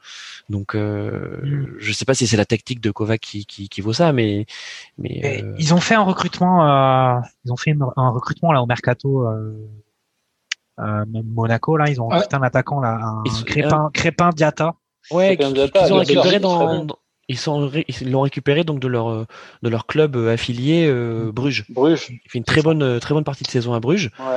Donc 0.50 0.74
euh, 0.74 1.40
Mm. 1.42 1.66
je 1.78 1.92
sais 1.92 2.04
pas 2.04 2.14
si 2.14 2.26
c'est 2.26 2.36
la 2.36 2.44
tactique 2.44 2.80
de 2.80 2.90
Kovac 2.90 3.20
qui, 3.20 3.46
qui, 3.46 3.68
qui 3.68 3.80
vaut 3.80 3.92
ça, 3.94 4.12
mais 4.12 4.46
mais 4.98 5.42
euh, 5.42 5.54
Ils 5.58 5.74
ont 5.74 5.80
fait 5.80 5.94
un 5.94 6.02
recrutement, 6.02 6.68
euh, 7.16 7.20
ils 7.44 7.52
ont 7.52 7.56
fait 7.56 7.74
un 7.96 8.10
recrutement 8.10 8.52
là 8.52 8.62
au 8.62 8.66
mercato. 8.66 9.26
Euh, 9.26 9.52
euh, 10.80 11.04
même 11.06 11.26
Monaco 11.26 11.76
là, 11.76 11.88
ils 11.88 12.00
ont 12.00 12.08
Ouais. 12.08 12.16
recruté 12.16 12.36
un 12.36 12.42
attaquant 12.42 12.80
là, 12.80 12.98
un 13.00 13.22
Ils 13.24 13.44
Crépin, 13.44 13.90
Crépin 13.94 14.30
Diata. 14.30 14.74
Ouais, 15.10 15.36
qui- 15.36 15.52
Diatta, 15.52 15.84
qu'ils 15.84 15.92
ont 15.92 15.98
récupéré 15.98 16.38
dans, 16.40 16.84
dans- 16.84 16.96
ils 17.28 17.38
sont 17.38 17.66
ré- 17.68 17.84
ils 17.88 18.10
l'ont 18.10 18.20
récupéré 18.22 18.64
donc 18.64 18.80
de 18.80 18.88
leur 18.88 19.08
euh, 19.08 19.24
de 19.62 19.68
leur 19.68 19.86
club 19.86 20.16
euh, 20.16 20.32
affilié 20.32 20.86
euh, 20.86 21.30
Bruges. 21.32 21.64
Bruges. 21.70 22.08
Il 22.10 22.30
fait 22.30 22.38
une 22.38 22.44
très 22.44 22.62
bonne 22.62 23.00
très 23.00 23.14
bonne 23.14 23.24
partie 23.24 23.44
de 23.44 23.48
saison 23.50 23.72
à 23.74 23.80
Bruges. 23.80 24.10
Ouais. 24.18 24.36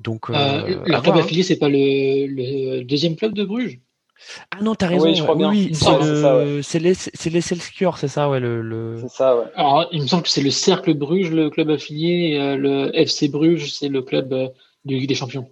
Donc 0.00 0.28
euh, 0.30 0.34
Euh, 0.34 0.66
leur 0.86 1.02
club 1.02 1.04
voir, 1.04 1.16
hein. 1.16 1.20
affilié, 1.20 1.42
c'est 1.42 1.56
pas 1.58 1.68
le, 1.68 2.26
le 2.26 2.82
deuxième 2.84 3.16
club 3.16 3.32
de 3.34 3.44
Bruges? 3.44 3.78
Ah 4.50 4.62
non, 4.62 4.74
t'as 4.74 4.86
raison. 4.88 5.04
Oui, 5.06 5.14
je 5.14 5.22
crois 5.22 5.36
bien. 5.36 5.50
Oui, 5.50 5.70
c'est 5.74 5.84
ça, 5.84 5.98
le 5.98 6.62
c'est 6.62 6.78
les 6.78 6.94
c'est 6.94 7.30
les 7.30 7.40
Celsior, 7.42 7.98
c'est 7.98 8.08
ça 8.08 8.28
ouais 8.30 8.40
le, 8.40 8.62
le... 8.62 8.96
C'est 9.02 9.10
ça, 9.10 9.36
ouais. 9.36 9.44
Alors, 9.54 9.88
il 9.92 10.00
me 10.02 10.06
semble 10.06 10.22
que 10.22 10.30
c'est 10.30 10.42
le 10.42 10.50
Cercle 10.50 10.94
Bruges, 10.94 11.30
le 11.30 11.50
club 11.50 11.68
affilié, 11.70 12.30
et 12.32 12.40
euh, 12.40 12.56
le 12.56 12.90
FC 12.98 13.28
Bruges, 13.28 13.72
c'est 13.72 13.88
le 13.88 14.00
club 14.02 14.32
euh, 14.32 14.48
de 14.86 14.94
Ligue 14.94 15.08
des 15.08 15.14
Champions. 15.14 15.50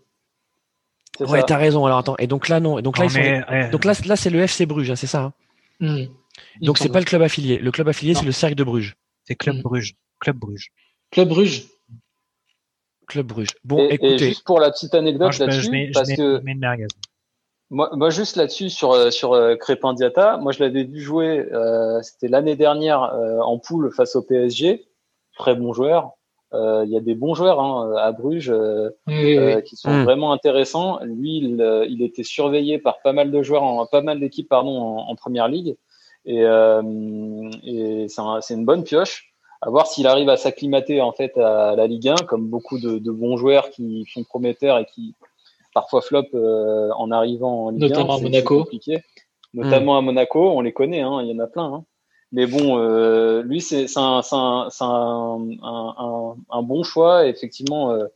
Ouais, 1.20 1.43
t'as 1.45 1.59
raison. 1.59 1.85
Alors 1.87 1.99
attends, 1.99 2.16
et 2.18 2.27
donc 2.27 2.49
là 2.49 2.59
non, 2.59 2.79
et 2.79 2.83
donc 2.83 2.99
là 2.99 3.05
Non, 3.05 3.11
ils 3.11 3.12
sont 3.12 3.70
donc 3.70 3.85
là 3.85 3.93
là 4.07 4.16
c'est 4.16 4.31
le 4.31 4.41
FC 4.41 4.66
Bruges, 4.66 4.91
hein, 4.91 4.97
c'est 4.97 5.07
ça. 5.07 5.22
hein 5.22 5.33
Mm. 5.81 6.05
Donc 6.61 6.78
c'est 6.78 6.88
pas 6.88 7.00
le 7.00 7.05
club 7.05 7.22
affilié. 7.22 7.59
Le 7.59 7.70
club 7.70 7.88
affilié 7.88 8.14
c'est 8.14 8.24
le 8.24 8.32
Cercle 8.32 8.57
de 8.57 8.64
Bruges. 8.64 8.96
c'est 9.24 9.34
Club. 9.34 9.62
Bruges. 9.62 9.94
Club 10.20 10.38
Bruges. 10.38 10.72
Club 11.11 11.28
Bruges. 11.28 11.64
Club 13.07 13.26
Bruges. 13.26 13.50
Bon, 13.64 13.78
et, 13.78 13.86
et 13.86 13.94
écoutez, 13.94 14.18
juste 14.18 14.44
pour 14.44 14.61
la 14.61 14.70
petite 14.70 14.94
anecdote 14.94 15.38
là-dessus, 15.38 15.90
parce 15.92 16.12
que. 16.12 16.40
Moi, 17.70 17.90
moi 17.94 18.11
juste 18.11 18.36
là-dessus 18.36 18.70
sur 18.70 18.92
euh, 18.92 19.11
sur 19.11 19.32
euh, 19.32 19.57
Crépin 19.57 19.94
Diata, 19.94 20.36
moi 20.36 20.52
je 20.52 20.62
l'avais 20.62 20.84
vu 20.84 21.00
jouer, 21.00 21.46
euh, 21.52 22.00
c'était 22.02 22.28
l'année 22.28 22.57
dernière 22.57 23.00
en 23.00 23.59
poule 23.59 23.90
face 23.92 24.16
au 24.16 24.22
PSG, 24.22 24.84
très 25.38 25.55
bon 25.55 25.72
joueur. 25.72 26.12
Il 26.52 26.88
y 26.88 26.96
a 26.96 27.00
des 27.00 27.16
bons 27.16 27.34
joueurs 27.34 27.59
hein, 27.59 27.96
à 27.98 28.12
Bruges 28.12 28.55
qui 29.09 29.76
sont 29.76 29.90
hmm. 29.90 30.05
vraiment 30.05 30.30
intéressants. 30.32 31.00
Lui, 31.02 31.38
il, 31.38 31.86
il, 31.88 32.00
était 32.00 32.22
surveillé 32.22 32.78
par 32.78 33.02
pas 33.02 33.12
mal 33.12 33.32
de 33.32 33.42
joueurs, 33.42 33.64
en, 33.64 33.86
pas 33.86 34.02
mal 34.02 34.20
d'équipes 34.20 34.48
pardon 34.48 34.80
en, 34.80 35.11
en, 35.11 35.16
première 35.16 35.48
ligue, 35.48 35.76
et, 36.27 36.43
et 37.64 38.07
c'est 38.09 38.55
une 38.55 38.64
bonne 38.64 38.85
pioche 38.85 39.35
à 39.64 39.70
voir 39.70 39.87
s'il 39.87 40.07
arrive 40.07 40.29
à 40.29 40.37
s'acclimater 40.37 41.01
en 41.01 41.12
fait 41.12 41.37
à 41.39 41.75
la 41.75 41.87
Ligue 41.87 42.09
1, 42.09 42.16
comme 42.27 42.49
beaucoup 42.49 42.79
de, 42.79 42.99
de, 42.99 43.11
bons 43.11 43.39
joueurs 43.39 43.70
qui 43.70 44.05
sont 44.12 44.22
prometteurs 44.22 44.79
et 44.79 44.85
qui 44.85 45.14
parfois 45.72 46.03
flop 46.03 46.27
euh, 46.35 46.91
en 46.97 47.11
arrivant 47.11 47.66
en 47.66 47.70
Ligue 47.70 47.83
Notamment 47.83 48.14
1. 48.14 48.18
à 48.18 48.20
Monaco. 48.20 48.59
Compliqué. 48.64 49.03
Notamment 49.55 49.97
à 49.97 50.03
Monaco, 50.03 50.51
on 50.51 50.61
les 50.61 50.72
connaît, 50.72 51.01
hein, 51.01 51.20
il 51.22 51.29
y 51.29 51.35
en 51.35 51.43
a 51.43 51.47
plein. 51.47 51.64
Hein. 51.64 51.85
Mais 52.33 52.47
bon, 52.47 52.79
euh, 52.79 53.43
lui, 53.43 53.61
c'est 53.61 53.87
un, 53.97 54.20
un, 54.33 54.68
un, 54.81 56.37
un, 56.51 56.62
bon 56.62 56.83
choix, 56.83 57.27
effectivement, 57.27 57.93
euh, 57.93 58.07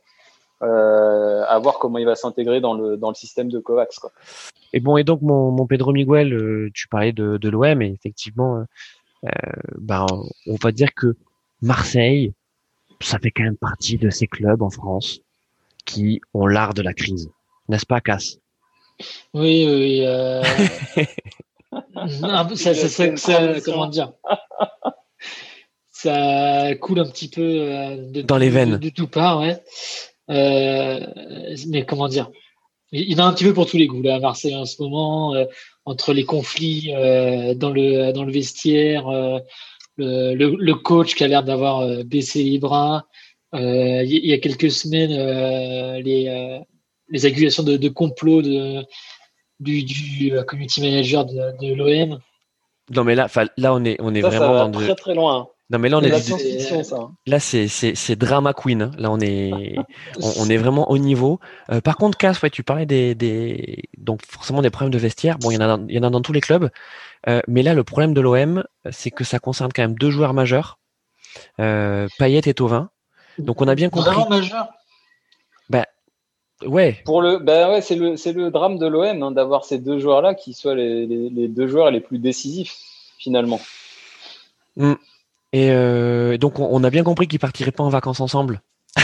euh, 0.61 1.43
à 1.47 1.59
voir 1.59 1.79
comment 1.79 1.97
il 1.97 2.05
va 2.05 2.15
s'intégrer 2.15 2.61
dans 2.61 2.73
le, 2.73 2.97
dans 2.97 3.09
le 3.09 3.15
système 3.15 3.49
de 3.49 3.59
Kovacs. 3.59 3.95
Quoi. 3.99 4.11
Et 4.73 4.79
bon, 4.79 4.97
et 4.97 5.03
donc, 5.03 5.21
mon, 5.21 5.51
mon 5.51 5.65
Pedro 5.65 5.93
Miguel, 5.93 6.33
euh, 6.33 6.69
tu 6.73 6.87
parlais 6.87 7.13
de, 7.13 7.37
de 7.37 7.49
l'OM, 7.49 7.81
et 7.81 7.91
effectivement, 7.91 8.63
euh, 9.23 9.29
ben, 9.77 10.05
on 10.47 10.55
va 10.61 10.71
dire 10.71 10.93
que 10.93 11.15
Marseille, 11.61 12.33
ça 13.01 13.19
fait 13.19 13.31
quand 13.31 13.43
même 13.43 13.57
partie 13.57 13.97
de 13.97 14.09
ces 14.09 14.27
clubs 14.27 14.61
en 14.61 14.69
France 14.69 15.19
qui 15.85 16.21
ont 16.33 16.45
l'art 16.45 16.73
de 16.73 16.81
la 16.81 16.93
crise. 16.93 17.29
N'est-ce 17.67 17.85
pas, 17.85 18.01
Cass? 18.01 18.37
Oui, 19.33 19.65
oui. 19.67 20.05
Euh... 20.05 20.43
ça, 22.55 22.73
ça, 22.73 23.17
ça, 23.17 23.61
comment 23.61 23.87
dire? 23.87 24.13
Ça 25.91 26.75
coule 26.75 26.99
un 26.99 27.09
petit 27.09 27.29
peu 27.29 27.41
euh, 27.41 28.11
de, 28.11 28.21
dans 28.21 28.37
les 28.37 28.49
veines. 28.49 28.71
De, 28.71 28.77
de 28.77 28.89
tout 28.89 29.07
part, 29.07 29.39
ouais. 29.39 29.61
Euh, 30.29 30.99
mais 31.67 31.85
comment 31.85 32.07
dire 32.07 32.29
Il 32.91 33.11
y 33.11 33.15
en 33.15 33.25
a 33.25 33.27
un 33.27 33.33
petit 33.33 33.45
peu 33.45 33.53
pour 33.53 33.65
tous 33.65 33.77
les 33.77 33.87
goûts 33.87 34.01
là 34.01 34.15
à 34.15 34.19
Marseille 34.19 34.55
en 34.55 34.65
ce 34.65 34.81
moment, 34.81 35.33
euh, 35.35 35.45
entre 35.85 36.13
les 36.13 36.23
conflits 36.23 36.93
euh, 36.93 37.53
dans 37.55 37.71
le 37.71 38.11
dans 38.11 38.23
le 38.23 38.31
vestiaire, 38.31 39.07
euh, 39.07 39.39
le, 39.97 40.55
le, 40.55 40.75
coach 40.75 41.15
qui 41.15 41.23
a 41.23 41.27
l'air 41.27 41.43
d'avoir 41.43 41.79
euh, 41.79 42.03
baissé 42.03 42.43
les 42.43 42.59
bras. 42.59 43.05
Euh, 43.55 44.03
il 44.03 44.25
y, 44.25 44.33
a 44.33 44.37
quelques 44.37 44.71
semaines, 44.71 45.11
euh, 45.11 45.99
les, 46.01 46.61
les 47.09 47.25
accusations 47.25 47.63
de, 47.63 47.77
de 47.77 47.89
complot 47.89 48.43
de, 48.43 48.85
du, 49.59 49.83
du 49.83 50.31
community 50.45 50.81
manager 50.81 51.25
de, 51.25 51.57
de 51.59 51.73
l'OM. 51.73 52.19
Non 52.91 53.03
mais 53.03 53.15
là, 53.15 53.27
là 53.57 53.73
on 53.73 53.83
est 53.83 53.97
on 53.99 54.13
est 54.13 54.21
vraiment 54.21 54.69
dans 54.69 54.71
très 54.71 54.95
très 54.95 55.15
loin. 55.15 55.49
Non 55.71 55.77
mais 55.77 55.89
là 55.89 55.99
on 55.99 56.01
est, 56.01 56.11
hein. 56.93 57.11
là 57.27 57.39
c'est 57.39 57.67
c'est 57.67 57.93
c'est 57.93 58.15
drama 58.15 58.53
queen. 58.53 58.81
Hein. 58.81 58.91
Là 58.97 59.11
on 59.11 59.19
est 59.19 59.75
on, 60.19 60.49
est 60.49 60.57
vraiment 60.57 60.89
au 60.89 60.97
niveau. 60.97 61.39
Euh, 61.71 61.79
par 61.79 61.95
contre 61.95 62.17
Cass, 62.17 62.41
ouais, 62.41 62.49
tu 62.49 62.63
parlais 62.63 62.87
des 62.87 63.13
des 63.13 63.83
donc 63.97 64.21
forcément 64.25 64.63
des 64.63 64.71
problèmes 64.71 64.91
de 64.91 64.97
vestiaire. 64.97 65.37
Bon, 65.37 65.51
il 65.51 65.55
y 65.55 65.57
en 65.57 65.61
a 65.61 65.79
il 65.87 65.95
y 65.95 65.99
en 65.99 66.03
a 66.03 66.09
dans 66.09 66.21
tous 66.21 66.33
les 66.33 66.41
clubs. 66.41 66.71
Euh, 67.27 67.41
mais 67.47 67.61
là, 67.61 67.75
le 67.75 67.83
problème 67.83 68.13
de 68.15 68.21
l'OM, 68.21 68.63
c'est 68.89 69.11
que 69.11 69.23
ça 69.23 69.37
concerne 69.37 69.71
quand 69.71 69.83
même 69.83 69.95
deux 69.95 70.09
joueurs 70.09 70.33
majeurs, 70.33 70.79
euh, 71.59 72.07
Payet 72.17 72.41
et 72.45 72.53
Tovin. 72.53 72.89
Donc 73.37 73.61
on 73.61 73.67
a 73.67 73.75
bien 73.75 73.89
compris. 73.89 74.09
Vraiment 74.09 74.29
majeur? 74.29 74.69
Bah, 75.69 75.85
ouais. 76.65 76.99
Pour 77.05 77.21
le, 77.21 77.37
bah 77.37 77.69
ouais, 77.69 77.81
c'est 77.81 77.95
le, 77.95 78.17
c'est 78.17 78.33
le 78.33 78.49
drame 78.49 78.79
de 78.79 78.87
l'OM 78.87 79.21
hein, 79.21 79.31
d'avoir 79.31 79.65
ces 79.65 79.77
deux 79.77 79.99
joueurs-là 79.99 80.33
qui 80.33 80.53
soient 80.53 80.75
les, 80.75 81.05
les, 81.05 81.29
les, 81.29 81.47
deux 81.47 81.67
joueurs 81.67 81.91
les 81.91 81.99
plus 81.99 82.17
décisifs 82.17 82.75
finalement. 83.19 83.59
Mm. 84.75 84.93
Et 85.51 85.71
euh, 85.71 86.37
donc 86.37 86.59
on, 86.59 86.83
a 86.83 86.89
bien 86.89 87.03
compris 87.03 87.27
qu'ils 87.27 87.39
partiraient 87.39 87.71
pas 87.71 87.83
en 87.83 87.89
vacances 87.89 88.21
ensemble. 88.21 88.61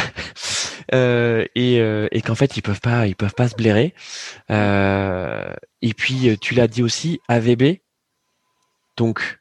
Euh, 0.93 1.45
et, 1.55 1.79
euh, 1.79 2.07
et 2.11 2.21
qu'en 2.21 2.35
fait 2.35 2.57
ils 2.57 2.61
peuvent 2.61 2.79
pas 2.79 3.07
ils 3.07 3.15
peuvent 3.15 3.33
pas 3.33 3.47
se 3.47 3.55
blairer 3.55 3.95
et 4.49 5.93
puis 5.95 6.37
tu 6.39 6.53
l'as 6.53 6.67
dit 6.67 6.83
aussi 6.83 7.19
AVB 7.27 7.79
donc, 8.97 9.39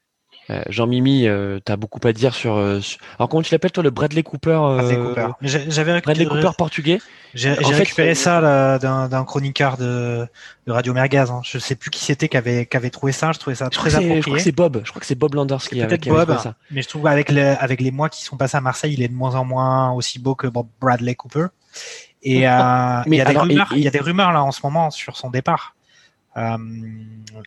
euh, 0.51 0.61
Jean-Mimi, 0.69 1.27
euh, 1.27 1.59
tu 1.65 1.71
as 1.71 1.75
beaucoup 1.75 1.99
à 2.03 2.13
dire 2.13 2.35
sur, 2.35 2.55
euh, 2.55 2.79
Alors, 3.17 3.29
comment 3.29 3.41
tu 3.41 3.51
l'appelles, 3.53 3.71
toi, 3.71 3.83
le 3.83 3.89
Bradley 3.89 4.21
Cooper 4.21 4.53
Bradley 4.55 4.95
Cooper. 4.95 5.27
J'avais 5.41 6.01
Bradley 6.01 6.25
Cooper 6.25 6.51
portugais. 6.57 6.99
J'ai 7.33 7.53
récupéré 7.53 8.15
ça 8.15 8.77
d'un 8.79 9.23
chroniqueur 9.25 9.77
de, 9.77 10.27
de 10.67 10.71
Radio 10.71 10.93
Merguez. 10.93 11.25
Hein. 11.29 11.41
Je 11.43 11.57
sais 11.57 11.75
plus 11.75 11.89
qui 11.89 12.03
c'était 12.03 12.29
qui 12.29 12.37
avait, 12.37 12.65
qui 12.65 12.77
avait 12.77 12.91
trouvé 12.91 13.11
ça. 13.11 13.31
Je 13.31 13.39
trouvais 13.39 13.55
ça 13.55 13.69
très 13.69 13.95
approprié. 13.95 14.21
Je 14.21 14.25
crois 14.25 14.37
que 14.37 14.43
c'est 14.43 14.51
Bob. 14.51 14.81
Je 14.83 14.89
crois 14.89 14.99
que 14.99 15.05
c'est 15.05 15.15
Bob 15.15 15.33
Landers 15.33 15.61
qui, 15.61 15.81
avait, 15.81 15.97
qui 15.97 16.09
Bob, 16.09 16.37
ça. 16.37 16.55
Mais 16.71 16.81
je 16.81 16.87
trouve 16.87 17.07
avec, 17.07 17.31
le, 17.31 17.55
avec 17.59 17.81
les 17.81 17.91
mois 17.91 18.09
qui 18.09 18.23
sont 18.23 18.37
passés 18.37 18.57
à 18.57 18.61
Marseille, 18.61 18.93
il 18.93 19.01
est 19.01 19.07
de 19.07 19.13
moins 19.13 19.35
en 19.35 19.45
moins 19.45 19.91
aussi 19.91 20.19
beau 20.19 20.35
que 20.35 20.47
Bradley 20.79 21.15
Cooper. 21.15 21.47
Et 22.21 22.39
mais 22.41 22.45
il, 23.07 23.15
y 23.15 23.21
a 23.21 23.25
des 23.25 23.37
rumeurs, 23.37 23.73
il 23.75 23.81
y 23.81 23.87
a 23.87 23.91
des 23.91 23.99
rumeurs 23.99 24.31
là 24.31 24.43
en 24.43 24.51
ce 24.51 24.61
moment 24.63 24.91
sur 24.91 25.17
son 25.17 25.29
départ. 25.29 25.74
Euh, 26.37 26.57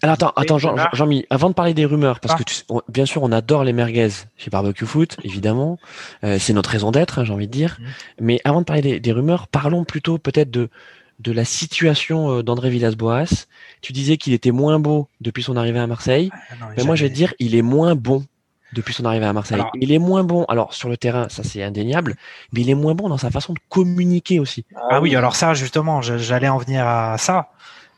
Alors 0.02 0.14
attends, 0.14 0.32
attends, 0.36 0.58
Jean, 0.58 0.76
Jean, 0.76 0.88
Jean 0.92 1.22
avant 1.30 1.48
de 1.48 1.54
parler 1.54 1.74
des 1.74 1.84
rumeurs, 1.84 2.20
parce 2.20 2.34
que 2.34 2.42
tu, 2.42 2.62
bien 2.88 3.06
sûr, 3.06 3.22
on 3.22 3.32
adore 3.32 3.64
les 3.64 3.72
merguez 3.72 4.08
chez 4.36 4.50
Barbecue 4.50 4.86
Foot, 4.86 5.16
évidemment, 5.24 5.78
euh, 6.24 6.38
c'est 6.38 6.52
notre 6.52 6.70
raison 6.70 6.90
d'être, 6.90 7.18
hein, 7.18 7.24
j'ai 7.24 7.32
envie 7.32 7.46
de 7.46 7.52
dire. 7.52 7.78
Mhm. 7.80 7.86
Mais 8.20 8.40
avant 8.44 8.60
de 8.60 8.64
parler 8.64 8.82
des, 8.82 9.00
des 9.00 9.12
rumeurs, 9.12 9.48
parlons 9.48 9.84
plutôt 9.84 10.18
peut-être 10.18 10.50
de 10.50 10.70
de 11.18 11.32
la 11.32 11.44
situation 11.44 12.30
euh, 12.30 12.42
d'André 12.42 12.70
Villas-Boas. 12.70 13.46
Tu 13.80 13.92
disais 13.92 14.16
qu'il 14.16 14.32
était 14.32 14.50
moins 14.50 14.78
beau 14.78 15.08
depuis 15.20 15.42
son 15.42 15.56
arrivée 15.56 15.80
à 15.80 15.86
Marseille, 15.86 16.30
ah, 16.32 16.68
mais 16.76 16.84
moi 16.84 16.94
je 16.96 17.04
vais 17.04 17.10
te 17.10 17.14
dire, 17.14 17.34
il 17.38 17.54
est 17.54 17.62
moins 17.62 17.94
bon 17.94 18.24
depuis 18.72 18.92
son 18.92 19.04
arrivée 19.04 19.24
à 19.24 19.32
Marseille. 19.32 19.62
il 19.80 19.92
est 19.92 19.98
moins 19.98 20.24
bon, 20.24 20.44
alors 20.44 20.74
sur 20.74 20.88
le 20.88 20.96
terrain, 20.96 21.28
ça 21.30 21.42
c'est 21.42 21.62
indéniable, 21.62 22.16
mais 22.52 22.60
il 22.60 22.70
est 22.70 22.74
moins 22.74 22.94
bon 22.94 23.08
dans 23.08 23.16
sa 23.16 23.30
façon 23.30 23.54
de 23.54 23.58
communiquer 23.68 24.40
aussi. 24.40 24.64
Ah 24.90 25.00
oui, 25.00 25.16
alors 25.16 25.36
ça 25.36 25.54
justement, 25.54 26.02
j'allais 26.02 26.48
en 26.48 26.58
venir 26.58 26.86
à 26.86 27.16
ça 27.18 27.48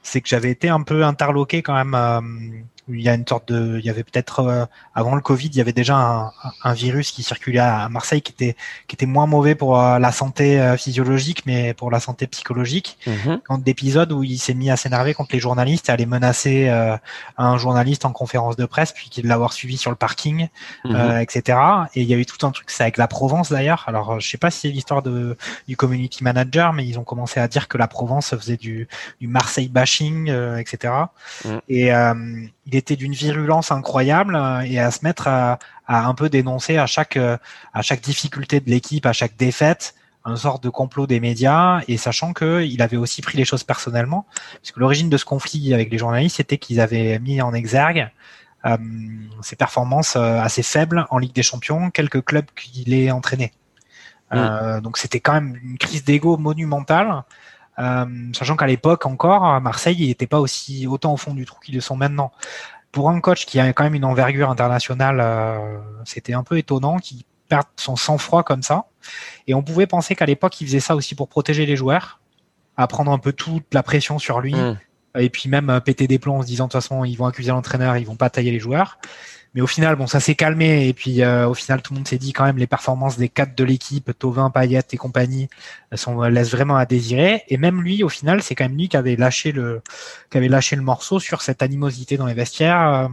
c'est 0.03 0.21
que 0.21 0.29
j'avais 0.29 0.51
été 0.51 0.69
un 0.69 0.83
peu 0.83 1.05
interloqué 1.05 1.63
quand 1.63 1.75
même. 1.85 2.65
Euh, 2.91 2.97
il 2.97 3.03
y 3.03 3.09
a 3.09 3.15
une 3.15 3.27
sorte 3.27 3.49
de, 3.53 3.79
il 3.79 3.85
y 3.85 3.91
avait 3.91 4.03
peut-être 4.03 4.41
euh, 4.41 4.65
avant 4.95 5.15
le 5.15 5.21
Covid, 5.21 5.47
il 5.49 5.57
y 5.57 5.61
avait 5.61 5.73
déjà 5.73 5.97
un, 5.97 6.33
un, 6.65 6.73
virus 6.73 7.11
qui 7.13 7.23
circulait 7.23 7.61
à 7.61 7.89
Marseille 7.89 8.23
qui 8.23 8.33
était 8.33 8.57
qui 8.89 8.95
était 8.97 9.07
moins 9.07 9.27
mauvais 9.27 9.55
pour 9.55 9.79
euh, 9.79 9.99
la 9.99 10.13
santé 10.13 10.75
physiologique, 10.79 11.43
mais 11.47 11.75
pour 11.75 11.91
la 11.91 12.01
santé 12.01 12.27
psychologique. 12.27 12.99
Mmh. 13.07 13.37
Quand 13.45 13.59
d'épisodes 13.59 14.13
où 14.13 14.23
il 14.23 14.39
s'est 14.39 14.55
mis 14.55 14.71
à 14.71 14.77
s'énerver 14.77 15.15
contre 15.15 15.31
les 15.33 15.41
journalistes 15.41 15.89
et 15.89 15.93
à 15.93 15.97
les 15.97 16.07
menacer 16.07 16.69
un 17.39 17.59
journaliste 17.59 18.05
en 18.05 18.13
conférence 18.13 18.57
de 18.57 18.65
presse, 18.65 18.93
puis 18.93 19.09
qu'il 19.09 19.27
l'avoir 19.27 19.53
suivi 19.53 19.77
sur 19.77 19.91
le 19.91 19.97
parking, 19.97 20.49
mmh. 20.85 21.21
etc. 21.21 21.59
Et 21.95 22.03
il 22.03 22.09
y 22.09 22.15
a 22.15 22.17
eu 22.17 22.27
tout 22.27 22.45
un 22.47 22.51
truc, 22.51 22.71
c'est 22.71 22.83
avec 22.83 22.97
la 22.97 23.09
Provence 23.09 23.51
d'ailleurs. 23.51 23.85
Alors 23.87 24.21
je 24.21 24.29
sais 24.29 24.39
pas 24.39 24.51
si 24.51 24.61
c'est 24.61 24.69
l'histoire 24.69 25.03
de 25.03 25.37
du 25.69 25.77
community 25.77 26.25
manager, 26.25 26.73
mais 26.73 26.87
ils 26.87 26.99
ont 26.99 27.05
commencé 27.05 27.41
à 27.41 27.49
dire 27.49 27.69
que 27.69 27.79
la 27.79 27.89
Provence 27.89 28.35
faisait 28.35 28.57
du 28.57 28.89
du 29.21 29.29
Marseille 29.29 29.69
bashing 29.69 30.31
euh, 30.31 30.57
etc. 30.57 30.95
Et 31.69 31.91
mm. 31.91 31.95
euh, 31.95 32.47
il 32.67 32.77
était 32.81 32.97
d'une 32.97 33.13
virulence 33.13 33.71
incroyable 33.71 34.35
euh, 34.35 34.61
et 34.61 34.79
à 34.79 34.91
se 34.91 35.05
mettre 35.05 35.29
à, 35.29 35.59
un 35.87 36.15
peu 36.15 36.29
dénoncer 36.29 36.77
à 36.79 36.87
chaque 36.87 37.17
à 37.17 37.83
chaque 37.83 38.01
difficulté 38.01 38.61
de 38.61 38.71
l'équipe, 38.71 39.07
à 39.07 39.13
chaque 39.13 39.37
défaite, 39.37 39.95
un 40.25 40.37
sorte 40.37 40.63
de 40.63 40.69
complot 40.69 41.09
des 41.09 41.19
médias 41.19 41.81
et 41.89 41.97
sachant 41.97 42.33
que 42.33 42.63
il 42.63 42.81
avait 42.81 42.97
aussi 42.97 43.23
pris 43.23 43.37
les 43.37 43.45
choses 43.45 43.65
personnellement, 43.65 44.25
puisque 44.63 44.77
l'origine 44.77 45.11
de 45.11 45.17
ce 45.17 45.25
conflit 45.25 45.75
avec 45.75 45.91
les 45.91 45.99
journalistes 45.99 46.37
c'était 46.37 46.59
qu'ils 46.59 46.81
avaient 46.81 47.19
mis 47.19 47.43
en 47.43 47.53
exergue 47.55 48.09
euh, 48.67 48.77
ses 49.43 49.57
performances 49.57 50.15
assez 50.15 50.63
faibles 50.63 51.07
en 51.11 51.19
Ligue 51.19 51.35
des 51.35 51.43
Champions, 51.43 51.91
quelques 51.91 52.25
clubs 52.25 52.47
qu'il 52.55 52.95
ait 52.95 53.11
entraînés. 53.11 53.53
Mm. 54.33 54.81
donc 54.83 54.97
c'était 54.97 55.19
quand 55.19 55.33
même 55.33 55.59
une 55.61 55.77
crise 55.77 56.05
d'ego 56.05 56.37
monumentale 56.37 57.09
euh, 57.09 57.23
sachant 58.33 58.57
qu'à 58.57 58.67
l'époque 58.67 59.07
encore, 59.07 59.45
à 59.45 59.61
Marseille, 59.61 59.97
il 59.99 60.09
n'était 60.09 60.27
pas 60.27 60.41
aussi 60.41 60.87
autant 60.87 61.13
au 61.13 61.17
fond 61.17 61.35
du 61.35 61.45
trou 61.45 61.59
qu'ils 61.61 61.75
le 61.75 61.81
sont 61.81 61.97
maintenant. 61.97 62.33
Pour 62.93 63.09
un 63.09 63.21
coach 63.21 63.47
qui 63.47 63.61
a 63.61 63.73
quand 63.73 63.85
même 63.85 63.95
une 63.95 64.05
envergure 64.05 64.51
internationale, 64.51 65.21
euh, 65.21 65.79
c'était 66.05 66.33
un 66.33 66.43
peu 66.43 66.59
étonnant 66.59 66.99
qu'il 66.99 67.23
perde 67.49 67.67
son 67.77 67.97
sang-froid 67.97 68.43
comme 68.43 68.63
ça. 68.63 68.87
Et 69.47 69.55
on 69.55 69.63
pouvait 69.63 69.87
penser 69.87 70.15
qu'à 70.15 70.27
l'époque, 70.27 70.61
il 70.61 70.67
faisait 70.67 70.81
ça 70.81 70.97
aussi 70.97 71.15
pour 71.15 71.29
protéger 71.29 71.67
les 71.67 71.77
joueurs, 71.77 72.21
à 72.77 72.87
prendre 72.87 73.13
un 73.13 73.19
peu 73.19 73.33
toute 73.33 73.73
la 73.73 73.83
pression 73.83 74.19
sur 74.19 74.41
lui, 74.41 74.55
mmh. 74.55 74.79
et 75.19 75.31
puis 75.31 75.49
même 75.49 75.71
euh, 75.71 75.81
péter 75.81 76.07
des 76.07 76.19
plombs 76.19 76.39
en 76.39 76.43
se 76.43 76.47
disant 76.47 76.65
de 76.67 76.73
toute 76.73 76.81
façon, 76.81 77.05
ils 77.05 77.17
vont 77.17 77.27
accuser 77.27 77.51
l'entraîneur, 77.51 77.97
ils 77.97 78.07
vont 78.07 78.17
pas 78.17 78.31
tailler 78.31 78.51
les 78.51 78.61
joueurs. 78.61 78.99
Mais 79.55 79.61
au 79.61 79.67
final, 79.67 79.97
bon, 79.97 80.07
ça 80.07 80.21
s'est 80.21 80.37
calmé 80.37 80.87
et 80.87 80.93
puis 80.95 81.23
euh, 81.23 81.49
au 81.49 81.55
final, 81.55 81.83
tout 81.83 81.93
le 81.93 81.99
monde 81.99 82.09
s'est 82.09 82.19
dit 82.19 82.33
quand 82.33 82.45
même 82.45 82.59
les 82.59 82.69
performances 82.69 83.17
des 83.17 83.29
quatre 83.29 83.57
de 83.57 83.65
l'équipe, 83.65 84.17
Tovin, 84.19 84.51
Payet 84.51 84.83
et 84.93 84.97
compagnie, 84.97 85.49
sont 85.95 86.23
laissent 86.23 86.53
vraiment 86.53 86.77
à 86.77 86.87
désirer. 86.87 87.43
Et 87.49 87.57
même 87.57 87.83
lui, 87.83 88.05
au 88.05 88.09
final, 88.09 88.43
c'est 88.43 88.55
quand 88.55 88.65
même 88.65 88.77
lui 88.77 88.89
qui 88.89 88.97
avait 88.97 89.17
lâché 89.17 89.51
le, 89.53 89.83
qui 90.31 90.39
avait 90.39 90.49
lâché 90.49 90.77
le 90.77 90.83
morceau 90.83 91.19
sur 91.19 91.43
cette 91.43 91.63
animosité 91.63 92.17
dans 92.17 92.27
les 92.27 92.35
vestiaires. 92.35 92.81
Euh, 92.81 93.09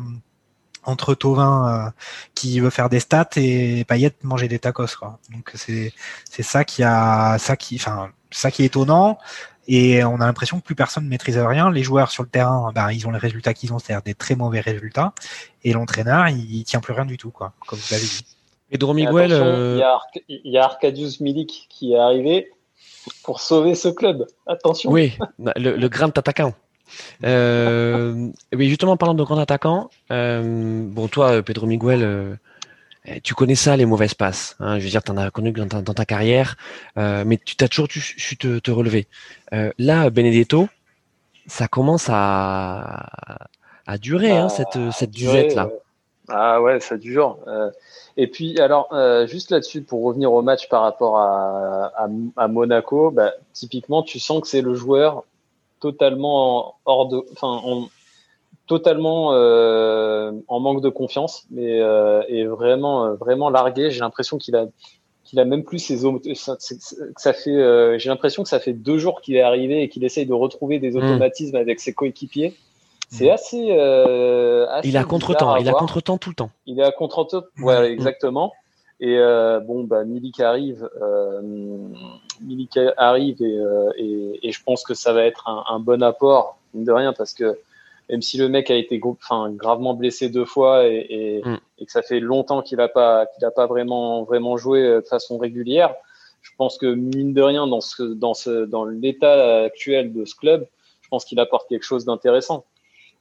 entre 0.83 1.15
Tovin 1.15 1.87
euh, 1.87 1.91
qui 2.33 2.61
veut 2.61 2.69
faire 2.69 2.89
des 2.89 3.01
stats 3.01 3.29
et 3.35 3.83
Payet 3.83 4.13
manger 4.23 4.47
des 4.47 4.57
tacos 4.57 4.95
quoi. 4.97 5.19
Donc 5.31 5.51
c'est 5.53 5.93
c'est 6.29 6.43
ça 6.43 6.63
qui 6.63 6.81
a 6.81 7.37
ça 7.39 7.57
qui 7.57 7.75
enfin 7.75 8.09
ça 8.31 8.51
qui 8.51 8.63
est 8.63 8.67
étonnant 8.67 9.19
Et 9.67 10.03
on 10.03 10.15
a 10.21 10.25
l'impression 10.25 10.59
que 10.59 10.63
plus 10.63 10.75
personne 10.75 11.03
ne 11.03 11.09
maîtrise 11.09 11.37
rien. 11.37 11.69
Les 11.69 11.83
joueurs 11.83 12.09
sur 12.09 12.23
le 12.23 12.29
terrain, 12.29 12.71
bah, 12.73 12.93
ils 12.93 13.05
ont 13.05 13.11
les 13.11 13.17
résultats 13.17 13.53
qu'ils 13.53 13.73
ont, 13.73 13.79
c'est-à-dire 13.79 14.03
des 14.03 14.15
très 14.15 14.35
mauvais 14.35 14.61
résultats. 14.61 15.13
Et 15.63 15.73
l'entraîneur, 15.73 16.29
il, 16.29 16.63
tient 16.63 16.79
plus 16.79 16.93
rien 16.93 17.05
du 17.05 17.17
tout, 17.17 17.31
quoi, 17.31 17.53
comme 17.67 17.77
vous 17.77 17.87
l'avez 17.91 18.05
dit. 18.05 18.25
Pedro 18.69 18.93
Miguel. 18.93 19.31
Euh, 19.31 19.81
il 20.29 20.51
y, 20.51 20.57
a 20.57 20.63
Arcadius 20.63 21.19
Milik 21.19 21.67
qui 21.69 21.93
est 21.93 21.97
arrivé 21.97 22.51
pour 23.23 23.39
sauver 23.41 23.75
ce 23.75 23.87
club. 23.89 24.25
Attention. 24.45 24.91
Oui, 24.91 25.17
le, 25.37 25.87
grand 25.87 26.17
attaquant. 26.17 26.53
Euh, 27.23 28.29
oui, 28.53 28.69
justement, 28.69 28.95
parlant 28.97 29.15
de 29.15 29.23
grand 29.23 29.37
attaquant, 29.37 29.89
euh, 30.11 30.83
bon, 30.85 31.07
toi, 31.07 31.41
Pedro 31.43 31.65
Miguel, 31.65 32.03
eh, 32.03 32.46
tu 33.23 33.33
connais 33.33 33.55
ça, 33.55 33.77
les 33.77 33.85
mauvaises 33.85 34.13
passes. 34.13 34.55
Hein, 34.59 34.79
je 34.79 34.83
veux 34.83 34.89
dire, 34.89 35.03
tu 35.03 35.11
en 35.11 35.17
as 35.17 35.31
connu 35.31 35.51
dans 35.51 35.81
ta, 35.81 36.05
carrière, 36.05 36.57
mais 36.95 37.37
tu 37.43 37.55
t'as 37.55 37.67
toujours 37.67 37.87
su 37.89 38.37
te, 38.37 38.71
relever. 38.71 39.07
là, 39.77 40.09
Benedetto, 40.09 40.67
ça 41.47 41.67
commence 41.67 42.07
à, 42.09 43.47
à 43.85 43.97
durer, 43.97 44.31
hein, 44.31 44.49
cette, 44.49 44.77
cette 44.91 45.11
disette-là. 45.11 45.69
Ah 46.29 46.61
ouais, 46.61 46.79
ça 46.79 46.97
dure. 46.97 47.37
Et 48.17 48.25
puis, 48.25 48.59
alors, 48.59 48.89
euh, 48.93 49.27
juste 49.27 49.51
là-dessus, 49.51 49.83
pour 49.83 50.03
revenir 50.03 50.33
au 50.33 50.41
match 50.41 50.67
par 50.69 50.81
rapport 50.81 51.19
à, 51.19 51.93
à, 52.35 52.47
Monaco, 52.47 53.11
bah, 53.11 53.31
typiquement, 53.53 54.01
tu 54.01 54.19
sens 54.19 54.41
que 54.41 54.47
c'est 54.47 54.63
le 54.63 54.73
joueur 54.73 55.23
totalement 55.79 56.75
hors 56.85 57.07
de, 57.07 57.23
enfin, 57.33 57.61
totalement 58.67 59.33
euh, 59.33 60.31
en 60.47 60.59
manque 60.59 60.81
de 60.81 60.89
confiance, 60.89 61.45
mais 61.49 61.79
euh, 61.79 62.21
est 62.27 62.45
vraiment, 62.45 63.05
euh, 63.05 63.13
vraiment 63.15 63.49
largué. 63.49 63.89
J'ai 63.91 64.01
l'impression 64.01 64.37
qu'il 64.37 64.55
a, 64.55 64.65
qu'il 65.23 65.39
a 65.39 65.45
même 65.45 65.63
plus 65.63 65.79
ses, 65.79 65.99
ça, 66.35 66.57
ça 67.17 67.33
fait, 67.33 67.49
euh, 67.49 67.97
j'ai 67.97 68.09
l'impression 68.09 68.43
que 68.43 68.49
ça 68.49 68.59
fait 68.59 68.73
deux 68.73 68.97
jours 68.97 69.21
qu'il 69.21 69.35
est 69.35 69.41
arrivé 69.41 69.81
et 69.81 69.89
qu'il 69.89 70.03
essaye 70.03 70.25
de 70.25 70.33
retrouver 70.33 70.79
des 70.79 70.91
hmm. 70.91 70.97
automatismes 70.97 71.55
avec 71.55 71.79
ses 71.79 71.93
coéquipiers. 71.93 72.53
C'est 73.09 73.29
assez, 73.29 73.69
euh, 73.71 74.67
assez, 74.69 74.89
Il 74.89 74.97
a 74.97 75.03
contre-temps. 75.05 75.55
Il 75.55 75.69
a 75.69 75.71
contre-temps 75.71 76.17
tout 76.17 76.29
le 76.29 76.35
temps. 76.35 76.51
Il 76.65 76.79
est 76.79 76.83
à 76.83 76.91
contre-temps. 76.91 77.43
Ouais, 77.59 77.89
mm. 77.89 77.93
exactement. 77.93 78.51
Et 78.99 79.17
euh, 79.17 79.59
bon, 79.59 79.83
bah, 79.83 80.03
Milik 80.03 80.39
arrive, 80.39 80.89
euh, 81.01 81.41
Milik 82.41 82.79
arrive 82.97 83.41
et, 83.41 83.57
euh, 83.57 83.91
et, 83.95 84.39
et, 84.41 84.51
je 84.51 84.63
pense 84.63 84.83
que 84.83 84.95
ça 84.95 85.13
va 85.13 85.23
être 85.23 85.47
un, 85.47 85.63
un, 85.69 85.79
bon 85.79 86.01
apport, 86.01 86.57
mine 86.73 86.83
de 86.83 86.91
rien, 86.91 87.13
parce 87.13 87.33
que 87.33 87.59
même 88.09 88.21
si 88.21 88.37
le 88.37 88.49
mec 88.49 88.71
a 88.71 88.75
été 88.75 88.99
enfin, 89.03 89.51
gravement 89.51 89.93
blessé 89.93 90.29
deux 90.29 90.45
fois 90.45 90.87
et, 90.87 91.05
et, 91.09 91.41
mm. 91.43 91.59
et 91.79 91.85
que 91.85 91.91
ça 91.91 92.01
fait 92.01 92.19
longtemps 92.19 92.61
qu'il 92.61 92.77
n'a 92.77 92.87
pas, 92.87 93.25
qu'il 93.25 93.43
a 93.45 93.51
pas 93.51 93.67
vraiment, 93.67 94.23
vraiment 94.23 94.57
joué 94.57 94.81
de 94.81 95.01
façon 95.01 95.37
régulière, 95.37 95.93
je 96.41 96.51
pense 96.57 96.77
que 96.77 96.85
mine 96.85 97.33
de 97.33 97.41
rien, 97.41 97.67
dans 97.67 97.81
ce, 97.81 98.03
dans 98.03 98.33
ce, 98.33 98.65
dans 98.65 98.85
l'état 98.85 99.63
actuel 99.63 100.13
de 100.13 100.25
ce 100.25 100.35
club, 100.35 100.67
je 101.01 101.09
pense 101.09 101.25
qu'il 101.25 101.39
apporte 101.39 101.67
quelque 101.67 101.83
chose 101.83 102.05
d'intéressant. 102.05 102.65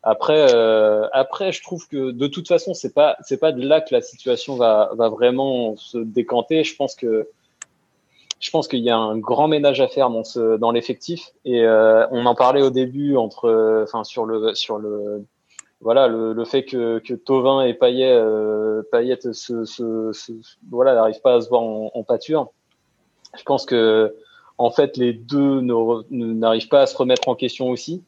Après, 0.02 0.54
euh, 0.54 1.08
après, 1.12 1.50
je 1.50 1.62
trouve 1.62 1.88
que 1.88 2.12
de 2.12 2.26
toute 2.28 2.46
façon, 2.46 2.74
c'est 2.74 2.94
pas 2.94 3.16
c'est 3.22 3.38
pas 3.38 3.50
de 3.50 3.66
là 3.66 3.80
que 3.80 3.92
la 3.92 4.00
situation 4.00 4.54
va 4.54 4.90
va 4.94 5.08
vraiment 5.08 5.76
se 5.76 5.98
décanter. 5.98 6.62
Je 6.62 6.76
pense 6.76 6.94
que 6.94 7.28
je 8.40 8.50
pense 8.50 8.68
qu'il 8.68 8.80
y 8.80 8.90
a 8.90 8.98
un 8.98 9.16
grand 9.18 9.48
ménage 9.48 9.80
à 9.80 9.88
faire 9.88 10.10
dans 10.10 10.24
ce 10.24 10.56
dans 10.58 10.70
l'effectif 10.70 11.32
et 11.44 11.62
euh, 11.62 12.06
on 12.10 12.26
en 12.26 12.34
parlait 12.34 12.62
au 12.62 12.70
début 12.70 13.16
entre 13.16 13.82
enfin 13.82 14.04
sur 14.04 14.26
le 14.26 14.54
sur 14.54 14.78
le 14.78 15.24
voilà 15.80 16.06
le, 16.08 16.32
le 16.32 16.44
fait 16.44 16.64
que 16.64 16.98
que 16.98 17.14
Tovin 17.14 17.62
et 17.62 17.74
Payet 17.74 18.12
euh, 18.12 18.82
Payet 18.92 19.18
se, 19.20 19.64
se, 19.64 20.12
se 20.12 20.32
voilà 20.70 20.94
n'arrivent 20.94 21.22
pas 21.22 21.34
à 21.34 21.40
se 21.40 21.48
voir 21.48 21.62
en, 21.62 21.90
en, 21.94 22.02
pâture. 22.02 22.50
Je 23.36 23.42
pense 23.42 23.64
que 23.64 24.14
en 24.58 24.70
fait 24.70 24.96
les 24.96 25.12
deux 25.12 25.60
n'arrivent 26.10 26.68
pas 26.68 26.82
à 26.82 26.86
se 26.86 26.96
remettre 26.96 27.28
en 27.28 27.34
question 27.34 27.70
aussi. 27.70 28.02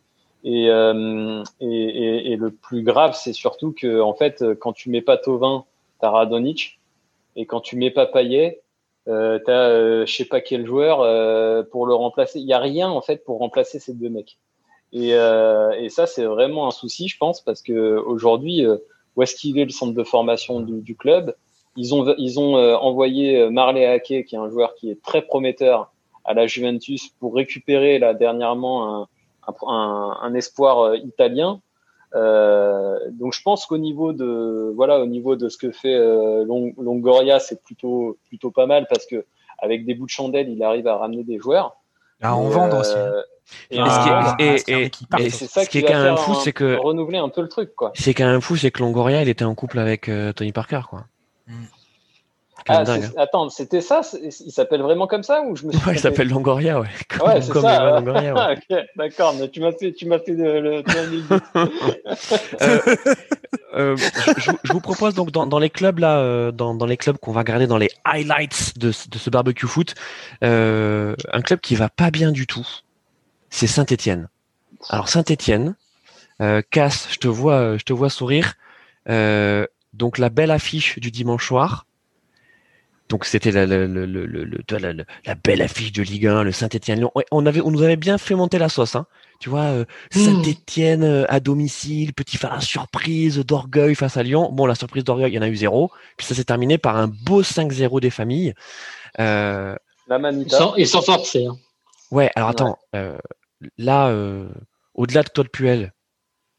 Euh, 0.46 1.42
et, 1.60 1.66
et, 1.66 2.32
et, 2.32 2.36
le 2.36 2.52
plus 2.52 2.82
grave, 2.82 3.18
c'est 3.20 3.32
surtout 3.32 3.72
que 3.72 4.00
en 4.00 4.14
fait, 4.14 4.44
quand 4.60 4.72
tu 4.72 4.88
mets 4.88 5.02
pas 5.02 5.18
Tovin, 5.18 5.64
t'as 6.00 6.10
Radonic, 6.10 6.78
et 7.34 7.44
quand 7.44 7.60
tu 7.60 7.76
mets 7.76 7.90
pas 7.90 8.06
Payet, 8.06 8.60
euh, 9.08 9.38
t'as 9.44 9.68
euh, 9.68 10.06
je 10.06 10.14
sais 10.14 10.24
pas 10.24 10.40
quel 10.40 10.66
joueur 10.66 11.00
euh, 11.00 11.62
pour 11.62 11.86
le 11.86 11.94
remplacer. 11.94 12.40
Il 12.40 12.46
y 12.46 12.52
a 12.52 12.58
rien 12.58 12.88
en 12.88 13.00
fait 13.00 13.24
pour 13.24 13.38
remplacer 13.38 13.78
ces 13.78 13.94
deux 13.94 14.08
mecs. 14.08 14.38
Et, 14.92 15.14
euh, 15.14 15.72
et 15.72 15.88
ça, 15.90 16.06
c'est 16.06 16.24
vraiment 16.24 16.66
un 16.66 16.70
souci, 16.70 17.08
je 17.08 17.18
pense, 17.18 17.42
parce 17.42 17.60
que 17.60 17.98
aujourd'hui, 17.98 18.66
où 19.16 19.22
est-ce 19.22 19.34
qu'il 19.34 19.58
est 19.58 19.64
le 19.64 19.70
centre 19.70 19.92
de 19.92 20.04
formation 20.04 20.60
du, 20.60 20.80
du 20.80 20.96
club? 20.96 21.34
Ils 21.76 21.94
ont 21.94 22.14
ils 22.16 22.40
ont 22.40 22.54
envoyé 22.56 23.50
Marley 23.50 23.86
Ake, 23.86 24.24
qui 24.26 24.34
est 24.34 24.38
un 24.38 24.50
joueur 24.50 24.74
qui 24.74 24.90
est 24.90 25.02
très 25.02 25.22
prometteur 25.22 25.92
à 26.24 26.34
la 26.34 26.46
Juventus, 26.46 27.08
pour 27.20 27.34
récupérer 27.34 27.98
là 27.98 28.14
dernièrement 28.14 29.02
un 29.02 29.08
un, 29.66 30.16
un, 30.20 30.34
espoir 30.34 30.80
euh, 30.80 30.96
italien. 30.96 31.60
Euh, 32.14 32.98
donc 33.10 33.34
je 33.34 33.42
pense 33.42 33.66
qu'au 33.66 33.76
niveau 33.76 34.12
de 34.14 34.72
voilà 34.74 35.00
au 35.00 35.06
niveau 35.06 35.36
de 35.36 35.50
ce 35.50 35.58
que 35.58 35.70
fait 35.70 35.94
euh, 35.94 36.42
Longoria 36.44 37.38
c'est 37.38 37.62
plutôt 37.62 38.16
plutôt 38.28 38.50
pas 38.50 38.64
mal 38.64 38.86
parce 38.88 39.04
que 39.04 39.26
avec 39.58 39.84
des 39.84 39.94
bouts 39.94 40.06
de 40.06 40.10
chandelle 40.10 40.48
il 40.48 40.62
arrive 40.62 40.86
à 40.86 40.96
ramener 40.96 41.22
des 41.22 41.38
joueurs. 41.38 41.76
À 42.22 42.34
en 42.34 42.48
vendre 42.48 42.80
aussi. 42.80 42.96
Et, 43.70 43.76
ce 43.78 45.68
qui 45.68 45.78
est 45.78 45.82
quand 45.82 46.02
même 46.02 46.16
fou, 46.16 46.34
c'est 46.34 46.52
que 46.52 46.76
renouveler 46.76 47.18
un 47.18 47.28
peu 47.28 47.42
le 47.42 47.48
truc, 47.48 47.74
quoi. 47.74 47.92
C'est 47.94 48.12
quand 48.12 48.26
même 48.26 48.40
fou, 48.40 48.56
c'est 48.56 48.70
que 48.70 48.80
Longoria, 48.80 49.22
il 49.22 49.28
était 49.28 49.44
en 49.44 49.54
couple 49.54 49.78
avec 49.78 50.10
Tony 50.34 50.52
Parker, 50.52 50.80
quoi. 50.90 51.04
Mm. 51.46 51.52
Ah, 52.68 52.84
hein. 52.86 53.00
Attends, 53.16 53.48
c'était 53.48 53.80
ça 53.80 54.02
Il 54.22 54.52
s'appelle 54.52 54.82
vraiment 54.82 55.06
comme 55.06 55.22
ça 55.22 55.42
ou 55.42 55.56
je 55.56 55.66
me 55.66 55.72
suis 55.72 55.86
Ouais, 55.86 55.94
il 55.94 55.98
s'appelle 55.98 56.28
Longoria, 56.28 56.80
ouais. 56.80 56.88
Comme, 57.08 57.28
ouais, 57.28 57.40
c'est 57.40 57.52
ça. 57.52 58.00
Longoria, 58.00 58.34
ouais. 58.34 58.86
D'accord, 58.96 59.34
mais 59.38 59.48
tu 59.48 59.60
m'as 59.60 59.72
fait, 59.72 59.92
tu 59.92 60.06
m'as 60.06 60.18
fait 60.18 60.32
le. 60.32 60.60
le... 60.60 60.82
euh, 62.62 62.96
euh, 63.74 63.96
je, 63.96 64.52
je, 64.64 64.72
vous 64.72 64.80
propose 64.80 65.14
donc 65.14 65.30
dans, 65.30 65.46
dans 65.46 65.58
les 65.58 65.70
clubs 65.70 65.98
là, 65.98 66.18
euh, 66.18 66.52
dans, 66.52 66.74
dans 66.74 66.86
les 66.86 66.96
clubs 66.96 67.16
qu'on 67.18 67.32
va 67.32 67.40
regarder 67.40 67.66
dans 67.66 67.78
les 67.78 67.90
highlights 68.04 68.78
de, 68.78 68.88
de 68.88 69.18
ce 69.18 69.30
barbecue 69.30 69.66
foot, 69.66 69.94
euh, 70.44 71.14
un 71.32 71.40
club 71.40 71.60
qui 71.60 71.74
va 71.74 71.88
pas 71.88 72.10
bien 72.10 72.32
du 72.32 72.46
tout, 72.46 72.66
c'est 73.50 73.66
Saint-Étienne. 73.66 74.28
Alors 74.88 75.08
Saint-Étienne, 75.08 75.74
euh, 76.40 76.62
Casse, 76.70 77.08
je 77.10 77.18
te 77.18 77.28
vois, 77.28 77.76
je 77.78 77.84
te 77.84 77.92
vois 77.92 78.10
sourire. 78.10 78.54
Euh, 79.08 79.66
donc 79.94 80.18
la 80.18 80.28
belle 80.28 80.50
affiche 80.50 80.98
du 80.98 81.10
dimanche 81.10 81.46
soir, 81.46 81.86
donc 83.08 83.24
c'était 83.24 83.50
la, 83.50 83.64
la, 83.64 83.86
la, 83.86 84.92
la, 85.24 85.34
belle 85.34 85.62
affiche 85.62 85.92
de 85.92 86.02
Ligue 86.02 86.26
1, 86.26 86.42
le 86.42 86.52
Saint-Etienne. 86.52 87.06
On, 87.30 87.46
avait, 87.46 87.62
on 87.62 87.70
nous 87.70 87.82
avait 87.82 87.96
bien 87.96 88.18
fait 88.18 88.34
monter 88.34 88.58
la 88.58 88.68
sauce. 88.68 88.96
Hein. 88.96 89.06
Tu 89.40 89.48
vois, 89.48 89.62
euh, 89.62 89.84
hmm. 90.14 90.18
Saint-Etienne 90.18 91.04
euh, 91.04 91.24
à 91.28 91.40
domicile, 91.40 92.12
petit 92.12 92.36
phare 92.36 92.62
surprise 92.62 93.38
d'orgueil 93.38 93.94
face 93.94 94.18
à 94.18 94.22
Lyon. 94.22 94.50
Bon, 94.52 94.66
la 94.66 94.74
surprise 94.74 95.04
d'orgueil, 95.04 95.32
il 95.32 95.36
y 95.36 95.38
en 95.38 95.42
a 95.42 95.48
eu 95.48 95.56
zéro. 95.56 95.90
Puis 96.18 96.26
ça 96.26 96.34
s'est 96.34 96.44
terminé 96.44 96.76
par 96.76 96.96
un 96.96 97.08
beau 97.08 97.42
5-0 97.42 98.00
des 98.00 98.10
familles. 98.10 98.52
Euh, 99.18 99.74
la 100.06 100.18
Manita. 100.18 100.74
et 100.76 100.84
sans 100.84 101.00
forcer. 101.00 101.46
Hein. 101.46 101.56
Ouais, 102.10 102.30
alors 102.34 102.50
attends. 102.50 102.78
Euh, 102.94 103.16
là, 103.78 104.14
au-delà 104.94 105.22
de 105.22 105.28
Claude 105.30 105.48
Puel, 105.48 105.92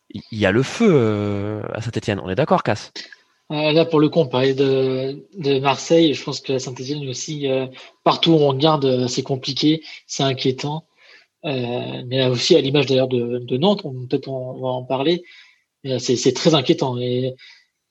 il 0.09 0.39
y, 0.39 0.47
a 0.47 0.51
le 0.51 0.63
feu 0.63 1.61
à 1.73 1.81
Saint-Etienne. 1.81 2.19
On 2.23 2.29
est 2.29 2.35
d'accord, 2.35 2.63
Casse 2.63 2.91
euh, 3.51 3.71
là, 3.71 3.85
pour 3.85 3.99
le 3.99 4.09
coup, 4.09 4.19
on 4.19 4.27
parlait 4.27 4.53
de, 4.53 5.25
de 5.35 5.59
Marseille. 5.59 6.13
Je 6.13 6.23
pense 6.23 6.39
que 6.39 6.53
la 6.53 6.59
Saint-Etienne 6.59 7.07
aussi, 7.07 7.47
euh, 7.47 7.65
partout 8.03 8.31
où 8.31 8.35
on 8.35 8.49
regarde, 8.49 8.85
euh, 8.85 9.07
c'est 9.07 9.23
compliqué, 9.23 9.83
c'est 10.05 10.23
inquiétant. 10.23 10.85
Euh, 11.45 12.03
mais 12.05 12.19
là 12.19 12.29
aussi, 12.29 12.55
à 12.55 12.61
l'image 12.61 12.85
d'ailleurs 12.85 13.07
de, 13.07 13.39
de, 13.39 13.57
Nantes, 13.57 13.83
peut-être 14.09 14.27
on, 14.27 14.59
va 14.61 14.67
en 14.67 14.83
parler, 14.83 15.23
c'est 15.97 16.33
très 16.33 16.53
inquiétant. 16.53 16.97
Et 16.99 17.35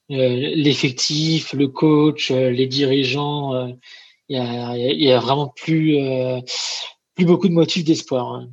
l'effectif, 0.07 1.53
le 1.53 1.67
coach, 1.67 2.29
les 2.31 2.67
dirigeants, 2.67 3.75
il 4.29 4.37
y 4.37 4.39
a, 4.39 4.77
y, 4.77 5.11
a, 5.11 5.19
vraiment 5.19 5.47
plus, 5.47 5.97
plus 7.15 7.25
beaucoup 7.25 7.47
de 7.47 7.53
motifs 7.53 7.83
d'espoir 7.83 8.35
hein, 8.35 8.49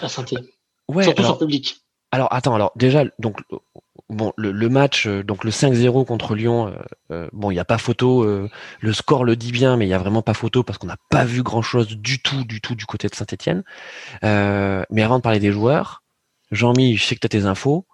à 0.00 0.08
Saint-Etienne. 0.08 0.46
Ouais, 0.88 1.04
Surtout 1.04 1.22
sur 1.22 1.32
le 1.32 1.38
public. 1.38 1.76
Alors 2.12 2.28
attends, 2.30 2.54
alors 2.54 2.72
déjà, 2.76 3.04
donc 3.18 3.40
bon, 4.10 4.32
le, 4.36 4.68
match, 4.68 5.06
euh, 5.06 5.22
donc 5.22 5.44
le 5.44 5.50
5-0 5.50 6.04
contre 6.04 6.34
Lyon, 6.34 6.68
euh, 6.68 6.72
euh, 7.10 7.28
bon, 7.32 7.50
il 7.50 7.54
n'y 7.54 7.60
a 7.60 7.64
pas 7.64 7.78
photo. 7.78 8.24
le 8.80 8.92
score 8.92 9.24
le 9.24 9.36
dit 9.36 9.52
bien, 9.52 9.76
mais 9.76 9.84
il 9.84 9.88
n'y 9.88 9.94
a 9.94 9.98
vraiment 9.98 10.22
pas 10.22 10.34
photo 10.34 10.62
parce 10.62 10.78
qu'on 10.78 10.86
n'a 10.86 10.98
pas 11.10 11.24
vu 11.24 11.42
grand-chose 11.42 11.88
du 11.88 12.20
tout, 12.20 12.44
du 12.44 12.60
tout 12.60 12.74
du 12.74 12.86
côté 12.86 13.08
de 13.08 13.14
Saint-Etienne. 13.14 13.62
mais 14.22 15.02
avant 15.02 15.18
de 15.18 15.22
parler 15.22 15.40
des 15.40 15.52
joueurs, 15.52 16.02
Jean-Mi, 16.50 16.96
je 16.96 17.04
sais 17.04 17.14
que 17.14 17.20
tu 17.20 17.26
as 17.26 17.28
tes 17.28 17.46
infos. 17.46 17.86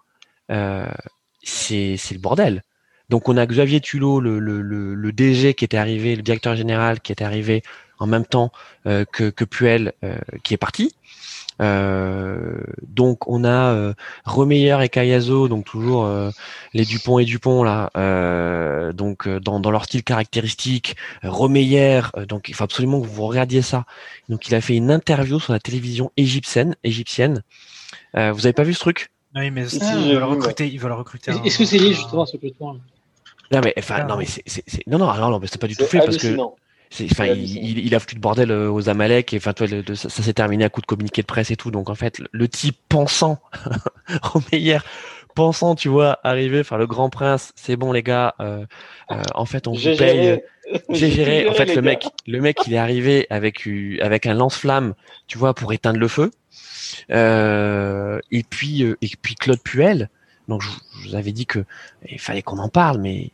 c'est 0.49 2.11
le 2.11 2.19
bordel. 2.19 2.63
Donc 3.09 3.27
on 3.27 3.35
a 3.35 3.45
Xavier 3.45 3.81
Tulot, 3.81 4.21
le, 4.21 4.39
le, 4.39 4.61
le, 4.61 5.11
DG 5.11 5.53
qui 5.53 5.65
était 5.65 5.77
arrivé, 5.77 6.15
le 6.15 6.21
directeur 6.21 6.55
général 6.55 7.01
qui 7.01 7.11
était 7.11 7.25
arrivé 7.25 7.61
en 7.99 8.07
même 8.07 8.25
temps 8.25 8.51
que, 8.85 9.29
que 9.29 9.45
Puel 9.45 9.93
qui 10.43 10.53
est 10.53 10.57
parti. 10.57 10.95
Euh, 11.61 12.57
donc 12.81 13.27
on 13.27 13.43
a 13.43 13.73
euh, 13.73 13.93
Romeyer 14.25 14.77
et 14.81 14.89
Cayazo, 14.89 15.47
donc 15.47 15.65
toujours 15.65 16.05
euh, 16.05 16.31
les 16.73 16.85
Dupont 16.85 17.19
et 17.19 17.25
Dupont 17.25 17.63
là, 17.63 17.91
euh, 17.97 18.93
donc 18.93 19.27
dans, 19.27 19.59
dans, 19.59 19.71
leur 19.71 19.85
style 19.85 20.03
caractéristique. 20.03 20.95
Romeyer, 21.23 22.01
donc 22.27 22.49
il 22.49 22.55
faut 22.55 22.63
absolument 22.63 23.01
que 23.01 23.07
vous 23.07 23.25
regardiez 23.25 23.61
ça. 23.61 23.85
Donc 24.29 24.47
il 24.47 24.55
a 24.55 24.61
fait 24.61 24.75
une 24.75 24.91
interview 24.91 25.39
sur 25.39 25.53
la 25.53 25.59
télévision 25.59 26.11
égyptienne. 26.17 26.75
égyptienne. 26.83 27.43
vous 28.13 28.45
avez 28.45 28.53
pas 28.53 28.63
vu 28.63 28.73
ce 28.73 28.79
truc? 28.79 29.09
Oui, 29.35 29.49
mais 29.49 29.65
ils, 29.67 30.13
veulent 30.13 30.23
recruter, 30.23 30.67
ils 30.67 30.79
veulent 30.79 30.91
recruter. 30.91 31.31
Est-ce 31.45 31.57
que 31.57 31.65
c'est 31.65 31.77
lié 31.77 31.93
justement 31.93 32.25
ce 32.25 32.33
complètement 32.33 32.75
non 33.51 33.59
mais 33.61 33.73
enfin 33.77 34.05
non 34.05 34.15
mais 34.15 34.25
c'est 34.25 34.41
non 34.87 34.97
non 34.97 35.13
non, 35.13 35.29
non 35.29 35.39
mais 35.39 35.47
c'est 35.47 35.59
pas 35.59 35.67
du 35.67 35.75
tout 35.75 35.83
fait 35.83 35.99
parce 35.99 36.15
que 36.15 36.37
Enfin, 37.09 37.27
il, 37.27 37.79
il, 37.79 37.95
a 37.95 37.99
foutu 37.99 38.15
de 38.15 38.19
bordel 38.19 38.51
euh, 38.51 38.69
aux 38.69 38.89
Amalek 38.89 39.33
et 39.33 39.37
enfin, 39.37 39.53
toi, 39.53 39.65
ça, 39.95 40.09
s'est 40.09 40.33
terminé 40.33 40.65
à 40.65 40.69
coup 40.69 40.81
de 40.81 40.85
communiqué 40.85 41.21
de 41.21 41.27
presse 41.27 41.49
et 41.49 41.55
tout. 41.55 41.71
Donc 41.71 41.89
en 41.89 41.95
fait, 41.95 42.21
le 42.31 42.47
type 42.49 42.77
pensant, 42.89 43.39
hier, 44.51 44.83
pensant, 45.33 45.75
tu 45.75 45.87
vois, 45.87 46.19
arriver, 46.23 46.59
enfin 46.59 46.77
le 46.77 46.87
grand 46.87 47.09
prince, 47.09 47.53
c'est 47.55 47.77
bon 47.77 47.93
les 47.93 48.03
gars, 48.03 48.35
euh, 48.41 48.65
euh, 49.11 49.21
en 49.35 49.45
fait 49.45 49.67
on 49.67 49.73
vous 49.73 49.95
paye. 49.97 50.41
J'ai 50.89 51.11
géré. 51.11 51.47
En 51.47 51.53
fait, 51.53 51.73
le 51.75 51.81
mec, 51.81 52.05
le 52.27 52.41
mec, 52.41 52.57
il 52.67 52.73
est 52.73 52.77
arrivé 52.77 53.25
avec 53.29 53.67
avec 54.01 54.25
un 54.25 54.33
lance-flamme, 54.33 54.93
tu 55.27 55.37
vois, 55.37 55.53
pour 55.53 55.71
éteindre 55.71 55.99
le 55.99 56.07
feu. 56.09 56.31
et 57.09 58.43
puis 58.49 58.81
et 58.83 59.11
puis 59.21 59.35
Claude 59.35 59.61
Puel. 59.63 60.09
Donc 60.47 60.61
je, 60.61 60.69
je 61.01 61.09
vous 61.09 61.15
avais 61.15 61.31
dit 61.31 61.45
que 61.45 61.63
il 62.09 62.19
fallait 62.19 62.41
qu'on 62.41 62.57
en 62.57 62.69
parle, 62.69 62.99
mais 62.99 63.31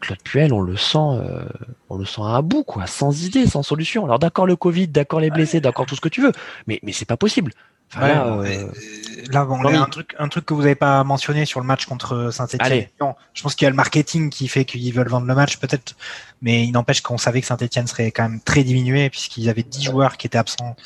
Claude 0.00 0.22
Puel, 0.22 0.52
on 0.52 0.60
le 0.60 0.76
sent, 0.76 0.98
euh, 0.98 1.44
on 1.88 1.98
le 1.98 2.04
sent 2.04 2.22
à 2.24 2.42
bout, 2.42 2.64
quoi, 2.64 2.86
sans 2.86 3.24
idée, 3.24 3.46
sans 3.46 3.62
solution. 3.62 4.04
Alors 4.04 4.18
d'accord 4.18 4.46
le 4.46 4.56
Covid, 4.56 4.88
d'accord 4.88 5.20
les 5.20 5.30
blessés, 5.30 5.60
d'accord 5.60 5.86
tout 5.86 5.96
ce 5.96 6.00
que 6.00 6.08
tu 6.08 6.22
veux, 6.22 6.32
mais 6.66 6.78
mais 6.82 6.92
c'est 6.92 7.04
pas 7.04 7.16
possible. 7.16 7.52
là, 7.94 8.26
euh, 8.26 9.44
bon, 9.44 9.64
un 9.64 9.86
truc, 9.86 10.14
un 10.18 10.28
truc 10.28 10.44
que 10.44 10.54
vous 10.54 10.62
n'avez 10.62 10.74
pas 10.74 11.02
mentionné 11.04 11.44
sur 11.44 11.60
le 11.60 11.66
match 11.66 11.86
contre 11.86 12.30
Saint-Etienne. 12.30 12.88
Je 13.32 13.42
pense 13.42 13.54
qu'il 13.54 13.64
y 13.64 13.66
a 13.66 13.70
le 13.70 13.76
marketing 13.76 14.30
qui 14.30 14.48
fait 14.48 14.64
qu'ils 14.64 14.92
veulent 14.92 15.08
vendre 15.08 15.26
le 15.26 15.34
match, 15.34 15.56
peut-être, 15.58 15.94
mais 16.42 16.64
il 16.64 16.72
n'empêche 16.72 17.00
qu'on 17.00 17.18
savait 17.18 17.40
que 17.40 17.46
Saint-Etienne 17.46 17.86
serait 17.86 18.10
quand 18.10 18.28
même 18.28 18.40
très 18.40 18.64
diminué 18.64 19.08
puisqu'ils 19.08 19.48
avaient 19.48 19.62
10 19.62 19.84
joueurs 19.84 20.16
qui 20.16 20.26
étaient 20.26 20.38
absents 20.38 20.76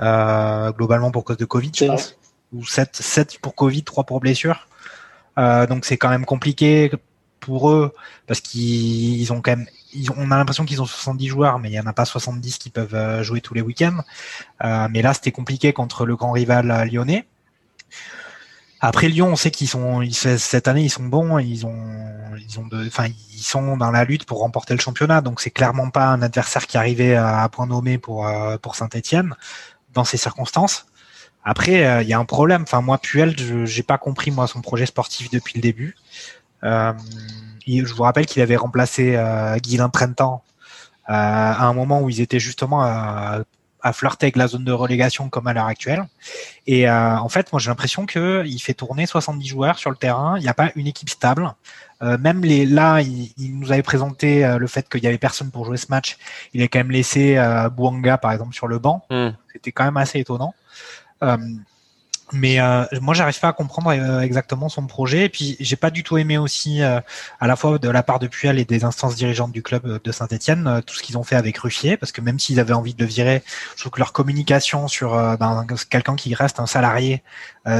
euh, 0.00 0.72
globalement 0.72 1.10
pour 1.10 1.24
cause 1.24 1.36
de 1.36 1.44
Covid, 1.44 1.70
je 1.74 1.84
pense, 1.86 2.18
ou 2.52 2.64
7, 2.64 2.96
7 2.96 3.38
pour 3.40 3.54
Covid, 3.54 3.84
3 3.84 4.04
pour 4.04 4.20
blessure. 4.20 4.66
donc 5.36 5.84
c'est 5.84 5.96
quand 5.96 6.10
même 6.10 6.26
compliqué 6.26 6.90
pour 7.42 7.70
eux, 7.70 7.92
parce 8.26 8.40
qu'ils 8.40 9.30
ont 9.32 9.42
a 9.42 9.56
l'impression 10.38 10.64
qu'ils 10.64 10.80
ont 10.80 10.86
70 10.86 11.28
joueurs, 11.28 11.58
mais 11.58 11.68
il 11.68 11.72
n'y 11.72 11.80
en 11.80 11.86
a 11.86 11.92
pas 11.92 12.06
70 12.06 12.56
qui 12.56 12.70
peuvent 12.70 12.94
euh, 12.94 13.22
jouer 13.22 13.40
tous 13.42 13.52
les 13.52 13.60
week-ends. 13.60 13.98
Euh, 14.64 14.88
mais 14.90 15.02
là, 15.02 15.12
c'était 15.12 15.32
compliqué 15.32 15.72
contre 15.72 16.06
le 16.06 16.16
grand 16.16 16.32
rival 16.32 16.70
euh, 16.70 16.84
lyonnais. 16.84 17.26
Après 18.80 19.08
Lyon, 19.08 19.28
on 19.28 19.36
sait 19.36 19.52
qu'ils 19.52 19.68
sont 19.68 20.02
cette 20.10 20.66
année 20.66 20.82
ils 20.82 20.90
sont 20.90 21.04
bons, 21.04 21.38
ils 21.38 21.52
ils 21.52 21.66
ont 22.58 22.68
ils 23.36 23.42
sont 23.42 23.76
dans 23.76 23.92
la 23.92 24.04
lutte 24.04 24.24
pour 24.24 24.40
remporter 24.40 24.74
le 24.74 24.80
championnat, 24.80 25.20
donc 25.20 25.40
c'est 25.40 25.52
clairement 25.52 25.88
pas 25.90 26.06
un 26.06 26.20
adversaire 26.20 26.66
qui 26.66 26.76
arrivait 26.76 27.14
à, 27.14 27.48
point 27.48 27.68
nommé 27.68 27.98
pour 27.98 28.26
Saint-Étienne 28.74 29.36
dans 29.94 30.02
ces 30.02 30.16
circonstances. 30.16 30.86
Après 31.44 32.02
il 32.02 32.08
y 32.08 32.12
a 32.12 32.18
un 32.18 32.24
problème, 32.24 32.62
enfin 32.62 32.80
moi 32.80 32.98
Puel, 32.98 33.38
je 33.38 33.64
j'ai 33.66 33.84
pas 33.84 33.98
compris 33.98 34.32
moi 34.32 34.48
son 34.48 34.60
projet 34.62 34.86
sportif 34.86 35.30
depuis 35.30 35.52
le 35.54 35.60
début. 35.60 35.94
Euh, 36.64 36.92
je 37.66 37.94
vous 37.94 38.02
rappelle 38.02 38.26
qu'il 38.26 38.42
avait 38.42 38.56
remplacé 38.56 39.14
euh, 39.16 39.56
Guilain 39.56 39.88
Printemps 39.88 40.42
euh, 41.08 41.12
à 41.12 41.64
un 41.64 41.72
moment 41.72 42.00
où 42.00 42.10
ils 42.10 42.20
étaient 42.20 42.40
justement 42.40 42.82
à, 42.82 43.40
à 43.82 43.92
flirter 43.92 44.26
avec 44.26 44.36
la 44.36 44.46
zone 44.46 44.64
de 44.64 44.72
relégation 44.72 45.28
comme 45.28 45.46
à 45.46 45.52
l'heure 45.52 45.66
actuelle. 45.66 46.04
Et 46.66 46.88
en 46.88 47.28
fait, 47.28 47.52
moi 47.52 47.60
j'ai 47.60 47.70
l'impression 47.70 48.06
que 48.06 48.44
il 48.46 48.58
fait 48.60 48.74
tourner 48.74 49.06
70 49.06 49.46
joueurs 49.46 49.78
sur 49.78 49.90
le 49.90 49.96
terrain. 49.96 50.38
Il 50.38 50.42
n'y 50.42 50.48
a 50.48 50.54
pas 50.54 50.70
une 50.76 50.86
équipe 50.86 51.10
stable. 51.10 51.52
Euh, 52.02 52.18
même 52.18 52.42
les 52.42 52.66
là, 52.66 53.00
il, 53.00 53.32
nous 53.58 53.70
avait 53.70 53.82
présenté 53.82 54.56
le 54.58 54.66
fait 54.66 54.88
qu'il 54.88 55.02
y 55.02 55.06
avait 55.06 55.18
personne 55.18 55.50
pour 55.50 55.64
jouer 55.64 55.76
ce 55.76 55.86
match. 55.88 56.18
Il 56.52 56.62
a 56.62 56.68
quand 56.68 56.80
même 56.80 56.90
laissé 56.90 57.36
euh, 57.36 57.68
Bouanga 57.68 58.18
par 58.18 58.32
exemple 58.32 58.54
sur 58.54 58.66
le 58.66 58.78
banc. 58.78 59.04
Hmm. 59.10 59.30
C'était 59.52 59.72
quand 59.72 59.84
même 59.84 59.96
assez 59.96 60.18
étonnant. 60.18 60.54
Mais 62.32 62.60
euh, 62.60 62.84
moi, 63.00 63.14
j'arrive 63.14 63.38
pas 63.38 63.48
à 63.48 63.52
comprendre 63.52 63.90
euh, 63.90 64.20
exactement 64.20 64.68
son 64.68 64.86
projet. 64.86 65.26
Et 65.26 65.28
puis, 65.28 65.56
j'ai 65.60 65.76
pas 65.76 65.90
du 65.90 66.02
tout 66.02 66.16
aimé 66.16 66.38
aussi, 66.38 66.82
euh, 66.82 67.00
à 67.40 67.46
la 67.46 67.56
fois 67.56 67.78
de 67.78 67.88
la 67.88 68.02
part 68.02 68.18
de 68.18 68.26
Puel 68.26 68.58
et 68.58 68.64
des 68.64 68.84
instances 68.84 69.16
dirigeantes 69.16 69.52
du 69.52 69.62
club 69.62 70.00
de 70.02 70.12
Saint-Etienne, 70.12 70.82
tout 70.86 70.94
ce 70.94 71.02
qu'ils 71.02 71.18
ont 71.18 71.24
fait 71.24 71.36
avec 71.36 71.58
Ruffier, 71.58 71.96
parce 71.96 72.12
que 72.12 72.20
même 72.20 72.38
s'ils 72.38 72.58
avaient 72.58 72.72
envie 72.72 72.94
de 72.94 73.02
le 73.02 73.08
virer, 73.08 73.42
je 73.76 73.82
trouve 73.82 73.92
que 73.92 74.00
leur 74.00 74.12
communication 74.12 74.88
sur 74.88 75.12
ben, 75.36 75.66
quelqu'un 75.90 76.16
qui 76.16 76.34
reste 76.34 76.60
un 76.60 76.66
salarié, 76.66 77.22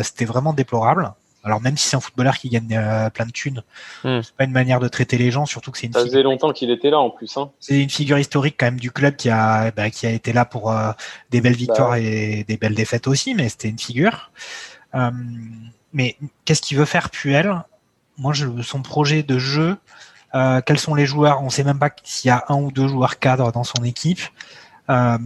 c'était 0.03 0.25
vraiment 0.25 0.53
déplorable. 0.53 1.13
Alors 1.45 1.61
même 1.61 1.77
si 1.77 1.89
c'est 1.89 1.97
un 1.97 2.01
footballeur 2.01 2.37
qui 2.39 2.49
gagne 2.49 2.77
euh, 2.77 3.11
plein 3.11 3.27
de 3.27 3.33
thunes, 3.33 3.63
hmm. 4.05 4.21
c'est 4.23 4.35
pas 4.35 4.45
une 4.45 4.53
manière 4.53 4.81
de 4.81 4.89
traiter 4.89 5.19
les 5.19 5.31
gens, 5.31 5.45
surtout 5.45 5.71
que 5.71 5.79
c'est 5.79 5.89
une. 5.89 5.93
Ça 5.93 6.01
faisait 6.01 6.23
longtemps 6.23 6.53
qu'il 6.53 6.71
était 6.71 6.91
là 6.91 7.01
en 7.01 7.11
plus. 7.11 7.37
Hein. 7.37 7.51
C'est 7.59 7.81
une 7.81 7.91
figure 7.91 8.19
historique 8.19 8.57
quand 8.59 8.67
même 8.67 8.81
du 8.81 8.91
club 8.91 9.17
qui 9.17 9.29
a 9.29 9.71
bah, 9.73 9.91
qui 9.91 10.07
a 10.07 10.11
été 10.11 10.33
là 10.33 10.45
pour 10.45 10.71
euh, 10.71 10.93
des 11.31 11.41
belles 11.41 11.57
victoires 11.57 11.91
bah 11.91 12.01
et 12.01 12.45
des 12.45 12.57
belles 12.57 12.75
défaites 12.75 13.09
aussi, 13.09 13.35
mais 13.35 13.49
c'était 13.49 13.69
une 13.69 13.79
figure. 13.79 14.31
Euh, 14.95 15.11
mais 15.93 16.17
qu'est-ce 16.45 16.63
qu'il 16.63 16.79
veut 16.79 16.85
faire 16.85 17.11
Puel? 17.11 17.65
Moi, 18.19 18.33
je, 18.33 18.63
son 18.63 18.83
projet 18.83 19.23
de 19.23 19.39
jeu, 19.39 19.77
quels 20.33 20.79
sont 20.79 20.95
les 20.95 21.07
joueurs? 21.07 21.43
On 21.43 21.51
sait 21.51 21.65
même 21.65 21.79
pas 21.79 21.91
s'il 22.05 22.29
y 22.29 22.31
a 22.31 22.45
un 22.49 22.57
ou 22.57 22.71
deux 22.71 22.89
joueurs 22.89 23.19
cadres 23.19 23.53
dans 23.53 23.65
son 23.65 23.83
équipe. 23.85 24.21
Euh, 24.91 25.19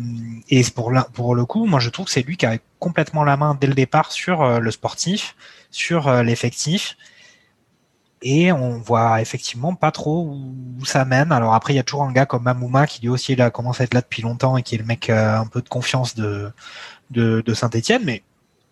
et 0.49 0.63
pour, 0.75 0.93
pour 1.13 1.35
le 1.35 1.45
coup, 1.47 1.67
moi 1.67 1.81
je 1.81 1.91
trouve 1.91 2.07
que 2.07 2.13
c'est 2.13 2.23
lui 2.23 2.37
qui 2.37 2.47
a 2.47 2.59
complètement 2.79 3.25
la 3.25 3.37
main 3.37 3.57
dès 3.59 3.67
le 3.67 3.75
départ 3.75 4.13
sur 4.13 4.43
euh, 4.43 4.59
le 4.59 4.71
sportif, 4.71 5.35
sur 5.71 6.09
euh, 6.09 6.23
l'effectif. 6.23 6.97
Et 8.23 8.51
on 8.51 8.79
voit 8.79 9.21
effectivement 9.21 9.75
pas 9.75 9.91
trop 9.91 10.25
où, 10.25 10.85
ça 10.85 11.05
mène. 11.05 11.33
Alors 11.33 11.55
après, 11.55 11.75
il 11.75 11.77
y 11.77 11.79
a 11.79 11.83
toujours 11.83 12.05
un 12.05 12.13
gars 12.13 12.27
comme 12.27 12.45
Mamouma 12.45 12.87
qui 12.87 13.03
lui 13.03 13.09
aussi 13.09 13.35
il 13.35 13.43
a 13.43 13.51
commencé 13.51 13.83
à 13.83 13.85
être 13.85 13.95
là 13.95 14.01
depuis 14.01 14.23
longtemps 14.23 14.57
et 14.57 14.63
qui 14.63 14.75
est 14.75 14.79
le 14.79 14.85
mec 14.85 15.11
un 15.11 15.47
peu 15.47 15.61
de 15.61 15.69
confiance 15.69 16.15
de, 16.15 16.51
de, 17.11 17.43
de 17.45 17.55
Saint-Etienne, 17.55 18.03
mais 18.05 18.23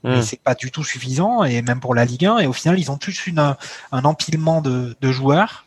mais 0.04 0.18
hmm. 0.18 0.22
c'est 0.22 0.40
pas 0.40 0.54
du 0.54 0.70
tout 0.70 0.84
suffisant 0.84 1.44
et 1.44 1.62
même 1.62 1.80
pour 1.80 1.94
la 1.94 2.04
Ligue 2.04 2.26
1 2.26 2.38
et 2.38 2.46
au 2.46 2.52
final 2.52 2.78
ils 2.78 2.90
ont 2.90 2.98
tous 2.98 3.26
une, 3.26 3.38
un 3.38 4.04
empilement 4.04 4.60
de, 4.60 4.94
de 5.00 5.12
joueurs 5.12 5.64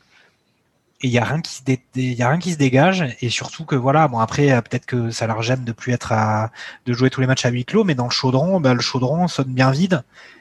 et 1.02 1.08
il 1.08 1.14
y 1.14 1.18
a 1.18 1.26
rien 1.26 1.42
qui 1.42 1.54
se 1.54 1.62
y 1.96 2.22
a 2.22 2.30
rien 2.30 2.40
qui 2.40 2.54
se 2.54 2.58
dégage 2.58 3.16
et 3.20 3.30
surtout 3.30 3.66
que 3.66 3.76
voilà 3.76 4.08
bon 4.08 4.20
après 4.20 4.52
euh, 4.52 4.62
peut-être 4.62 4.86
que 4.86 5.10
ça 5.10 5.26
leur 5.26 5.42
gêne 5.42 5.64
de 5.64 5.72
plus 5.72 5.92
être 5.92 6.12
à 6.12 6.52
de 6.86 6.94
jouer 6.94 7.10
tous 7.10 7.20
les 7.20 7.28
matchs 7.28 7.46
à 7.46 7.50
huis 7.50 7.66
clos 7.66 7.84
mais 7.84 7.96
dans 7.96 8.06
le 8.06 8.12
chaudron 8.12 8.60
bah, 8.60 8.76
le 8.76 8.82
chaudron 8.82 9.28
sonne 9.28 9.54
bien 9.54 9.72
vide 9.72 9.96
euh, 9.96 10.37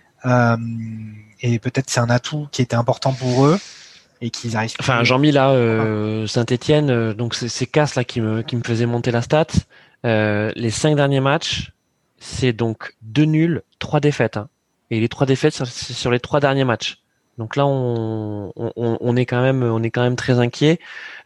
et 1.40 1.58
peut-être 1.58 1.90
c'est 1.90 2.00
un 2.00 2.10
atout 2.10 2.48
qui 2.50 2.62
était 2.62 2.76
important 2.76 3.12
pour 3.12 3.46
eux 3.46 3.58
et 4.20 4.30
qu'ils 4.30 4.56
arrivent 4.56 4.74
enfin 4.80 5.04
Jean-Mi 5.04 5.30
là 5.30 5.50
euh, 5.50 6.26
Saint-Étienne 6.26 6.90
euh, 6.90 7.14
donc 7.14 7.34
c'est 7.34 7.66
Casse 7.66 7.94
là 7.94 8.04
qui 8.04 8.20
me 8.20 8.42
qui 8.42 8.56
me 8.56 8.62
faisait 8.62 8.86
monter 8.86 9.10
la 9.10 9.22
stat 9.22 9.46
euh, 10.04 10.52
les 10.56 10.70
cinq 10.70 10.96
derniers 10.96 11.20
matchs 11.20 11.72
c'est 12.18 12.52
donc 12.52 12.94
deux 13.02 13.24
nuls 13.24 13.62
trois 13.78 14.00
défaites 14.00 14.36
hein. 14.36 14.48
et 14.90 15.00
les 15.00 15.08
trois 15.08 15.26
défaites 15.26 15.54
c'est 15.64 15.92
sur 15.92 16.10
les 16.10 16.20
trois 16.20 16.40
derniers 16.40 16.64
matchs 16.64 16.98
donc 17.38 17.56
là, 17.56 17.66
on, 17.66 18.52
on, 18.56 19.16
est 19.16 19.26
quand 19.26 19.42
même, 19.42 19.62
on 19.62 19.82
est 19.82 19.90
quand 19.90 20.02
même 20.02 20.16
très 20.16 20.38
inquiet. 20.38 20.78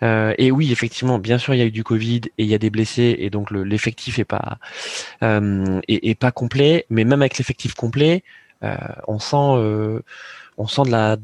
Euh, 0.03 0.34
et 0.38 0.51
oui, 0.51 0.72
effectivement, 0.72 1.18
bien 1.18 1.38
sûr, 1.38 1.55
il 1.55 1.59
y 1.59 1.61
a 1.61 1.66
eu 1.66 1.70
du 1.70 1.84
Covid 1.84 2.22
et 2.36 2.42
il 2.42 2.46
y 2.46 2.55
a 2.55 2.59
des 2.59 2.70
blessés, 2.70 3.14
et 3.18 3.30
donc 3.30 3.51
l'effectif 3.53 4.18
est 4.18 4.24
pas 4.24 4.59
euh, 5.22 5.80
est, 5.86 6.18
pas 6.18 6.32
complet. 6.32 6.84
Mais 6.90 7.05
même 7.05 7.22
avec 7.22 7.38
l'effectif 7.38 7.74
complet, 7.74 8.24
euh, 8.24 8.49
on 8.62 9.18
sent, 9.18 9.36
euh, 9.36 10.00
on 10.58 10.66
sent 10.66 10.82
de 10.82 10.90
la, 10.90 11.16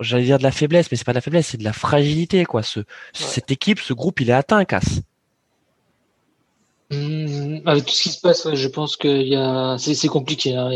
j'allais 0.00 0.24
dire 0.24 0.38
de 0.38 0.42
la 0.42 0.52
faiblesse, 0.52 0.90
mais 0.90 0.96
c'est 0.96 1.04
pas 1.04 1.12
de 1.12 1.18
la 1.18 1.22
faiblesse, 1.22 1.48
c'est 1.48 1.58
de 1.58 1.64
la 1.64 1.72
fragilité, 1.72 2.44
quoi. 2.44 2.62
Ce, 2.62 2.80
cette 3.12 3.50
équipe, 3.50 3.80
ce 3.80 3.92
groupe, 3.92 4.20
il 4.20 4.30
est 4.30 4.34
atteint, 4.34 4.64
casse. 4.64 5.00
Mmh, 6.90 7.60
avec 7.66 7.86
tout 7.86 7.94
ce 7.94 8.02
qui 8.02 8.08
se 8.10 8.20
passe, 8.20 8.52
je 8.52 8.68
pense 8.68 8.96
que 8.96 9.08
y 9.08 9.36
a, 9.36 9.76
c'est 9.78 10.08
compliqué. 10.08 10.54
Hein. 10.54 10.70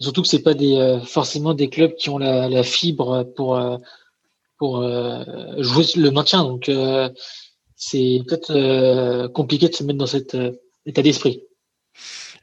Surtout 0.00 0.22
que 0.22 0.28
c'est 0.28 0.42
pas 0.42 0.54
des, 0.54 0.76
euh, 0.76 1.00
forcément 1.00 1.54
des 1.54 1.68
clubs 1.68 1.94
qui 1.94 2.10
ont 2.10 2.18
la, 2.18 2.48
la 2.48 2.62
fibre 2.62 3.22
pour, 3.36 3.56
euh, 3.56 3.78
pour 4.58 4.78
euh, 4.78 5.24
jouer 5.58 5.84
le 5.96 6.10
maintien. 6.10 6.44
Donc, 6.44 6.70
c'est 7.76 8.22
peut-être 8.26 9.28
compliqué 9.28 9.68
de 9.68 9.74
se 9.74 9.84
mettre 9.84 9.98
dans 9.98 10.06
cet 10.06 10.36
état 10.86 11.02
d'esprit. 11.02 11.42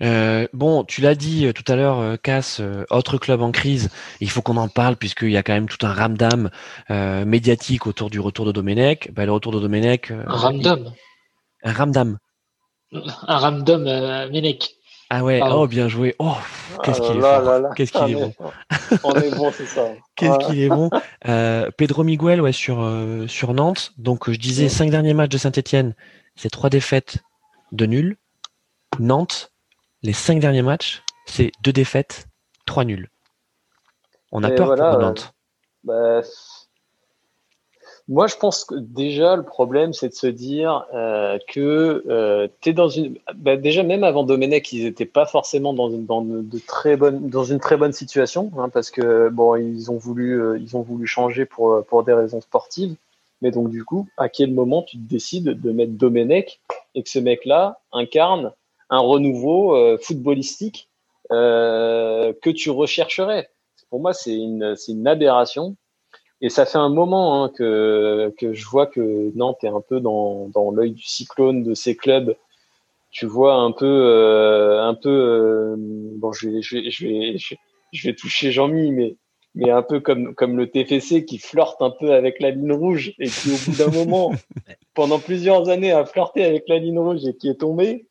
Euh, 0.01 0.47
bon, 0.53 0.83
tu 0.83 1.01
l'as 1.01 1.15
dit 1.15 1.51
tout 1.53 1.69
à 1.71 1.75
l'heure, 1.75 2.19
Cass, 2.21 2.61
autre 2.89 3.17
club 3.17 3.41
en 3.41 3.51
crise. 3.51 3.89
Il 4.19 4.29
faut 4.29 4.41
qu'on 4.41 4.57
en 4.57 4.67
parle 4.67 4.95
puisqu'il 4.95 5.31
y 5.31 5.37
a 5.37 5.43
quand 5.43 5.53
même 5.53 5.69
tout 5.69 5.85
un 5.85 5.93
ramdam 5.93 6.49
euh, 6.89 7.25
médiatique 7.25 7.87
autour 7.87 8.09
du 8.09 8.19
retour 8.19 8.45
de 8.45 8.51
Domenech. 8.51 9.11
Bah, 9.13 9.25
le 9.25 9.31
retour 9.31 9.51
de 9.51 9.59
Domenech. 9.59 10.11
un 10.11 10.23
ramdam. 10.35 10.91
Un 11.63 11.71
ramdam. 11.73 12.17
Un 12.91 13.37
ramdam 13.37 13.83
Menech. 14.31 14.75
Ah 15.13 15.25
ouais, 15.25 15.41
oh 15.43 15.67
bien 15.67 15.89
joué. 15.89 16.15
Oh, 16.19 16.37
qu'est-ce 16.85 17.01
qu'il 17.01 17.17
est, 17.17 17.19
bon. 17.19 17.69
Qu'est-ce 17.75 17.91
qu'il 17.91 18.11
est 18.11 18.15
bon. 18.15 18.33
On 19.03 19.13
est 19.13 19.35
bon, 19.35 19.51
c'est 19.51 19.65
ça. 19.65 19.89
Qu'est-ce 20.15 20.47
qu'il 20.47 20.61
est 20.61 20.69
bon. 20.69 20.89
Euh, 21.27 21.69
Pedro 21.75 22.05
Miguel, 22.05 22.39
ouais, 22.39 22.53
sur 22.53 22.79
euh, 22.79 23.27
sur 23.27 23.53
Nantes. 23.53 23.91
Donc 23.97 24.31
je 24.31 24.39
disais 24.39 24.69
cinq 24.69 24.89
derniers 24.89 25.13
matchs 25.13 25.31
de 25.31 25.37
Saint-Étienne, 25.37 25.95
c'est 26.37 26.49
trois 26.49 26.69
défaites 26.69 27.17
de 27.73 27.85
nul. 27.85 28.17
Nantes, 28.99 29.50
les 30.03 30.13
cinq 30.13 30.39
derniers 30.39 30.61
matchs, 30.61 31.03
c'est 31.25 31.51
deux 31.63 31.73
défaites, 31.73 32.27
trois 32.65 32.85
nuls. 32.85 33.09
On 34.31 34.43
a 34.43 34.51
Et 34.51 34.55
peur 34.55 34.67
voilà, 34.67 34.91
pour 34.91 34.99
euh, 34.99 35.03
Nantes. 35.03 35.33
Bah, 35.83 36.21
moi, 38.07 38.27
je 38.27 38.35
pense 38.35 38.65
que 38.65 38.75
déjà, 38.75 39.35
le 39.35 39.43
problème, 39.43 39.93
c'est 39.93 40.09
de 40.09 40.13
se 40.13 40.27
dire 40.27 40.85
euh, 40.93 41.37
que 41.47 42.03
euh, 42.09 42.47
tu 42.59 42.69
es 42.69 42.73
dans 42.73 42.89
une. 42.89 43.17
Bah, 43.35 43.57
déjà, 43.57 43.83
même 43.83 44.03
avant 44.03 44.23
Domenech, 44.23 44.73
ils 44.73 44.83
n'étaient 44.83 45.05
pas 45.05 45.25
forcément 45.25 45.73
dans 45.73 45.89
une, 45.89 46.05
dans, 46.05 46.21
de 46.21 46.59
très 46.59 46.97
bonne, 46.97 47.29
dans 47.29 47.43
une 47.43 47.59
très 47.59 47.77
bonne 47.77 47.93
situation, 47.93 48.51
hein, 48.57 48.69
parce 48.69 48.91
que 48.91 49.29
bon, 49.29 49.55
ils 49.55 49.91
ont 49.91 49.97
voulu, 49.97 50.41
euh, 50.41 50.57
ils 50.59 50.75
ont 50.75 50.81
voulu 50.81 51.07
changer 51.07 51.45
pour, 51.45 51.85
pour 51.85 52.03
des 52.03 52.13
raisons 52.13 52.41
sportives. 52.41 52.95
Mais 53.41 53.51
donc, 53.51 53.69
du 53.69 53.83
coup, 53.85 54.07
à 54.17 54.29
quel 54.29 54.51
moment 54.51 54.83
tu 54.83 54.97
décides 54.97 55.61
de 55.61 55.71
mettre 55.71 55.93
Domenech 55.93 56.59
et 56.95 57.03
que 57.03 57.09
ce 57.09 57.19
mec-là 57.19 57.79
incarne 57.91 58.51
un 58.91 58.99
renouveau 58.99 59.75
euh, 59.75 59.97
footballistique 59.99 60.89
euh, 61.31 62.33
que 62.41 62.49
tu 62.51 62.69
rechercherais 62.69 63.49
Pour 63.89 64.01
moi, 64.01 64.13
c'est 64.13 64.35
une, 64.35 64.75
une 64.87 65.07
aberration. 65.07 65.75
Et 66.41 66.49
ça 66.49 66.65
fait 66.65 66.77
un 66.79 66.89
moment 66.89 67.43
hein, 67.43 67.51
que, 67.55 68.33
que 68.37 68.53
je 68.53 68.65
vois 68.67 68.87
que 68.87 69.31
Nantes 69.35 69.63
est 69.63 69.67
un 69.69 69.81
peu 69.81 69.99
dans, 69.99 70.49
dans 70.49 70.71
l'œil 70.71 70.91
du 70.91 71.03
cyclone 71.03 71.63
de 71.63 71.73
ces 71.73 71.95
clubs. 71.95 72.35
Tu 73.11 73.25
vois 73.25 73.55
un 73.55 73.71
peu, 73.71 73.85
euh, 73.85 74.83
un 74.83 74.93
peu. 74.95 75.09
euh, 75.09 75.75
bon, 75.77 76.31
je 76.33 76.49
vais, 76.49 76.61
je 76.61 76.77
vais, 76.77 76.89
je 76.91 77.07
vais, 77.07 77.37
je 77.37 77.49
vais, 77.49 77.59
je 77.93 78.07
vais 78.09 78.15
toucher 78.15 78.51
Jean-Mi, 78.51 78.91
mais 78.91 79.15
mais 79.53 79.69
un 79.69 79.81
peu 79.83 79.99
comme 79.99 80.33
comme 80.33 80.55
le 80.57 80.69
TFC 80.69 81.25
qui 81.25 81.37
flirte 81.37 81.81
un 81.81 81.91
peu 81.91 82.13
avec 82.13 82.39
la 82.39 82.51
ligne 82.51 82.71
rouge 82.71 83.13
et 83.19 83.27
qui 83.27 83.51
au 83.51 83.57
bout 83.69 83.77
d'un 83.77 83.91
moment, 83.91 84.31
pendant 84.95 85.19
plusieurs 85.19 85.67
années, 85.69 85.91
a 85.91 86.05
flirté 86.05 86.45
avec 86.45 86.63
la 86.69 86.77
ligne 86.77 86.99
rouge 86.99 87.25
et 87.25 87.35
qui 87.35 87.49
est 87.49 87.59
tombé. 87.59 88.07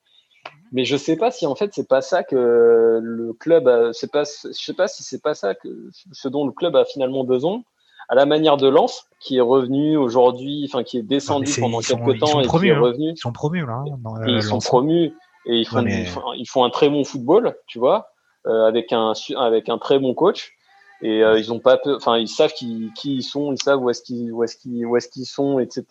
Mais 0.73 0.85
je 0.85 0.97
sais 0.97 1.17
pas 1.17 1.31
si 1.31 1.47
en 1.47 1.55
fait 1.55 1.71
c'est 1.75 1.89
pas 1.89 2.01
ça 2.01 2.23
que 2.23 3.01
le 3.03 3.33
club, 3.33 3.67
a- 3.69 3.93
c'est 3.93 4.11
pas, 4.11 4.23
je 4.25 4.53
sais 4.53 4.75
pas 4.75 4.87
si 4.89 5.03
c'est 5.03 5.23
pas 5.23 5.35
ça 5.35 5.55
que 5.55 5.69
ce 6.13 6.29
dont 6.29 6.47
le 6.47 6.53
club 6.53 6.77
a 6.77 6.85
finalement 6.85 7.25
besoin 7.25 7.63
à 8.09 8.15
la 8.15 8.27
manière 8.27 8.57
de 8.57 8.69
Lens, 8.69 9.07
qui 9.21 9.37
est 9.37 9.41
revenu 9.41 9.97
aujourd'hui, 9.97 10.69
enfin 10.69 10.83
qui 10.85 10.99
est 10.99 11.03
descendu 11.03 11.47
c'est- 11.47 11.61
pendant 11.61 11.81
ils 11.81 11.85
sont- 11.85 11.97
quelques 11.97 12.15
ils 12.17 12.21
temps 12.21 12.27
sont 12.27 12.39
et 12.41 12.43
qui 12.43 12.49
promus, 12.49 12.69
est 12.69 12.73
hein. 12.75 12.81
revenu. 12.81 13.11
Ils 13.11 13.17
sont 13.19 13.33
promus 13.33 13.67
là. 13.67 13.83
hein, 13.87 13.97
dans, 14.03 14.17
Et 14.23 14.31
euh, 14.31 14.37
ils 14.37 14.43
sont 14.43 14.59
promus 14.59 15.13
et 15.47 15.57
ils 15.57 15.65
font, 15.67 15.83
mais- 15.83 16.03
ils 16.03 16.07
font, 16.07 16.23
ils 16.37 16.47
font 16.49 16.65
un 16.65 16.71
très 16.71 16.89
bon 16.89 17.05
football, 17.05 17.57
tu 17.67 17.79
vois, 17.79 18.09
euh, 18.47 18.67
avec 18.67 18.93
un 18.93 19.13
avec 19.37 19.69
un 19.69 19.79
très 19.79 19.99
bon 19.99 20.15
coach. 20.15 20.53
Et 21.03 21.25
euh, 21.25 21.39
ils 21.39 21.51
ont 21.53 21.61
pas 21.61 21.79
enfin 21.97 22.19
ils 22.19 22.29
savent 22.29 22.53
qui, 22.53 22.91
qui 22.95 23.17
ils 23.17 23.23
sont, 23.23 23.53
ils 23.53 23.63
savent 23.63 23.83
où 23.83 23.89
est-ce 23.91 24.03
qu'ils 24.03 24.33
où 24.33 24.45
est-ce 24.45 24.57
qu'ils 24.57 24.85
où 24.87 24.97
est-ce 24.97 25.09
qu'ils 25.09 25.25
sont, 25.27 25.59
etc. 25.59 25.85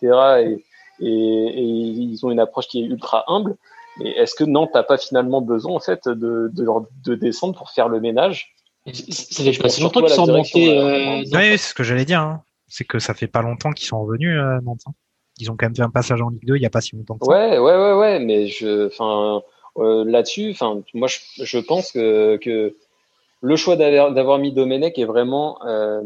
Et, 0.44 0.64
et, 1.00 1.08
et 1.08 1.62
ils 1.62 2.24
ont 2.24 2.30
une 2.30 2.38
approche 2.40 2.68
qui 2.68 2.80
est 2.80 2.84
ultra 2.84 3.24
humble. 3.26 3.56
Mais 3.96 4.10
est-ce 4.10 4.34
que 4.34 4.44
Nantes 4.44 4.74
n'a 4.74 4.82
pas 4.82 4.96
finalement 4.98 5.40
besoin 5.42 5.74
en 5.74 5.80
fait 5.80 6.08
de, 6.08 6.50
de, 6.52 6.66
de 7.04 7.14
descendre 7.14 7.56
pour 7.56 7.70
faire 7.70 7.88
le 7.88 8.00
ménage? 8.00 8.54
Ça 8.86 9.42
fait 9.44 9.58
pas 9.58 9.68
si 9.68 9.80
Surtout 9.80 10.00
longtemps 10.00 10.06
qu'ils 10.06 10.14
sont 10.16 10.24
remontés. 10.24 10.78
euh. 10.78 11.36
Ouais, 11.36 11.56
c'est 11.58 11.68
ce 11.70 11.74
que 11.74 11.82
j'allais 11.82 12.04
dire. 12.04 12.20
hein. 12.20 12.42
C'est 12.68 12.84
que 12.84 12.98
ça 12.98 13.14
fait 13.14 13.26
pas 13.26 13.42
longtemps 13.42 13.72
qu'ils 13.72 13.86
sont 13.88 14.00
revenus, 14.02 14.38
euh, 14.38 14.60
Nantes. 14.62 14.80
hein. 14.86 14.92
Ils 15.38 15.50
ont 15.50 15.56
quand 15.56 15.66
même 15.66 15.76
fait 15.76 15.82
un 15.82 15.90
passage 15.90 16.20
en 16.22 16.28
Ligue 16.30 16.46
2 16.46 16.56
il 16.56 16.62
y 16.62 16.66
a 16.66 16.70
pas 16.70 16.80
si 16.80 16.94
longtemps 16.96 17.18
que 17.18 17.26
ça. 17.26 17.32
Ouais, 17.32 17.58
ouais, 17.58 17.76
ouais, 17.76 17.94
ouais, 17.94 18.18
mais 18.20 18.46
je, 18.46 18.86
enfin, 18.86 19.42
euh, 19.78 20.04
là-dessus, 20.04 20.50
enfin, 20.52 20.80
moi, 20.94 21.08
je, 21.08 21.18
je 21.44 21.58
pense 21.58 21.92
que, 21.92 22.36
que 22.36 22.74
le 23.40 23.56
choix 23.56 23.76
d'avoir, 23.76 24.38
mis 24.38 24.52
Domenech 24.52 24.98
est 24.98 25.04
vraiment 25.04 25.58
euh, 25.66 26.02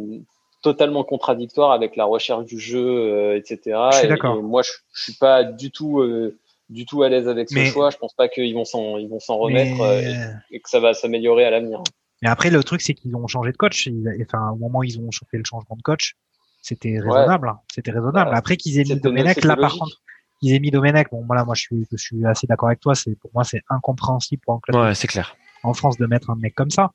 totalement 0.63 1.05
contradictoire 1.05 1.73
avec 1.73 1.97
la 1.97 2.05
recherche 2.05 2.45
du 2.45 2.59
jeu, 2.59 2.85
euh, 2.87 3.37
etc. 3.37 3.59
Je 3.93 3.97
suis 3.99 4.07
Et- 4.09 4.43
moi, 4.43 4.63
je, 4.63 4.71
je 4.95 5.03
suis 5.03 5.15
pas 5.15 5.43
du 5.45 5.71
tout, 5.71 6.01
euh, 6.01 6.37
du 6.75 6.85
tout 6.87 7.03
à 7.03 7.09
l'aise 7.09 7.29
avec 7.29 7.49
ce 7.49 7.55
Mais- 7.55 7.67
choix. 7.67 7.91
Je 7.91 7.97
pense 7.97 8.13
pas 8.15 8.29
qu'ils 8.29 8.55
vont 8.55 8.65
s'en, 8.65 8.99
ils 8.99 9.09
vont 9.09 9.21
s'en 9.21 9.37
remettre 9.39 9.81
euh, 9.81 10.01
Mais, 10.03 10.13
et, 10.51 10.57
et 10.57 10.61
que 10.61 10.69
ça 10.69 10.81
va 10.81 10.93
s'améliorer 10.95 11.45
à 11.45 11.51
l'avenir. 11.51 11.83
mais 12.23 12.29
après, 12.29 12.51
le 12.51 12.63
truc, 12.63 12.83
c'est 12.83 12.95
qu'ils 12.95 13.15
ont 13.17 13.27
changé 13.27 13.53
de 13.53 13.57
coach. 13.57 13.87
Ils- 13.87 14.25
Enfin, 14.27 14.51
au 14.51 14.57
moment 14.57 14.81
où 14.81 14.85
ils 14.85 14.99
ont 15.01 15.09
fait 15.31 15.39
le 15.39 15.45
changement 15.45 15.77
de 15.77 15.83
coach, 15.83 16.15
c'était 16.63 16.99
raisonnable. 16.99 17.49
hein. 17.49 17.59
C'était 17.75 17.91
raisonnable. 17.93 18.31
Après 18.35 18.57
qu'ils 18.57 18.79
aient 18.79 18.85
mis 18.85 19.01
Domenech, 19.01 19.43
là, 19.45 19.57
par 19.57 19.73
contre, 19.73 20.01
qu'ils 20.41 20.53
aient 20.55 20.61
mis 20.61 20.71
Domenech, 20.71 21.09
bon, 21.11 21.25
voilà, 21.27 21.45
moi, 21.45 21.55
je 21.55 21.63
suis, 21.63 21.87
je 21.91 21.97
suis 21.97 22.25
assez 22.27 22.47
d'accord 22.47 22.69
avec 22.69 22.81
toi. 22.81 22.95
C'est, 22.95 23.15
pour 23.19 23.31
moi, 23.35 23.45
c'est 23.45 23.63
incompréhensible 23.71 24.43
pour 24.45 24.55
un 24.55 24.61
club 24.61 24.77
Ouais, 24.83 24.95
c'est 24.95 25.07
clair. 25.09 25.37
en 25.63 25.75
France 25.75 25.97
de 25.99 26.07
mettre 26.07 26.31
un 26.31 26.37
mec 26.37 26.55
comme 26.55 26.71
ça. 26.71 26.91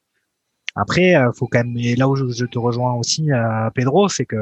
Après, 0.76 1.16
euh, 1.16 1.32
faut 1.34 1.48
quand 1.48 1.60
même, 1.64 1.76
et 1.78 1.96
là 1.96 2.08
où 2.08 2.16
je, 2.16 2.28
je 2.30 2.46
te 2.46 2.60
rejoins 2.60 2.94
aussi, 2.94 3.32
euh, 3.32 3.70
Pedro, 3.74 4.08
c'est 4.10 4.26
que 4.26 4.36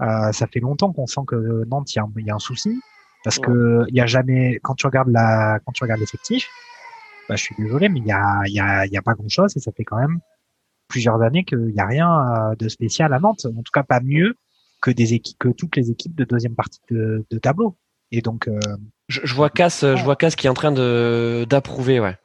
euh, 0.00 0.32
ça 0.32 0.46
fait 0.46 0.60
longtemps 0.60 0.92
qu'on 0.92 1.06
sent 1.06 1.20
que 1.26 1.64
Nantes, 1.66 1.94
y, 1.94 2.00
il 2.18 2.26
y 2.26 2.30
a 2.30 2.34
un 2.34 2.38
souci, 2.40 2.80
parce 3.24 3.38
que 3.38 3.84
il 3.88 3.94
y 3.94 4.00
a 4.00 4.06
jamais, 4.06 4.58
quand 4.62 4.74
tu 4.74 4.86
regardes 4.86 5.10
la, 5.10 5.58
quand 5.64 5.72
tu 5.72 5.84
regardes 5.84 6.00
l'effectif, 6.00 6.48
bah, 7.28 7.36
je 7.36 7.42
suis 7.42 7.54
désolé, 7.58 7.88
mais 7.88 8.00
il 8.00 8.06
y 8.06 8.12
a, 8.12 8.42
il 8.46 8.54
y 8.54 8.60
a, 8.60 8.86
il 8.86 8.92
y 8.92 8.96
a 8.96 9.02
pas 9.02 9.14
grand 9.14 9.28
chose, 9.28 9.56
et 9.56 9.60
ça 9.60 9.72
fait 9.72 9.84
quand 9.84 9.98
même 9.98 10.20
plusieurs 10.88 11.20
années 11.20 11.44
qu'il 11.44 11.72
y 11.74 11.80
a 11.80 11.86
rien 11.86 12.10
euh, 12.10 12.54
de 12.56 12.68
spécial 12.68 13.12
à 13.12 13.18
Nantes, 13.18 13.46
en 13.46 13.62
tout 13.62 13.72
cas 13.72 13.82
pas 13.82 14.00
mieux 14.00 14.34
que 14.80 14.90
des 14.90 15.14
équipes, 15.14 15.38
que 15.38 15.48
toutes 15.48 15.76
les 15.76 15.90
équipes 15.90 16.14
de 16.14 16.24
deuxième 16.24 16.54
partie 16.54 16.80
de, 16.90 17.26
de 17.30 17.38
tableau. 17.38 17.76
Et 18.10 18.22
donc, 18.22 18.48
euh, 18.48 18.58
Je, 19.08 19.20
je 19.24 19.34
vois 19.34 19.50
Cass, 19.50 19.80
je 19.82 20.02
vois 20.02 20.16
Cass 20.16 20.34
qui 20.34 20.46
est 20.46 20.50
en 20.50 20.54
train 20.54 20.72
de 20.72 21.44
d'approuver, 21.48 22.00
ouais. 22.00 22.16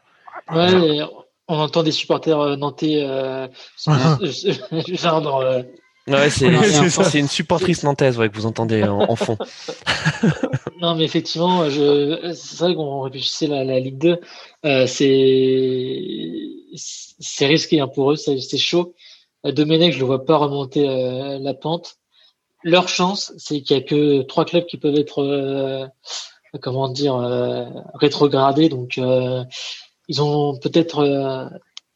Ouais, 0.50 1.02
on 1.48 1.58
entend 1.58 1.84
des 1.84 1.92
supporters 1.92 2.40
euh, 2.40 2.56
nantais 2.56 3.04
euh, 3.04 3.48
genre 4.88 5.22
dans, 5.22 5.42
euh, 5.42 5.64
Ouais, 6.08 6.30
c'est 6.30 7.20
une 7.20 7.28
supportrice 7.30 7.84
nantaise 7.84 8.18
ouais, 8.18 8.30
que 8.30 8.36
vous 8.36 8.46
entendez 8.46 8.84
en, 8.84 9.00
en 9.10 9.16
fond. 9.16 9.38
Non, 10.82 10.96
mais 10.96 11.06
effectivement, 11.06 11.70
je... 11.70 12.34
c'est 12.36 12.58
vrai 12.60 12.76
qu'on 12.76 13.02
réfléchissait 13.02 13.46
à 13.46 13.50
la, 13.50 13.64
la 13.64 13.80
Ligue 13.80 13.98
2. 14.00 14.20
Euh, 14.66 14.86
c'est 14.86 16.50
c'est 16.76 17.46
risqué 17.46 17.80
hein, 17.80 17.88
pour 17.88 18.12
eux, 18.12 18.16
c'est 18.18 18.40
c'est 18.42 18.58
chaud. 18.58 18.94
Euh, 19.46 19.54
Domenech, 19.54 19.94
je 19.94 20.00
le 20.00 20.06
vois 20.06 20.26
pas 20.26 20.36
remonter 20.36 20.90
euh, 20.90 21.40
la 21.40 21.54
pente. 21.54 21.96
Leur 22.64 22.90
chance, 22.90 23.32
c'est 23.38 23.62
qu'il 23.62 23.78
y 23.78 23.80
a 23.80 23.84
que 23.84 24.24
trois 24.24 24.44
clubs 24.44 24.66
qui 24.66 24.78
peuvent 24.78 24.96
être, 24.98 25.20
euh, 25.24 25.86
comment 26.62 26.90
dire, 26.90 27.16
euh, 27.16 27.66
rétrogradés. 27.94 28.68
Donc, 28.68 28.98
euh, 28.98 29.44
ils 30.10 30.22
ont 30.22 30.58
peut-être 30.60 31.00
euh, 31.00 31.46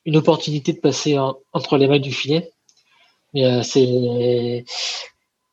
une 0.06 0.16
opportunité 0.16 0.72
de 0.72 0.80
passer 0.80 1.18
en- 1.18 1.36
entre 1.52 1.78
les 1.78 1.88
mailles 1.90 2.00
du 2.00 2.14
filet. 2.14 2.52
Mais 3.34 3.46
euh, 3.46 3.64
c'est 3.64 4.66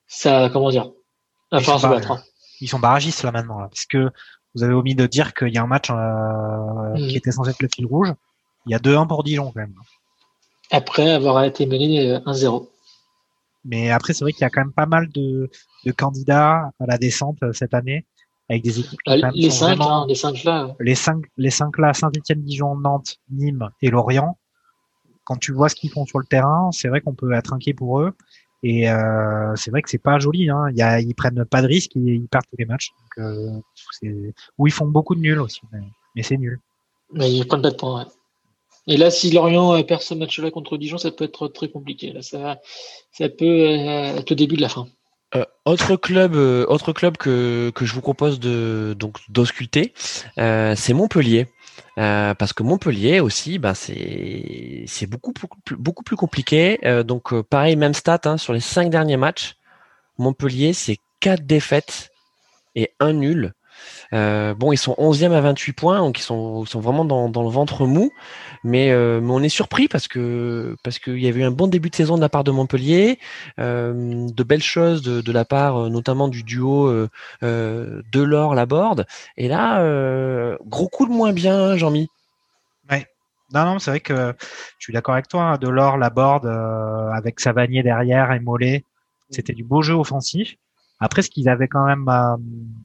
ça, 0.06 0.48
comment 0.52 0.70
dire, 0.70 0.90
Ils 1.52 1.64
sont 1.64 1.78
se 1.78 1.86
battre. 1.86 2.12
hein. 2.12 2.22
ils 2.60 2.68
sont 2.68 2.78
barragistes 2.78 3.22
là 3.22 3.32
maintenant, 3.32 3.58
là, 3.58 3.68
parce 3.68 3.86
que 3.86 4.10
vous 4.54 4.62
avez 4.62 4.72
omis 4.74 4.94
de 4.94 5.06
dire 5.06 5.34
qu'il 5.34 5.48
y 5.52 5.58
a 5.58 5.62
un 5.62 5.66
match 5.66 5.90
euh, 5.90 5.94
Mhm. 6.94 7.08
qui 7.08 7.16
était 7.16 7.32
censé 7.32 7.50
être 7.50 7.62
le 7.62 7.68
fil 7.74 7.86
rouge. 7.86 8.12
Il 8.66 8.72
y 8.72 8.74
a 8.74 8.78
2-1 8.78 9.06
pour 9.06 9.24
Dijon 9.24 9.46
quand 9.52 9.60
même. 9.60 9.74
après 10.70 11.10
avoir 11.12 11.42
été 11.44 11.66
mené 11.66 12.10
euh, 12.12 12.20
1-0. 12.26 12.70
Mais 13.64 13.90
après, 13.90 14.12
c'est 14.12 14.24
vrai 14.24 14.32
qu'il 14.32 14.42
y 14.42 14.44
a 14.44 14.50
quand 14.50 14.60
même 14.62 14.72
pas 14.72 14.86
mal 14.86 15.08
de, 15.10 15.50
de 15.84 15.92
candidats 15.92 16.70
à 16.80 16.86
la 16.86 16.98
descente 16.98 17.38
euh, 17.42 17.52
cette 17.52 17.74
année, 17.74 18.06
avec 18.48 18.62
des 18.62 18.78
équipes 18.80 19.00
qui 19.04 19.12
Euh, 19.12 19.30
Les 19.34 19.50
cinq, 19.50 19.76
vraiment- 19.76 20.02
hein, 20.02 20.06
les 20.08 20.14
cinq 20.14 20.44
là. 20.44 20.74
les 20.80 20.94
cinq, 20.94 21.22
les 21.36 21.50
cinq 21.50 21.78
là, 21.78 21.92
Saint-Etienne, 21.94 22.42
Dijon, 22.42 22.76
Nantes, 22.76 23.16
Nîmes 23.30 23.68
et 23.82 23.90
Lorient. 23.90 24.38
Quand 25.24 25.36
tu 25.36 25.52
vois 25.52 25.68
ce 25.68 25.74
qu'ils 25.74 25.90
font 25.90 26.06
sur 26.06 26.18
le 26.18 26.26
terrain, 26.26 26.70
c'est 26.72 26.88
vrai 26.88 27.00
qu'on 27.00 27.14
peut 27.14 27.32
être 27.32 27.52
inquiet 27.52 27.74
pour 27.74 28.00
eux. 28.00 28.12
Et 28.62 28.88
euh, 28.90 29.54
c'est 29.56 29.70
vrai 29.70 29.82
que 29.82 29.90
c'est 29.90 29.98
pas 29.98 30.18
joli. 30.18 30.48
Hein. 30.48 30.66
Y 30.74 30.82
a, 30.82 31.00
ils 31.00 31.14
prennent 31.14 31.44
pas 31.44 31.60
de 31.60 31.66
risques, 31.66 31.92
ils, 31.96 32.08
ils 32.08 32.28
perdent 32.28 32.46
tous 32.50 32.56
les 32.58 32.64
matchs. 32.64 32.90
Donc, 32.98 33.24
euh, 33.26 33.60
c'est- 33.92 34.34
ou 34.58 34.66
ils 34.66 34.72
font 34.72 34.86
beaucoup 34.86 35.14
de 35.14 35.20
nuls 35.20 35.40
aussi, 35.40 35.60
mais, 35.72 35.80
mais 36.16 36.22
c'est 36.22 36.36
nul. 36.38 36.60
Mais 37.12 37.30
ils 37.30 37.46
prennent 37.46 37.62
pas 37.62 37.70
de 37.70 37.76
points. 37.76 38.04
Ouais. 38.04 38.10
Et 38.86 38.96
là, 38.96 39.10
si 39.10 39.30
Lorient 39.30 39.74
euh, 39.76 39.82
perd 39.82 40.02
ce 40.02 40.14
match-là 40.14 40.50
contre 40.50 40.76
Dijon, 40.76 40.98
ça 40.98 41.10
peut 41.10 41.24
être 41.24 41.48
très 41.48 41.68
compliqué. 41.68 42.12
Là, 42.12 42.22
ça, 42.22 42.58
ça 43.12 43.28
peut 43.28 43.66
être 43.66 44.30
le 44.30 44.36
début 44.36 44.56
de 44.56 44.62
la 44.62 44.68
fin. 44.68 44.86
Euh, 45.34 45.44
autre 45.64 45.96
club, 45.96 46.34
euh, 46.34 46.64
autre 46.68 46.92
club 46.92 47.16
que, 47.16 47.70
que 47.74 47.84
je 47.84 47.92
vous 47.94 48.00
propose 48.02 48.38
de 48.40 48.94
donc 48.98 49.18
d'ausculter, 49.28 49.92
euh, 50.38 50.74
c'est 50.76 50.92
Montpellier. 50.92 51.48
Euh, 51.98 52.34
parce 52.34 52.52
que 52.52 52.62
Montpellier 52.62 53.20
aussi, 53.20 53.58
ben 53.58 53.74
c'est 53.74 55.06
beaucoup 55.06 55.32
beaucoup 55.32 55.60
plus, 55.60 55.76
beaucoup 55.76 56.02
plus 56.02 56.16
compliqué. 56.16 56.78
Euh, 56.84 57.02
donc 57.02 57.32
euh, 57.32 57.42
pareil, 57.42 57.76
même 57.76 57.94
stat 57.94 58.20
hein, 58.24 58.36
sur 58.36 58.52
les 58.52 58.60
cinq 58.60 58.90
derniers 58.90 59.16
matchs. 59.16 59.56
Montpellier, 60.18 60.72
c'est 60.72 60.98
quatre 61.20 61.46
défaites 61.46 62.10
et 62.74 62.92
un 63.00 63.12
nul. 63.12 63.54
Euh, 64.12 64.55
bon, 64.55 64.72
ils 64.72 64.76
sont 64.76 64.95
11e 64.99 65.32
à 65.32 65.41
28 65.41 65.72
points, 65.72 65.99
donc 65.99 66.18
ils 66.18 66.22
sont, 66.22 66.64
vraiment 66.74 67.05
dans, 67.05 67.43
le 67.43 67.49
ventre 67.49 67.87
mou. 67.87 68.12
Mais, 68.62 68.91
euh, 68.91 69.20
mais 69.20 69.30
on 69.30 69.43
est 69.43 69.49
surpris 69.49 69.89
parce 69.89 70.09
que 70.09 70.76
parce 70.82 70.99
qu'il 70.99 71.18
y 71.18 71.28
avait 71.28 71.41
eu 71.41 71.45
un 71.45 71.51
bon 71.51 71.66
début 71.66 71.91
de 71.91 71.95
saison 71.95 72.16
de 72.16 72.20
la 72.20 72.28
part 72.28 72.45
de 72.45 72.51
Montpellier, 72.51 73.18
euh, 73.59 74.26
de 74.28 74.43
belles 74.43 74.62
choses 74.62 75.03
de, 75.03 75.32
la 75.32 75.45
part 75.45 75.91
notamment 75.91 76.28
du 76.28 76.43
duo 76.43 77.09
Delors-Laborde. 77.43 79.07
Et 79.37 79.49
là, 79.49 80.57
gros 80.64 80.89
coup 80.89 81.07
de 81.07 81.12
moins 81.12 81.32
bien, 81.32 81.76
Jean-Mi. 81.76 82.09
Non, 83.53 83.66
non, 83.66 83.78
c'est 83.78 83.91
vrai 83.91 84.01
que 84.01 84.35
je 84.78 84.85
suis 84.85 84.93
d'accord 84.93 85.14
avec 85.14 85.28
toi. 85.28 85.43
hein, 85.43 85.59
Delors, 85.59 85.97
Laborde, 85.97 86.47
avec 86.47 87.39
Savanier 87.39 87.82
derrière 87.82 88.32
et 88.32 88.41
Mollet, 88.41 88.85
c'était 89.30 89.53
du 89.53 89.62
beau 89.62 89.82
jeu 89.82 89.95
offensif. 89.95 90.57
Après, 91.05 91.20
ce 91.20 91.28
qu'ils 91.28 91.50
avaient 91.50 91.68
quand 91.68 91.84
même, 91.84 92.09
euh, 92.09 92.36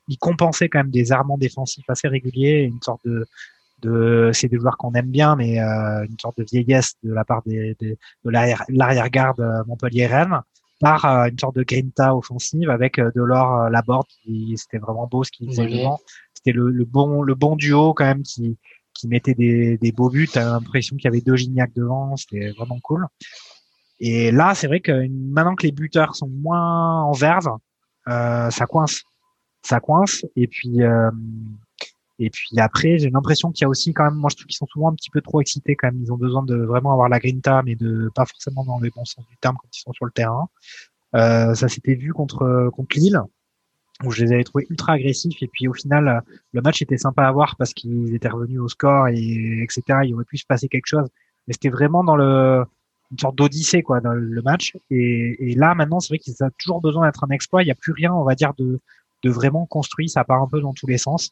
ils 0.09 0.17
compensaient 0.17 0.67
quand 0.67 0.79
même 0.79 0.91
des 0.91 1.13
armements 1.13 1.37
défensifs 1.37 1.89
assez 1.89 2.09
réguliers, 2.09 2.63
une 2.63 2.81
sorte 2.81 3.01
de 3.05 3.25
de 3.81 4.31
c'est 4.33 4.49
des 4.49 4.57
joueurs 4.57 4.75
qu'on 4.77 4.91
aime 4.93 5.09
bien, 5.09 5.37
mais 5.37 5.61
euh, 5.61 6.03
une 6.03 6.19
sorte 6.19 6.37
de 6.37 6.43
vieillesse 6.43 6.95
de 7.01 7.13
la 7.13 7.23
part 7.23 7.41
des, 7.45 7.77
des 7.79 7.97
de 8.25 8.29
l'arrière-garde 8.29 9.39
euh, 9.39 9.63
Montpellier-Rennes 9.67 10.41
par 10.81 11.05
euh, 11.05 11.29
une 11.29 11.39
sorte 11.39 11.55
de 11.55 11.63
grinta 11.63 12.13
offensive 12.13 12.69
avec 12.69 12.99
euh, 12.99 13.09
Delors 13.15 13.69
Laborde 13.69 14.07
qui 14.07 14.55
c'était 14.57 14.79
vraiment 14.79 15.07
beau 15.07 15.23
ce 15.23 15.31
qu'il 15.31 15.47
faisait 15.47 15.85
c'était 16.33 16.51
le, 16.51 16.71
le, 16.71 16.83
bon 16.83 17.21
le 17.21 17.35
bon 17.35 17.55
duo 17.55 17.93
quand 17.93 18.05
même 18.05 18.23
qui 18.23 18.57
qui 18.93 19.07
mettait 19.07 19.33
des, 19.33 19.77
des 19.77 19.93
beaux 19.93 20.09
buts. 20.09 20.27
T'as 20.27 20.43
l'impression 20.43 20.97
qu'il 20.97 21.05
y 21.05 21.07
avait 21.07 21.21
deux 21.21 21.37
Gignac 21.37 21.71
devant 21.73 22.17
c'était 22.17 22.51
vraiment 22.51 22.79
cool. 22.81 23.05
Et 24.01 24.31
là 24.31 24.55
c'est 24.55 24.67
vrai 24.67 24.81
que 24.81 25.07
maintenant 25.07 25.55
que 25.55 25.65
les 25.65 25.71
buteurs 25.71 26.15
sont 26.15 26.27
moins 26.27 27.03
en 27.03 27.13
verve 27.13 27.49
ça 28.05 28.65
coince 28.67 29.03
ça 29.63 29.79
coince 29.79 30.25
et 30.35 30.47
puis 30.47 30.83
euh, 30.83 31.11
et 32.21 32.29
puis 32.29 32.59
après, 32.59 32.97
j'ai 32.97 33.09
l'impression 33.09 33.49
qu'il 33.51 33.63
y 33.63 33.65
a 33.65 33.69
aussi 33.69 33.93
quand 33.93 34.03
même, 34.03 34.15
moi 34.15 34.29
je 34.29 34.35
trouve 34.35 34.47
qu'ils 34.47 34.57
sont 34.57 34.67
souvent 34.67 34.89
un 34.91 34.95
petit 34.95 35.09
peu 35.09 35.21
trop 35.21 35.39
excités 35.39 35.77
quand 35.77 35.87
même. 35.87 36.01
Ils 36.03 36.11
ont 36.11 36.17
besoin 36.17 36.43
de 36.43 36.55
vraiment 36.57 36.91
avoir 36.91 37.07
la 37.07 37.17
grinta, 37.17 37.61
mais 37.63 37.75
de 37.75 38.11
pas 38.13 38.25
forcément 38.25 38.65
dans 38.65 38.77
le 38.77 38.89
bon 38.93 39.05
sens 39.05 39.25
du 39.29 39.37
terme 39.37 39.55
quand 39.55 39.69
ils 39.73 39.79
sont 39.79 39.93
sur 39.93 40.03
le 40.03 40.11
terrain. 40.11 40.49
Euh, 41.15 41.53
ça 41.55 41.69
s'était 41.69 41.95
vu 41.95 42.11
contre 42.11 42.69
contre 42.73 42.97
Lille, 42.97 43.21
où 44.03 44.11
je 44.11 44.25
les 44.25 44.33
avais 44.33 44.43
trouvés 44.43 44.67
ultra 44.69 44.93
agressifs. 44.93 45.41
Et 45.41 45.47
puis 45.47 45.69
au 45.69 45.73
final, 45.73 46.21
le 46.51 46.61
match 46.61 46.81
était 46.81 46.97
sympa 46.97 47.23
à 47.25 47.31
voir 47.31 47.55
parce 47.55 47.73
qu'ils 47.73 48.13
étaient 48.13 48.27
revenus 48.27 48.59
au 48.59 48.67
score 48.67 49.07
et 49.07 49.63
etc. 49.63 49.99
Il 50.03 50.13
aurait 50.13 50.25
pu 50.25 50.37
se 50.37 50.45
passer 50.45 50.67
quelque 50.67 50.87
chose, 50.87 51.07
mais 51.47 51.53
c'était 51.53 51.69
vraiment 51.69 52.03
dans 52.03 52.17
le 52.17 52.65
une 53.11 53.19
sorte 53.19 53.35
d'odyssée 53.35 53.81
quoi 53.81 54.01
dans 54.01 54.13
le 54.13 54.41
match. 54.41 54.75
Et, 54.89 55.51
et 55.51 55.55
là 55.55 55.75
maintenant, 55.75 55.99
c'est 55.99 56.09
vrai 56.09 56.19
qu'ils 56.19 56.35
ont 56.41 56.49
toujours 56.57 56.81
besoin 56.81 57.05
d'être 57.05 57.23
un 57.23 57.29
exploit. 57.29 57.63
Il 57.63 57.65
n'y 57.65 57.71
a 57.71 57.75
plus 57.75 57.93
rien, 57.93 58.13
on 58.13 58.23
va 58.23 58.35
dire, 58.35 58.53
de 58.57 58.79
de 59.23 59.29
vraiment 59.29 59.65
construit. 59.65 60.07
Ça 60.07 60.23
part 60.23 60.41
un 60.41 60.47
peu 60.47 60.61
dans 60.61 60.73
tous 60.73 60.87
les 60.87 60.97
sens. 60.97 61.31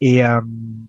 Et, 0.00 0.24
euh, 0.24 0.40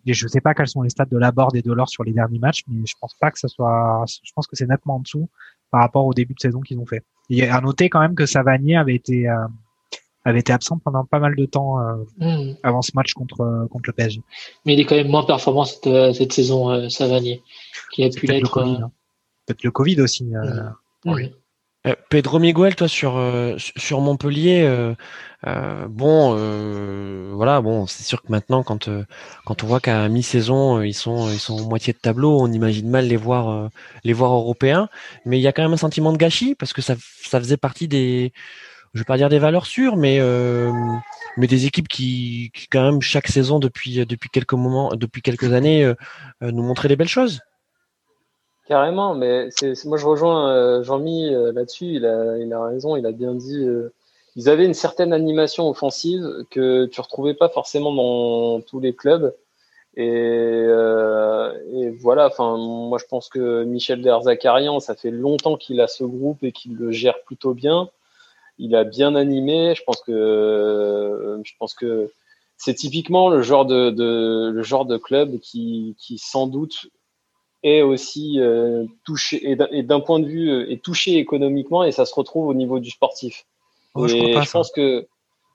et 0.06 0.14
je 0.14 0.26
ne 0.26 0.30
sais 0.30 0.42
pas 0.42 0.54
quels 0.54 0.68
sont 0.68 0.84
les 0.84 0.92
stats 0.92 1.06
de 1.06 1.18
Laborde 1.18 1.56
et 1.56 1.64
de 1.64 1.74
l'or 1.74 1.90
sur 1.90 2.04
les 2.04 2.14
derniers 2.14 2.38
matchs, 2.38 2.64
mais 2.68 2.86
je 2.86 2.94
pense 3.02 3.16
pas 3.20 3.32
que 3.32 3.40
ça 3.40 3.48
soit. 3.48 4.06
Je 4.24 4.32
pense 4.36 4.46
que 4.46 4.56
c'est 4.56 4.68
nettement 4.68 4.98
en 4.98 5.00
dessous 5.00 5.28
par 5.72 5.82
rapport 5.82 6.06
au 6.06 6.14
début 6.14 6.36
de 6.36 6.40
saison 6.40 6.62
qu'ils 6.62 6.78
ont 6.78 6.86
fait. 6.86 7.04
Et 7.32 7.48
à 7.48 7.60
noter 7.62 7.90
quand 7.90 8.00
même 8.00 8.14
que 8.14 8.28
Savanier 8.28 8.76
avait 8.76 8.96
été 8.96 9.28
euh, 9.28 9.48
avait 10.26 10.40
été 10.40 10.52
absent 10.52 10.80
pendant 10.84 11.06
pas 11.06 11.20
mal 11.20 11.36
de 11.36 11.46
temps 11.46 11.80
euh, 11.80 11.96
hmm. 12.18 12.56
avant 12.64 12.82
ce 12.82 12.92
match 12.94 13.14
contre 13.14 13.68
contre 13.70 13.88
le 13.88 13.94
PSG. 13.94 14.22
Mais 14.66 14.74
il 14.74 14.80
est 14.80 14.86
quand 14.86 14.96
même 14.96 15.08
moins 15.08 15.24
performant 15.24 15.66
cette, 15.66 15.88
euh, 15.88 16.14
cette 16.14 16.34
saison 16.34 16.70
euh, 16.70 16.90
Savanier, 16.90 17.42
qui 17.92 18.04
a 18.04 18.10
pu 18.10 18.26
l'être. 18.28 18.92
Peut-être 19.50 19.64
le 19.64 19.72
Covid 19.72 20.02
aussi. 20.02 20.32
Oui. 21.06 21.34
Euh, 21.88 21.96
Pedro 22.10 22.40
Miguel, 22.40 22.76
toi 22.76 22.88
sur 22.88 23.18
euh, 23.18 23.56
sur 23.58 24.02
Montpellier, 24.02 24.64
euh, 25.48 25.88
bon, 25.88 26.36
voilà, 27.36 27.62
bon, 27.62 27.88
c'est 27.88 28.04
sûr 28.04 28.22
que 28.22 28.32
maintenant 28.32 28.64
quand 28.64 28.90
quand 29.46 29.64
on 29.64 29.68
voit 29.68 29.80
qu'à 29.80 30.08
mi-saison 30.08 30.82
ils 30.82 30.94
sont 30.94 31.30
ils 31.32 31.40
sont 31.40 31.68
moitié 31.68 31.94
de 31.94 31.98
tableau, 31.98 32.40
on 32.40 32.52
imagine 32.52 32.90
mal 32.90 33.08
les 33.08 33.16
voir 33.16 33.70
les 34.04 34.14
voir 34.14 34.34
européens, 34.34 34.88
mais 35.26 35.40
il 35.40 35.42
y 35.42 35.48
a 35.48 35.54
quand 35.54 35.64
même 35.64 35.74
un 35.74 35.78
sentiment 35.78 36.12
de 36.12 36.18
gâchis 36.18 36.54
parce 36.54 36.74
que 36.74 36.82
ça 36.82 36.96
ça 37.24 37.40
faisait 37.40 37.58
partie 37.58 37.88
des 37.88 38.34
je 38.94 39.00
vais 39.00 39.06
pas 39.06 39.18
dire 39.18 39.30
des 39.30 39.40
valeurs 39.40 39.66
sûres, 39.66 39.96
mais 39.96 40.20
mais 41.38 41.48
des 41.48 41.66
équipes 41.66 41.88
qui, 41.88 42.52
qui 42.54 42.68
quand 42.68 42.84
même 42.84 43.02
chaque 43.02 43.28
saison 43.30 43.60
depuis 43.60 44.06
depuis 44.06 44.30
quelques 44.30 44.54
moments, 44.54 44.94
depuis 44.96 45.22
quelques 45.22 45.54
années, 45.54 45.94
nous 46.42 46.64
montraient 46.64 46.90
des 46.90 46.98
belles 46.98 47.08
choses. 47.08 47.40
Carrément, 48.70 49.16
mais 49.16 49.50
c'est, 49.50 49.84
moi 49.86 49.98
je 49.98 50.06
rejoins 50.06 50.54
euh, 50.54 50.84
Jean-Mi 50.84 51.34
euh, 51.34 51.52
là-dessus, 51.52 51.88
il 51.88 52.06
a, 52.06 52.38
il 52.38 52.54
a 52.54 52.64
raison, 52.64 52.96
il 52.96 53.06
a 53.08 53.12
bien 53.12 53.34
dit. 53.34 53.64
Euh, 53.66 53.92
ils 54.36 54.48
avaient 54.48 54.66
une 54.66 54.76
certaine 54.76 55.12
animation 55.12 55.68
offensive 55.68 56.46
que 56.52 56.86
tu 56.86 57.02
retrouvais 57.02 57.34
pas 57.34 57.50
forcément 57.50 57.92
dans 57.92 58.62
tous 58.62 58.80
les 58.80 58.94
clubs. 58.94 59.36
Et, 59.98 60.68
voilà, 62.00 62.30
moi 62.38 63.00
je 63.00 63.06
pense 63.06 63.28
que 63.28 63.64
Michel 63.64 64.02
Derzakarian, 64.04 64.80
ça 64.80 64.96
fait 64.96 65.10
longtemps 65.10 65.58
qu'il 65.58 65.82
a 65.82 65.88
ce 65.88 66.04
groupe 66.04 66.44
et 66.44 66.52
qu'il 66.52 66.76
le 66.76 66.92
gère 66.92 67.20
plutôt 67.24 67.56
bien. 67.56 67.90
Il 68.60 68.76
a 68.76 68.84
bien 68.84 69.16
animé. 69.16 69.74
Je 69.76 69.84
pense 69.84 70.02
que 70.02 71.42
je 71.44 71.54
pense 71.58 71.74
que 71.74 72.12
c'est 72.58 72.76
typiquement 72.76 73.30
le 73.30 73.42
genre 73.42 73.66
de, 73.66 73.90
de, 73.90 74.52
le 74.54 74.62
genre 74.62 74.86
de 74.86 74.98
club 74.98 75.40
qui, 75.40 75.96
qui 75.98 76.20
sans 76.20 76.46
doute 76.46 76.90
est 77.64 77.82
aussi 77.82 78.40
euh, 78.40 78.86
touché 79.04 79.52
et 79.52 79.84
d'un 79.84 80.00
point 80.00 80.20
de 80.20 80.26
vue 80.26 80.50
euh, 80.50 80.72
est 80.72 80.82
touché 80.82 81.18
économiquement 81.18 81.84
et 81.84 81.92
ça 81.92 82.06
se 82.06 82.16
retrouve 82.16 82.48
au 82.48 82.54
niveau 82.54 82.80
du 82.80 82.90
sportif. 82.90 83.46
Oh, 83.96 84.06
et 84.06 84.10
je, 84.10 84.44
je 84.44 84.52
pense 84.52 84.72
que 84.72 85.08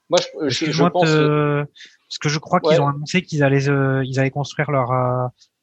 moi 0.09 0.19
je, 0.47 0.71
je, 0.71 0.83
pense 0.83 1.09
euh, 1.09 1.63
parce 2.07 2.19
que 2.19 2.29
je 2.29 2.37
crois 2.37 2.59
qu'ils 2.59 2.79
ont 2.79 2.87
annoncé 2.87 3.23
qu'ils 3.23 3.43
allaient 3.43 3.69
euh, 3.69 4.03
ils 4.05 4.19
allaient 4.19 4.29
construire 4.29 4.69
leur 4.69 4.91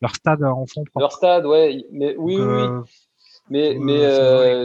leur 0.00 0.14
stade 0.16 0.42
en 0.42 0.66
fond 0.66 0.82
propre. 0.84 0.98
Leur 0.98 1.12
stade 1.12 1.46
ouais 1.46 1.84
mais 1.92 2.16
oui 2.16 2.36
oui, 2.40 2.66
mais 3.48 3.76
mais 3.78 4.00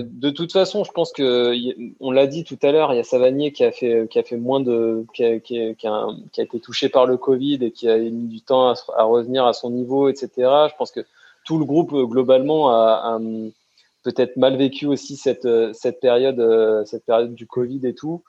de 0.03 0.29
toute 0.31 0.51
façon 0.51 0.83
je 0.83 0.91
pense 0.91 1.11
que 1.11 1.53
on 1.99 2.09
l'a 2.09 2.25
dit 2.25 2.43
tout 2.43 2.57
à 2.63 2.71
l'heure 2.71 2.91
il 2.91 2.97
y 2.97 2.99
a 2.99 3.03
Savanier 3.03 3.51
qui 3.51 3.63
a 3.63 3.71
fait 3.71 4.07
qui 4.09 4.17
a 4.17 4.23
fait 4.23 4.37
moins 4.37 4.61
de 4.61 5.05
qui 5.13 5.23
a, 5.23 5.39
qui, 5.39 5.61
a, 5.61 5.73
qui, 5.75 5.85
a, 5.85 6.07
qui 6.31 6.41
a, 6.41 6.43
été 6.43 6.59
touché 6.59 6.89
par 6.89 7.05
le 7.05 7.17
Covid 7.17 7.59
et 7.61 7.71
qui 7.71 7.87
a 7.87 7.99
mis 7.99 8.27
du 8.27 8.41
temps 8.41 8.69
à, 8.69 8.75
à 8.97 9.03
revenir 9.03 9.45
à 9.45 9.53
son 9.53 9.69
niveau 9.69 10.09
etc. 10.09 10.29
Je 10.37 10.75
pense 10.75 10.89
que 10.89 11.05
tout 11.47 11.57
le 11.57 11.65
groupe 11.65 11.93
euh, 11.93 12.05
globalement 12.05 12.69
a, 12.69 13.19
peut-être 14.03 14.37
mal 14.37 14.55
vécu 14.57 14.85
aussi 14.85 15.17
cette, 15.17 15.45
euh, 15.45 15.73
cette 15.73 15.99
période, 15.99 16.39
euh, 16.39 16.85
cette 16.85 17.05
période 17.05 17.33
du 17.33 17.47
Covid 17.47 17.81
et 17.83 17.95
tout. 17.95 18.23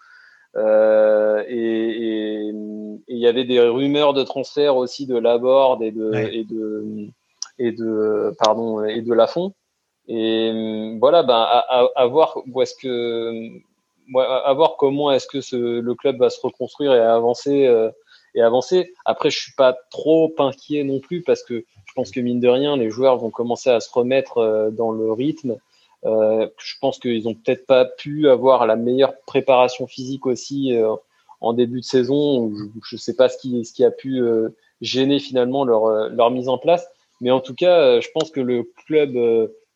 et 0.57 2.51
il 3.11 3.19
y 3.19 3.27
avait 3.27 3.45
des 3.45 3.61
rumeurs 3.61 4.15
de 4.15 4.23
transfert 4.23 4.77
aussi 4.77 5.07
de 5.07 5.17
Laborde 5.17 5.83
et 5.83 5.93
de 5.93 6.15
et 6.15 6.45
de 6.45 7.09
et 7.59 7.73
de 7.73 8.33
pardon 8.43 8.85
et 8.85 9.03
de 9.03 9.15
Lafont. 9.15 9.53
Et 10.09 10.97
voilà, 11.01 11.23
ben 11.23 11.35
à, 11.35 11.87
à, 11.95 12.07
voir 12.07 12.39
où 12.51 12.63
est-ce 12.63 12.75
que 12.75 12.93
à 14.49 14.53
voir 14.55 14.77
comment 14.79 15.13
est-ce 15.13 15.27
que 15.27 15.41
ce, 15.41 15.81
le 15.81 15.95
club 15.95 16.19
va 16.19 16.31
se 16.31 16.41
reconstruire 16.41 16.93
et 16.95 17.01
avancer 17.01 17.69
et 18.35 18.43
avancer. 18.43 18.93
Après, 19.05 19.31
je 19.31 19.39
suis 19.39 19.53
pas 19.53 19.77
trop 19.91 20.35
inquiet 20.39 20.85
non 20.85 21.01
plus 21.01 21.23
parce 21.23 21.43
que 21.43 21.65
je 21.85 21.93
pense 21.95 22.11
que 22.11 22.21
mine 22.21 22.41
de 22.41 22.49
rien, 22.49 22.77
les 22.77 22.91
joueurs 22.91 23.17
vont 23.17 23.31
commencer 23.31 23.71
à 23.71 23.81
se 23.81 23.91
remettre 23.93 24.39
euh, 24.39 24.71
dans 24.71 24.93
le 24.93 25.11
rythme. 25.13 25.57
Euh, 26.05 26.49
je 26.59 26.75
pense 26.81 26.99
qu'ils 26.99 27.27
ont 27.27 27.35
peut-être 27.35 27.67
pas 27.67 27.85
pu 27.85 28.29
avoir 28.29 28.67
la 28.67 28.77
meilleure 28.77 29.15
préparation 29.27 29.87
physique 29.87 30.27
aussi 30.27 30.75
euh, 30.75 30.95
en 31.41 31.53
début 31.53 31.81
de 31.81 31.85
saison. 31.85 32.53
Je 32.85 32.97
ne 32.97 32.99
sais 32.99 33.17
pas 33.17 33.29
ce 33.29 33.39
qui, 33.39 33.85
a 33.85 33.91
pu 33.91 34.23
gêner 34.81 35.19
finalement 35.19 35.65
leur, 35.65 36.09
leur 36.11 36.31
mise 36.31 36.49
en 36.49 36.59
place. 36.59 36.87
Mais 37.21 37.31
en 37.31 37.41
tout 37.41 37.55
cas, 37.55 38.01
je 38.01 38.09
pense 38.15 38.31
que 38.31 38.41
le 38.41 38.71
club 38.87 39.17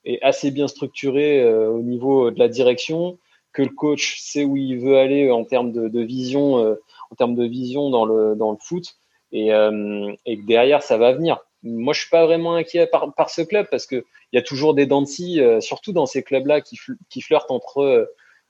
est 0.05 0.21
assez 0.23 0.53
bien 0.53 0.69
structuré 0.69 1.45
au 1.67 1.83
niveau 1.83 2.31
de 2.31 2.39
la 2.39 2.49
direction, 2.49 3.19
que 3.53 3.63
le 3.63 3.69
coach 3.69 4.19
sait 4.21 4.45
où 4.45 4.57
il 4.57 4.79
veut 4.81 4.97
aller 4.97 5.31
en 5.31 5.45
termes 5.45 5.73
de, 5.73 5.89
de 5.89 6.01
vision, 6.01 6.77
en 7.13 7.15
termes 7.15 7.35
de 7.35 7.45
vision 7.45 7.91
dans 7.91 8.05
le, 8.05 8.35
dans 8.35 8.51
le 8.51 8.59
foot, 8.61 8.97
et, 9.31 9.49
et 9.49 10.37
que 10.39 10.47
derrière 10.47 10.83
ça 10.83 10.99
va 10.99 11.13
venir 11.13 11.39
moi, 11.63 11.95
je 11.95 12.01
suis 12.01 12.11
pas 12.11 12.27
vraiment 12.27 12.55
inquiet 12.55 12.87
par, 12.87 13.13
par 13.15 13.31
ce 13.31 13.43
club 13.43 13.67
parce 13.71 13.87
que 13.87 14.05
il 14.33 14.37
y 14.37 14.39
a 14.39 14.43
toujours 14.43 14.75
des 14.75 14.87
dents 14.87 15.03
de 15.03 15.41
euh, 15.41 15.61
surtout 15.61 15.93
dans 15.93 16.07
ces 16.07 16.23
clubs-là 16.23 16.61
qui, 16.61 16.79
qui 17.09 17.21
flirtent 17.21 17.51
entre 17.51 17.79
euh, 17.79 18.07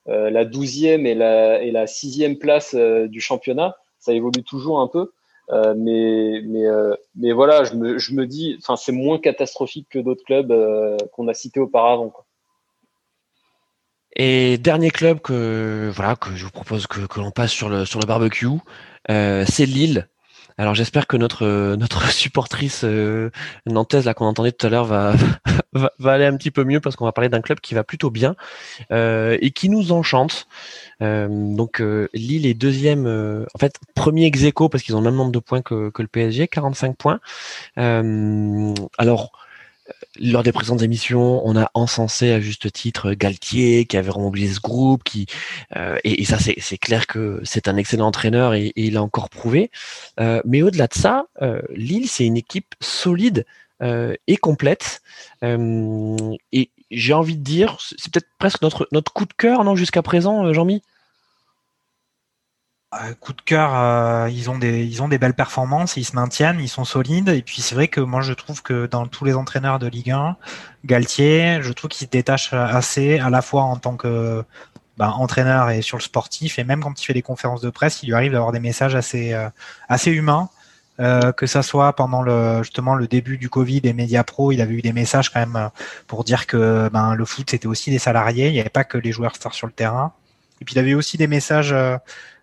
euh 0.08 0.30
la 0.30 0.44
douzième 0.44 1.06
et 1.06 1.14
la, 1.14 1.62
et 1.62 1.70
la 1.70 1.86
sixième 1.86 2.38
place 2.38 2.74
euh, 2.74 3.08
du 3.08 3.20
championnat. 3.20 3.76
Ça 3.98 4.12
évolue 4.12 4.42
toujours 4.42 4.80
un 4.80 4.88
peu. 4.88 5.12
Euh, 5.50 5.74
mais 5.76 6.40
mais 6.44 6.64
mais 7.16 7.32
voilà, 7.32 7.64
je 7.64 7.74
me, 7.74 7.98
je 7.98 8.14
me 8.14 8.26
dis, 8.26 8.58
c'est 8.76 8.92
moins 8.92 9.18
catastrophique 9.18 9.88
que 9.90 9.98
d'autres 9.98 10.24
clubs 10.24 10.52
qu'on 11.12 11.28
a 11.28 11.34
cités 11.34 11.60
auparavant. 11.60 12.12
Et 14.14 14.58
dernier 14.58 14.90
club 14.90 15.20
que 15.20 15.90
voilà 15.94 16.16
que 16.16 16.34
je 16.36 16.44
vous 16.44 16.50
propose 16.50 16.86
que, 16.86 17.06
que 17.06 17.20
l'on 17.20 17.30
passe 17.30 17.52
sur 17.52 17.68
le 17.68 17.84
sur 17.84 18.00
le 18.00 18.06
barbecue, 18.06 18.48
c'est 19.08 19.66
Lille. 19.66 20.08
Alors 20.58 20.74
j'espère 20.74 21.06
que 21.06 21.16
notre 21.16 21.44
euh, 21.44 21.76
notre 21.76 22.10
supportrice 22.12 22.84
euh, 22.84 23.30
nantaise 23.66 24.04
là 24.04 24.14
qu'on 24.14 24.26
entendait 24.26 24.52
tout 24.52 24.66
à 24.66 24.70
l'heure 24.70 24.84
va, 24.84 25.14
va, 25.72 26.12
aller 26.12 26.26
un 26.26 26.36
petit 26.36 26.50
peu 26.50 26.64
mieux 26.64 26.80
parce 26.80 26.96
qu'on 26.96 27.04
va 27.04 27.12
parler 27.12 27.28
d'un 27.28 27.40
club 27.40 27.60
qui 27.60 27.74
va 27.74 27.84
plutôt 27.84 28.10
bien 28.10 28.36
euh, 28.90 29.36
et 29.40 29.50
qui 29.50 29.68
nous 29.68 29.92
enchante. 29.92 30.46
donc 31.00 31.82
Lille 32.14 32.46
est 32.46 32.54
deuxième, 32.54 33.06
en 33.06 33.58
fait 33.58 33.78
premier 33.94 34.26
ex 34.26 34.42
parce 34.70 34.82
qu'ils 34.82 34.94
ont 34.96 35.00
le 35.00 35.04
même 35.04 35.16
nombre 35.16 35.32
de 35.32 35.38
points 35.38 35.62
que, 35.62 35.90
que 35.90 36.02
le 36.02 36.08
PSG, 36.08 36.48
45 36.48 36.96
points. 36.96 37.20
alors 37.76 39.32
lors 40.20 40.43
des 40.43 40.53
présentes 40.53 40.83
émissions, 40.83 41.47
on 41.47 41.57
a 41.57 41.70
encensé 41.74 42.30
à 42.33 42.41
juste 42.41 42.70
titre 42.72 43.14
Galtier 43.14 43.87
qui 43.87 43.97
avait 43.97 44.11
remobilisé 44.11 44.55
ce 44.55 44.61
groupe, 44.61 45.03
qui 45.05 45.26
euh, 45.76 45.99
et, 46.05 46.24
ça 46.24 46.39
c'est 46.39 46.78
clair 46.78 47.07
que 47.07 47.41
c'est 47.45 47.68
un 47.68 47.76
excellent 47.76 48.07
entraîneur 48.07 48.55
et, 48.55 48.72
il 48.76 48.97
a 48.97 49.03
encore 49.03 49.30
prouvé. 49.30 49.70
Euh, 50.20 50.41
mais 50.45 50.62
au-delà 50.62 50.87
de 50.87 50.95
ça, 50.95 51.26
euh, 51.41 51.62
Lille 51.74 52.09
c'est 52.09 52.26
une 52.26 52.37
équipe 52.37 52.74
solide 52.80 53.45
et 54.28 54.37
complète. 54.37 55.03
et 55.43 56.70
j'ai 56.93 57.12
envie 57.14 57.37
de 57.37 57.43
dire, 57.43 57.78
c'est 57.80 58.12
peut-être 58.12 58.28
presque 58.39 58.62
notre 58.62 58.87
notre 58.93 59.12
coup 59.12 59.24
de 59.24 59.33
cœur 59.33 59.64
non 59.64 59.74
jusqu'à 59.74 60.03
présent, 60.03 60.53
Jean-Mi? 60.53 60.83
Euh, 62.95 63.14
coup 63.20 63.32
de 63.32 63.40
cœur, 63.40 63.74
euh, 63.74 64.28
ils 64.30 64.51
ont 64.51 64.59
des 64.59 64.84
ils 64.84 65.03
ont 65.03 65.09
des 65.09 65.16
belles 65.16 65.32
performances, 65.32 65.97
ils 65.97 66.05
se 66.05 66.14
maintiennent, 66.14 66.61
ils 66.61 66.68
sont 66.68 66.84
solides. 66.84 67.30
Et 67.30 67.40
puis 67.40 67.62
c'est 67.62 67.74
vrai 67.74 67.88
que 67.88 68.01
moi 68.01 68.20
je 68.20 68.34
trouve 68.34 68.62
que 68.62 68.86
dans 68.86 69.07
tous 69.07 69.24
les 69.24 69.34
entraîneurs 69.34 69.78
de 69.78 69.86
Ligue 69.86 70.11
1, 70.11 70.36
Galtier, 70.84 71.61
je 71.62 71.72
trouve 71.72 71.88
qu'il 71.88 72.07
se 72.07 72.11
détache 72.11 72.53
assez 72.53 73.18
à 73.18 73.30
la 73.30 73.40
fois 73.40 73.62
en 73.62 73.76
tant 73.76 73.97
que 73.97 74.45
ben, 74.99 75.09
entraîneur 75.09 75.70
et 75.70 75.80
sur 75.80 75.97
le 75.97 76.03
sportif, 76.03 76.59
et 76.59 76.64
même 76.64 76.82
quand 76.82 77.01
il 77.01 77.05
fait 77.07 77.14
des 77.14 77.22
conférences 77.22 77.62
de 77.62 77.70
presse, 77.70 78.03
il 78.03 78.09
lui 78.09 78.14
arrive 78.14 78.32
d'avoir 78.32 78.53
des 78.53 78.61
messages 78.61 78.95
assez 78.95 79.32
euh, 79.32 79.49
assez 79.88 80.11
humains. 80.12 80.51
que 81.36 81.47
ça 81.47 81.62
soit 81.62 81.95
pendant 81.95 82.22
le 82.22 82.62
justement 82.62 82.95
le 82.95 83.09
début 83.09 83.38
du 83.38 83.49
Covid 83.49 83.80
des 83.80 83.95
médias 83.95 84.24
pro, 84.24 84.53
il 84.53 84.61
avait 84.61 84.74
eu 84.74 84.82
des 84.82 84.93
messages 84.93 85.30
quand 85.30 85.40
même 85.40 85.70
pour 86.07 86.24
dire 86.24 86.47
que 86.47 86.90
ben, 86.93 87.14
le 87.14 87.24
foot 87.24 87.51
c'était 87.51 87.66
aussi 87.66 87.90
des 87.90 87.99
salariés, 87.99 88.49
il 88.49 88.53
n'y 88.53 88.61
avait 88.61 88.68
pas 88.68 88.84
que 88.84 88.99
les 88.99 89.12
joueurs 89.12 89.34
stars 89.36 89.55
sur 89.55 89.66
le 89.66 89.72
terrain. 89.72 90.12
Et 90.61 90.64
puis 90.64 90.74
il 90.76 90.78
avait 90.78 90.95
aussi 90.95 91.16
des 91.16 91.26
messages 91.26 91.74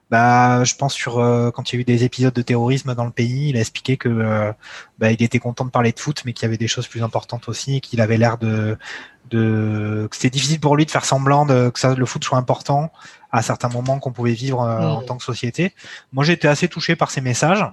bah, 0.10 0.64
je 0.64 0.76
pense 0.76 0.94
sur 0.94 1.20
euh, 1.20 1.52
quand 1.52 1.72
il 1.72 1.76
y 1.76 1.80
a 1.80 1.82
eu 1.82 1.84
des 1.84 2.04
épisodes 2.04 2.34
de 2.34 2.42
terrorisme 2.42 2.96
dans 2.96 3.06
le 3.06 3.12
pays, 3.12 3.50
il 3.50 3.58
a 3.58 3.60
expliqué 3.60 3.96
que 3.96 4.10
euh, 4.10 4.52
bah, 4.98 5.12
il 5.12 5.22
était 5.22 5.40
content 5.40 5.66
de 5.66 5.70
parler 5.70 5.92
de 5.92 6.00
foot, 6.00 6.24
mais 6.26 6.34
qu'il 6.34 6.44
y 6.44 6.48
avait 6.48 6.58
des 6.58 6.68
choses 6.68 6.88
plus 6.88 7.04
importantes 7.04 7.48
aussi, 7.48 7.78
et 7.78 7.80
qu'il 7.80 8.02
avait 8.02 8.18
l'air 8.18 8.40
de, 8.40 8.78
de 9.30 10.08
que 10.10 10.16
c'était 10.16 10.32
difficile 10.32 10.60
pour 10.60 10.76
lui 10.76 10.86
de 10.86 10.92
faire 10.92 11.06
semblant 11.06 11.46
de, 11.46 11.70
que 11.70 11.80
ça, 11.80 11.94
le 11.94 12.06
foot 12.06 12.24
soit 12.24 12.40
important 12.40 12.92
à 13.32 13.44
certains 13.44 13.70
moments 13.70 14.00
qu'on 14.00 14.12
pouvait 14.12 14.34
vivre 14.34 14.62
euh, 14.62 14.80
en 14.80 15.04
tant 15.04 15.18
que 15.18 15.24
société. 15.24 15.76
Moi, 16.12 16.24
j'ai 16.24 16.34
été 16.34 16.48
assez 16.48 16.68
touché 16.68 16.96
par 16.96 17.12
ces 17.12 17.22
messages. 17.22 17.64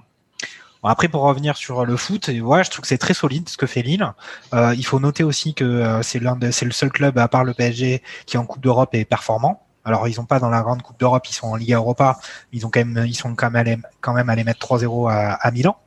Bon, 0.83 0.89
après, 0.89 1.07
pour 1.07 1.23
revenir 1.23 1.57
sur 1.57 1.85
le 1.85 1.97
foot, 1.97 2.27
ouais, 2.27 2.63
je 2.63 2.69
trouve 2.69 2.81
que 2.81 2.87
c'est 2.87 2.99
très 2.99 3.15
solide 3.15 3.49
ce 3.49 3.57
que 3.57 3.65
fait 3.65 3.81
Lille. 3.81 4.13
Euh, 4.53 4.75
il 4.77 4.85
faut 4.85 4.99
noter 4.99 5.23
aussi 5.23 5.55
que 5.55 6.01
c'est 6.03 6.19
l'un 6.19 6.37
c'est 6.51 6.65
le 6.65 6.71
seul 6.71 6.91
club 6.91 7.17
à 7.17 7.27
part 7.27 7.43
le 7.43 7.55
PSG 7.55 8.03
qui 8.27 8.37
en 8.37 8.45
Coupe 8.45 8.61
d'Europe 8.61 8.93
est 8.93 9.05
performant. 9.05 9.66
Alors 9.87 10.07
ils 10.07 10.13
sont 10.13 10.25
pas 10.25 10.39
dans 10.39 10.49
la 10.49 10.61
grande 10.61 10.81
Coupe 10.81 10.99
d'Europe, 10.99 11.25
ils 11.29 11.33
sont 11.33 11.47
en 11.47 11.55
Liga 11.55 11.77
Europa. 11.77 12.19
Ils 12.51 12.65
ont 12.65 12.69
quand 12.69 12.83
même, 12.83 13.05
ils 13.07 13.15
sont 13.15 13.33
quand 13.35 13.49
même 13.49 13.55
allés, 13.55 13.77
quand 14.01 14.13
même 14.13 14.29
allés 14.29 14.43
mettre 14.43 14.59
3-0 14.59 15.09
à, 15.09 15.51
Milan. 15.51 15.77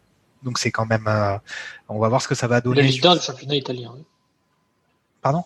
Donc 0.42 0.58
c'est 0.58 0.70
quand 0.70 0.86
même, 0.86 1.04
euh, 1.06 1.36
on 1.90 1.98
va 1.98 2.08
voir 2.08 2.22
ce 2.22 2.28
que 2.28 2.34
ça 2.34 2.46
va 2.46 2.62
donner. 2.62 2.80
Le 2.80 2.88
leader 2.88 3.14
du 3.14 3.20
championnat 3.20 3.56
italien. 3.56 3.92
Pardon? 5.20 5.44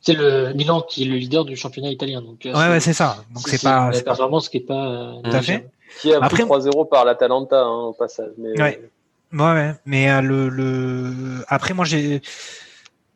C'est 0.00 0.14
le 0.14 0.52
Milan 0.54 0.80
qui 0.80 1.02
est 1.02 1.06
le 1.06 1.16
leader 1.16 1.44
du 1.44 1.56
championnat 1.56 1.90
italien. 1.90 2.22
Donc, 2.22 2.46
euh, 2.46 2.54
ouais, 2.54 2.68
ouais 2.68 2.80
c'est 2.80 2.92
ça. 2.92 3.16
Donc 3.34 3.48
c'est 3.48 3.60
pas. 3.60 3.90
La 3.90 4.00
performance 4.00 4.48
qui 4.48 4.58
est 4.58 4.60
pas. 4.60 4.86
Euh, 4.86 5.22
Tout 5.22 5.30
à 5.30 5.42
fait. 5.42 5.68
Qui 6.00 6.14
a 6.14 6.22
Après 6.22 6.44
3-0 6.44 6.88
par 6.88 7.04
l'Atalanta 7.04 7.60
hein, 7.60 7.86
au 7.86 7.92
passage. 7.94 8.30
Mais... 8.38 8.60
Ouais. 8.60 8.90
Ouais, 9.32 9.74
mais 9.84 10.22
le, 10.22 10.48
le, 10.48 11.44
après 11.48 11.74
moi 11.74 11.84
j'ai, 11.84 12.22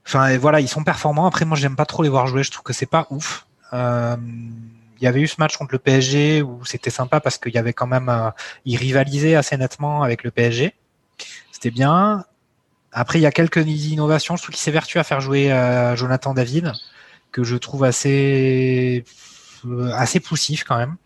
enfin 0.06 0.36
voilà, 0.36 0.60
ils 0.60 0.68
sont 0.68 0.84
performants. 0.84 1.26
Après 1.26 1.46
moi 1.46 1.56
j'aime 1.56 1.74
pas 1.74 1.86
trop 1.86 2.02
les 2.02 2.10
voir 2.10 2.26
jouer. 2.26 2.42
Je 2.42 2.50
trouve 2.50 2.64
que 2.64 2.74
c'est 2.74 2.84
pas 2.84 3.06
ouf. 3.08 3.46
Euh, 3.72 4.16
il 5.00 5.04
y 5.04 5.06
avait 5.08 5.20
eu 5.20 5.26
ce 5.26 5.36
match 5.38 5.56
contre 5.56 5.72
le 5.72 5.78
PSG 5.78 6.42
où 6.42 6.64
c'était 6.64 6.90
sympa 6.90 7.20
parce 7.20 7.38
qu'il 7.38 7.52
y 7.52 7.58
avait 7.58 7.72
quand 7.72 7.86
même, 7.86 8.08
euh, 8.08 8.30
il 8.64 8.76
rivalisait 8.76 9.34
assez 9.34 9.56
nettement 9.56 10.02
avec 10.02 10.22
le 10.22 10.30
PSG. 10.30 10.74
C'était 11.50 11.70
bien. 11.70 12.24
Après, 12.92 13.18
il 13.18 13.22
y 13.22 13.26
a 13.26 13.32
quelques 13.32 13.66
innovations. 13.66 14.36
Je 14.36 14.42
trouve 14.42 14.54
qu'il 14.54 14.62
s'est 14.62 14.70
vertueux 14.70 15.00
à 15.00 15.04
faire 15.04 15.20
jouer 15.20 15.50
euh, 15.50 15.96
Jonathan 15.96 16.34
David, 16.34 16.72
que 17.32 17.42
je 17.42 17.56
trouve 17.56 17.84
assez 17.84 19.04
assez 19.94 20.20
poussif 20.20 20.64
quand 20.64 20.76
même. 20.76 20.96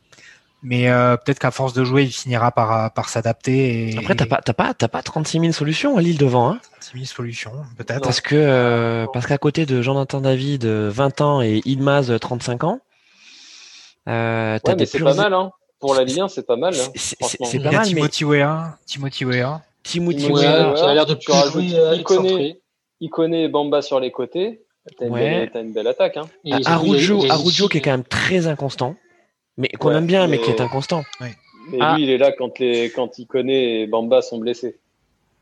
Mais 0.68 0.86
peut-être 1.24 1.38
qu'à 1.38 1.52
force 1.52 1.72
de 1.74 1.84
jouer, 1.84 2.02
il 2.02 2.10
finira 2.10 2.50
par, 2.50 2.92
par 2.92 3.08
s'adapter. 3.08 3.90
Et, 3.92 3.98
Après, 3.98 4.16
t'as 4.16 4.26
pas, 4.26 4.40
t'as 4.44 4.52
pas, 4.52 4.74
t'as 4.74 4.88
pas 4.88 5.02
36 5.02 5.40
000 5.40 5.52
solutions 5.52 5.96
à 5.96 6.02
Lille 6.02 6.18
devant. 6.18 6.50
Hein 6.50 6.58
36 6.80 6.92
000 6.92 7.04
solutions, 7.04 7.52
peut-être. 7.78 8.02
Parce 8.02 8.20
que, 8.20 9.06
parce 9.12 9.26
qu'à 9.26 9.38
côté 9.38 9.64
de 9.64 9.80
Jonathan 9.80 10.20
David, 10.20 10.64
20 10.64 11.20
ans, 11.20 11.40
et 11.40 11.62
Ilmaz, 11.64 12.18
35 12.20 12.64
ans, 12.64 12.80
euh, 14.08 14.58
ouais, 14.64 14.86
c'est 14.86 15.02
pas 15.02 15.14
mal, 15.14 15.34
hein. 15.34 15.50
Pour 15.78 15.94
la 15.94 16.04
Ligue 16.04 16.20
1, 16.20 16.28
c'est 16.28 16.46
pas 16.46 16.56
mal. 16.56 16.74
Hein, 16.74 16.90
c'est 16.94 17.18
pas 17.62 17.70
mal. 17.70 17.84
Timothy 17.84 18.24
mais... 18.24 18.30
Weah. 18.30 18.78
Timothy 18.86 19.24
Weah. 19.24 19.62
Timothy 19.82 20.30
Weah, 20.30 20.72
qui 20.74 20.82
a 20.82 20.94
l'air 20.94 21.06
de 21.06 21.14
plus 21.14 21.32
jouer 21.52 21.64
il, 21.94 22.02
connaît, 22.02 22.60
il 23.00 23.10
connaît 23.10 23.48
Bamba 23.48 23.82
sur 23.82 24.00
les 24.00 24.10
côtés. 24.10 24.62
T'as 24.98 25.06
une, 25.06 25.12
ouais. 25.12 25.50
une, 25.54 25.72
belle 25.72 25.88
attaque. 25.88 26.16
Hein. 26.16 26.26
Arujo, 26.64 27.24
Arujo 27.28 27.68
qui 27.68 27.78
est 27.78 27.80
quand 27.80 27.90
même 27.90 28.04
très 28.04 28.46
inconstant, 28.46 28.94
mais 29.56 29.68
qu'on 29.68 29.92
aime 29.92 30.06
bien, 30.06 30.26
mais... 30.26 30.40
qui 30.40 30.50
est 30.50 30.60
inconstant. 30.60 31.04
Mais 31.20 31.78
ah. 31.80 31.96
lui, 31.96 32.04
il 32.04 32.10
est 32.10 32.18
là 32.18 32.32
quand, 32.32 32.58
les, 32.58 32.90
quand 32.90 33.18
il 33.18 33.26
connaît 33.26 33.80
et 33.80 33.86
Bamba 33.86 34.22
sont 34.22 34.38
blessés. 34.38 34.78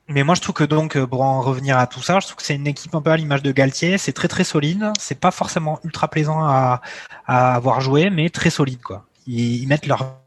Mais 0.08 0.22
moi, 0.22 0.34
je 0.34 0.40
trouve 0.40 0.54
que 0.54 0.64
donc, 0.64 1.02
pour 1.06 1.22
en 1.22 1.40
revenir 1.40 1.78
à 1.78 1.86
tout 1.86 2.02
ça, 2.02 2.20
je 2.20 2.26
trouve 2.26 2.36
que 2.36 2.42
c'est 2.42 2.54
une 2.54 2.66
équipe 2.66 2.94
un 2.94 3.00
peu 3.00 3.10
à 3.10 3.16
l'image 3.16 3.42
de 3.42 3.52
Galtier. 3.52 3.96
C'est 3.96 4.12
très 4.12 4.28
très 4.28 4.44
solide. 4.44 4.92
C'est 4.98 5.18
pas 5.18 5.30
forcément 5.30 5.80
ultra 5.82 6.08
plaisant 6.08 6.44
à, 6.44 6.82
à 7.26 7.54
avoir 7.54 7.80
joué, 7.80 8.10
mais 8.10 8.28
très 8.28 8.50
solide 8.50 8.82
quoi. 8.82 9.06
Ils, 9.26 9.62
ils, 9.62 9.66
mettent 9.66 9.86
leur 9.86 10.24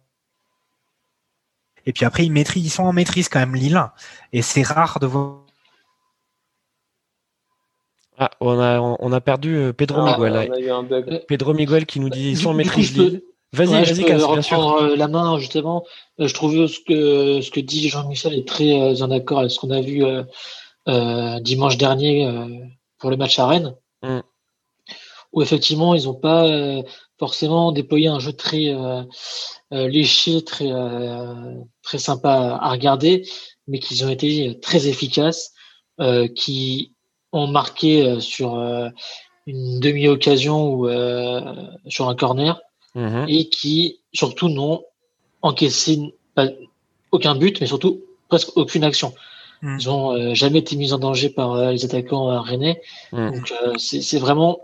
et 1.87 1.93
puis 1.93 2.05
après 2.05 2.25
ils 2.25 2.31
maîtrisent, 2.31 2.65
ils 2.65 2.69
sont 2.69 2.83
en 2.83 2.93
maîtrise 2.93 3.29
quand 3.29 3.39
même 3.39 3.55
Lille. 3.55 3.81
Et 4.33 4.43
c'est 4.43 4.61
rare 4.61 4.99
de 4.99 5.07
voir. 5.07 5.45
Ah, 8.19 8.29
on 8.41 8.59
a 8.59 8.79
on 8.79 9.11
a 9.13 9.21
perdu 9.21 9.55
euh, 9.55 9.73
Pedro 9.73 10.01
ah, 10.01 10.17
Miguel. 10.17 11.23
Pedro 11.27 11.53
Miguel 11.53 11.85
qui 11.85 11.99
nous 11.99 12.09
dit 12.09 12.31
ils 12.31 12.37
sont 12.37 12.49
en 12.49 12.53
maîtrise 12.53 12.95
Lille. 12.97 13.21
Vas-y, 13.53 13.67
vas-y, 13.67 14.03
bien 14.03 14.41
sûr. 14.41 14.75
Euh, 14.75 14.95
la 14.95 15.07
main, 15.07 15.39
justement. 15.39 15.85
Euh, 16.19 16.27
je 16.27 16.33
trouve 16.33 16.67
ce 16.67 16.79
que, 16.79 17.41
ce 17.41 17.49
que 17.49 17.59
dit 17.59 17.87
Jean-Michel 17.89 18.33
est 18.33 18.47
très 18.47 18.79
euh, 18.79 19.01
en 19.01 19.11
accord 19.11 19.39
avec 19.39 19.51
ce 19.51 19.59
qu'on 19.59 19.71
a 19.71 19.81
vu 19.81 20.03
dimanche 21.41 21.77
dernier 21.77 22.29
pour 22.97 23.09
le 23.09 23.17
match 23.17 23.39
à 23.39 23.47
Rennes. 23.47 23.75
Mm. 24.03 24.19
Où 25.33 25.41
effectivement, 25.41 25.93
ils 25.95 26.05
n'ont 26.05 26.13
pas 26.13 26.47
forcément 27.19 27.71
déployé 27.71 28.07
un 28.07 28.19
jeu 28.19 28.31
très 28.31 28.73
léché, 29.71 30.43
très, 30.43 30.71
très 31.83 31.97
sympa 31.97 32.57
à 32.61 32.69
regarder, 32.71 33.27
mais 33.67 33.79
qu'ils 33.79 34.05
ont 34.05 34.09
été 34.09 34.57
très 34.61 34.87
efficaces, 34.87 35.53
qui 36.35 36.93
ont 37.33 37.47
marqué 37.47 38.21
sur 38.21 38.55
une 39.45 39.79
demi-occasion 39.81 40.71
ou 40.71 40.89
sur 41.89 42.07
un 42.07 42.15
corner 42.15 42.61
Mhm. 42.97 43.25
et 43.27 43.47
qui 43.49 43.99
surtout 44.11 44.49
n'ont 44.49 44.83
encaissé 45.43 45.99
aucun 47.11 47.35
but, 47.35 47.61
mais 47.61 47.67
surtout 47.67 48.01
presque 48.27 48.57
aucune 48.57 48.83
action. 48.83 49.13
Mhm. 49.61 49.77
Ils 49.79 49.87
n'ont 49.87 50.11
euh, 50.11 50.33
jamais 50.33 50.59
été 50.59 50.75
mis 50.75 50.93
en 50.93 50.97
danger 50.97 51.29
par 51.29 51.53
euh, 51.53 51.71
les 51.71 51.85
attaquants 51.85 52.31
euh, 52.31 52.39
rennais. 52.39 52.81
Mhm. 53.13 53.31
Donc 53.33 53.53
c'est 53.77 54.17
vraiment 54.17 54.59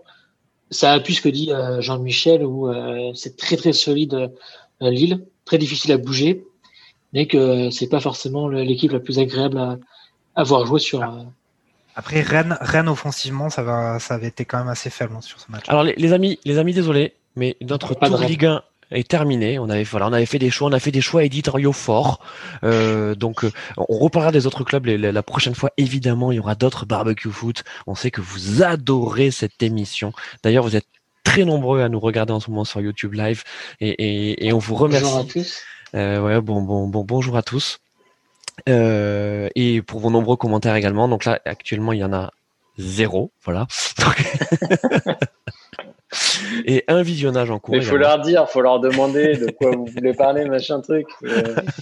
ça 0.71 0.93
appuie 0.93 1.13
ce 1.13 1.21
que 1.21 1.29
dit 1.29 1.51
Jean-Michel 1.79 2.43
où 2.43 2.73
c'est 3.13 3.37
très 3.37 3.55
très 3.55 3.73
solide 3.73 4.31
Lille, 4.81 5.23
très 5.45 5.59
difficile 5.59 5.91
à 5.91 5.97
bouger, 5.97 6.43
mais 7.13 7.27
que 7.27 7.69
c'est 7.69 7.87
pas 7.87 7.99
forcément 7.99 8.47
l'équipe 8.47 8.91
la 8.91 8.99
plus 8.99 9.19
agréable 9.19 9.59
à, 9.59 9.77
avoir 10.33 10.65
joué 10.65 10.79
sur. 10.79 11.07
Après 11.95 12.21
Rennes, 12.21 12.57
Rennes 12.59 12.89
offensivement, 12.89 13.51
ça 13.51 13.61
va, 13.61 13.99
ça 13.99 14.15
avait 14.15 14.29
été 14.29 14.45
quand 14.45 14.57
même 14.57 14.67
assez 14.67 14.89
faible 14.89 15.13
hein, 15.15 15.21
sur 15.21 15.39
ce 15.39 15.51
match. 15.51 15.65
Alors 15.67 15.83
les 15.83 16.11
amis, 16.11 16.39
les 16.43 16.57
amis, 16.57 16.73
désolé, 16.73 17.13
mais 17.35 17.57
notre 17.61 17.93
tour 17.93 18.17
Ligue 18.19 18.45
1 18.45 18.63
est 18.91 19.07
terminé. 19.07 19.59
On 19.59 19.69
avait 19.69 19.83
voilà, 19.83 20.07
on 20.07 20.13
avait 20.13 20.25
fait 20.25 20.39
des 20.39 20.49
choix, 20.49 20.67
on 20.67 20.71
a 20.71 20.79
fait 20.79 20.91
des 20.91 21.01
choix 21.01 21.23
éditoriaux 21.23 21.73
forts. 21.73 22.19
Euh, 22.63 23.15
donc, 23.15 23.43
euh, 23.43 23.51
on 23.77 23.97
reparlera 23.97 24.31
des 24.31 24.45
autres 24.47 24.63
clubs 24.63 24.85
la, 24.85 25.23
prochaine 25.23 25.55
fois. 25.55 25.71
Évidemment, 25.77 26.31
il 26.31 26.35
y 26.35 26.39
aura 26.39 26.55
d'autres 26.55 26.85
barbecue 26.85 27.31
foot. 27.31 27.63
On 27.87 27.95
sait 27.95 28.11
que 28.11 28.21
vous 28.21 28.63
adorez 28.63 29.31
cette 29.31 29.61
émission. 29.63 30.13
D'ailleurs, 30.43 30.63
vous 30.63 30.75
êtes 30.75 30.87
très 31.23 31.45
nombreux 31.45 31.81
à 31.81 31.89
nous 31.89 31.99
regarder 31.99 32.33
en 32.33 32.39
ce 32.39 32.49
moment 32.49 32.65
sur 32.65 32.81
YouTube 32.81 33.13
Live 33.13 33.43
et, 33.79 33.89
et, 33.89 34.47
et 34.47 34.53
on 34.53 34.59
vous 34.59 34.75
remercie. 34.75 35.05
Bonjour 35.05 35.19
à 35.19 35.23
tous. 35.23 35.63
Euh, 35.95 36.21
ouais, 36.21 36.41
bon, 36.41 36.61
bon, 36.61 36.87
bon, 36.87 37.03
bonjour 37.03 37.37
à 37.37 37.43
tous. 37.43 37.79
Euh, 38.69 39.49
et 39.55 39.81
pour 39.81 39.99
vos 39.99 40.09
nombreux 40.09 40.37
commentaires 40.37 40.75
également. 40.75 41.07
Donc 41.07 41.25
là, 41.25 41.39
actuellement, 41.45 41.93
il 41.93 41.99
y 41.99 42.03
en 42.03 42.13
a 42.13 42.31
zéro. 42.77 43.31
Voilà. 43.43 43.67
et 46.65 46.83
un 46.87 47.01
visionnage 47.01 47.49
en 47.49 47.59
cours. 47.59 47.75
Il 47.75 47.83
faut 47.83 47.97
leur 47.97 48.19
dire, 48.19 48.49
faut 48.49 48.61
leur 48.61 48.79
demander 48.79 49.37
de 49.37 49.51
quoi 49.51 49.71
vous 49.71 49.85
voulez 49.85 50.13
parler, 50.13 50.45
machin 50.45 50.81
truc. 50.81 51.07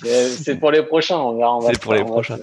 Euh, 0.06 0.28
c'est 0.28 0.56
pour 0.56 0.72
les 0.72 0.84
prochains, 0.84 1.18
on 1.18 1.38
verra. 1.38 1.60
C'est 1.68 1.80
pour 1.80 1.94
les 1.94 2.04
prochains. 2.04 2.40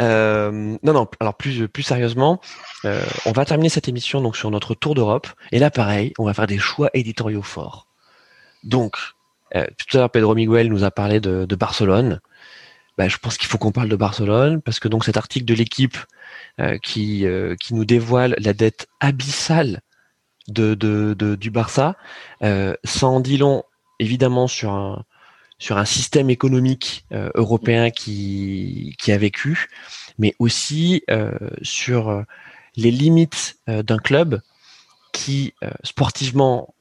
Euh, 0.00 0.50
non, 0.82 0.92
non. 0.92 1.06
Alors 1.20 1.34
plus 1.34 1.68
plus 1.68 1.82
sérieusement, 1.82 2.40
euh, 2.84 3.02
on 3.26 3.32
va 3.32 3.44
terminer 3.44 3.68
cette 3.68 3.88
émission 3.88 4.20
donc 4.20 4.36
sur 4.36 4.50
notre 4.50 4.74
tour 4.74 4.94
d'Europe. 4.94 5.26
Et 5.50 5.58
là, 5.58 5.70
pareil, 5.70 6.12
on 6.18 6.24
va 6.24 6.34
faire 6.34 6.46
des 6.46 6.58
choix 6.58 6.90
éditoriaux 6.94 7.42
forts. 7.42 7.86
Donc, 8.64 8.96
tout 9.52 9.96
à 9.96 9.98
l'heure, 9.98 10.10
Pedro 10.10 10.34
Miguel 10.34 10.68
nous 10.68 10.84
a 10.84 10.90
parlé 10.90 11.20
de, 11.20 11.44
de 11.44 11.56
Barcelone. 11.56 12.20
Ben, 12.96 13.08
je 13.08 13.18
pense 13.18 13.36
qu'il 13.36 13.48
faut 13.48 13.58
qu'on 13.58 13.72
parle 13.72 13.88
de 13.88 13.96
Barcelone 13.96 14.62
parce 14.62 14.80
que 14.80 14.88
donc 14.88 15.04
cet 15.04 15.16
article 15.16 15.44
de 15.44 15.54
l'équipe 15.54 15.98
qui 16.82 17.26
qui 17.60 17.74
nous 17.74 17.84
dévoile 17.84 18.36
la 18.38 18.52
dette 18.52 18.88
abyssale 19.00 19.82
de, 20.48 20.74
de, 20.74 21.34
du 21.34 21.50
Barça. 21.50 21.96
Euh, 22.42 22.74
ça 22.84 23.06
en 23.06 23.20
dit 23.20 23.36
long, 23.38 23.64
évidemment, 23.98 24.46
sur 24.48 24.72
un, 24.72 25.04
sur 25.62 25.78
un 25.78 25.84
système 25.84 26.28
économique 26.28 27.04
euh, 27.12 27.30
européen 27.34 27.90
qui, 27.90 28.96
qui 28.98 29.12
a 29.12 29.18
vécu, 29.18 29.68
mais 30.18 30.34
aussi 30.40 31.04
euh, 31.08 31.30
sur 31.62 32.08
euh, 32.08 32.22
les 32.74 32.90
limites 32.90 33.58
d'un 33.68 33.98
club 33.98 34.40
qui, 35.12 35.52
sportivement, 35.84 36.74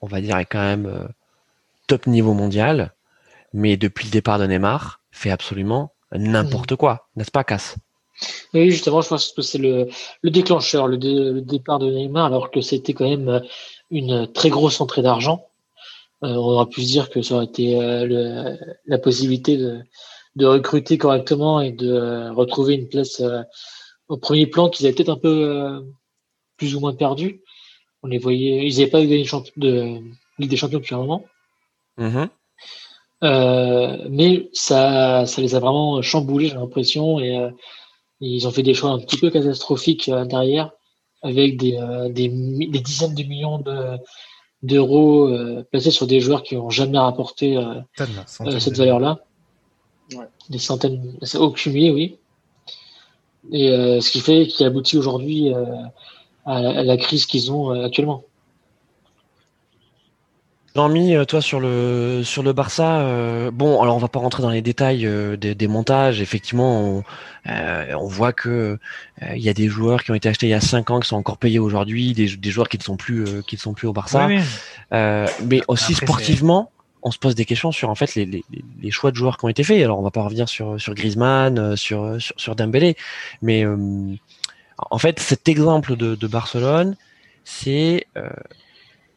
on 0.00 0.08
va 0.08 0.20
dire, 0.20 0.36
est 0.36 0.46
quand 0.46 0.58
même 0.58 1.08
top 1.86 2.08
niveau 2.08 2.34
mondial, 2.34 2.92
mais 3.52 3.76
depuis 3.76 4.06
le 4.06 4.10
départ 4.10 4.40
de 4.40 4.46
Neymar, 4.46 5.00
fait 5.12 5.30
absolument 5.30 5.92
n'importe 6.10 6.74
quoi, 6.74 7.08
n'est-ce 7.14 7.30
pas, 7.30 7.44
Cass? 7.44 7.76
Oui, 8.54 8.70
justement, 8.70 9.00
je 9.00 9.08
pense 9.08 9.32
que 9.32 9.42
c'est 9.42 9.58
le, 9.58 9.88
le 10.22 10.30
déclencheur, 10.30 10.88
le, 10.88 10.96
départ 11.40 11.78
de 11.78 11.90
Neymar, 11.90 12.26
alors 12.26 12.50
que 12.50 12.60
c'était 12.60 12.92
quand 12.92 13.08
même 13.08 13.42
une 13.90 14.30
très 14.32 14.50
grosse 14.50 14.80
entrée 14.80 15.02
d'argent. 15.02 15.46
Euh, 16.24 16.28
on 16.28 16.54
aurait 16.54 16.66
pu 16.66 16.82
se 16.82 16.88
dire 16.88 17.10
que 17.10 17.22
ça 17.22 17.36
aurait 17.36 17.44
été 17.44 17.80
euh, 17.80 18.56
la 18.86 18.98
possibilité 18.98 19.56
de, 19.56 19.80
de, 20.34 20.46
recruter 20.46 20.98
correctement 20.98 21.60
et 21.60 21.70
de 21.70 21.92
euh, 21.92 22.32
retrouver 22.32 22.74
une 22.74 22.88
place 22.88 23.22
au 24.08 24.16
premier 24.16 24.46
plan 24.46 24.68
qu'ils 24.68 24.86
avaient 24.86 24.94
peut-être 24.94 25.10
un 25.10 25.16
peu 25.16 25.84
plus 26.56 26.74
ou 26.74 26.80
moins 26.80 26.94
perdu. 26.94 27.42
On 28.02 28.08
les 28.08 28.18
voyait, 28.18 28.66
ils 28.66 28.78
n'avaient 28.78 28.90
pas 28.90 29.00
gagné 29.00 29.24
de 29.56 30.00
Ligue 30.38 30.50
des 30.50 30.56
Champions 30.56 30.78
depuis 30.78 30.94
un 30.94 30.98
moment. 30.98 31.24
Mm-hmm. 31.98 32.28
Euh, 33.24 34.06
mais 34.10 34.48
ça, 34.52 35.26
ça 35.26 35.40
les 35.40 35.54
a 35.54 35.60
vraiment 35.60 36.00
chamboulés, 36.02 36.48
j'ai 36.48 36.54
l'impression, 36.54 37.18
et 37.18 37.36
euh, 37.36 37.50
ils 38.20 38.46
ont 38.46 38.50
fait 38.50 38.62
des 38.62 38.74
choix 38.74 38.90
un 38.90 38.98
petit 38.98 39.18
peu 39.18 39.30
catastrophiques 39.30 40.08
euh, 40.08 40.24
derrière, 40.24 40.72
avec 41.22 41.56
des, 41.56 41.78
des, 42.10 42.28
des, 42.28 42.80
dizaines 42.80 43.14
de 43.14 43.22
millions 43.24 43.58
de 43.58 43.96
d'euros 44.62 45.32
placés 45.70 45.90
sur 45.92 46.06
des 46.06 46.20
joueurs 46.20 46.42
qui 46.44 46.56
n'ont 46.56 46.70
jamais 46.70 46.98
rapporté 46.98 47.60
cette 48.26 48.76
valeur-là. 48.76 49.20
Ouais. 50.12 50.26
Des 50.48 50.58
centaines, 50.58 51.16
c'est 51.22 51.38
au 51.38 51.50
cumulé, 51.50 51.90
oui. 51.90 52.16
Et 53.50 53.68
ce 54.00 54.10
qui 54.12 54.20
fait, 54.20 54.46
qui 54.46 54.64
aboutit 54.64 54.96
aujourd'hui 54.96 55.52
à, 56.44 56.82
la 56.84 56.96
crise 56.96 57.26
qu'ils 57.26 57.50
ont 57.50 57.70
actuellement. 57.70 58.24
Jean-Mi, 60.78 61.16
euh, 61.16 61.24
toi 61.24 61.42
sur 61.42 61.58
le 61.58 62.22
sur 62.22 62.44
le 62.44 62.52
Barça, 62.52 63.00
euh, 63.00 63.50
bon 63.50 63.82
alors 63.82 63.96
on 63.96 63.98
va 63.98 64.06
pas 64.06 64.20
rentrer 64.20 64.44
dans 64.44 64.50
les 64.50 64.62
détails 64.62 65.08
euh, 65.08 65.36
des, 65.36 65.66
montages. 65.66 66.20
Effectivement, 66.20 67.02
on, 67.44 68.06
voit 68.06 68.32
que 68.32 68.78
il 69.34 69.42
y 69.42 69.48
a 69.48 69.54
des 69.54 69.66
joueurs 69.66 70.04
qui 70.04 70.12
ont 70.12 70.14
été 70.14 70.28
achetés 70.28 70.46
il 70.46 70.50
y 70.50 70.54
a 70.54 70.60
5 70.60 70.88
ans 70.92 71.00
qui 71.00 71.08
sont 71.08 71.16
encore 71.16 71.36
payés 71.36 71.58
aujourd'hui, 71.58 72.12
des, 72.12 72.28
joueurs 72.28 72.68
qui 72.68 72.78
ne 72.78 72.84
sont 72.84 72.96
plus 72.96 73.24
qui 73.48 73.56
ne 73.56 73.60
sont 73.60 73.74
plus 73.74 73.88
au 73.88 73.92
Barça. 73.92 74.28
mais 74.92 75.62
aussi 75.66 75.94
sportivement, 75.94 76.70
on 77.02 77.10
se 77.10 77.18
pose 77.18 77.34
des 77.34 77.44
questions 77.44 77.72
sur 77.72 77.90
en 77.90 77.96
fait 77.96 78.14
les, 78.14 78.44
choix 78.92 79.10
de 79.10 79.16
joueurs 79.16 79.36
qui 79.36 79.46
ont 79.46 79.48
été 79.48 79.64
faits. 79.64 79.82
Alors 79.82 79.98
on 79.98 80.02
va 80.02 80.12
pas 80.12 80.22
revenir 80.22 80.48
sur 80.48 80.80
sur 80.80 80.94
Griezmann, 80.94 81.74
sur 81.74 82.22
sur, 82.22 82.34
sur 82.38 82.54
Dembélé, 82.54 82.96
mais 83.42 83.64
en 83.66 84.98
fait 84.98 85.18
cet 85.18 85.48
exemple 85.48 85.96
de, 85.96 86.14
de 86.14 86.26
Barcelone, 86.28 86.94
c'est 87.42 88.06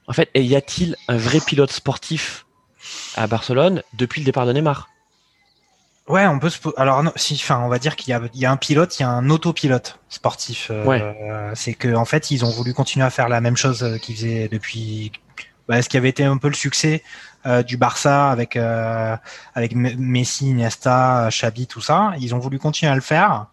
en 0.08 0.14
fait, 0.14 0.30
y 0.36 0.56
a-t-il 0.56 0.96
un 1.08 1.18
vrai 1.18 1.40
pilote 1.40 1.72
sportif 1.72 2.46
à 3.16 3.28
Barcelone 3.28 3.84
depuis 3.94 4.22
le 4.22 4.26
départ 4.26 4.46
de 4.46 4.54
Neymar? 4.54 4.90
Ouais, 6.08 6.26
on 6.28 6.40
peut 6.40 6.50
se 6.50 6.58
alors 6.78 7.04
si 7.16 7.36
enfin 7.36 7.62
on 7.64 7.70
va 7.70 7.80
dire 7.80 7.96
qu'il 7.96 8.12
y 8.12 8.46
a, 8.46 8.52
un 8.52 8.58
pilote, 8.58 9.00
il 9.00 9.04
y 9.04 9.06
a 9.06 9.10
un 9.10 9.30
autopilote 9.30 10.00
sportif. 10.10 10.68
Euh, 10.72 11.52
c'est 11.54 11.74
que 11.74 11.96
en 11.96 12.06
fait, 12.06 12.32
ils 12.32 12.44
ont 12.44 12.50
voulu 12.50 12.74
continuer 12.74 13.06
à 13.06 13.10
faire 13.10 13.30
la 13.30 13.40
même 13.40 13.56
chose 13.56 13.84
euh, 13.84 13.98
qu'ils 13.98 14.16
faisaient 14.16 14.50
depuis 14.52 15.12
bah, 15.70 15.82
ce 15.82 15.88
qui 15.88 15.98
avait 15.98 16.10
été 16.10 16.26
un 16.26 16.38
peu 16.38 16.48
le 16.48 16.56
succès 16.56 17.04
euh, 17.46 17.62
du 17.64 17.78
Barça 17.78 18.30
avec 18.30 18.58
avec 18.58 19.76
Messi, 19.76 20.50
Iniesta, 20.50 21.30
Xavi, 21.30 21.68
tout 21.68 21.82
ça. 21.82 22.14
Ils 22.20 22.34
ont 22.34 22.40
voulu 22.40 22.60
continuer 22.60 22.92
à 22.92 22.96
le 22.96 23.02
faire. 23.02 23.46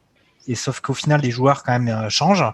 Et 0.49 0.55
sauf 0.55 0.81
qu'au 0.81 0.95
final, 0.95 1.21
les 1.21 1.31
joueurs 1.31 1.63
quand 1.63 1.79
même 1.79 2.09
changent 2.09 2.45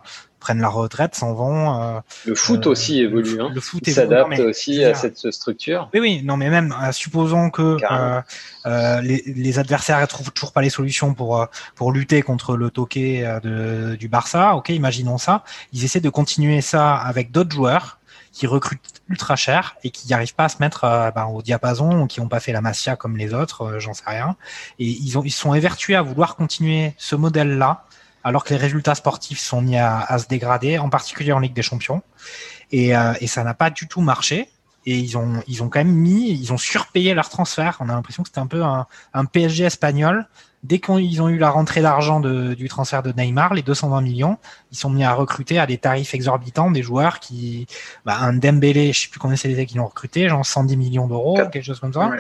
prennent 0.45 0.61
la 0.61 0.69
retraite, 0.69 1.15
s'en 1.15 1.33
vont. 1.33 1.81
Euh, 1.81 2.01
le 2.27 2.35
foot 2.35 2.67
euh, 2.67 2.71
aussi 2.71 3.01
évolue. 3.01 3.37
Le, 3.37 3.45
hein. 3.45 3.51
le 3.55 3.61
foot 3.63 3.89
s'adapte 3.89 4.39
aussi 4.41 4.85
à 4.85 4.93
cette 4.93 5.31
structure. 5.31 5.89
Oui, 5.95 6.01
oui, 6.01 6.23
non, 6.23 6.37
mais 6.37 6.51
même 6.51 6.75
euh, 6.83 6.93
supposons 6.93 7.49
que 7.49 7.79
les, 9.01 9.23
les, 9.25 9.59
adversaires 9.59 10.01
ne 10.01 10.07
trouvent 10.07 10.33
toujours 10.33 10.53
pas 10.53 10.61
les 10.61 10.69
solutions 10.69 11.15
pour 11.15 11.49
pour 11.75 11.93
lutter 11.93 12.21
contre 12.21 12.57
le 12.57 12.69
toqué 12.71 13.23
de, 13.43 13.97
du 13.97 14.09
Barça. 14.09 14.55
Ok, 14.57 14.69
imaginons 14.69 15.17
ça. 15.17 15.45
Ils 15.73 15.85
essaient 15.85 16.01
de 16.03 16.11
continuer 16.11 16.61
ça 16.61 16.95
avec 16.95 17.31
d'autres 17.31 17.55
joueurs 17.55 17.99
qui 18.31 18.47
recrutent 18.47 19.01
ultra 19.09 19.37
cher 19.37 19.77
et 19.83 19.91
qui 19.91 20.09
n'arrivent 20.09 20.35
pas 20.35 20.45
à 20.45 20.49
se 20.51 20.57
mettre 20.61 20.83
ben, 21.15 21.25
au 21.27 21.41
diapason 21.41 22.03
ou 22.03 22.07
qui 22.07 22.21
n'ont 22.21 22.29
pas 22.29 22.41
fait 22.41 22.53
la 22.53 22.61
Masia 22.61 22.97
comme 22.97 23.17
les 23.17 23.33
autres, 23.33 23.79
j'en 23.79 23.95
sais 23.95 24.05
rien. 24.07 24.37
Et 24.79 24.89
ils 24.89 25.17
ont 25.17 25.25
ils 25.25 25.31
sont 25.31 25.55
évertués 25.55 25.95
à 25.97 26.03
vouloir 26.03 26.37
continuer 26.37 26.93
ce 26.99 27.17
modèle-là 27.17 27.87
alors 28.25 28.43
que 28.43 28.55
les 28.55 28.59
résultats 28.59 28.95
sportifs 28.95 29.39
sont 29.39 29.61
mis 29.61 29.77
à, 29.77 30.19
se 30.19 30.27
dégrader, 30.27 30.79
en 30.79 30.89
particulier 30.89 31.33
en 31.33 31.39
Ligue 31.39 31.53
des 31.53 31.63
Champions. 31.63 32.03
Et, 32.73 32.97
euh, 32.97 33.13
et 33.21 33.27
ça 33.27 33.45
n'a 33.45 33.55
pas 33.55 33.71
du 33.71 33.87
tout 33.87 34.01
marché. 34.01 34.49
Et 34.87 34.99
ils 34.99 35.17
ont, 35.17 35.43
ils 35.47 35.63
ont 35.63 35.69
quand 35.69 35.79
même 35.79 35.93
mis, 35.93 36.31
ils 36.31 36.53
ont 36.53 36.59
surpayé 36.59 37.15
leur 37.15 37.29
transfert. 37.29 37.77
On 37.81 37.89
a 37.89 37.93
l'impression 37.93 38.23
que 38.23 38.29
c'était 38.31 38.41
un 38.41 38.47
peu 38.47 38.63
un, 38.63 38.87
un, 39.13 39.25
PSG 39.25 39.65
espagnol. 39.65 40.27
Dès 40.63 40.79
qu'ils 40.79 41.21
ont 41.21 41.29
eu 41.29 41.37
la 41.37 41.51
rentrée 41.51 41.83
d'argent 41.83 42.21
du 42.21 42.69
transfert 42.69 43.03
de 43.03 43.13
Neymar, 43.13 43.53
les 43.53 43.63
220 43.63 44.01
millions, 44.01 44.39
ils 44.73 44.79
sont 44.79 44.89
mis 44.89 45.05
à 45.05 45.13
recruter 45.13 45.59
à 45.59 45.67
des 45.67 45.77
tarifs 45.77 46.15
exorbitants 46.15 46.71
des 46.71 46.83
joueurs 46.83 47.21
qui, 47.21 47.67
bah, 48.07 48.17
un 48.21 48.33
Dembélé, 48.33 48.95
je 48.95 49.03
sais 49.03 49.09
plus 49.09 49.21
combien 49.21 49.37
c'est 49.37 49.67
qui 49.67 49.77
l'ont 49.77 49.87
recruté, 49.87 50.27
genre 50.31 50.45
110 50.45 50.79
millions 50.79 51.07
d'euros, 51.07 51.37
quelque 51.53 51.63
chose 51.63 51.81
comme 51.81 51.93
ça. 51.93 52.13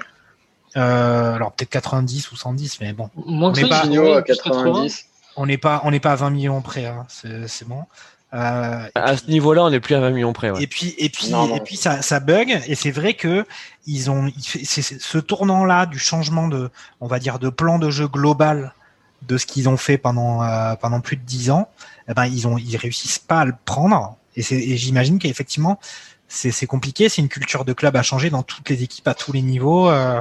Euh, 0.76 1.34
alors 1.34 1.52
peut-être 1.52 1.70
90 1.70 2.32
ou 2.32 2.36
110, 2.36 2.80
mais 2.80 2.92
bon. 2.92 3.08
Moins 3.14 3.52
que 3.52 3.66
ça, 3.66 3.86
90 4.26 5.06
on 5.36 5.46
n'est 5.46 5.58
pas 5.58 5.80
on 5.84 5.90
n'est 5.90 6.00
pas 6.00 6.12
à 6.12 6.16
20 6.16 6.30
millions 6.30 6.62
près, 6.62 6.86
hein. 6.86 7.06
c'est 7.08 7.66
bon. 7.66 7.84
Euh, 8.32 8.88
à 8.96 9.16
ce 9.16 9.26
niveau-là, 9.26 9.62
on 9.62 9.70
n'est 9.70 9.80
plus 9.80 9.94
à 9.94 10.00
20 10.00 10.10
millions 10.10 10.32
près. 10.32 10.50
Ouais. 10.50 10.62
Et 10.62 10.66
puis 10.66 10.94
et 10.98 11.08
puis 11.08 11.32
et 11.54 11.60
puis 11.60 11.76
ça, 11.76 12.02
ça 12.02 12.20
bug 12.20 12.60
et 12.66 12.74
c'est 12.74 12.90
vrai 12.90 13.14
que 13.14 13.46
ils 13.86 14.10
ont 14.10 14.30
c'est 14.38 14.82
ce 14.82 15.18
tournant-là 15.18 15.86
du 15.86 15.98
changement 15.98 16.48
de 16.48 16.70
on 17.00 17.06
va 17.06 17.18
dire 17.18 17.38
de 17.38 17.48
plan 17.48 17.78
de 17.78 17.90
jeu 17.90 18.08
global 18.08 18.74
de 19.22 19.38
ce 19.38 19.46
qu'ils 19.46 19.68
ont 19.68 19.76
fait 19.76 19.98
pendant 19.98 20.42
euh, 20.42 20.74
pendant 20.74 21.00
plus 21.00 21.16
de 21.16 21.22
10 21.22 21.50
ans, 21.50 21.68
eh 22.08 22.14
ben 22.14 22.26
ils 22.26 22.48
ont 22.48 22.58
ils 22.58 22.76
réussissent 22.76 23.20
pas 23.20 23.40
à 23.40 23.44
le 23.44 23.54
prendre 23.64 24.16
et, 24.36 24.40
et 24.40 24.76
j'imagine 24.76 25.18
qu'effectivement 25.18 25.78
c'est 26.26 26.66
compliqué, 26.66 27.08
c'est 27.08 27.22
une 27.22 27.28
culture 27.28 27.64
de 27.64 27.72
club 27.72 27.94
à 27.94 28.02
changer 28.02 28.28
dans 28.28 28.42
toutes 28.42 28.68
les 28.68 28.82
équipes 28.82 29.06
à 29.06 29.14
tous 29.14 29.32
les 29.32 29.42
niveaux. 29.42 29.88
Euh, 29.88 30.20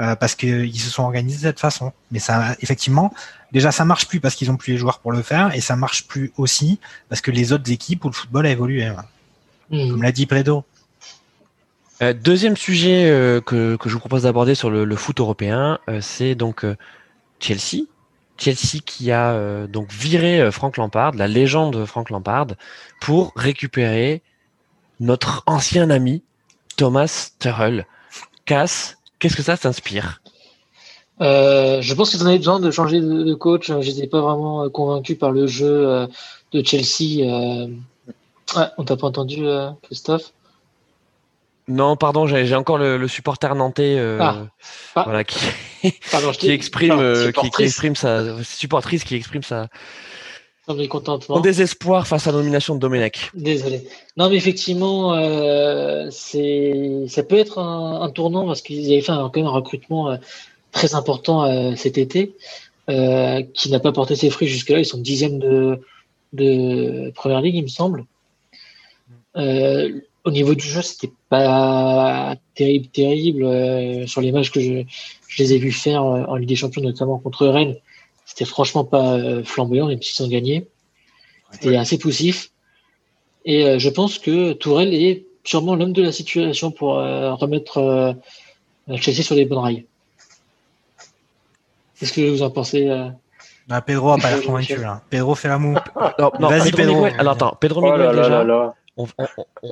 euh, 0.00 0.16
parce 0.16 0.34
qu'ils 0.34 0.80
se 0.80 0.90
sont 0.90 1.04
organisés 1.04 1.38
de 1.38 1.42
cette 1.42 1.60
façon. 1.60 1.92
Mais 2.10 2.18
ça, 2.18 2.56
effectivement, 2.60 3.14
déjà 3.54 3.72
ça 3.72 3.86
marche 3.86 4.06
plus 4.06 4.20
parce 4.20 4.34
qu'ils 4.34 4.50
ont 4.50 4.56
plus 4.56 4.72
les 4.72 4.78
joueurs 4.78 4.98
pour 4.98 5.12
le 5.12 5.22
faire, 5.22 5.54
et 5.54 5.62
ça 5.62 5.76
marche 5.76 6.06
plus 6.06 6.32
aussi 6.36 6.78
parce 7.08 7.22
que 7.22 7.30
les 7.30 7.52
autres 7.52 7.70
équipes 7.70 8.04
où 8.04 8.08
le 8.08 8.14
football 8.14 8.44
a 8.44 8.50
évolué. 8.50 8.90
Mmh. 9.70 9.90
Comme 9.90 10.02
l'a 10.02 10.12
dit 10.12 10.26
Bredo. 10.26 10.64
Euh, 12.02 12.12
deuxième 12.12 12.56
sujet 12.56 13.08
euh, 13.08 13.40
que, 13.40 13.76
que, 13.76 13.88
je 13.88 13.94
vous 13.94 14.00
propose 14.00 14.24
d'aborder 14.24 14.54
sur 14.54 14.68
le, 14.68 14.84
le, 14.84 14.96
foot 14.96 15.20
européen, 15.20 15.78
euh, 15.88 16.00
c'est 16.02 16.34
donc 16.34 16.66
Chelsea. 17.40 17.84
Chelsea 18.36 18.80
qui 18.84 19.12
a 19.12 19.66
donc 19.68 19.92
viré 19.92 20.50
Frank 20.50 20.76
Lampard, 20.76 21.12
la 21.12 21.28
légende 21.28 21.86
Frank 21.86 22.10
Lampard, 22.10 22.48
pour 23.00 23.32
récupérer 23.36 24.22
notre 24.98 25.44
ancien 25.46 25.88
ami 25.88 26.24
Thomas 26.76 27.30
Tuchel. 27.38 27.86
Cass, 28.44 28.96
Qu'est-ce 29.24 29.36
que 29.36 29.42
ça 29.42 29.56
t'inspire? 29.56 30.20
Euh, 31.20 31.80
je 31.80 31.94
pense 31.94 32.10
qu'ils 32.10 32.22
en 32.22 32.26
avaient 32.26 32.38
besoin 32.38 32.60
de 32.60 32.70
changer 32.70 33.00
de, 33.00 33.34
coach. 33.34 33.68
Je 33.68 33.90
n'étais 33.90 34.06
pas 34.06 34.20
vraiment 34.20 34.64
euh, 34.64 34.68
convaincu 34.68 35.14
par 35.14 35.30
le 35.30 35.46
jeu 35.46 35.88
euh, 35.88 36.06
de 36.52 36.64
Chelsea. 36.64 37.24
On 38.78 38.84
t'a 38.84 38.96
pas 38.96 39.06
entendu, 39.06 39.44
Christophe? 39.82 40.32
Non, 41.66 41.96
pardon, 41.96 42.26
j'ai 42.26 42.54
encore 42.54 42.78
le, 42.78 43.08
supporter 43.08 43.54
nantais 43.54 43.98
ah. 44.20 44.46
Ah. 44.94 45.02
Voilà, 45.04 45.24
qui, 45.24 45.38
qui 46.38 46.50
exprime, 46.50 47.32
qui, 47.32 47.62
exprime 47.62 47.96
sa 47.96 48.42
supportrice 48.42 49.02
qui 49.02 49.14
exprime 49.14 49.42
sa, 49.42 49.68
mécontentement. 50.72 51.36
En 51.36 51.40
désespoir 51.40 52.06
face 52.06 52.26
à 52.26 52.32
la 52.32 52.38
nomination 52.38 52.74
de 52.74 52.80
Domenech. 52.80 53.30
Désolé. 53.34 53.86
Non, 54.16 54.30
mais 54.30 54.36
effectivement, 54.36 55.14
euh, 55.14 56.08
c'est, 56.10 57.04
ça 57.08 57.22
peut 57.22 57.36
être 57.36 57.58
un, 57.58 58.08
tournant 58.10 58.46
parce 58.46 58.62
qu'ils 58.62 58.86
avaient 58.86 59.02
fait 59.02 59.12
un, 59.12 59.28
quand 59.28 59.40
même 59.40 59.46
un 59.46 59.50
recrutement 59.50 60.16
très 60.74 60.94
important 60.94 61.44
euh, 61.44 61.74
cet 61.76 61.96
été, 61.96 62.34
euh, 62.90 63.42
qui 63.54 63.70
n'a 63.70 63.80
pas 63.80 63.92
porté 63.92 64.16
ses 64.16 64.28
fruits 64.28 64.48
jusque-là. 64.48 64.80
Ils 64.80 64.84
sont 64.84 64.98
dixième 64.98 65.38
de, 65.38 65.80
de 66.34 67.10
première 67.14 67.40
ligue, 67.40 67.56
il 67.56 67.62
me 67.62 67.68
semble. 67.68 68.04
au 69.36 70.30
niveau 70.30 70.54
du 70.54 70.66
jeu, 70.66 70.82
c'était 70.82 71.12
pas 71.30 72.36
terrible, 72.54 72.88
terrible. 72.88 74.06
sur 74.06 74.20
les 74.20 74.32
matchs 74.32 74.50
que 74.50 74.60
je, 74.60 74.82
je 75.28 75.42
les 75.42 75.54
ai 75.54 75.58
vus 75.58 75.72
faire 75.72 76.02
en 76.04 76.36
Ligue 76.36 76.48
des 76.48 76.56
Champions, 76.56 76.82
notamment 76.82 77.18
contre 77.18 77.46
Rennes, 77.46 77.76
c'était 78.24 78.44
franchement 78.44 78.84
pas 78.84 79.14
euh, 79.14 79.44
flamboyant, 79.44 79.88
même 79.88 80.02
s'ils 80.02 80.24
ont 80.24 80.28
gagné. 80.28 80.66
C'était 81.52 81.76
assez 81.76 81.98
poussif. 81.98 82.50
Et 83.44 83.64
euh, 83.64 83.78
je 83.78 83.88
pense 83.88 84.18
que 84.18 84.52
Tourelle 84.54 84.94
est 84.94 85.26
sûrement 85.44 85.76
l'homme 85.76 85.92
de 85.92 86.02
la 86.02 86.12
situation 86.12 86.70
pour 86.70 86.98
euh, 86.98 87.34
remettre 87.34 88.16
Chelsea 88.96 89.22
sur 89.22 89.34
les 89.34 89.44
bonnes 89.44 89.58
rails. 89.58 89.84
Qu'est-ce 91.98 92.12
que 92.12 92.28
vous 92.30 92.42
en 92.42 92.50
pensez 92.50 92.90
bah, 93.66 93.80
Pedro 93.80 94.12
a 94.12 94.18
pas 94.18 94.30
l'air 94.30 94.42
convaincu 94.42 94.76
là. 94.76 95.00
Pedro 95.08 95.34
fait 95.34 95.48
la 95.48 95.58
moue. 95.58 95.76
Vas-y 96.38 96.72
Pedro. 96.72 97.06
Alors 97.18 97.34
attends, 97.34 97.56
Pedro 97.58 97.82
oh 97.82 97.92
Miguel 97.92 98.16
déjà. 98.16 98.74
On, 98.96 99.06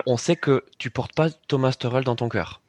on, 0.06 0.16
sait 0.16 0.34
que 0.34 0.64
tu 0.78 0.90
portes 0.90 1.14
pas 1.14 1.28
Thomas 1.46 1.76
Tuchel 1.78 2.02
dans 2.02 2.16
ton 2.16 2.28
cœur. 2.28 2.60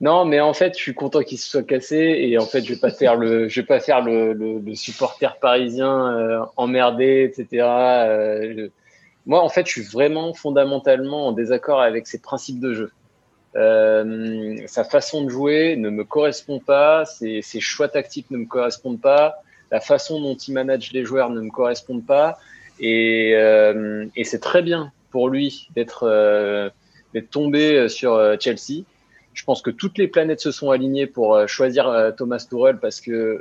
Non, 0.00 0.24
mais 0.24 0.40
en 0.40 0.54
fait, 0.54 0.74
je 0.76 0.82
suis 0.82 0.94
content 0.94 1.22
qu'il 1.22 1.38
se 1.38 1.48
soit 1.48 1.64
cassé 1.64 1.96
et 1.96 2.38
en 2.38 2.46
fait, 2.46 2.62
je 2.64 2.72
vais 2.72 2.78
pas 2.78 2.90
faire 2.90 3.16
le, 3.16 3.48
je 3.48 3.60
vais 3.60 3.66
pas 3.66 3.80
faire 3.80 4.00
le, 4.00 4.32
le, 4.32 4.74
supporter 4.74 5.36
parisien 5.38 6.12
euh, 6.12 6.40
emmerdé, 6.56 7.24
etc. 7.24 7.66
Euh, 7.66 8.68
moi, 9.26 9.42
en 9.42 9.48
fait, 9.48 9.66
je 9.66 9.72
suis 9.72 9.82
vraiment 9.82 10.32
fondamentalement 10.34 11.26
en 11.26 11.32
désaccord 11.32 11.80
avec 11.80 12.06
ses 12.06 12.20
principes 12.20 12.60
de 12.60 12.74
jeu. 12.74 12.92
Euh, 13.58 14.56
sa 14.66 14.84
façon 14.84 15.24
de 15.24 15.30
jouer 15.30 15.74
ne 15.76 15.90
me 15.90 16.04
correspond 16.04 16.60
pas, 16.60 17.04
ses, 17.04 17.42
ses, 17.42 17.58
choix 17.58 17.88
tactiques 17.88 18.30
ne 18.30 18.36
me 18.36 18.46
correspondent 18.46 19.00
pas, 19.00 19.42
la 19.72 19.80
façon 19.80 20.20
dont 20.20 20.36
il 20.36 20.54
manage 20.54 20.92
les 20.92 21.04
joueurs 21.04 21.28
ne 21.30 21.40
me 21.40 21.50
correspond 21.50 22.00
pas, 22.00 22.38
et, 22.78 23.32
euh, 23.34 24.06
et 24.14 24.22
c'est 24.22 24.38
très 24.38 24.62
bien 24.62 24.92
pour 25.10 25.28
lui 25.28 25.68
d'être 25.74 26.04
euh, 26.04 26.70
tombé 27.32 27.88
sur 27.88 28.36
Chelsea 28.38 28.84
je 29.34 29.44
pense 29.44 29.62
que 29.62 29.70
toutes 29.70 29.98
les 29.98 30.06
planètes 30.06 30.40
se 30.40 30.52
sont 30.52 30.70
alignées 30.70 31.06
pour 31.06 31.48
choisir 31.48 32.12
Thomas 32.16 32.44
Tuchel 32.48 32.78
parce 32.78 33.00
que 33.00 33.38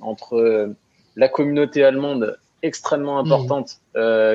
entre 0.00 0.74
la 1.16 1.28
communauté 1.28 1.82
allemande 1.82 2.38
extrêmement 2.62 3.22
mmh. 3.22 3.32
importante 3.32 3.80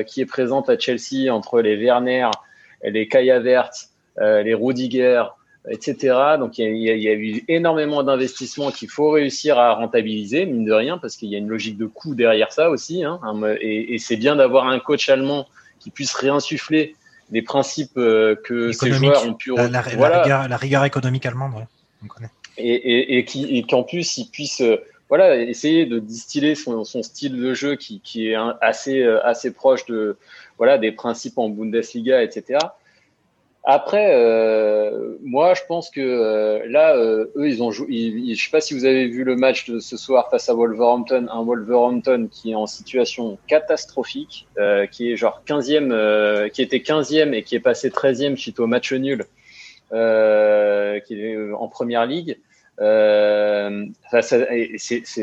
qui 0.06 0.20
est 0.20 0.26
présente 0.26 0.68
à 0.68 0.78
Chelsea, 0.78 1.32
entre 1.32 1.60
les 1.60 1.76
Werner, 1.76 2.28
les 2.82 3.08
Kaya 3.08 3.38
Vert, 3.38 3.70
les 4.18 4.54
Rudiger, 4.54 5.24
etc. 5.68 6.14
Donc 6.38 6.58
il 6.58 6.76
y, 6.76 7.08
a, 7.08 7.14
eu 7.14 7.44
énormément 7.48 8.02
d'investissements 8.02 8.70
qu'il 8.70 8.88
faut 8.88 9.10
réussir 9.10 9.58
à 9.58 9.74
rentabiliser, 9.74 10.46
mine 10.46 10.64
de 10.64 10.72
rien, 10.72 10.98
parce 10.98 11.16
qu'il 11.16 11.28
y 11.28 11.34
a 11.34 11.38
une 11.38 11.48
logique 11.48 11.76
de 11.76 11.86
coût 11.86 12.14
derrière 12.14 12.52
ça 12.52 12.70
aussi. 12.70 13.04
Hein, 13.04 13.20
et, 13.60 13.94
et 13.94 13.98
c'est 13.98 14.16
bien 14.16 14.36
d'avoir 14.36 14.68
un 14.68 14.78
coach 14.78 15.08
allemand 15.08 15.46
qui 15.80 15.90
puisse 15.90 16.14
réinsuffler 16.14 16.96
les 17.30 17.42
principes 17.42 17.96
euh, 17.96 18.36
que 18.36 18.72
ces 18.72 18.92
joueurs 18.92 19.26
ont 19.26 19.34
pu 19.34 19.54
la, 19.54 19.82
voilà. 19.96 20.46
la, 20.48 20.56
rigueur, 20.56 20.84
économique 20.84 21.26
allemande, 21.26 21.66
on 22.02 22.06
connaît. 22.06 22.30
Et, 22.58 23.18
et, 23.18 23.58
et 23.58 23.62
qu'en 23.64 23.82
plus 23.82 24.16
ils 24.16 24.30
puissent 24.30 24.62
euh, 24.62 24.78
voilà 25.08 25.36
essayer 25.36 25.84
de 25.84 25.98
distiller 25.98 26.54
son, 26.54 26.84
son 26.84 27.02
style 27.02 27.36
de 27.36 27.52
jeu 27.52 27.76
qui, 27.76 28.00
qui 28.00 28.28
est 28.28 28.36
assez 28.62 29.02
euh, 29.02 29.24
assez 29.26 29.52
proche 29.52 29.84
de 29.86 30.16
voilà 30.56 30.78
des 30.78 30.92
principes 30.92 31.36
en 31.38 31.50
Bundesliga, 31.50 32.22
etc. 32.22 32.58
Après, 33.68 34.14
euh, 34.14 35.16
moi, 35.24 35.54
je 35.54 35.62
pense 35.66 35.90
que 35.90 36.00
euh, 36.00 36.64
là, 36.68 36.94
euh, 36.94 37.26
eux, 37.34 37.48
ils 37.48 37.64
ont 37.64 37.72
joué. 37.72 37.88
je 38.32 38.40
sais 38.40 38.50
pas 38.50 38.60
si 38.60 38.74
vous 38.74 38.84
avez 38.84 39.08
vu 39.08 39.24
le 39.24 39.34
match 39.34 39.68
de 39.68 39.80
ce 39.80 39.96
soir 39.96 40.30
face 40.30 40.48
à 40.48 40.54
Wolverhampton, 40.54 41.26
un 41.28 41.42
Wolverhampton 41.42 42.28
qui 42.30 42.52
est 42.52 42.54
en 42.54 42.66
situation 42.66 43.38
catastrophique, 43.48 44.46
qui 44.92 45.10
est 45.10 45.16
genre 45.16 45.42
15e, 45.48 46.48
qui 46.50 46.62
était 46.62 46.78
15e 46.78 47.34
et 47.34 47.42
qui 47.42 47.56
est 47.56 47.60
passé 47.60 47.90
13e 47.90 48.36
suite 48.36 48.60
au 48.60 48.68
match 48.68 48.92
nul, 48.92 49.24
qui 49.90 49.96
est 49.96 51.52
en 51.52 51.66
première 51.66 52.06
ligue. 52.06 52.38
c'est 52.78 53.96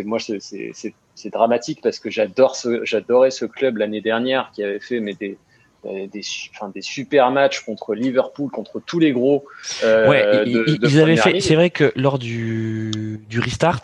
moi, 0.04 0.20
c'est 0.20 1.30
dramatique 1.32 1.80
parce 1.82 2.00
que 2.00 2.10
j'adore 2.10 2.58
ce, 2.58 2.84
j'adorais 2.84 3.32
ce 3.32 3.46
club 3.46 3.78
l'année 3.78 4.02
dernière 4.02 4.52
qui 4.54 4.66
avait 4.66 4.82
fait 4.82 5.00
mais 5.00 5.14
des 5.14 5.38
des, 5.84 6.08
des 6.08 6.82
super 6.82 7.32
matchs 7.32 7.62
contre 7.62 7.96
Liverpool, 7.96 8.50
contre 8.52 8.80
tous 8.80 9.00
les 9.00 9.12
gros. 9.12 9.46
Euh, 9.84 10.08
ouais, 10.08 10.44
ils 10.46 11.00
avaient 11.00 11.18
fait. 11.18 11.40
C'est 11.40 11.56
vrai 11.56 11.70
que 11.70 11.92
lors 11.96 12.20
du, 12.20 13.20
du 13.30 13.40
restart, 13.40 13.82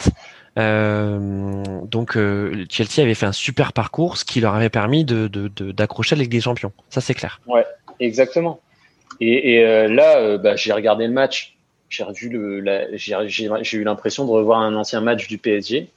euh, 0.58 1.64
donc 1.86 2.18
euh, 2.18 2.66
Chelsea 2.70 3.02
avait 3.02 3.14
fait 3.14 3.26
un 3.26 3.32
super 3.32 3.74
parcours, 3.74 4.18
ce 4.18 4.26
qui 4.26 4.42
leur 4.42 4.56
avait 4.56 4.70
permis 4.70 5.06
de 5.06 5.28
d'accrocher 5.72 6.16
de, 6.16 6.20
la 6.20 6.24
Ligue 6.24 6.32
des 6.32 6.42
Champions. 6.42 6.72
Ça 6.90 7.02
c'est 7.02 7.14
clair. 7.14 7.40
Ouais, 7.48 7.66
exactement. 8.00 8.60
Et, 9.22 9.56
et 9.56 9.66
euh, 9.66 9.88
là, 9.88 10.18
euh, 10.18 10.38
bah, 10.38 10.56
j'ai 10.56 10.74
regardé 10.74 11.06
le 11.08 11.14
match. 11.14 11.56
J'ai 11.90 12.04
revu 12.04 12.30
le. 12.30 12.88
J'ai 12.96 13.78
eu 13.78 13.84
l'impression 13.84 14.26
de 14.26 14.30
revoir 14.30 14.60
un 14.60 14.76
ancien 14.76 15.02
match 15.02 15.28
du 15.28 15.38
PSG. 15.38 15.90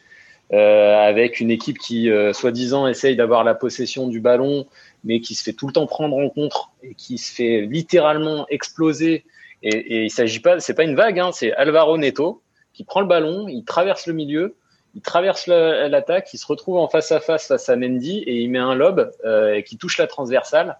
Euh, 0.52 0.98
avec 0.98 1.40
une 1.40 1.50
équipe 1.50 1.78
qui, 1.78 2.10
soi-disant, 2.32 2.86
essaye 2.86 3.16
d'avoir 3.16 3.42
la 3.42 3.54
possession 3.54 4.06
du 4.08 4.20
ballon, 4.20 4.66
mais 5.02 5.20
qui 5.20 5.34
se 5.34 5.42
fait 5.42 5.54
tout 5.54 5.66
le 5.66 5.72
temps 5.72 5.86
prendre 5.86 6.16
en 6.16 6.28
contre 6.28 6.70
et 6.82 6.94
qui 6.94 7.16
se 7.16 7.32
fait 7.32 7.62
littéralement 7.62 8.46
exploser. 8.48 9.24
Et, 9.62 9.76
et 9.76 10.02
il 10.04 10.10
s'agit 10.10 10.40
pas, 10.40 10.60
c'est 10.60 10.74
pas 10.74 10.84
une 10.84 10.94
vague, 10.94 11.18
hein, 11.18 11.30
c'est 11.32 11.52
Alvaro 11.54 11.96
Neto 11.96 12.42
qui 12.72 12.84
prend 12.84 13.00
le 13.00 13.06
ballon, 13.06 13.48
il 13.48 13.64
traverse 13.64 14.06
le 14.06 14.12
milieu, 14.14 14.56
il 14.94 15.02
traverse 15.02 15.46
l'attaque, 15.46 16.32
il 16.32 16.38
se 16.38 16.46
retrouve 16.46 16.76
en 16.76 16.88
face 16.88 17.12
à 17.12 17.20
face 17.20 17.46
face 17.48 17.68
à 17.68 17.76
Mendy 17.76 18.18
et 18.18 18.40
il 18.40 18.50
met 18.50 18.58
un 18.58 18.74
lob 18.74 19.10
euh, 19.24 19.60
qui 19.62 19.76
touche 19.76 19.98
la 19.98 20.06
transversale. 20.06 20.78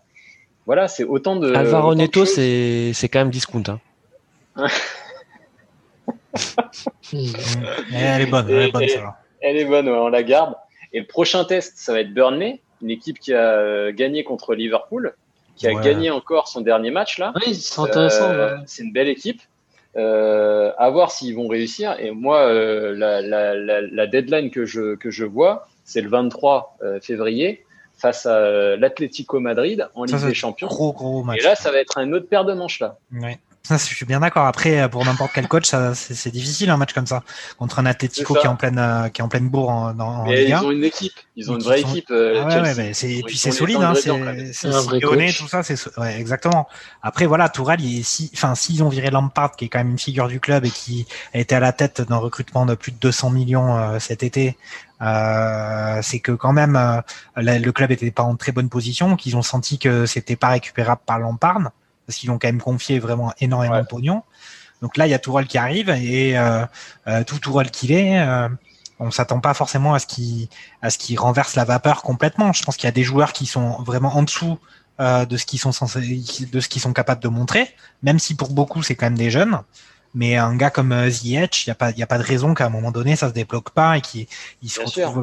Voilà, 0.66 0.86
c'est 0.88 1.04
autant 1.04 1.36
de. 1.36 1.54
Alvaro 1.54 1.94
Neto, 1.94 2.24
c'est 2.24 2.92
c'est 2.94 3.08
quand 3.08 3.20
même 3.20 3.30
discount. 3.30 3.62
Hein. 4.56 4.68
elle 7.92 8.22
est 8.22 8.26
bonne, 8.26 8.48
elle 8.48 8.68
est 8.68 8.72
bonne, 8.72 8.88
ça. 8.88 9.18
Elle 9.42 9.56
est 9.56 9.64
bonne, 9.64 9.88
on 9.88 10.08
la 10.08 10.22
garde. 10.22 10.54
Et 10.92 11.00
le 11.00 11.06
prochain 11.06 11.44
test, 11.44 11.74
ça 11.76 11.92
va 11.92 12.00
être 12.00 12.12
Burnley 12.12 12.60
une 12.82 12.90
équipe 12.90 13.18
qui 13.18 13.32
a 13.32 13.52
euh, 13.52 13.92
gagné 13.92 14.24
contre 14.24 14.54
Liverpool, 14.54 15.14
qui 15.56 15.66
a 15.68 15.74
gagné 15.74 16.10
encore 16.10 16.48
son 16.48 16.60
dernier 16.60 16.90
match 16.90 17.18
là. 17.18 17.32
Oui, 17.36 17.54
c'est 17.54 17.80
intéressant. 17.80 18.30
Euh, 18.30 18.56
c'est 18.66 18.82
une 18.82 18.92
belle 18.92 19.08
équipe. 19.08 19.40
Euh, 19.94 20.72
à 20.78 20.88
voir 20.88 21.12
s'ils 21.12 21.36
vont 21.36 21.46
réussir. 21.48 21.94
Et 22.00 22.10
moi, 22.12 22.50
la, 22.50 24.06
deadline 24.06 24.50
que 24.50 24.64
je, 24.64 24.94
que 24.96 25.10
je 25.10 25.24
vois, 25.24 25.68
c'est 25.84 26.00
le 26.00 26.08
23 26.08 26.78
février 27.02 27.64
face 27.98 28.24
à 28.26 28.76
l'Atlético 28.76 29.38
Madrid 29.38 29.86
en 29.94 30.04
Ligue 30.04 30.26
des 30.26 30.34
Champions. 30.34 30.66
Gros, 30.66 30.92
gros 30.92 31.22
match. 31.22 31.38
Et 31.38 31.42
là, 31.42 31.54
ça 31.54 31.70
va 31.70 31.78
être 31.78 31.98
un 31.98 32.10
autre 32.14 32.26
paire 32.26 32.44
de 32.44 32.54
manches 32.54 32.80
là. 32.80 32.96
Je 33.70 33.76
suis 33.76 34.06
bien 34.06 34.20
d'accord. 34.20 34.46
Après, 34.46 34.88
pour 34.90 35.04
n'importe 35.04 35.32
quel 35.34 35.46
coach, 35.46 35.70
c'est 35.94 36.32
difficile 36.32 36.70
un 36.70 36.76
match 36.76 36.92
comme 36.92 37.06
ça 37.06 37.22
contre 37.58 37.78
un 37.78 37.86
Atlético 37.86 38.34
qui 38.34 38.46
est 38.46 38.48
en 38.48 38.56
pleine, 38.56 38.78
euh, 38.78 39.08
qui 39.08 39.20
est 39.20 39.24
en 39.24 39.28
pleine 39.28 39.48
bourre 39.48 39.70
en, 39.70 39.98
en 39.98 40.26
Ils 40.26 40.54
ont 40.54 40.70
une 40.70 40.84
équipe, 40.84 41.12
ils 41.36 41.50
ont 41.50 41.54
une 41.54 41.62
vraie 41.62 41.80
équipe. 41.80 42.10
Euh, 42.10 42.42
ah 42.44 42.62
ouais, 42.62 42.74
ouais, 42.74 42.90
et 42.90 43.22
puis 43.22 43.38
c'est 43.38 43.52
solide, 43.52 43.82
hein, 43.82 43.94
c'est 43.94 44.10
tout 44.10 45.48
ça, 45.48 45.62
c'est 45.62 45.76
ouais, 45.98 46.18
exactement. 46.18 46.68
Après, 47.02 47.26
voilà, 47.26 47.48
Tourelle, 47.48 47.80
il 47.80 48.02
si, 48.04 48.30
enfin, 48.34 48.54
s'ils 48.54 48.82
ont 48.82 48.88
viré 48.88 49.10
Lampard, 49.10 49.52
qui 49.52 49.66
est 49.66 49.68
quand 49.68 49.78
même 49.78 49.90
une 49.90 49.98
figure 49.98 50.28
du 50.28 50.40
club 50.40 50.64
et 50.64 50.70
qui 50.70 51.06
a 51.32 51.38
été 51.38 51.54
à 51.54 51.60
la 51.60 51.72
tête 51.72 52.00
d'un 52.00 52.16
recrutement 52.16 52.66
de 52.66 52.74
plus 52.74 52.92
de 52.92 52.98
200 52.98 53.30
millions 53.30 53.78
euh, 53.78 53.98
cet 53.98 54.22
été, 54.22 54.56
euh, 55.02 56.00
c'est 56.02 56.20
que 56.20 56.32
quand 56.32 56.52
même 56.52 56.76
euh, 56.76 57.00
le 57.36 57.70
club 57.70 57.90
était 57.90 58.10
pas 58.10 58.22
en 58.22 58.36
très 58.36 58.52
bonne 58.52 58.68
position, 58.68 59.16
qu'ils 59.16 59.36
ont 59.36 59.42
senti 59.42 59.78
que 59.78 60.06
c'était 60.06 60.36
pas 60.36 60.48
récupérable 60.48 61.00
par 61.06 61.18
Lampard 61.18 61.70
parce 62.12 62.18
qu'ils 62.18 62.30
ont 62.30 62.38
quand 62.38 62.48
même 62.48 62.60
confié 62.60 62.98
vraiment 62.98 63.32
énormément 63.40 63.80
de 63.80 63.86
pognon. 63.86 64.22
Donc 64.82 64.98
là, 64.98 65.06
il 65.06 65.10
y 65.10 65.14
a 65.14 65.18
Tourelle 65.18 65.46
qui 65.46 65.56
arrive 65.56 65.88
et 65.88 66.36
euh, 66.36 66.66
euh, 67.06 67.24
tout 67.24 67.38
Tourelle 67.38 67.70
qu'il 67.70 67.90
est, 67.90 68.20
euh, 68.20 68.50
on 68.98 69.10
s'attend 69.10 69.40
pas 69.40 69.54
forcément 69.54 69.94
à 69.94 69.98
ce 69.98 70.06
qu'il 70.06 70.48
à 70.82 70.90
ce 70.90 70.98
qu'il 70.98 71.18
renverse 71.18 71.54
la 71.54 71.64
vapeur 71.64 72.02
complètement. 72.02 72.52
Je 72.52 72.62
pense 72.64 72.76
qu'il 72.76 72.84
y 72.84 72.88
a 72.88 72.92
des 72.92 73.02
joueurs 73.02 73.32
qui 73.32 73.46
sont 73.46 73.82
vraiment 73.82 74.14
en 74.14 74.24
dessous 74.24 74.58
euh, 75.00 75.24
de 75.24 75.38
ce 75.38 75.46
qu'ils 75.46 75.58
sont 75.58 75.72
censés, 75.72 76.22
de 76.52 76.60
ce 76.60 76.68
qu'ils 76.68 76.82
sont 76.82 76.92
capables 76.92 77.22
de 77.22 77.28
montrer, 77.28 77.74
même 78.02 78.18
si 78.18 78.34
pour 78.34 78.50
beaucoup 78.50 78.82
c'est 78.82 78.94
quand 78.94 79.06
même 79.06 79.16
des 79.16 79.30
jeunes. 79.30 79.62
Mais 80.14 80.36
un 80.36 80.54
gars 80.54 80.68
comme 80.68 80.92
euh, 80.92 81.08
Ziyech, 81.08 81.64
il 81.66 81.70
y 81.70 81.72
a 81.72 81.74
pas, 81.74 81.92
il 81.92 82.02
a 82.02 82.06
pas 82.06 82.18
de 82.18 82.24
raison 82.24 82.52
qu'à 82.52 82.66
un 82.66 82.68
moment 82.68 82.90
donné 82.92 83.16
ça 83.16 83.28
se 83.28 83.32
débloque 83.32 83.70
pas 83.70 83.96
et 83.96 84.02
qu'il 84.02 84.26
il, 84.62 84.70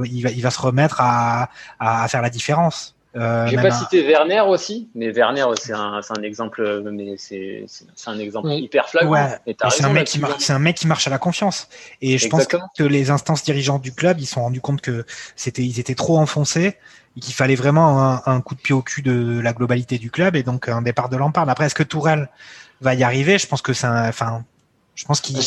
il, 0.06 0.24
va, 0.24 0.32
il 0.32 0.42
va 0.42 0.50
se 0.50 0.60
remettre 0.60 1.02
à, 1.02 1.52
à 1.80 2.08
faire 2.08 2.24
la 2.24 2.32
différence. 2.32 2.96
Euh, 3.16 3.48
J'ai 3.48 3.56
pas 3.56 3.72
cité 3.72 4.06
Werner 4.08 4.42
aussi, 4.42 4.90
mais 4.94 5.10
Werner 5.10 5.46
c'est 5.60 5.74
un, 5.74 6.00
un, 6.08 6.22
exemple, 6.22 6.84
mais 6.92 7.16
c'est 7.18 7.66
un 8.06 8.20
exemple 8.20 8.50
hyper 8.50 8.88
flagrant. 8.88 9.12
Ouais. 9.12 9.56
C'est 9.70 9.84
un 9.84 9.90
mec 9.90 10.06
qui 10.06 10.20
marche, 10.20 10.36
c'est 10.40 10.54
un 10.54 10.60
mec 10.60 10.78
qui 10.78 10.86
marche 10.86 11.08
à 11.08 11.10
la 11.10 11.18
confiance. 11.18 11.70
Et 12.02 12.18
je 12.18 12.28
pense 12.28 12.48
que 12.48 12.84
les 12.84 13.10
instances 13.10 13.44
dirigeantes 13.44 13.82
du 13.82 13.94
club, 13.94 14.20
ils 14.20 14.28
se 14.28 14.34
sont 14.34 14.44
rendus 14.44 14.62
compte 14.62 14.82
que 14.82 15.06
c'était, 15.36 15.64
ils 15.64 15.80
étaient 15.80 15.96
trop 15.96 16.20
enfoncés 16.20 16.78
et 17.18 17.20
qu'il 17.20 17.34
fallait 17.34 17.56
vraiment 17.56 18.00
un, 18.00 18.22
un, 18.28 18.42
coup 18.42 18.54
de 18.54 18.62
pied 18.62 18.76
au 18.76 18.84
cul 18.84 19.02
de 19.02 19.40
la 19.40 19.54
globalité 19.54 19.98
du 19.98 20.12
club 20.12 20.36
et 20.36 20.44
donc 20.44 20.70
un 20.70 20.84
départ 20.84 21.10
de 21.10 21.18
Lampard. 21.18 21.50
Après, 21.50 21.66
est-ce 21.66 21.76
que 21.76 21.84
Tourelle 21.84 22.30
va 22.82 22.94
y 22.94 23.04
arriver? 23.04 23.40
Je 23.40 23.48
pense 23.48 23.64
que 23.64 23.74
c'est, 23.74 23.88
enfin, 23.88 24.44
je 25.00 25.06
pense 25.06 25.22
qu'il 25.22 25.38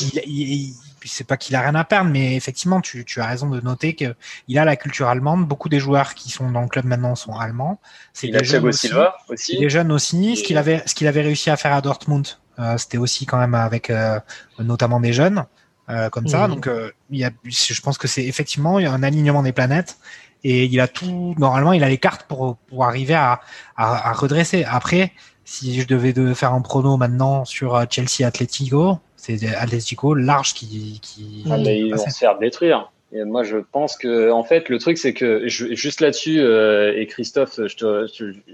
c'est 1.05 1.27
pas 1.27 1.37
qu'il 1.37 1.55
a 1.57 1.61
rien 1.61 1.75
à 1.75 1.85
perdre, 1.85 2.11
mais 2.11 2.37
effectivement, 2.37 2.81
tu, 2.81 3.05
tu 3.05 3.21
as 3.21 3.27
raison 3.27 3.51
de 3.51 3.61
noter 3.61 3.95
que 3.95 4.15
il 4.49 4.59
a 4.59 4.65
la 4.65 4.77
culture 4.77 5.09
allemande. 5.09 5.47
Beaucoup 5.47 5.69
des 5.69 5.79
joueurs 5.79 6.15
qui 6.15 6.31
sont 6.31 6.51
dans 6.51 6.63
le 6.63 6.69
club 6.69 6.87
maintenant 6.87 7.15
sont 7.17 7.37
allemands. 7.37 7.79
C'est 8.15 8.29
des 8.29 8.45
jeunes 8.45 8.67
aussi. 8.67 8.91
aussi. 9.29 9.59
Des 9.59 9.69
jeunes 9.69 9.93
aussi. 9.93 10.39
Ce 10.39 10.43
qu'il 10.43 10.57
avait, 10.57 10.83
ce 10.87 10.95
qu'il 10.95 11.07
avait 11.07 11.21
réussi 11.21 11.51
à 11.51 11.59
faire 11.59 11.75
à 11.75 11.83
Dortmund, 11.83 12.27
euh, 12.59 12.79
c'était 12.79 12.97
aussi 12.97 13.27
quand 13.27 13.37
même 13.37 13.55
avec 13.55 13.91
euh, 13.91 14.19
notamment 14.59 15.01
des 15.01 15.13
jeunes 15.13 15.45
euh, 15.91 16.09
comme 16.09 16.29
ça. 16.29 16.49
Mhm. 16.49 16.55
Donc, 16.55 16.71
il 17.11 17.19
y 17.19 17.25
a, 17.25 17.31
je 17.45 17.81
pense 17.83 17.99
que 17.99 18.09
c'est 18.09 18.25
effectivement 18.25 18.79
il 18.79 18.85
y 18.85 18.87
a 18.87 18.93
un 18.93 19.03
alignement 19.03 19.43
des 19.43 19.53
planètes 19.53 19.99
et 20.45 20.65
il 20.65 20.81
a 20.81 20.89
tout. 20.89 21.35
Normalement, 21.37 21.75
il 21.75 21.85
a 21.85 21.91
les 21.91 21.99
cartes 21.99 22.23
pour 22.27 22.57
pour 22.57 22.87
arriver 22.87 23.15
à, 23.15 23.43
à, 23.77 24.09
à 24.09 24.13
redresser. 24.15 24.65
Après, 24.65 25.13
si 25.45 25.79
je 25.79 25.87
devais 25.87 26.15
de 26.15 26.33
faire 26.33 26.55
un 26.55 26.63
prono 26.63 26.97
maintenant 26.97 27.45
sur 27.45 27.85
Chelsea 27.91 28.27
Atletico, 28.27 28.99
c'est 29.23 29.55
Atletico 29.55 30.15
large 30.15 30.53
qui. 30.53 30.99
qui 31.01 31.45
ah, 31.49 31.57
mais 31.57 31.79
ils 31.79 31.95
vont 31.95 32.11
se 32.11 32.19
faire 32.19 32.39
détruire. 32.39 32.91
Et 33.13 33.23
moi, 33.25 33.45
je 33.45 33.59
pense 33.59 33.97
que, 33.97 34.33
en 34.33 34.43
fait, 34.43 34.69
le 34.69 34.79
truc, 34.79 34.99
c'est 34.99 35.13
que 35.13 35.47
juste 35.47 36.01
là-dessus, 36.01 36.41
euh, 36.41 36.99
et 36.99 37.07
Christophe, 37.07 37.61
je 37.67 37.77
te, 37.77 38.07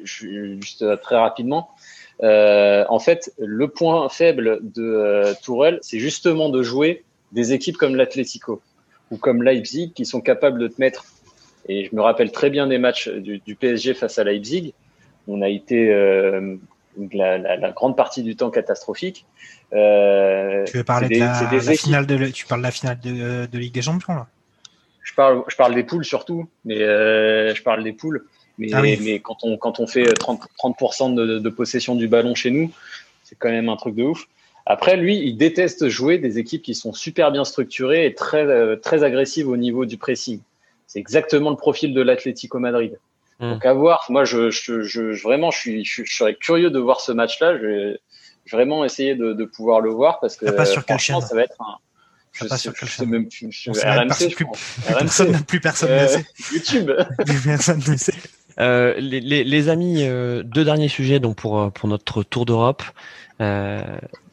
je, 0.04 0.56
juste 0.60 0.84
très 1.00 1.16
rapidement, 1.16 1.70
en 2.20 2.98
fait, 2.98 3.32
le 3.38 3.68
point 3.68 4.08
faible 4.10 4.58
de 4.62 5.32
Tourelle, 5.42 5.78
c'est 5.80 6.00
justement 6.00 6.50
de 6.50 6.62
jouer 6.62 7.04
des 7.32 7.52
équipes 7.52 7.76
comme 7.76 7.96
l'Atlético 7.96 8.60
ou 9.10 9.16
comme 9.16 9.42
Leipzig 9.42 9.92
qui 9.94 10.04
sont 10.04 10.20
capables 10.20 10.58
de 10.58 10.68
te 10.68 10.80
mettre. 10.80 11.04
Et 11.68 11.86
je 11.86 11.96
me 11.96 12.02
rappelle 12.02 12.32
très 12.32 12.50
bien 12.50 12.66
des 12.66 12.78
matchs 12.78 13.08
du, 13.08 13.38
du 13.38 13.54
PSG 13.54 13.94
face 13.94 14.18
à 14.18 14.24
Leipzig. 14.24 14.74
On 15.28 15.40
a 15.40 15.48
été 15.48 15.90
la, 17.12 17.38
la, 17.38 17.56
la, 17.56 17.70
grande 17.72 17.96
partie 17.96 18.22
du 18.22 18.36
temps 18.36 18.50
catastrophique. 18.50 19.26
Euh, 19.72 20.64
tu 20.64 20.78
veux 20.78 20.84
parler 20.84 21.08
de 21.08 21.18
la, 21.20 21.50
la 21.50 21.72
finale 21.74 22.06
de, 22.06 22.26
tu 22.28 22.46
parles 22.46 22.60
de 22.60 22.66
la 22.66 22.70
finale 22.70 22.98
de, 23.00 23.46
de 23.46 23.58
Ligue 23.58 23.74
des 23.74 23.82
Champions 23.82 24.14
là? 24.14 24.26
Je 25.02 25.14
parle, 25.14 25.42
je 25.48 25.56
parle 25.56 25.74
des 25.74 25.84
poules 25.84 26.04
surtout, 26.04 26.48
mais 26.64 26.82
euh, 26.82 27.54
je 27.54 27.62
parle 27.62 27.82
des 27.82 27.92
poules. 27.92 28.26
Mais, 28.58 28.68
ah 28.72 28.82
oui. 28.82 28.98
mais 29.02 29.20
quand 29.20 29.38
on 29.42 29.56
quand 29.56 29.80
on 29.80 29.86
fait 29.86 30.04
30, 30.12 30.42
30 30.58 31.14
de, 31.14 31.38
de 31.38 31.48
possession 31.48 31.94
du 31.94 32.08
ballon 32.08 32.34
chez 32.34 32.50
nous, 32.50 32.70
c'est 33.22 33.36
quand 33.36 33.48
même 33.48 33.68
un 33.68 33.76
truc 33.76 33.94
de 33.94 34.02
ouf. 34.04 34.26
Après, 34.70 34.98
lui, 34.98 35.16
il 35.16 35.38
déteste 35.38 35.88
jouer 35.88 36.18
des 36.18 36.38
équipes 36.38 36.60
qui 36.60 36.74
sont 36.74 36.92
super 36.92 37.32
bien 37.32 37.44
structurées 37.44 38.04
et 38.04 38.14
très, 38.14 38.46
euh, 38.46 38.76
très 38.76 39.02
agressives 39.02 39.48
au 39.48 39.56
niveau 39.56 39.86
du 39.86 39.96
pressing. 39.96 40.40
C'est 40.86 40.98
exactement 40.98 41.48
le 41.48 41.56
profil 41.56 41.94
de 41.94 42.02
l'Atlético 42.02 42.58
Madrid. 42.58 42.98
Mmh. 43.40 43.50
Donc 43.52 43.66
à 43.66 43.72
voir. 43.72 44.06
Moi, 44.08 44.24
je, 44.24 44.50
je, 44.50 44.82
je 44.82 45.22
vraiment, 45.22 45.50
je 45.50 45.58
suis, 45.58 45.84
je, 45.84 46.02
je, 46.04 46.16
serais 46.16 46.34
curieux 46.34 46.70
de 46.70 46.78
voir 46.78 47.00
ce 47.00 47.12
match-là. 47.12 47.56
Je 47.58 47.66
vais 47.66 48.00
vraiment 48.50 48.84
essayer 48.84 49.14
de, 49.14 49.32
de 49.32 49.44
pouvoir 49.44 49.80
le 49.80 49.90
voir 49.90 50.20
parce 50.20 50.36
que 50.36 50.50
pas 50.50 50.64
sur 50.64 50.84
quelle 50.84 50.98
chaîne 50.98 51.20
ça 51.20 51.34
va 51.34 51.42
être 51.42 51.60
un. 51.60 51.76
Je 52.32 52.46
pas 52.46 52.56
sais, 52.56 52.62
sur 52.62 52.74
quelle 52.74 52.88
chaîne. 52.88 53.08
Même, 53.08 53.28
je, 53.30 53.70
RMC, 53.70 54.34
plus, 54.34 54.46
plus, 54.46 54.94
personne, 54.94 55.44
plus 55.44 55.60
personne 55.60 55.90
euh, 55.90 56.02
ne 56.02 56.08
sait. 56.08 56.26
YouTube. 56.52 56.90
plus 57.26 57.40
personne 57.40 57.82
ne 57.86 57.96
sait. 57.96 58.12
Euh, 58.60 58.94
les, 58.98 59.20
les, 59.20 59.44
les, 59.44 59.68
amis, 59.68 60.02
euh, 60.02 60.42
deux 60.42 60.64
derniers 60.64 60.88
sujets 60.88 61.20
donc 61.20 61.36
pour 61.36 61.60
euh, 61.60 61.70
pour 61.70 61.88
notre 61.88 62.22
tour 62.24 62.44
d'Europe. 62.44 62.82
Euh, 63.40 63.80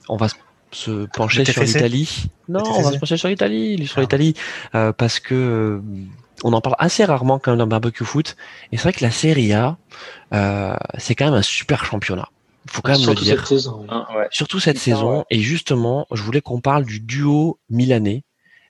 on 0.09 0.17
va 0.17 0.27
se 0.71 1.05
pencher 1.05 1.45
sur 1.45 1.63
l'Italie. 1.63 2.25
Non, 2.49 2.63
on 2.65 2.81
va 2.81 2.91
se 2.91 2.97
pencher 2.97 3.17
sur 3.17 3.27
l'Italie, 3.27 3.85
sur 3.87 4.01
l'Italie, 4.01 4.33
euh, 4.73 4.91
parce 4.91 5.19
que 5.19 5.81
on 6.43 6.53
en 6.53 6.61
parle 6.61 6.75
assez 6.79 7.05
rarement 7.05 7.39
quand 7.39 7.51
même 7.51 7.59
dans 7.59 7.67
barbecue 7.67 8.03
foot. 8.05 8.35
Et 8.71 8.77
c'est 8.77 8.83
vrai 8.83 8.93
que 8.93 9.03
la 9.03 9.11
Serie 9.11 9.53
A, 9.53 9.77
euh, 10.33 10.75
c'est 10.97 11.15
quand 11.15 11.25
même 11.25 11.33
un 11.33 11.41
super 11.41 11.85
championnat. 11.85 12.29
Il 12.65 12.71
faut 12.71 12.81
quand 12.81 12.91
même 12.93 12.99
Surtout 13.01 13.19
le 13.21 13.25
dire. 13.25 13.37
Cette 13.39 13.47
saison, 13.47 13.85
Ah, 13.89 14.07
ouais. 14.17 14.27
Surtout 14.31 14.59
cette 14.59 14.77
Putain, 14.79 14.95
saison. 14.95 15.17
ouais. 15.19 15.23
Et 15.29 15.39
justement, 15.39 16.07
je 16.11 16.21
voulais 16.23 16.41
qu'on 16.41 16.61
parle 16.61 16.83
du 16.85 16.99
duo 16.99 17.59
milanais. 17.69 18.23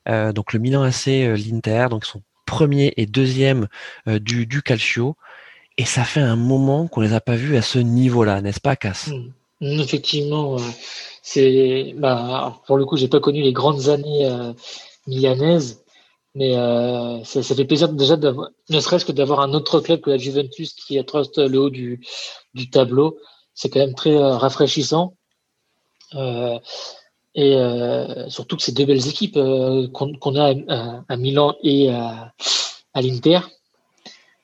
Euh, 0.07 0.33
donc 0.33 0.53
le 0.53 0.59
Milan 0.59 0.83
AC, 0.83 1.07
euh, 1.07 1.35
l'Inter, 1.37 1.87
donc 1.89 2.05
son 2.05 2.21
premier 2.45 2.93
et 2.97 3.05
deuxième 3.07 3.67
euh, 4.07 4.19
du, 4.19 4.45
du 4.45 4.61
Calcio. 4.61 5.15
Et 5.77 5.85
ça 5.85 6.03
fait 6.03 6.19
un 6.21 6.35
moment 6.35 6.87
qu'on 6.87 7.01
les 7.01 7.13
a 7.13 7.19
pas 7.21 7.35
vus 7.35 7.57
à 7.57 7.61
ce 7.61 7.79
niveau-là, 7.79 8.41
n'est-ce 8.41 8.59
pas, 8.61 8.75
Cass? 8.75 9.09
Mmh, 9.61 9.79
Effectivement, 9.79 10.55
euh, 10.55 10.61
c'est 11.23 11.93
bah, 11.97 12.59
pour 12.67 12.77
le 12.77 12.85
coup, 12.85 12.97
j'ai 12.97 13.07
pas 13.07 13.19
connu 13.19 13.41
les 13.41 13.53
grandes 13.53 13.87
années 13.89 14.25
euh, 14.25 14.53
milanaises, 15.07 15.81
mais 16.35 16.57
euh, 16.57 17.23
ça, 17.23 17.41
fait 17.41 17.63
plaisir 17.63 17.87
déjà 17.89 18.17
ne 18.17 18.79
serait-ce 18.79 19.05
que 19.05 19.13
d'avoir 19.13 19.39
un 19.39 19.53
autre 19.53 19.79
club 19.79 20.01
que 20.01 20.09
la 20.09 20.17
Juventus 20.17 20.73
qui 20.73 20.99
attraste 20.99 21.37
le 21.37 21.57
haut 21.57 21.69
du, 21.69 22.01
tableau. 22.71 23.17
C'est 23.53 23.69
quand 23.69 23.79
même 23.79 23.95
très 23.95 24.15
euh, 24.15 24.35
rafraîchissant. 24.35 25.15
Euh, 26.13 26.59
et 27.35 27.57
surtout 28.29 28.55
que 28.55 28.63
c'est 28.63 28.71
deux 28.71 28.85
belles 28.85 29.09
équipes 29.09 29.37
qu'on 29.91 30.35
a 30.35 30.53
à, 31.09 31.17
Milan 31.17 31.55
et 31.63 31.89
à 31.89 32.31
l'Inter, 33.01 33.39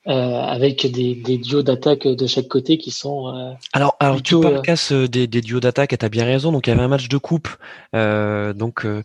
euh, 0.08 0.42
avec 0.42 0.92
des, 0.92 1.14
des 1.14 1.38
duos 1.38 1.62
d'attaque 1.62 2.08
de 2.08 2.26
chaque 2.28 2.48
côté 2.48 2.78
qui 2.80 2.90
sont 2.90 3.28
euh, 3.36 3.52
Alors, 3.74 3.96
alors 4.00 4.22
tu 4.24 4.40
parles 4.40 4.56
euh, 4.58 4.62
Cass 4.62 4.92
euh, 4.92 5.08
des, 5.08 5.28
des 5.28 5.42
duos 5.42 5.60
d'attaque, 5.60 5.94
et 5.94 5.98
t'as 5.98 6.10
bien 6.10 6.26
raison. 6.26 6.52
Donc 6.52 6.66
il 6.66 6.72
y 6.72 6.74
avait 6.74 6.82
un 6.82 6.88
match 6.88 7.08
de 7.08 7.18
coupe, 7.18 7.48
euh, 7.96 8.54
donc 8.54 8.86
euh, 8.86 9.04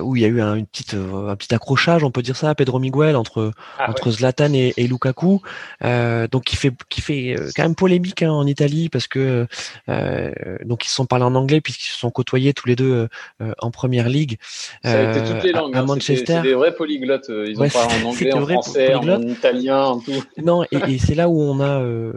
où 0.00 0.16
il 0.16 0.22
y 0.22 0.24
a 0.24 0.28
eu 0.28 0.40
un, 0.40 0.54
une 0.56 0.66
petite, 0.66 0.94
un 0.94 1.36
petit 1.36 1.54
accrochage, 1.54 2.02
on 2.02 2.10
peut 2.10 2.22
dire 2.22 2.36
ça, 2.36 2.50
à 2.50 2.54
Pedro 2.56 2.80
Miguel 2.80 3.14
entre 3.16 3.52
Ah, 3.78 3.88
entre 3.90 4.10
Zlatan 4.10 4.52
et, 4.54 4.74
et 4.76 4.86
Lukaku, 4.88 5.40
euh, 5.84 6.26
donc 6.26 6.44
qui 6.44 6.56
fait 6.56 6.72
qui 6.88 7.00
fait 7.00 7.36
euh, 7.38 7.50
quand 7.54 7.62
même 7.62 7.74
polémique 7.76 8.22
hein, 8.22 8.32
en 8.32 8.46
Italie 8.46 8.88
parce 8.88 9.06
que 9.06 9.46
euh, 9.88 10.32
donc 10.64 10.84
ils 10.84 10.88
se 10.88 10.94
sont 10.96 11.06
parlé 11.06 11.24
en 11.24 11.34
anglais 11.36 11.60
puisqu'ils 11.60 11.92
se 11.92 11.98
sont 11.98 12.10
côtoyés 12.10 12.52
tous 12.54 12.66
les 12.68 12.76
deux 12.76 13.08
euh, 13.40 13.52
en 13.60 13.70
première 13.70 14.08
ligue 14.08 14.38
Ça 14.82 14.98
a 14.98 15.10
été 15.10 15.20
euh, 15.20 15.32
toutes 15.32 15.44
les 15.44 15.50
à- 15.54 15.60
langues. 15.60 15.76
à, 15.76 15.78
hein. 15.78 15.82
C'était- 15.82 15.86
Manchester. 15.86 16.32
C'est 16.36 16.42
des 16.42 16.54
vrais 16.54 16.74
polyglottes. 16.74 17.30
euh, 17.30 17.46
Ils 17.48 17.56
Ouais, 17.58 17.68
ont 17.68 17.70
parlé 17.70 18.02
en 18.04 18.08
anglais, 18.08 18.32
en 18.34 18.46
français, 18.46 18.94
en 18.94 19.22
italien, 19.22 19.82
en 19.84 20.00
tout. 20.00 20.23
Non, 20.42 20.64
et, 20.64 20.76
et 20.88 20.98
c'est 20.98 21.14
là 21.14 21.28
où 21.28 21.40
on 21.40 21.60
a, 21.60 21.80
euh, 21.80 22.12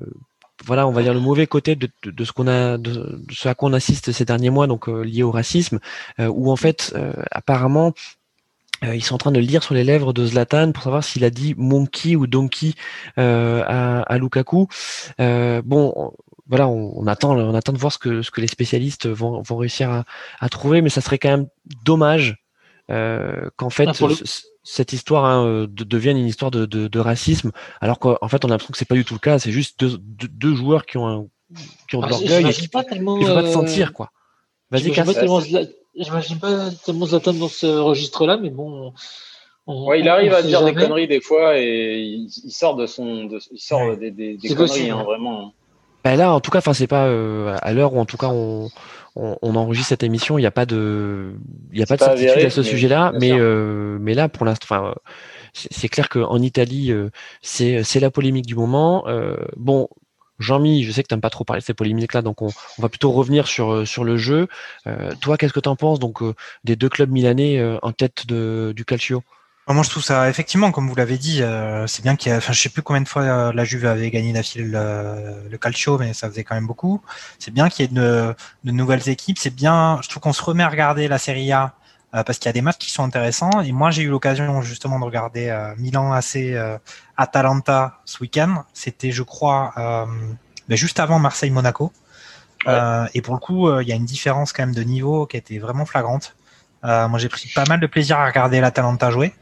voilà, 0.66 0.88
on 0.88 0.92
va 0.92 1.04
dire 1.04 1.14
le 1.14 1.20
mauvais 1.20 1.48
côté 1.48 1.76
de, 1.76 1.88
de, 2.04 2.12
de 2.12 2.24
ce 2.24 2.32
qu'on 2.32 2.48
a, 2.48 2.78
de, 2.78 2.92
de 2.92 3.34
ce 3.34 3.48
à 3.48 3.56
quoi 3.56 3.70
on 3.70 3.74
assiste 3.74 4.12
ces 4.12 4.26
derniers 4.26 4.50
mois, 4.50 4.68
donc 4.68 4.90
euh, 4.90 5.02
lié 5.04 5.24
au 5.24 5.32
racisme, 5.32 5.80
euh, 6.20 6.28
où 6.28 6.52
en 6.52 6.56
fait, 6.56 6.94
euh, 6.96 7.14
apparemment, 7.32 7.94
euh, 8.84 8.96
ils 8.96 9.04
sont 9.04 9.16
en 9.16 9.20
train 9.20 9.32
de 9.32 9.40
lire 9.40 9.64
sur 9.64 9.74
les 9.74 9.84
lèvres 9.84 10.14
de 10.14 10.26
Zlatan 10.26 10.72
pour 10.72 10.84
savoir 10.84 11.04
s'il 11.04 11.24
a 11.24 11.30
dit 11.30 11.56
monkey 11.58 12.16
ou 12.16 12.28
donkey 12.28 12.74
euh, 13.18 13.64
à, 13.66 14.02
à 14.02 14.18
Lukaku. 14.18 14.68
Euh, 15.20 15.62
bon. 15.66 15.94
on- 15.96 16.14
voilà, 16.50 16.70
on, 16.70 16.94
on 16.96 17.08
attend, 17.08 17.36
on 17.38 17.54
attend 17.54 17.74
de 17.74 17.78
voir 17.78 17.92
ce 17.92 17.98
que 17.98 18.22
ce 18.22 18.32
que 18.32 18.40
les 18.40 18.48
spécialistes 18.48 19.06
vont, 19.06 19.42
vont 19.42 19.58
réussir 19.58 19.92
à, 19.92 20.06
à 20.40 20.48
trouver, 20.48 20.82
mais 20.82 20.88
ça 20.88 21.02
serait 21.02 21.18
quand 21.20 21.28
même 21.28 21.48
dommage 21.84 22.38
euh, 22.90 23.50
qu'en 23.58 23.70
fait 23.70 23.84
Ah, 23.86 23.92
pour 23.94 24.08
le- 24.08 24.16
ce- 24.16 24.26
ce- 24.26 24.44
cette 24.70 24.92
histoire 24.92 25.24
hein, 25.24 25.46
euh, 25.46 25.68
de- 25.68 25.86
devienne 25.86 26.18
une 26.18 26.26
histoire 26.28 26.52
de, 26.52 26.66
de, 26.66 26.88
de 26.90 27.00
racisme, 27.00 27.52
alors 27.80 28.00
qu'en 28.00 28.28
fait 28.28 28.44
on 28.44 28.50
a 28.50 28.52
l'impression 28.52 28.72
que 28.74 28.78
c'est 28.78 28.86
pas 28.86 28.96
du 28.96 29.06
tout 29.06 29.14
le 29.14 29.20
cas. 29.20 29.40
C'est 29.40 29.52
juste 29.54 29.80
deux, 29.80 29.98
deux, 29.98 30.28
deux 30.28 30.56
joueurs 30.56 30.86
qui 30.86 30.98
ont 30.98 31.08
un, 31.08 31.26
qui 31.90 31.96
ont 31.96 32.02
de 32.02 32.06
Ah, 32.06 32.10
l'orgueil 32.10 32.48
et 32.50 32.54
qui 32.54 32.68
pas 32.68 32.84
tellement. 32.84 33.18
il 33.20 33.26
faut 33.26 33.34
pas 33.34 33.44
te 33.44 33.48
euh, 33.48 33.54
sentir 33.54 33.94
quoi. 33.94 34.12
Vas-y, 34.70 34.94
j'imagine 35.96 36.40
pas 36.40 36.70
tellement 36.86 37.06
Zlatan 37.06 37.34
dans 37.34 37.48
ce 37.48 37.66
registre-là, 37.66 38.38
mais 38.38 38.50
bon. 38.50 38.94
on- 39.66 39.88
Ouais, 39.88 40.00
il 40.00 40.08
arrive 40.10 40.34
à 40.34 40.42
dire 40.42 40.62
des 40.62 40.68
jamais. 40.68 40.82
conneries 40.82 41.08
des 41.08 41.22
fois 41.22 41.58
et 41.58 42.00
il, 42.00 42.30
il 42.44 42.52
sort 42.52 42.76
de 42.76 42.86
son, 42.86 43.26
de, 43.26 43.40
il 43.52 43.60
sort 43.60 43.82
Ouais. 43.82 43.98
des, 43.98 44.12
des, 44.12 44.38
des 44.38 44.48
conneries, 44.50 44.56
possible, 44.68 44.92
hein, 44.92 44.98
ouais. 44.98 45.04
vraiment. 45.04 45.54
Bah 46.04 46.16
là, 46.16 46.32
en 46.34 46.40
tout 46.40 46.52
cas, 46.52 46.60
enfin 46.60 46.74
c'est 46.74 46.88
pas 46.88 47.08
euh, 47.08 47.58
à 47.62 47.74
l'heure 47.74 47.94
où 47.94 48.00
en 48.00 48.06
tout 48.06 48.16
cas 48.18 48.28
on, 48.28 48.70
on, 49.18 49.38
on 49.42 49.56
enregistre 49.56 49.90
cette 49.90 50.04
émission, 50.04 50.38
il 50.38 50.42
n'y 50.42 50.48
a 50.48 50.52
pas 50.52 50.66
de, 50.66 51.34
il 51.74 51.80
y 51.80 51.84
a 51.84 51.86
pas 51.86 51.98
de 51.98 52.04
certitude 52.04 52.30
avéré, 52.30 52.46
à 52.46 52.50
ce 52.50 52.64
sujet-là, 52.64 53.12
mais 53.20 53.32
euh, 53.34 53.98
mais 54.00 54.14
là 54.14 54.30
pour 54.30 54.46
l'instant, 54.46 54.94
c'est 55.54 55.90
clair 55.90 56.08
qu'en 56.10 56.40
Italie 56.40 56.92
euh, 56.92 57.10
c'est 57.42 57.84
c'est 57.84 58.00
la 58.00 58.12
polémique 58.12 58.46
du 58.46 58.56
moment. 58.56 59.06
Euh, 59.08 59.36
bon. 59.56 59.90
Jean-Mi, 60.40 60.84
je 60.84 60.92
sais 60.92 61.02
que 61.02 61.08
tu 61.08 61.16
n'aimes 61.16 61.22
pas 61.22 61.32
trop 61.32 61.46
parler 61.46 61.62
de 61.62 61.66
ces 61.66 61.74
polémiques-là, 61.74 62.22
donc 62.22 62.44
on, 62.44 62.50
on 62.78 62.82
va 62.84 62.90
plutôt 62.90 63.12
revenir 63.12 63.48
sur, 63.48 63.88
sur 63.88 64.04
le 64.04 64.18
jeu. 64.18 64.48
Euh, 64.86 65.12
toi, 65.20 65.36
qu'est-ce 65.36 65.52
que 65.52 65.60
tu 65.60 65.68
en 65.68 65.76
penses 65.76 65.98
donc 65.98 66.22
euh, 66.22 66.36
des 66.64 66.76
deux 66.76 66.90
clubs 66.90 67.10
milanais 67.10 67.58
euh, 67.58 67.80
en 67.82 67.92
tête 67.92 68.28
de, 68.28 68.72
du 68.76 68.86
Calcio? 68.86 69.24
Moi, 69.70 69.84
je 69.84 69.90
trouve 69.90 70.04
ça, 70.04 70.30
effectivement, 70.30 70.72
comme 70.72 70.88
vous 70.88 70.96
l'avez 70.96 71.18
dit, 71.18 71.44
euh, 71.44 71.88
c'est 71.88 72.02
bien 72.02 72.16
qu'il 72.16 72.32
y 72.32 72.34
a, 72.34 72.38
enfin, 72.38 72.54
je 72.54 72.62
sais 72.62 72.70
plus 72.70 72.82
combien 72.82 73.02
de 73.02 73.08
fois 73.08 73.24
euh, 73.24 73.52
la 73.52 73.66
Juve 73.66 73.86
avait 73.86 74.10
gagné 74.10 74.32
d'affilée 74.32 74.64
le, 74.64 75.50
le 75.50 75.58
Calcio, 75.58 75.98
mais 75.98 76.14
ça 76.14 76.30
faisait 76.30 76.46
quand 76.46 76.56
même 76.56 76.68
beaucoup. 76.68 77.02
C'est 77.38 77.52
bien 77.52 77.68
qu'il 77.68 77.86
y 77.86 77.90
ait 77.90 77.94
de, 77.94 78.34
de 78.64 78.72
nouvelles 78.72 79.10
équipes. 79.10 79.38
C'est 79.38 79.54
bien, 79.54 80.00
je 80.02 80.08
trouve 80.08 80.22
qu'on 80.22 80.32
se 80.32 80.42
remet 80.42 80.64
à 80.64 80.70
regarder 80.70 81.10
la 81.10 81.18
Serie 81.18 81.52
A 81.52 81.74
euh, 82.16 82.24
parce 82.24 82.40
qu'il 82.40 82.48
y 82.48 82.50
a 82.50 82.54
des 82.54 82.62
matchs 82.62 82.78
qui 82.78 82.92
sont 82.92 83.04
intéressants. 83.04 83.62
Et 83.62 83.74
moi, 83.74 83.92
j'ai 83.92 84.04
eu 84.04 84.10
l'occasion 84.10 84.62
justement 84.62 85.00
de 85.00 85.04
regarder 85.06 85.74
Milan 85.78 86.14
AC 86.14 86.38
Atalanta 87.18 88.00
ce 88.06 88.20
week-end. 88.22 88.64
C'était, 88.74 89.12
je 89.12 89.24
crois, 89.24 89.74
ben, 89.76 90.78
juste 90.78 91.02
avant 91.02 91.20
Marseille-Monaco. 91.20 91.92
Ouais. 92.66 92.80
Et 93.14 93.22
pour 93.22 93.34
le 93.34 93.40
coup, 93.42 93.70
il 93.82 93.88
y 93.88 93.92
a 93.92 93.96
une 93.96 94.06
différence 94.06 94.54
quand 94.54 94.64
même 94.64 94.76
de 94.76 94.84
niveau 94.84 95.26
qui 95.26 95.36
était 95.36 95.58
vraiment 95.58 95.86
flagrante. 95.86 96.38
Euh, 96.86 97.08
moi, 97.08 97.20
j'ai 97.20 97.30
pris 97.30 97.50
pas 97.54 97.66
mal 97.68 97.80
de 97.80 97.88
plaisir 97.88 98.18
à 98.20 98.26
regarder 98.26 98.62
l'Atalanta 98.62 99.12
jouer. 99.12 99.34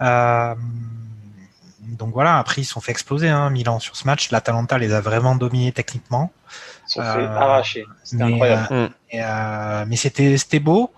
Euh, 0.00 0.54
donc 1.80 2.12
voilà, 2.12 2.38
après 2.38 2.60
ils 2.60 2.64
se 2.64 2.72
sont 2.72 2.80
fait 2.80 2.90
exploser 2.92 3.28
hein, 3.28 3.48
Milan 3.50 3.78
sur 3.78 3.96
ce 3.96 4.06
match. 4.06 4.30
L'Atalanta 4.30 4.76
les 4.76 4.92
a 4.92 5.00
vraiment 5.00 5.34
dominés 5.36 5.72
techniquement. 5.72 6.30
Ils 6.86 6.90
se 6.90 6.94
sont 6.96 7.00
Euh, 7.00 7.14
fait 7.14 7.24
arracher. 7.34 7.86
C'était 8.04 8.24
mais, 8.24 8.32
incroyable. 8.34 8.66
euh, 8.72 8.88
euh, 9.14 9.84
mais 9.88 9.96
c'était 9.96 10.36
c'était 10.36 10.60
beau. 10.60 10.92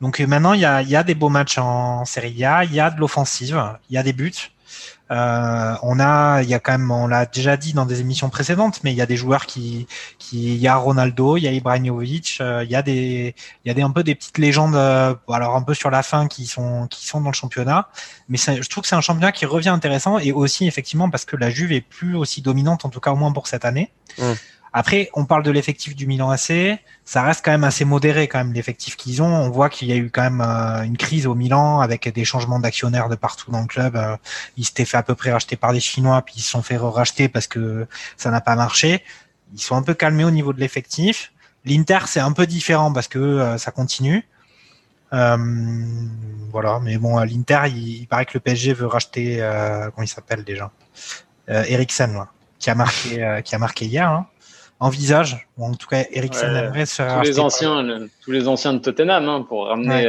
Donc 0.00 0.20
euh, 0.20 0.26
maintenant 0.26 0.52
il 0.52 0.60
y 0.60 0.64
a, 0.64 0.82
il 0.82 0.88
y 0.88 0.96
a 0.96 1.02
des 1.02 1.14
beaux 1.16 1.30
matchs 1.30 1.58
en 1.58 2.04
Serie 2.04 2.44
A, 2.44 2.62
il 2.64 2.72
y 2.72 2.78
a 2.80 2.90
de 2.90 3.00
l'offensive, 3.00 3.60
il 3.90 3.94
y 3.94 3.98
a 3.98 4.02
des 4.04 4.12
buts. 4.12 4.32
Euh, 5.14 5.74
on 5.82 6.00
a, 6.00 6.42
il 6.42 6.48
y 6.48 6.54
a 6.54 6.58
quand 6.58 6.72
même, 6.72 6.90
on 6.90 7.06
l'a 7.06 7.24
déjà 7.24 7.56
dit 7.56 7.72
dans 7.72 7.86
des 7.86 8.00
émissions 8.00 8.30
précédentes, 8.30 8.80
mais 8.82 8.92
il 8.92 8.96
y 8.96 9.00
a 9.00 9.06
des 9.06 9.16
joueurs 9.16 9.46
qui, 9.46 9.86
qui, 10.18 10.54
il 10.54 10.60
y 10.60 10.66
a 10.66 10.74
Ronaldo, 10.74 11.36
il 11.36 11.44
y 11.44 11.48
a 11.48 11.52
Ibrahimovic, 11.52 12.38
euh, 12.40 12.64
il 12.64 12.70
y 12.70 12.74
a 12.74 12.82
des, 12.82 13.34
il 13.64 13.68
y 13.68 13.70
a 13.70 13.74
des 13.74 13.82
un 13.82 13.92
peu 13.92 14.02
des 14.02 14.16
petites 14.16 14.38
légendes, 14.38 14.74
euh, 14.74 15.14
alors 15.28 15.54
un 15.54 15.62
peu 15.62 15.72
sur 15.72 15.90
la 15.90 16.02
fin 16.02 16.26
qui 16.26 16.46
sont, 16.46 16.88
qui 16.88 17.06
sont 17.06 17.20
dans 17.20 17.30
le 17.30 17.34
championnat. 17.34 17.88
Mais 18.28 18.38
je 18.38 18.68
trouve 18.68 18.82
que 18.82 18.88
c'est 18.88 18.96
un 18.96 19.00
championnat 19.00 19.30
qui 19.30 19.46
revient 19.46 19.68
intéressant 19.68 20.18
et 20.18 20.32
aussi 20.32 20.66
effectivement 20.66 21.08
parce 21.08 21.24
que 21.24 21.36
la 21.36 21.48
Juve 21.48 21.70
est 21.70 21.80
plus 21.80 22.16
aussi 22.16 22.42
dominante, 22.42 22.84
en 22.84 22.88
tout 22.88 23.00
cas 23.00 23.12
au 23.12 23.16
moins 23.16 23.32
pour 23.32 23.46
cette 23.46 23.64
année. 23.64 23.92
Mm. 24.18 24.32
Après, 24.76 25.08
on 25.14 25.24
parle 25.24 25.44
de 25.44 25.52
l'effectif 25.52 25.94
du 25.94 26.08
Milan 26.08 26.30
AC. 26.30 26.80
Ça 27.04 27.22
reste 27.22 27.44
quand 27.44 27.52
même 27.52 27.62
assez 27.62 27.84
modéré 27.84 28.26
quand 28.26 28.38
même 28.38 28.52
l'effectif 28.52 28.96
qu'ils 28.96 29.22
ont. 29.22 29.32
On 29.32 29.48
voit 29.48 29.70
qu'il 29.70 29.86
y 29.86 29.92
a 29.92 29.96
eu 29.96 30.10
quand 30.10 30.22
même 30.22 30.40
euh, 30.40 30.82
une 30.82 30.96
crise 30.96 31.28
au 31.28 31.36
Milan 31.36 31.78
avec 31.78 32.12
des 32.12 32.24
changements 32.24 32.58
d'actionnaires 32.58 33.08
de 33.08 33.14
partout 33.14 33.52
dans 33.52 33.60
le 33.60 33.68
club. 33.68 33.94
Euh, 33.94 34.16
ils 34.56 34.64
s'étaient 34.64 34.84
fait 34.84 34.96
à 34.96 35.04
peu 35.04 35.14
près 35.14 35.30
racheter 35.30 35.54
par 35.54 35.72
des 35.72 35.78
Chinois, 35.78 36.20
puis 36.22 36.34
ils 36.38 36.42
se 36.42 36.50
sont 36.50 36.62
fait 36.62 36.76
racheter 36.76 37.28
parce 37.28 37.46
que 37.46 37.86
ça 38.16 38.32
n'a 38.32 38.40
pas 38.40 38.56
marché. 38.56 39.04
ils 39.54 39.60
sont 39.60 39.76
un 39.76 39.82
peu 39.82 39.94
calmés 39.94 40.24
au 40.24 40.32
niveau 40.32 40.52
de 40.52 40.58
l'effectif. 40.58 41.32
L'Inter, 41.64 42.00
c'est 42.06 42.20
un 42.20 42.32
peu 42.32 42.44
différent 42.44 42.92
parce 42.92 43.06
que 43.06 43.20
euh, 43.20 43.58
ça 43.58 43.70
continue. 43.70 44.26
Voilà, 45.12 46.80
mais 46.82 46.98
bon, 46.98 47.20
l'Inter, 47.20 47.68
il, 47.68 48.06
paraît 48.08 48.26
que 48.26 48.32
le 48.34 48.40
PSG 48.40 48.72
veut 48.72 48.86
racheter, 48.86 49.38
comment 49.94 50.04
il 50.04 50.08
s'appelle 50.08 50.42
déjà 50.42 50.72
euh, 51.48 51.62
Eriksen, 51.68 52.24
qui 52.58 52.70
a 52.70 52.74
marqué, 52.74 53.40
qui 53.44 53.54
a 53.54 53.58
marqué 53.58 53.84
hier. 53.84 54.08
Hein. 54.10 54.26
Envisage, 54.80 55.48
ou 55.56 55.64
en 55.64 55.74
tout 55.74 55.86
cas, 55.86 56.04
Eriksen 56.10 56.54
aimerait 56.54 56.86
se 56.86 56.96
faire 56.96 57.16
tous 57.16 57.22
les 57.22 57.38
anciens, 57.38 58.06
tous 58.22 58.30
les 58.30 58.48
anciens 58.48 58.74
de 58.74 58.78
Tottenham, 58.78 59.28
hein, 59.28 59.46
pour 59.48 59.66
ramener. 59.68 60.04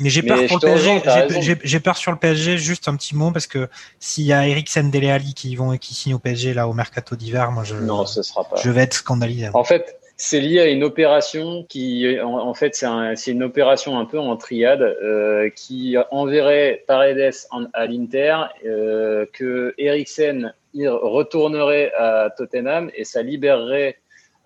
Mais 0.00 0.10
j'ai 0.10 0.22
peur 0.22 0.38
pour 0.46 0.58
le 0.58 0.60
PSG. 0.60 1.58
J'ai 1.62 1.80
peur 1.80 1.96
sur 1.96 2.10
le 2.12 2.18
PSG. 2.18 2.58
Juste 2.58 2.88
un 2.88 2.96
petit 2.96 3.16
mot 3.16 3.30
parce 3.30 3.46
que 3.46 3.68
s'il 3.98 4.24
y 4.24 4.32
a 4.32 4.46
Eriksen, 4.46 4.90
Dele 4.90 5.10
Alli 5.10 5.34
qui 5.34 5.56
vont 5.56 5.76
qui 5.76 5.94
signent 5.94 6.14
au 6.14 6.18
PSG 6.18 6.54
là 6.54 6.68
au 6.68 6.74
mercato 6.74 7.16
d'hiver, 7.16 7.50
moi 7.52 7.64
je. 7.64 7.76
Non, 7.76 8.06
ce 8.06 8.22
sera 8.22 8.44
pas. 8.44 8.56
Je 8.62 8.70
vais 8.70 8.82
être 8.82 8.94
scandalisé. 8.94 9.48
En 9.52 9.64
fait, 9.64 9.98
c'est 10.16 10.40
lié 10.40 10.60
à 10.60 10.66
une 10.66 10.82
opération 10.82 11.64
qui, 11.68 12.18
en, 12.22 12.54
fait, 12.54 12.74
c'est 12.74 13.30
une 13.30 13.42
opération 13.42 13.98
un 13.98 14.06
peu 14.06 14.18
en 14.18 14.36
triade 14.36 14.80
euh, 14.80 15.50
qui 15.50 15.96
enverrait 16.10 16.84
Paredes 16.86 17.34
à 17.74 17.86
l'Inter, 17.86 18.36
euh, 18.64 19.26
que 19.32 19.74
Eriksen 19.76 20.54
retournerait 20.74 21.92
à 21.96 22.30
Tottenham 22.36 22.90
et 22.94 23.04
ça 23.04 23.22
libérerait 23.22 23.98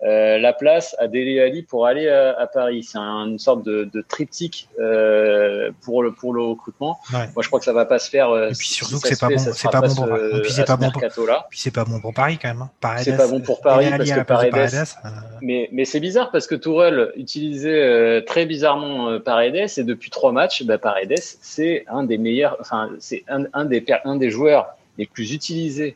euh, 0.03 0.39
la 0.39 0.51
place 0.51 0.95
à 0.97 1.07
Dele 1.07 1.39
Ali 1.39 1.61
pour 1.61 1.85
aller 1.85 2.09
à, 2.09 2.47
Paris. 2.51 2.83
C'est 2.83 2.97
une 2.97 3.37
sorte 3.37 3.63
de, 3.63 3.83
de 3.83 4.01
triptyque 4.01 4.67
euh, 4.79 5.69
pour 5.81 6.01
le 6.01 6.11
pour 6.11 6.33
le 6.33 6.41
recrutement. 6.41 6.99
Moi, 7.11 7.27
je 7.41 7.47
crois 7.47 7.59
que 7.59 7.65
ça 7.65 7.73
va 7.73 7.85
pas 7.85 7.99
se 7.99 8.09
faire. 8.09 8.31
Euh, 8.31 8.49
et 8.49 8.53
puis 8.53 8.67
surtout 8.67 8.99
que 8.99 9.07
c'est 9.07 9.19
pas, 9.19 9.29
bon, 9.29 9.37
c'est 9.37 9.71
pas 9.71 9.81
bon 9.81 9.93
pour. 9.93 10.07
Et 10.07 10.41
puis 10.41 10.51
c'est 10.51 10.65
pas 10.65 10.75
bon 10.75 10.89
pour. 10.89 11.01
Puis 11.49 11.59
c'est 11.59 11.71
pas 11.71 11.85
bon 11.85 11.99
pour 11.99 12.13
Paris 12.15 12.39
quand 12.41 12.47
même. 12.47 12.63
Hein. 12.63 12.95
C'est 12.97 13.15
pas 13.15 13.27
bon 13.27 13.41
pour 13.41 13.61
Paris 13.61 13.91
parce 13.95 14.11
que 14.11 14.21
Paredes. 14.21 14.73
Euh. 14.73 15.09
Mais 15.41 15.69
mais 15.71 15.85
c'est 15.85 15.99
bizarre 15.99 16.31
parce 16.31 16.47
que 16.47 16.55
Tourelle 16.55 17.11
utilisait 17.15 18.23
très 18.25 18.47
bizarrement 18.47 19.19
Paredes 19.19 19.69
et 19.77 19.83
depuis 19.83 20.09
trois 20.09 20.31
matchs, 20.31 20.63
bah, 20.63 20.79
Paredes 20.79 21.13
c'est 21.19 21.85
un 21.87 22.03
des 22.03 22.17
meilleurs. 22.17 22.57
Enfin, 22.59 22.89
c'est 22.97 23.23
un, 23.27 23.43
un 23.53 23.65
des 23.65 23.85
un 24.03 24.15
des 24.15 24.31
joueurs 24.31 24.75
les 24.97 25.05
plus 25.05 25.31
utilisés 25.31 25.95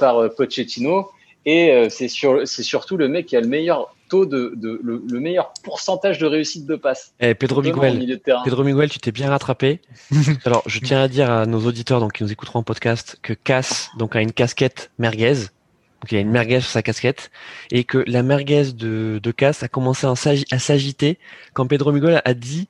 par 0.00 0.28
Pochettino 0.36 1.08
et 1.44 1.72
euh, 1.72 1.88
c'est 1.88 2.08
sur, 2.08 2.46
c'est 2.46 2.62
surtout 2.62 2.96
le 2.96 3.08
mec 3.08 3.26
qui 3.26 3.36
a 3.36 3.40
le 3.40 3.48
meilleur 3.48 3.94
taux 4.08 4.26
de, 4.26 4.52
de 4.56 4.78
le, 4.82 5.20
meilleur 5.20 5.52
pourcentage 5.64 6.18
de 6.18 6.26
réussite 6.26 6.66
de 6.66 6.76
passe. 6.76 7.14
Eh, 7.20 7.34
Pedro 7.34 7.62
Miguel, 7.62 8.20
Pedro 8.44 8.62
Miguel, 8.62 8.90
tu 8.90 8.98
t'es 8.98 9.10
bien 9.10 9.30
rattrapé. 9.30 9.80
Alors, 10.44 10.62
je 10.66 10.80
tiens 10.80 11.02
à 11.02 11.08
dire 11.08 11.30
à 11.30 11.46
nos 11.46 11.60
auditeurs 11.66 11.98
donc 11.98 12.12
qui 12.12 12.22
nous 12.22 12.30
écouteront 12.30 12.60
en 12.60 12.62
podcast 12.62 13.16
que 13.22 13.32
Cass 13.32 13.90
donc 13.98 14.14
a 14.14 14.20
une 14.20 14.32
casquette 14.32 14.90
merguez. 14.98 15.34
Donc 15.34 16.10
il 16.10 16.16
y 16.16 16.18
a 16.18 16.20
une 16.20 16.30
merguez 16.30 16.60
sur 16.60 16.70
sa 16.70 16.82
casquette 16.82 17.30
et 17.70 17.84
que 17.84 18.04
la 18.06 18.22
merguez 18.22 18.72
de, 18.72 19.20
de 19.22 19.30
Cass 19.30 19.62
a 19.62 19.68
commencé 19.68 20.06
à 20.06 20.58
s'agiter 20.58 21.18
quand 21.54 21.66
Pedro 21.66 21.92
Miguel 21.92 22.20
a 22.24 22.34
dit 22.34 22.68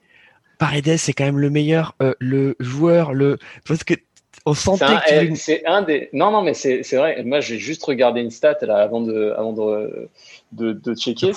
Paredes 0.59 0.97
c'est 0.97 1.13
quand 1.13 1.25
même 1.25 1.41
le 1.41 1.51
meilleur, 1.51 1.97
euh, 2.03 2.15
le 2.21 2.55
joueur, 2.61 3.15
le 3.15 3.39
parce 3.67 3.83
que 3.85 3.95
on 4.45 4.55
sentait 4.55 5.29
que 5.29 5.35
c'est 5.35 5.65
un 5.67 5.83
des 5.83 6.09
non 6.13 6.31
non 6.31 6.43
mais 6.43 6.55
c'est 6.55 6.83
vrai. 6.93 7.23
Moi 7.25 7.41
j'ai 7.41 7.59
juste 7.59 7.85
regardé 7.85 8.21
une 8.21 8.31
stat 8.31 8.59
là 8.63 8.79
avant 8.79 9.01
de 9.01 9.35
avant 9.37 9.53
de 9.53 10.09
de, 10.53 10.73
de 10.73 10.95
checker. 10.95 11.33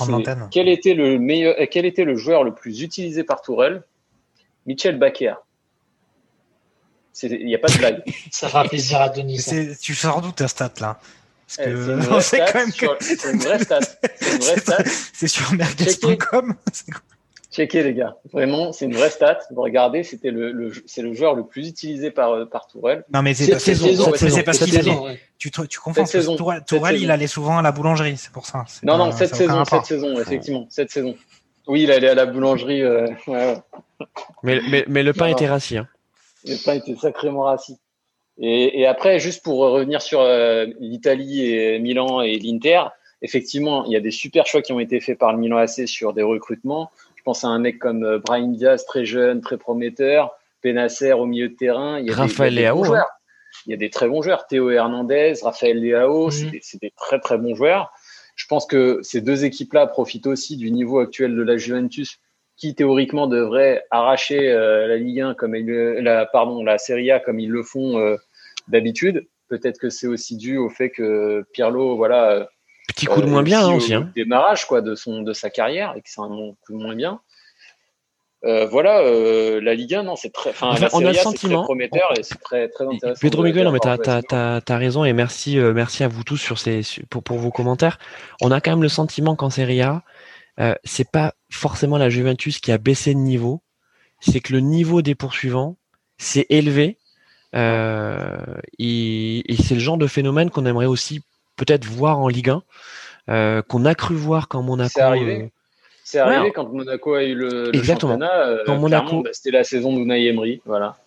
Quel 0.52 0.68
était 0.68 0.94
le 0.94 1.20
meilleur 1.20 1.56
quel 1.70 1.86
était 1.86 2.04
le 2.04 2.16
joueur 2.16 2.44
le 2.44 2.54
plus 2.54 2.82
utilisé 2.82 3.24
par 3.24 3.42
Tourelle? 3.42 3.84
Michel 4.66 4.98
Baker. 4.98 5.36
Il 7.24 7.46
n'y 7.46 7.56
a 7.56 7.60
pas 7.60 7.70
de 7.70 7.78
blague. 7.78 8.04
Ça 8.32 8.50
fera 8.50 8.64
plaisir 8.66 9.00
à 9.02 9.10
Denis 9.10 9.44
tu 9.82 9.96
sors 9.96 10.22
d'où 10.22 10.32
ta 10.32 10.48
stat 10.48 10.74
là? 10.82 11.00
C'est 11.48 11.70
une, 11.70 11.76
vraie 11.78 12.22
stat 12.22 12.48
c'est 13.00 13.32
une 13.32 13.38
vraie 14.40 14.60
stat. 14.60 14.84
C'est 15.14 15.28
sur 15.28 15.54
merguez.com 15.54 16.56
Checkez 17.56 17.84
les 17.84 17.94
gars, 17.94 18.18
vraiment, 18.34 18.74
c'est 18.74 18.84
une 18.84 18.96
vraie 18.96 19.10
stat. 19.10 19.40
Vous 19.50 19.62
regardez, 19.62 20.04
c'était 20.04 20.30
le, 20.30 20.52
le 20.52 20.74
c'est 20.86 21.02
le 21.02 21.14
joueur 21.14 21.36
le 21.36 21.46
plus 21.46 21.70
utilisé 21.70 22.12
par 22.12 22.32
euh, 22.32 22.46
par 22.46 22.68
Tourelle. 22.68 23.06
Non 23.14 23.22
mais 23.22 23.34
c'est 23.34 23.50
parce, 23.50 23.64
c'est 23.64 24.44
parce 24.44 24.60
qu'il 24.60 24.78
allait. 24.78 25.20
Tu, 25.38 25.52
tu 25.52 25.80
confonds. 25.80 26.04
Tourelle, 26.36 26.64
Tourelle 26.68 27.02
il 27.02 27.10
allait 27.12 27.28
souvent 27.28 27.58
à 27.58 27.62
la 27.62 27.72
boulangerie, 27.72 28.18
c'est 28.18 28.34
pour 28.34 28.46
ça. 28.46 28.66
Non 28.84 28.98
non, 28.98 29.12
cette 29.14 29.36
saison, 29.36 29.64
cette 29.64 29.86
saison, 29.86 30.20
effectivement, 30.20 30.68
cette 30.70 30.92
saison. 30.92 31.16
Oui, 31.68 31.84
il 31.84 31.92
allait 31.92 32.10
à 32.10 32.16
la 32.16 32.26
boulangerie. 32.26 32.84
Euh, 32.84 33.08
ouais, 33.28 33.56
mais, 34.44 34.60
mais, 34.70 34.84
mais 34.90 35.04
le 35.04 35.14
pain 35.14 35.28
était 35.28 35.48
rassis. 35.48 35.78
Hein. 35.78 35.88
Le 36.46 36.62
pain 36.64 36.74
était 36.74 36.96
sacrément 36.96 37.44
rassis. 37.44 37.78
Et, 38.38 38.82
et 38.82 38.86
après, 38.86 39.20
juste 39.20 39.44
pour 39.44 39.60
revenir 39.60 40.02
sur 40.02 40.20
euh, 40.20 40.66
l'Italie 40.82 41.46
et 41.46 41.80
Milan 41.80 42.20
et 42.22 42.38
l'Inter, 42.38 42.82
effectivement, 43.22 43.86
il 43.86 43.94
y 43.94 43.96
a 43.96 44.02
des 44.02 44.12
super 44.12 44.46
choix 44.46 44.62
qui 44.62 44.74
ont 44.74 44.80
été 44.80 45.00
faits 45.00 45.18
par 45.18 45.32
le 45.32 45.40
Milan 45.40 45.58
AC 45.58 45.88
sur 45.88 46.14
des 46.14 46.24
recrutements 46.24 46.92
pense 47.26 47.44
à 47.44 47.48
un 47.48 47.60
mec 47.60 47.80
comme 47.80 48.04
euh, 48.04 48.20
Brian 48.20 48.48
Diaz, 48.48 48.86
très 48.86 49.04
jeune, 49.04 49.42
très 49.42 49.58
prometteur, 49.58 50.32
Benacer 50.64 51.14
au 51.14 51.26
milieu 51.26 51.50
de 51.50 51.56
terrain. 51.56 52.00
Il 52.00 52.08
y 52.08 52.12
a 52.12 52.16
Raphaël 52.16 52.56
des, 52.56 52.62
Léao. 52.62 52.94
Hein. 52.94 53.04
Il 53.66 53.72
y 53.72 53.74
a 53.74 53.78
des 53.78 53.90
très 53.90 54.08
bons 54.08 54.22
joueurs. 54.22 54.48
Théo 54.48 54.70
Hernandez, 54.70 55.34
Raphaël 55.44 55.80
Léao, 55.80 56.28
mhm. 56.28 56.52
c'est 56.62 56.82
des, 56.82 56.92
très 56.96 57.20
très 57.20 57.38
bons 57.38 57.56
joueurs. 57.56 57.92
Je 58.36 58.46
pense 58.48 58.66
que 58.66 59.00
ces 59.02 59.22
deux 59.22 59.46
équipes-là 59.46 59.88
profitent 59.88 60.28
aussi 60.28 60.58
du 60.58 60.72
niveau 60.72 61.00
actuel 61.00 61.36
de 61.36 61.42
la 61.42 61.58
Juventus, 61.58 62.20
qui 62.58 62.76
théoriquement 62.76 63.28
devrait 63.28 63.86
arracher 63.92 64.52
euh, 64.52 64.88
la 64.88 64.98
Ligue 64.98 65.22
1 65.22 65.34
comme 65.34 65.56
il, 65.56 65.66
la 65.66 66.26
pardon 66.26 66.64
la 66.64 66.78
Serie 66.78 67.12
A 67.12 67.20
comme 67.20 67.40
ils 67.40 67.50
le 67.50 67.64
font 67.64 67.98
euh, 67.98 68.16
d'habitude. 68.68 69.28
Peut-être 69.48 69.80
que 69.80 69.90
c'est 69.90 70.08
aussi 70.08 70.38
dû 70.38 70.58
au 70.58 70.70
fait 70.70 70.90
que 70.90 71.46
Pirlo, 71.54 71.96
voilà, 71.96 72.50
Petit 72.88 73.06
coup 73.06 73.22
de 73.22 73.28
moins 73.28 73.44
bien 73.44 73.66
hein, 73.66 73.74
aussi. 73.74 73.94
Hein. 73.94 74.12
Démarrage 74.16 74.66
quoi 74.66 74.82
de 74.82 74.96
son 74.96 75.22
de 75.22 75.34
sa 75.34 75.50
carrière 75.50 75.94
et 75.96 76.02
que 76.02 76.10
c'est 76.10 76.22
un 76.22 76.28
coup 76.28 76.74
de 76.74 76.78
moins 76.78 76.96
bien. 76.96 77.22
Euh, 78.46 78.68
voilà, 78.68 79.00
euh, 79.00 79.60
la 79.60 79.74
Ligue 79.74 79.96
1, 79.96 80.04
non, 80.04 80.16
c'est 80.16 80.32
très, 80.32 80.52
enfin, 80.52 80.76
on 80.94 81.04
a 81.04 81.12
le 81.12 81.14
sentiment, 81.16 81.62
très 81.62 81.66
prometteur 81.66 82.14
et 82.16 82.22
c'est 82.22 82.40
très, 82.40 82.70
très 82.70 82.86
intéressant. 82.86 83.20
Pedro 83.20 83.42
Miguel, 83.42 83.72
mais 83.72 83.80
t'as, 83.80 83.98
t'as, 83.98 84.62
t'as, 84.62 84.78
raison 84.78 85.04
et 85.04 85.14
merci, 85.14 85.58
euh, 85.58 85.74
merci 85.74 86.04
à 86.04 86.08
vous 86.08 86.24
tous 86.24 86.38
sur 86.38 86.60
ces, 86.60 86.82
pour, 87.10 87.24
pour 87.24 87.40
vos 87.40 87.50
commentaires. 87.50 87.98
On 88.42 88.52
a 88.52 88.62
quand 88.62 88.70
même 88.70 88.84
le 88.84 88.90
sentiment 88.90 89.36
qu'en 89.36 89.50
Serie 89.50 89.82
A, 89.82 90.04
c'est 90.84 91.10
pas 91.10 91.34
forcément 91.50 91.98
la 91.98 92.10
Juventus 92.10 92.60
qui 92.60 92.72
a 92.72 92.78
baissé 92.78 93.16
de 93.16 93.20
niveau, 93.20 93.62
c'est 94.20 94.42
que 94.42 94.54
le 94.54 94.60
niveau 94.60 95.02
des 95.02 95.16
poursuivants 95.16 95.78
s'est 96.20 96.46
élevé 96.50 97.00
et, 97.54 97.60
et 98.78 99.56
c'est 99.56 99.74
le 99.74 99.80
genre 99.80 99.98
de 99.98 100.08
phénomène 100.08 100.52
qu'on 100.52 100.68
aimerait 100.68 100.86
aussi 100.86 101.24
peut-être 101.56 101.86
voir 101.86 102.20
en 102.20 102.28
Ligue 102.28 102.50
1, 102.50 102.64
euh, 103.30 103.62
qu'on 103.62 103.86
a 103.86 103.96
cru 103.96 104.16
voir 104.16 104.48
quand 104.48 104.62
Monaco. 104.62 104.92
C'est 104.94 105.02
arrivé. 105.02 105.44
Euh, 105.44 105.50
c'est 106.04 106.20
arrivé 106.20 106.52
quand 106.52 106.72
Monaco 106.72 107.16
a 107.16 107.24
eu 107.24 107.34
le, 107.34 107.72
le 107.72 107.84
championnat. 107.84 108.48
Euh, 108.48 108.64
quand 108.66 108.78
Monaco, 108.78 109.24
bah, 109.24 109.32
c'était 109.34 109.52
la 109.52 109.64
saison 109.64 109.92
d'Unai 109.92 110.28
Emery, 110.28 110.62
voilà. 110.66 110.98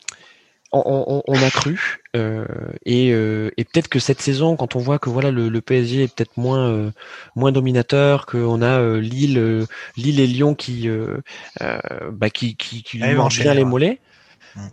On, 0.70 1.22
on, 1.26 1.34
a 1.42 1.50
cru 1.50 2.02
euh, 2.14 2.44
et, 2.84 3.10
euh, 3.14 3.50
et 3.56 3.64
peut-être 3.64 3.88
que 3.88 3.98
cette 3.98 4.20
saison, 4.20 4.54
quand 4.54 4.76
on 4.76 4.80
voit 4.80 4.98
que 4.98 5.08
voilà 5.08 5.30
le, 5.30 5.48
le 5.48 5.60
PSG 5.62 6.02
est 6.02 6.14
peut-être 6.14 6.36
moins 6.36 6.68
euh, 6.68 6.90
moins 7.36 7.52
dominateur, 7.52 8.26
qu'on 8.26 8.60
a 8.60 8.98
Lille, 8.98 9.66
Lille 9.96 10.20
et 10.20 10.26
Lyon 10.26 10.54
qui 10.54 10.90
bah, 11.58 12.28
qui 12.28 12.54
qui, 12.56 12.82
qui 12.82 12.98
lui 12.98 13.14
mangent 13.14 13.40
bien 13.40 13.54
les 13.54 13.64
mollets. 13.64 13.98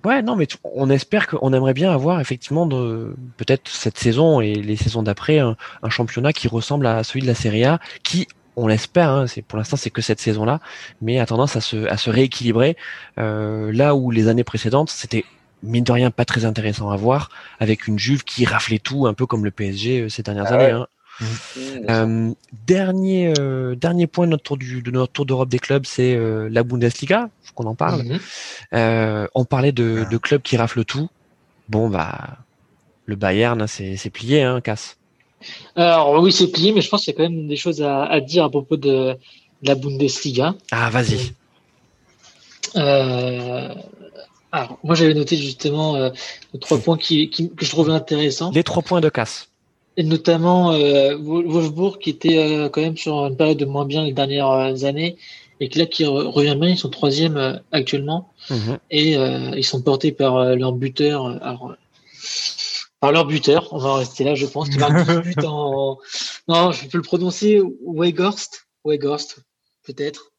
Ouais, 0.04 0.22
non, 0.22 0.36
mais 0.36 0.48
on 0.64 0.90
espère 0.90 1.28
qu'on 1.28 1.54
aimerait 1.54 1.74
bien 1.74 1.92
avoir 1.92 2.20
effectivement 2.20 2.68
peut-être 2.68 3.68
cette 3.68 3.98
saison 3.98 4.42
et 4.42 4.54
les 4.56 4.76
saisons 4.76 5.04
d'après 5.04 5.40
un, 5.40 5.56
championnat 5.90 6.34
qui 6.34 6.48
ressemble 6.48 6.88
à 6.88 7.04
celui 7.04 7.22
de 7.22 7.28
la 7.28 7.36
Serie 7.36 7.66
A, 7.66 7.80
qui 8.04 8.28
on 8.56 8.68
l'espère, 8.68 9.10
hein, 9.10 9.28
c'est 9.28 9.42
pour 9.42 9.58
l'instant 9.58 9.76
c'est 9.76 9.90
que 9.90 10.02
cette 10.02 10.20
saison-là, 10.20 10.62
mais 11.02 11.20
a 11.20 11.26
tendance 11.26 11.56
à 11.56 11.62
se, 11.62 11.88
à 11.88 11.98
se 11.98 12.10
rééquilibrer. 12.10 12.78
Euh, 13.18 13.72
là 13.74 13.96
où 13.96 14.12
les 14.12 14.28
années 14.28 14.44
précédentes, 14.46 14.90
c'était 14.90 15.26
mine 15.62 15.84
de 15.84 15.92
rien 15.92 16.12
pas 16.12 16.26
très 16.26 16.46
intéressant 16.46 16.90
à 16.90 16.96
voir, 16.96 17.30
avec 17.60 17.88
une 17.88 18.00
Juve 18.00 18.24
qui 18.24 18.46
raflait 18.46 18.80
tout, 18.80 19.08
un 19.08 19.14
peu 19.14 19.26
comme 19.26 19.44
le 19.44 19.52
PSG 19.52 20.02
euh, 20.02 20.10
ces 20.10 20.24
dernières 20.24 20.48
ah 20.48 20.56
années. 20.56 20.72
Hein. 20.72 20.88
Mmh. 21.20 21.26
Euh, 21.90 22.32
dernier 22.68 23.34
euh, 23.40 23.76
dernier 23.76 24.06
point 24.06 24.26
de 24.26 24.32
notre 24.32 24.44
tour 24.44 24.58
du, 24.58 24.82
de 24.82 24.92
notre 24.92 25.14
tour 25.14 25.26
d'Europe 25.26 25.48
des 25.48 25.60
clubs, 25.60 25.86
c'est 25.86 26.14
euh, 26.14 26.50
la 26.52 26.64
Bundesliga, 26.64 27.30
faut 27.42 27.54
qu'on 27.54 27.68
en 27.68 27.76
parle. 27.76 28.04
Mmh. 28.04 29.28
On 29.34 29.46
parlait 29.46 29.72
de, 29.72 30.04
ah. 30.06 30.10
de, 30.10 30.18
clubs 30.18 30.42
qui 30.42 30.58
raflent 30.58 30.84
tout. 30.84 31.10
Bon 31.70 31.90
bah 31.90 32.38
le 33.06 33.16
Bayern, 33.16 33.66
c'est 33.68 34.10
plié, 34.10 34.42
hein, 34.42 34.62
casse. 34.62 34.98
Alors 35.76 36.22
oui, 36.22 36.32
c'est 36.32 36.48
plié, 36.48 36.74
mais 36.74 36.82
je 36.82 36.90
pense 36.90 37.06
qu'il 37.06 37.14
y 37.14 37.16
a 37.16 37.18
quand 37.18 37.30
même 37.30 37.48
des 37.48 37.56
choses 37.56 37.82
à, 37.82 38.04
à 38.06 38.20
dire 38.20 38.44
à 38.44 38.50
propos 38.50 38.78
de, 38.78 39.16
la 39.64 39.76
Bundesliga. 39.76 40.56
Ah 40.72 40.90
vas-y. 40.90 41.34
alors 44.52 44.80
moi 44.84 44.96
j'avais 44.96 45.14
noté 45.14 45.38
justement 45.38 46.12
trois 46.60 46.78
points 46.80 46.98
qui, 46.98 47.30
qui, 47.30 47.50
que 47.56 47.64
je 47.64 47.70
trouvais 47.70 47.94
intéressants. 47.94 48.52
Les 48.54 48.64
trois 48.64 48.84
points 48.84 49.00
de 49.00 49.08
casse 49.08 49.50
et 49.98 50.04
notamment 50.04 50.74
euh, 50.74 51.16
Wolfsburg 51.18 52.00
qui 52.00 52.10
était 52.10 52.38
euh, 52.38 52.70
quand 52.70 52.82
même 52.82 52.98
sur 52.98 53.26
une 53.26 53.38
période 53.38 53.58
de 53.58 53.66
moins 53.66 53.86
bien 53.86 54.04
les 54.04 54.14
dernières 54.14 54.50
euh, 54.50 54.84
années 54.84 55.18
et 55.62 55.70
que 55.70 55.80
là 55.80 55.86
qui 55.86 56.06
revient 56.06 56.56
bien, 56.60 56.70
ils 56.70 56.78
sont 56.78 56.90
troisième 56.90 57.38
euh, 57.38 57.54
actuellement 57.72 58.30
mhm. 58.50 58.78
et 58.92 59.14
ils 59.14 59.64
sont 59.64 59.82
portés 59.82 60.12
par 60.12 60.56
leur 60.56 60.74
buteur. 60.74 61.28
Alors, 61.42 61.76
par 63.00 63.14
leur 63.14 63.26
buteur, 63.26 63.70
on 63.72 63.78
va 63.78 63.96
rester 63.96 64.26
là, 64.26 64.36
je 64.36 64.46
pense, 64.46 64.70
qui 64.70 64.78
marque 64.78 65.06
12 65.06 65.22
buts 65.22 65.46
en, 65.46 65.98
Non, 66.50 66.72
je 66.72 66.88
peux 66.88 66.98
le 66.98 67.04
prononcer 67.04 67.62
Weghorst. 67.86 68.68
Weghorst, 68.84 69.40
peut-être. 69.86 70.32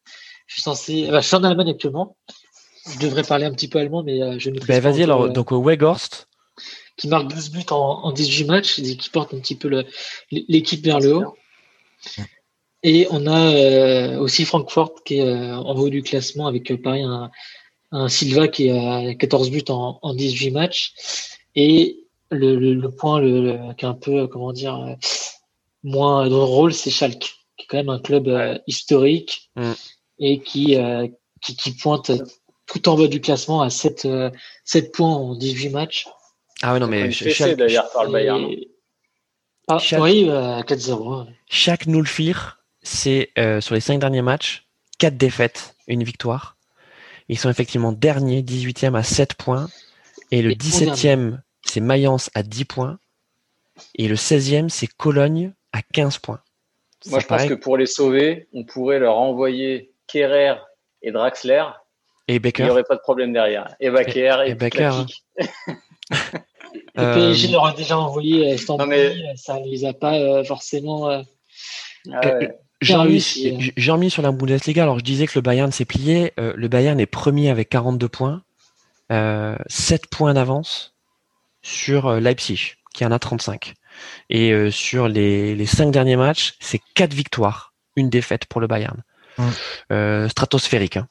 Je 0.45 0.53
suis 0.53 0.61
censé. 0.61 1.09
je 1.11 1.19
suis 1.21 1.35
en 1.35 1.43
Allemagne 1.43 1.71
actuellement. 1.71 2.15
Je 2.87 2.99
devrais 2.99 3.23
parler 3.23 3.45
un 3.45 3.51
petit 3.51 3.67
peu 3.67 3.79
allemand, 3.79 4.03
mais 4.03 4.39
je 4.39 4.51
ne 4.51 4.59
ben, 4.59 4.79
Vas-y, 4.79 5.01
alors, 5.01 5.29
donc 5.29 5.51
Weghorst. 5.51 6.27
Qui 6.97 7.07
marque 7.07 7.27
12 7.27 7.51
buts 7.51 7.65
en, 7.69 8.03
en 8.03 8.11
18 8.11 8.45
matchs 8.45 8.79
et 8.79 8.97
qui 8.97 9.09
porte 9.09 9.33
un 9.33 9.39
petit 9.39 9.55
peu 9.55 9.83
l'équipe 10.31 10.83
vers 10.83 10.99
le 10.99 11.17
haut. 11.17 11.35
Et 12.83 13.07
on 13.11 13.27
a 13.27 13.51
euh, 13.53 14.19
aussi 14.19 14.45
Francfort 14.45 15.03
qui 15.03 15.17
est 15.17 15.51
en 15.51 15.75
haut 15.75 15.89
du 15.89 16.01
classement 16.01 16.47
avec 16.47 16.81
pareil 16.81 17.03
un, 17.03 17.29
un, 17.91 18.07
Silva 18.07 18.47
qui 18.47 18.69
a 18.69 19.13
14 19.13 19.51
buts 19.51 19.63
en, 19.69 19.99
en 20.01 20.13
18 20.13 20.51
matchs. 20.51 20.93
Et 21.55 22.03
le, 22.29 22.55
le, 22.55 22.91
point 22.91 23.19
le, 23.19 23.73
qui 23.77 23.85
est 23.85 23.87
un 23.87 23.93
peu, 23.93 24.27
comment 24.27 24.53
dire, 24.53 24.95
moins 25.83 26.27
drôle, 26.27 26.73
c'est 26.73 26.89
Schalke, 26.89 27.35
qui 27.57 27.63
est 27.63 27.65
quand 27.67 27.77
même 27.77 27.89
un 27.89 27.99
club 27.99 28.61
historique 28.67 29.49
mm. 29.55 29.71
et 30.19 30.39
qui, 30.39 30.77
qui, 31.41 31.55
qui, 31.55 31.71
pointe 31.71 32.11
tout 32.67 32.89
en 32.89 32.97
bas 32.97 33.07
du 33.07 33.21
classement 33.21 33.61
à 33.61 33.69
7, 33.69 34.07
7 34.65 34.85
euh, 34.85 34.91
points 34.93 35.15
en 35.15 35.35
18 35.35 35.69
matchs. 35.69 36.07
Ah 36.61 36.73
ouais, 36.73 36.79
non, 36.79 36.87
mais 36.87 37.11
chaque... 37.11 37.55
d'ailleurs 37.55 37.89
par 37.91 38.05
le 38.05 38.11
Bayern. 38.11 38.49
Ah, 39.67 39.79
chaque... 39.79 40.01
Oui, 40.01 40.25
4-0. 40.25 41.27
Chaque 41.49 41.87
Nulfir, 41.87 42.59
c'est 42.81 43.31
euh, 43.37 43.61
sur 43.61 43.75
les 43.75 43.81
5 43.81 43.99
derniers 43.99 44.21
matchs, 44.21 44.67
4 44.99 45.17
défaites, 45.17 45.75
une 45.87 46.03
victoire. 46.03 46.57
Ils 47.29 47.37
sont 47.37 47.49
effectivement 47.49 47.91
derniers, 47.91 48.41
18e 48.41 48.95
à 48.95 49.03
7 49.03 49.33
points. 49.33 49.67
Et 50.31 50.41
le 50.41 50.51
17e, 50.51 51.39
c'est 51.61 51.79
Mayence 51.79 52.29
à 52.33 52.43
10 52.43 52.65
points. 52.65 52.99
Et 53.95 54.07
le 54.07 54.15
16e, 54.15 54.69
c'est 54.69 54.87
Cologne 54.87 55.53
à 55.73 55.81
15 55.81 56.17
points. 56.19 56.41
Moi, 57.07 57.19
je 57.19 57.25
pense 57.27 57.45
que 57.45 57.53
pour 57.53 57.77
les 57.77 57.85
sauver, 57.85 58.47
on 58.53 58.63
pourrait 58.63 58.99
leur 58.99 59.17
envoyer 59.17 59.91
Kerrer 60.07 60.55
et 61.01 61.11
Draxler 61.11 61.63
et 62.27 62.39
Becker. 62.39 62.63
Il 62.63 62.65
n'y 62.65 62.71
aurait 62.71 62.83
pas 62.83 62.95
de 62.95 63.01
problème 63.01 63.33
derrière. 63.33 63.75
Et 63.79 63.89
Becker 63.89 64.43
et, 64.45 64.51
et, 64.51 64.55
Becker. 64.55 65.05
Le 66.97 67.13
PSG 67.13 67.49
leur 67.49 67.65
a 67.65 67.73
déjà 67.73 67.97
envoyé 67.97 68.53
Istanbul, 68.53 68.87
mais... 68.87 69.15
ça 69.35 69.59
ne 69.59 69.65
les 69.65 69.85
a 69.85 69.93
pas 69.93 70.15
euh, 70.15 70.43
forcément. 70.43 71.09
Euh, 71.09 71.21
ah 72.11 72.21
J'ai 72.81 72.95
remis, 72.95 74.09
sur 74.09 74.21
la 74.21 74.31
Bundesliga. 74.31 74.83
Alors, 74.83 74.99
je 74.99 75.03
disais 75.03 75.27
que 75.27 75.33
le 75.35 75.41
Bayern 75.41 75.71
s'est 75.71 75.85
plié. 75.85 76.33
Euh, 76.39 76.53
le 76.55 76.67
Bayern 76.67 76.99
est 76.99 77.05
premier 77.05 77.49
avec 77.49 77.69
42 77.69 78.09
points, 78.09 78.41
7 79.09 80.07
points 80.07 80.33
d'avance 80.33 80.95
sur 81.61 82.19
Leipzig, 82.19 82.75
qui 82.93 83.05
en 83.05 83.11
a 83.11 83.19
35. 83.19 83.73
Et 84.29 84.53
sur 84.71 85.07
les, 85.07 85.55
les 85.55 85.65
5 85.65 85.91
derniers 85.91 86.17
matchs, 86.17 86.55
c'est 86.59 86.81
4 86.95 87.13
victoires, 87.13 87.73
une 87.95 88.09
défaite 88.09 88.45
pour 88.45 88.61
le 88.61 88.67
Bayern. 88.67 89.03
Stratosphérique. 90.29 90.97
Hein. 90.97 91.07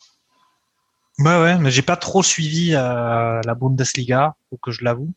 Ouais, 1.18 1.40
ouais, 1.40 1.58
mais 1.58 1.70
j'ai 1.70 1.82
pas 1.82 1.96
trop 1.96 2.22
suivi 2.22 2.74
euh, 2.74 3.40
la 3.42 3.54
Bundesliga, 3.54 4.34
faut 4.50 4.58
que 4.58 4.70
je 4.70 4.84
l'avoue. 4.84 5.14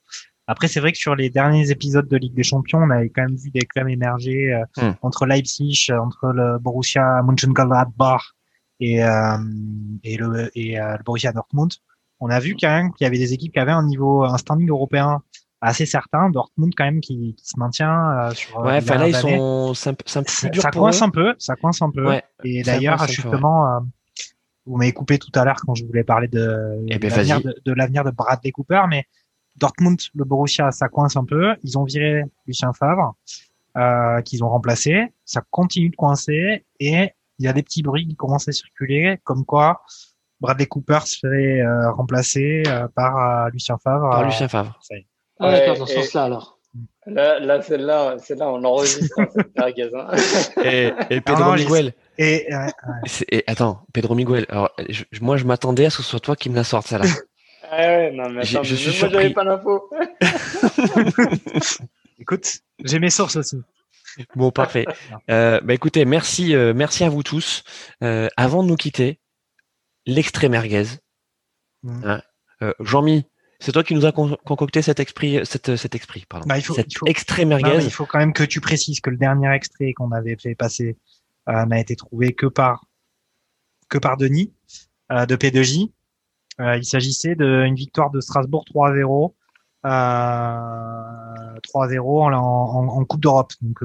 Après, 0.51 0.67
c'est 0.67 0.79
vrai 0.79 0.91
que 0.91 0.97
sur 0.97 1.15
les 1.15 1.29
derniers 1.29 1.69
épisodes 1.69 2.07
de 2.07 2.17
Ligue 2.17 2.33
des 2.33 2.41
Champions, 2.41 2.79
on 2.79 2.89
avait 2.89 3.09
quand 3.09 3.21
même 3.21 3.35
vu 3.35 3.51
des 3.51 3.59
clubs 3.59 3.87
émerger 3.87 4.51
euh, 4.51 4.63
hmm. 4.81 4.93
entre 5.03 5.27
Leipzig, 5.27 5.91
entre 5.91 6.29
le 6.29 6.57
Borussia 6.57 7.21
Mönchengladbach 7.21 8.33
et 8.79 9.03
euh, 9.03 9.37
et 10.03 10.17
le 10.17 10.49
et 10.55 10.79
euh, 10.79 10.97
le 10.97 11.03
Borussia 11.03 11.31
Dortmund. 11.33 11.71
On 12.19 12.31
a 12.31 12.39
vu 12.39 12.57
quand 12.59 12.67
même 12.67 12.91
qu'il 12.93 13.05
y 13.05 13.07
avait 13.07 13.19
des 13.19 13.31
équipes 13.31 13.53
qui 13.53 13.59
avaient 13.59 13.71
un 13.71 13.85
niveau, 13.85 14.23
un 14.23 14.39
standing 14.39 14.67
européen 14.69 15.21
assez 15.61 15.85
certain. 15.85 16.31
Dortmund 16.31 16.73
quand 16.75 16.85
même 16.85 16.99
qui, 16.99 17.35
qui 17.37 17.45
se 17.45 17.59
maintient 17.59 18.31
sur. 18.33 18.57
Ouais, 18.61 18.77
enfin 18.77 18.97
là 18.97 19.07
ils 19.07 19.15
sont, 19.15 19.75
c'est 19.75 19.91
un, 19.91 20.21
un 20.21 20.23
peu 20.23 20.49
dur 20.49 20.63
ça 20.63 20.71
coince 20.71 21.03
un 21.03 21.11
peu, 21.11 21.35
ça 21.37 21.55
coince 21.57 21.83
un 21.83 21.91
peu. 21.91 22.07
Ouais, 22.07 22.23
et 22.43 22.63
d'ailleurs, 22.63 23.07
justement 23.07 23.81
vous 24.65 24.77
m'avez 24.77 24.93
coupé 24.93 25.19
tout 25.19 25.31
à 25.35 25.45
l'heure 25.45 25.61
quand 25.65 25.75
je 25.75 25.85
voulais 25.85 26.03
parler 26.03 26.27
de, 26.27 26.85
eh 26.87 26.97
ben, 26.97 27.09
de 27.09 27.71
l'avenir 27.73 28.03
de, 28.03 28.11
Bradley 28.11 28.51
Cooper, 28.51 28.83
mais 28.89 29.05
Dortmund, 29.55 29.99
le 30.15 30.25
Borussia, 30.25 30.71
ça 30.71 30.87
coince 30.87 31.15
un 31.15 31.25
peu. 31.25 31.55
Ils 31.63 31.77
ont 31.77 31.83
viré 31.83 32.23
Lucien 32.47 32.73
Favre, 32.73 33.15
euh, 33.77 34.21
qu'ils 34.21 34.43
ont 34.43 34.49
remplacé. 34.49 35.13
Ça 35.25 35.41
continue 35.51 35.89
de 35.89 35.95
coincer 35.95 36.65
et 36.79 37.11
il 37.39 37.45
y 37.45 37.47
a 37.47 37.53
des 37.53 37.63
petits 37.63 37.81
bruits 37.81 38.07
qui 38.07 38.15
commencent 38.15 38.47
à 38.47 38.51
circuler, 38.51 39.19
comme 39.23 39.45
quoi 39.45 39.81
Bradley 40.41 40.67
Cooper 40.67 40.99
serait 41.05 41.61
euh, 41.61 41.91
remplacé 41.91 42.63
euh, 42.67 42.87
par 42.95 43.45
euh, 43.45 43.49
Lucien 43.51 43.77
Favre. 43.77 44.09
Par 44.09 44.23
Lucien 44.23 44.47
Favre. 44.47 44.79
Ah, 45.39 45.51
d'accord, 45.51 45.77
dans 45.77 45.85
ce 45.85 45.95
sens-là 45.95 46.23
alors. 46.23 46.59
Là, 47.05 47.39
là 47.39 47.61
celle-là, 47.61 48.17
celle-là, 48.19 48.51
on 48.51 48.59
l'enregistre, 48.59 49.19
hein, 49.19 50.11
Et, 50.63 50.91
et 51.09 51.21
Pedro 51.21 51.53
Miguel. 51.53 51.93
Et, 52.17 52.47
et, 53.31 53.43
attends, 53.47 53.81
Pedro 53.93 54.13
Miguel. 54.13 54.45
Alors, 54.49 54.69
moi, 55.21 55.37
je 55.37 55.45
m'attendais 55.45 55.85
à 55.85 55.89
ce 55.89 55.97
que 55.97 56.03
ce 56.03 56.09
soit 56.09 56.19
toi 56.19 56.35
qui 56.35 56.49
me 56.49 56.55
la 56.55 56.63
sorte, 56.63 56.87
celle-là. 56.87 57.07
ah 57.71 57.77
ouais, 57.77 58.11
non, 58.11 58.29
mais 58.29 58.41
attends, 58.41 58.63
je, 58.63 58.75
suis 58.75 58.99
moi, 58.99 59.09
j'avais 59.11 59.29
pas 59.31 59.43
l'info. 59.43 59.89
Écoute, 62.19 62.59
j'ai 62.83 62.99
mes 62.99 63.09
sources 63.09 63.35
aussi. 63.35 63.57
Bon, 64.35 64.51
parfait. 64.51 64.85
Euh, 65.29 65.61
bah, 65.61 65.75
écoutez, 65.75 66.05
merci, 66.05 66.55
euh, 66.55 66.73
merci 66.73 67.03
à 67.03 67.09
vous 67.09 67.21
tous. 67.21 67.63
Euh, 68.03 68.27
avant 68.35 68.63
de 68.63 68.67
nous 68.67 68.75
quitter, 68.75 69.19
l'extrait 70.07 70.49
merguez. 70.49 70.85
Mmh. 71.83 72.01
Hein, 72.03 72.21
euh, 72.63 72.73
Jean-Mi, 72.79 73.25
c'est 73.59 73.71
toi 73.71 73.83
qui 73.83 73.93
nous 73.93 74.05
as 74.05 74.11
concocté 74.11 74.81
cet 74.81 74.99
esprit, 74.99 75.45
cet, 75.45 75.75
cet 75.75 75.93
esprit, 75.93 76.25
pardon. 76.27 76.47
Bah, 76.47 76.57
il 76.57 76.63
faut, 76.63 76.73
cet 76.73 76.91
il 76.91 76.97
faut, 76.97 77.05
extrait 77.05 77.45
merguez. 77.45 77.83
il 77.83 77.91
faut 77.91 78.05
quand 78.05 78.19
même 78.19 78.33
que 78.33 78.43
tu 78.43 78.61
précises 78.61 79.01
que 79.01 79.09
le 79.09 79.17
dernier 79.17 79.51
extrait 79.53 79.93
qu'on 79.93 80.11
avait 80.11 80.37
fait 80.37 80.55
passer 80.55 80.97
euh, 81.49 81.65
n'a 81.65 81.79
été 81.79 81.95
trouvé 81.95 82.33
que 82.33 82.45
par 82.45 82.85
que 83.89 83.97
par 83.97 84.17
Denis 84.17 84.53
euh, 85.11 85.25
de 85.25 85.35
P2J. 85.35 85.91
Euh, 86.59 86.77
il 86.77 86.85
s'agissait 86.85 87.35
d'une 87.35 87.75
victoire 87.75 88.11
de 88.11 88.19
Strasbourg 88.19 88.65
3-0, 88.73 89.33
3-0 89.83 91.99
en, 91.99 92.33
en, 92.33 92.87
en, 92.87 93.05
Coupe 93.05 93.21
d'Europe. 93.21 93.53
Donc 93.61 93.81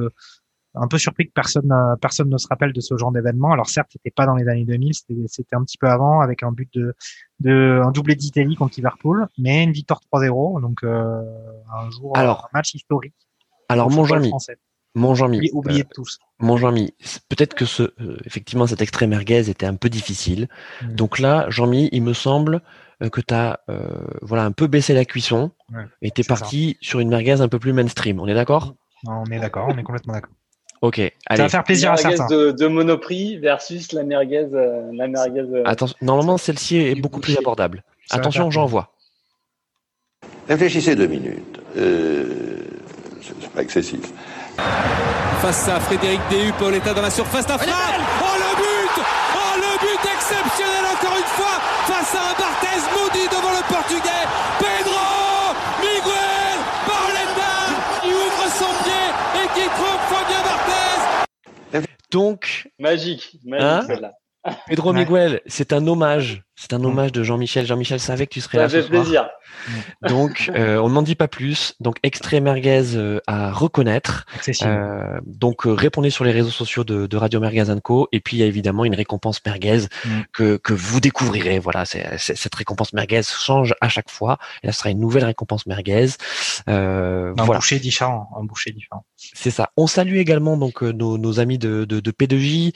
un 0.74 0.88
peu 0.88 0.98
surpris 0.98 1.26
que 1.26 1.32
personne 1.32 1.72
personne 2.00 2.28
ne 2.28 2.38
se 2.38 2.48
rappelle 2.48 2.72
de 2.72 2.80
ce 2.80 2.96
genre 2.96 3.12
d'événement. 3.12 3.52
Alors 3.52 3.68
certes, 3.68 3.88
c'était 3.92 4.10
pas 4.10 4.26
dans 4.26 4.34
les 4.34 4.48
années 4.48 4.64
2000, 4.64 4.92
c'était 5.26 5.56
un 5.56 5.62
petit 5.62 5.78
peu 5.78 5.88
avant 5.88 6.20
avec 6.20 6.42
un 6.42 6.52
but 6.52 6.72
de, 6.74 6.94
de 7.40 7.80
un 7.84 7.90
doublé 7.90 8.16
d'Italie 8.16 8.56
contre 8.56 8.74
Liverpool, 8.76 9.28
mais 9.38 9.64
une 9.64 9.72
victoire 9.72 10.00
3-0, 10.12 10.60
donc 10.60 10.82
euh, 10.82 11.22
un 11.72 11.90
jour 11.90 12.16
alors, 12.16 12.48
un 12.52 12.58
match 12.58 12.74
historique. 12.74 13.14
Alors 13.68 13.90
mon 13.90 14.04
Jean-Mi, 14.04 14.32
mon 14.94 15.14
Jean-Mi, 15.14 15.50
oublié 15.52 15.82
de 15.82 15.88
tous. 15.88 16.18
Mon 16.38 16.56
Jean-Mi, 16.56 16.94
peut-être 17.28 17.54
que 17.54 17.64
ce, 17.64 17.82
euh, 17.82 18.18
effectivement, 18.24 18.66
cet 18.66 18.80
extrait 18.80 19.06
merguez 19.06 19.50
était 19.50 19.66
un 19.66 19.74
peu 19.74 19.88
difficile. 19.88 20.48
Mm. 20.82 20.94
Donc 20.94 21.18
là, 21.18 21.46
Jean-Mi, 21.48 21.88
il 21.92 22.02
me 22.02 22.12
semble 22.12 22.62
euh, 23.02 23.08
que 23.08 23.20
tu 23.20 23.34
as 23.34 23.60
euh, 23.68 23.88
voilà, 24.22 24.44
un 24.44 24.52
peu 24.52 24.66
baissé 24.66 24.94
la 24.94 25.04
cuisson 25.04 25.50
et 26.02 26.10
tu 26.10 26.20
es 26.20 26.24
parti 26.24 26.76
sur 26.80 27.00
une 27.00 27.08
merguez 27.08 27.40
un 27.40 27.48
peu 27.48 27.58
plus 27.58 27.72
mainstream. 27.72 28.20
On 28.20 28.26
est 28.26 28.34
d'accord? 28.34 28.74
On 29.06 29.24
est 29.26 29.38
d'accord, 29.40 29.68
on 29.68 29.76
est 29.76 29.82
complètement 29.82 30.14
d'accord. 30.14 30.32
Ok, 30.80 30.98
allez. 30.98 31.14
Ça 31.36 31.42
va 31.44 31.48
faire 31.48 31.64
plaisir 31.64 31.92
à 31.92 31.96
certains. 31.96 32.26
De, 32.26 32.50
de 32.50 32.66
Monoprix 32.66 33.38
versus 33.38 33.92
la 33.92 34.04
merguez. 34.04 34.46
la 34.50 35.08
merguez 35.08 35.62
Attention, 35.64 35.96
normalement, 36.02 36.36
celle-ci 36.36 36.76
est 36.76 36.94
beaucoup 36.94 37.20
plus 37.20 37.36
abordable. 37.38 37.82
Attention, 38.10 38.50
j'envoie. 38.50 38.94
Réfléchissez 40.48 40.94
deux 40.94 41.06
minutes. 41.06 41.60
Euh, 41.76 42.28
c'est 43.22 43.50
pas 43.50 43.62
excessif. 43.62 44.12
Face 44.56 45.68
à 45.68 45.80
Frédéric 45.80 46.20
Déhu, 46.30 46.52
Pauletta 46.58 46.94
dans 46.94 47.02
la 47.02 47.10
surface, 47.10 47.46
la 47.48 47.58
frappe 47.58 47.68
Oh 48.22 48.36
le 48.38 48.56
but 48.56 49.04
Oh 49.34 49.56
le 49.56 49.78
but 49.80 50.10
exceptionnel 50.14 50.84
encore 50.94 51.16
une 51.18 51.24
fois 51.24 51.60
face 51.86 52.14
à 52.14 52.30
un 52.30 52.34
Barthez 52.38 52.80
maudit 52.94 53.28
devant 53.28 53.50
le 53.52 53.62
portugais 53.68 54.24
Pedro 54.58 55.54
Miguel 55.80 56.58
Pauletta 56.86 57.54
qui 58.02 58.08
ouvre 58.08 58.46
son 58.58 58.72
pied 58.84 59.04
et 59.42 59.46
qui 59.54 59.66
trouve 59.68 60.00
Fabien 60.08 60.42
Barthez 60.44 61.86
Donc 62.10 62.68
magique, 62.78 63.36
magique 63.44 63.62
hein 63.64 63.84
celle-là. 63.86 64.12
Pedro 64.66 64.92
Miguel, 64.92 65.40
c'est 65.46 65.72
un 65.72 65.86
hommage. 65.86 66.42
C'est 66.64 66.72
un 66.72 66.82
hommage 66.82 67.12
de 67.12 67.22
Jean-Michel. 67.22 67.66
Jean-Michel 67.66 68.00
savait 68.00 68.26
que 68.26 68.32
tu 68.32 68.40
serais 68.40 68.56
là. 68.56 68.70
Ça 68.70 68.80
fait 68.80 68.88
plaisir. 68.88 69.28
Donc, 70.08 70.50
euh, 70.54 70.78
on 70.78 70.88
n'en 70.88 71.02
dit 71.02 71.14
pas 71.14 71.28
plus. 71.28 71.74
Donc, 71.78 71.96
extrait 72.02 72.40
merguez 72.40 72.96
euh, 72.96 73.20
à 73.26 73.52
reconnaître. 73.52 74.24
Euh, 74.62 75.20
donc, 75.26 75.66
euh, 75.66 75.72
répondez 75.72 76.08
sur 76.08 76.24
les 76.24 76.30
réseaux 76.30 76.48
sociaux 76.48 76.82
de, 76.82 77.06
de 77.06 77.16
Radio 77.18 77.38
Merguez 77.38 77.66
Co. 77.82 78.08
Et 78.12 78.20
puis, 78.20 78.38
il 78.38 78.40
y 78.40 78.42
a 78.42 78.46
évidemment 78.46 78.86
une 78.86 78.94
récompense 78.94 79.40
merguez 79.44 79.88
mm. 80.06 80.08
que, 80.32 80.56
que 80.56 80.72
vous 80.72 81.00
découvrirez. 81.00 81.58
Voilà, 81.58 81.84
c'est, 81.84 82.16
cette 82.16 82.54
récompense 82.54 82.94
merguez 82.94 83.22
change 83.22 83.74
à 83.82 83.90
chaque 83.90 84.10
fois. 84.10 84.38
Et 84.62 84.66
là, 84.66 84.72
ce 84.72 84.78
sera 84.78 84.88
une 84.88 85.00
nouvelle 85.00 85.24
récompense 85.24 85.66
merguez. 85.66 86.06
Euh, 86.70 87.34
un 87.36 87.44
voilà. 87.44 87.58
boucher 87.58 87.78
différent. 87.78 88.30
Un 88.40 88.44
boucher 88.44 88.72
différent. 88.72 89.04
C'est 89.16 89.50
ça. 89.50 89.68
On 89.76 89.86
salue 89.86 90.16
également 90.16 90.56
donc 90.56 90.80
nos, 90.80 91.18
nos 91.18 91.40
amis 91.40 91.58
de, 91.58 91.84
de, 91.84 92.00
de 92.00 92.10
P2J, 92.10 92.74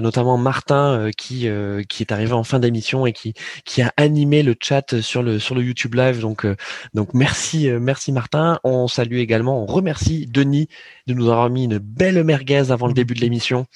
notamment 0.00 0.36
Martin 0.36 1.10
qui 1.16 1.48
qui 1.88 2.02
est 2.02 2.12
arrivé 2.12 2.32
en 2.32 2.44
fin 2.44 2.58
d'émission 2.58 3.06
et 3.06 3.12
qui 3.12 3.21
qui 3.22 3.34
qui 3.64 3.82
a 3.82 3.92
animé 3.96 4.42
le 4.42 4.54
chat 4.60 5.00
sur 5.00 5.22
le 5.22 5.38
sur 5.38 5.54
le 5.54 5.62
YouTube 5.62 5.94
Live. 5.94 6.20
Donc 6.20 6.46
donc 6.94 7.14
merci 7.14 7.68
merci 7.68 8.12
Martin. 8.12 8.58
On 8.64 8.88
salue 8.88 9.16
également, 9.16 9.62
on 9.62 9.66
remercie 9.66 10.26
Denis 10.26 10.68
de 11.06 11.14
nous 11.14 11.28
avoir 11.28 11.50
mis 11.50 11.64
une 11.64 11.78
belle 11.78 12.22
merguez 12.24 12.70
avant 12.70 12.86
le 12.86 12.94
début 12.94 13.14
de 13.14 13.20
l'émission. 13.20 13.66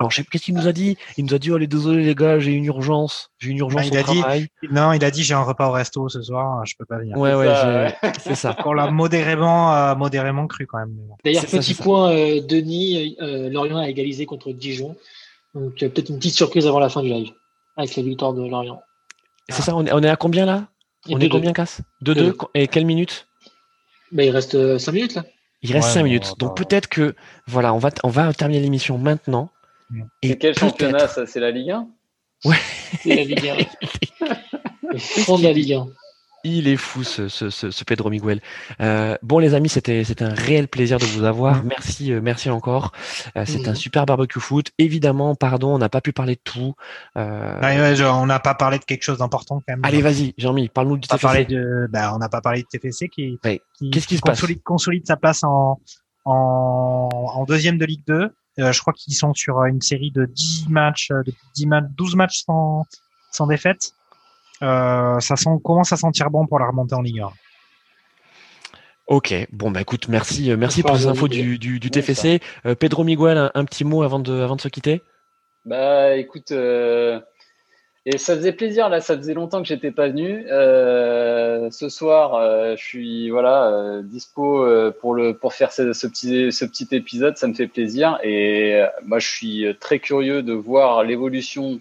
Alors, 0.00 0.10
je 0.10 0.16
sais 0.16 0.24
qu'est-ce 0.24 0.44
qu'il 0.44 0.54
nous 0.54 0.66
a 0.66 0.72
dit? 0.72 0.96
Il 1.18 1.26
nous 1.26 1.34
a 1.34 1.38
dit, 1.38 1.50
oh, 1.50 1.58
les 1.58 1.66
désolé, 1.66 2.02
les 2.02 2.14
gars, 2.14 2.38
j'ai 2.38 2.52
une 2.52 2.64
urgence. 2.64 3.30
J'ai 3.38 3.50
une 3.50 3.58
urgence 3.58 3.86
il 3.86 3.94
au 3.94 4.00
a 4.00 4.02
travail. 4.02 4.48
Dit, 4.62 4.68
non, 4.72 4.94
il 4.94 5.04
a 5.04 5.10
dit, 5.10 5.22
j'ai 5.22 5.34
un 5.34 5.42
repas 5.42 5.68
au 5.68 5.72
resto 5.72 6.08
ce 6.08 6.22
soir, 6.22 6.64
je 6.64 6.74
peux 6.78 6.86
pas 6.86 6.96
venir. 6.96 7.18
Ouais, 7.18 7.34
ouais, 7.34 7.94
c'est 8.20 8.34
ça. 8.34 8.54
Qu'on 8.54 8.72
l'a 8.72 8.90
modérément, 8.90 9.74
euh, 9.74 9.94
modérément 9.94 10.46
cru 10.46 10.66
quand 10.66 10.78
même. 10.78 10.96
D'ailleurs, 11.22 11.44
petit 11.44 11.74
ça, 11.74 11.82
point, 11.84 12.12
euh, 12.12 12.40
Denis, 12.40 13.18
euh, 13.20 13.50
Lorient 13.50 13.76
a 13.76 13.90
égalisé 13.90 14.24
contre 14.24 14.52
Dijon. 14.52 14.96
Donc, 15.54 15.74
peut-être 15.74 16.08
une 16.08 16.16
petite 16.16 16.34
surprise 16.34 16.66
avant 16.66 16.78
la 16.78 16.88
fin 16.88 17.02
du 17.02 17.10
live. 17.10 17.32
Avec 17.80 17.96
la 17.96 18.02
victoire 18.02 18.32
de 18.34 18.46
Lorient. 18.46 18.80
C'est 19.48 19.62
ça, 19.62 19.74
on 19.74 19.84
est, 19.84 19.92
on 19.92 20.02
est 20.02 20.08
à 20.08 20.16
combien 20.16 20.46
là? 20.46 20.68
Et 21.08 21.14
On 21.14 21.18
deux, 21.18 21.26
est 21.26 21.28
combien, 21.30 21.52
Casse 21.52 21.80
2-2 22.04 22.34
Et 22.54 22.68
quelle 22.68 22.84
minute? 22.84 23.26
Bah, 24.12 24.22
Il 24.22 24.30
reste 24.30 24.78
5 24.78 24.92
minutes 24.92 25.14
là. 25.14 25.24
Il 25.62 25.72
reste 25.72 25.88
Ouais, 25.88 25.94
5 25.94 26.00
bon, 26.00 26.04
minutes. 26.04 26.34
Donc 26.38 26.56
peut-être 26.56 26.88
que, 26.88 27.14
voilà, 27.46 27.72
on 27.74 27.78
va, 27.78 27.90
on 28.04 28.08
va 28.08 28.32
terminer 28.32 28.60
l'émission 28.60 28.98
maintenant. 28.98 29.50
C'est 30.22 30.36
quel 30.38 30.56
championnat 30.56 31.08
ça? 31.08 31.26
C'est 31.26 31.40
la 31.40 31.50
Ligue 31.50 31.70
1 31.70 31.88
C'est 33.02 33.16
la 33.16 33.24
Ligue 33.24 33.48
1. 33.48 33.56
Le 34.92 34.98
fond 35.24 35.38
de 35.38 35.44
la 35.44 35.52
Ligue 35.52 35.72
1. 35.72 35.86
Il 36.44 36.68
est 36.68 36.76
fou 36.76 37.04
ce, 37.04 37.28
ce, 37.28 37.50
ce, 37.50 37.70
ce 37.70 37.84
Pedro 37.84 38.08
Miguel. 38.10 38.40
Euh, 38.80 39.16
bon 39.22 39.38
les 39.38 39.54
amis, 39.54 39.68
c'était 39.68 40.02
un 40.22 40.32
réel 40.34 40.68
plaisir 40.68 40.98
de 40.98 41.04
vous 41.04 41.24
avoir. 41.24 41.62
Merci 41.64 42.12
euh, 42.12 42.20
merci 42.22 42.48
encore. 42.50 42.92
Euh, 43.36 43.44
c'est 43.46 43.68
un 43.68 43.74
super 43.74 44.06
barbecue 44.06 44.40
foot. 44.40 44.70
Évidemment, 44.78 45.34
pardon, 45.34 45.74
on 45.74 45.78
n'a 45.78 45.88
pas 45.90 46.00
pu 46.00 46.12
parler 46.12 46.36
de 46.36 46.40
tout. 46.42 46.74
Euh, 47.16 47.60
Ouais, 47.60 47.78
ouais, 47.80 48.02
on 48.06 48.26
n'a 48.26 48.40
pas 48.40 48.54
parlé 48.54 48.78
de 48.78 48.84
quelque 48.84 49.02
chose 49.02 49.18
d'important 49.18 49.56
quand 49.56 49.74
même. 49.74 49.84
allez 49.84 50.00
vas-y, 50.00 50.34
Jean-Mi, 50.38 50.68
parle-nous 50.68 50.96
du 50.96 51.08
on 51.10 51.14
n'a 51.14 51.18
pas 51.18 51.28
parlé 51.28 51.44
TFC. 51.46 51.54
de, 51.60 51.86
bah, 51.90 52.14
on 52.14 52.18
n'a 52.18 52.28
pas 52.28 52.40
parlé 52.40 52.62
de 52.62 52.66
TFC 52.78 53.08
qui, 53.08 53.38
Ouais. 53.44 53.60
qui, 53.76 53.90
qui 53.90 54.00
se 54.00 54.08
passe 54.22 54.40
consolide, 54.40 54.62
consolide 54.62 55.06
sa 55.06 55.16
place 55.16 55.44
en, 55.44 55.78
en, 56.24 57.08
en 57.12 57.44
deuxième 57.44 57.78
de 57.78 57.84
Ligue 57.84 58.04
2. 58.06 58.30
Euh, 58.58 58.72
je 58.72 58.80
crois 58.80 58.92
qu'ils 58.92 59.14
sont 59.14 59.32
sur 59.34 59.62
une 59.64 59.80
série 59.80 60.10
de 60.10 60.24
10 60.26 60.66
matchs, 60.68 61.08
de 61.10 61.32
10 61.54 61.66
matchs, 61.66 61.84
12 61.96 62.16
matchs 62.16 62.42
sans, 62.46 62.84
sans 63.30 63.46
défaite. 63.46 63.92
Euh, 64.62 65.18
ça 65.20 65.36
sent, 65.36 65.50
commence 65.64 65.92
à 65.92 65.96
sentir 65.96 66.30
bon 66.30 66.46
pour 66.46 66.58
la 66.58 66.66
remontée 66.66 66.94
en 66.94 67.02
Ligue 67.02 67.20
1. 67.20 67.30
Ok, 69.06 69.34
bon 69.50 69.72
bah 69.72 69.80
écoute, 69.80 70.06
merci 70.08 70.52
euh, 70.52 70.56
merci 70.56 70.82
pour 70.82 70.96
ces 70.96 71.06
infos 71.08 71.26
du, 71.26 71.58
du, 71.58 71.80
du 71.80 71.88
Ouais, 71.88 71.90
TFC. 71.90 72.40
Euh, 72.64 72.76
Pedro 72.76 73.02
Miguel, 73.02 73.38
un, 73.38 73.50
un 73.54 73.64
petit 73.64 73.84
mot 73.84 74.02
avant 74.02 74.20
de 74.20 74.40
avant 74.40 74.54
de 74.54 74.60
se 74.60 74.68
quitter? 74.68 75.02
Bah 75.64 76.14
écoute, 76.16 76.52
euh, 76.52 77.20
et 78.06 78.18
ça 78.18 78.34
faisait 78.36 78.52
plaisir 78.52 78.88
là, 78.88 79.00
ça 79.00 79.16
faisait 79.16 79.34
longtemps 79.34 79.60
que 79.60 79.68
j'étais 79.68 79.90
pas 79.90 80.08
venu. 80.08 80.46
Euh, 80.48 81.70
ce 81.70 81.88
soir, 81.88 82.34
euh, 82.34 82.76
je 82.76 82.82
suis 82.84 83.30
voilà 83.30 83.68
euh, 83.70 84.02
dispo 84.02 84.64
euh, 84.64 84.90
pour 85.00 85.14
le 85.14 85.36
pour 85.36 85.54
faire 85.54 85.72
ce, 85.72 85.92
ce 85.92 86.06
petit 86.06 86.52
ce 86.52 86.64
petit 86.64 86.88
épisode, 86.92 87.36
ça 87.36 87.46
me 87.48 87.54
fait 87.54 87.66
plaisir. 87.66 88.18
Et 88.22 88.76
euh, 88.76 88.86
moi, 89.04 89.18
je 89.18 89.28
suis 89.28 89.66
très 89.80 89.98
curieux 89.98 90.42
de 90.42 90.52
voir 90.52 91.02
l'évolution 91.04 91.80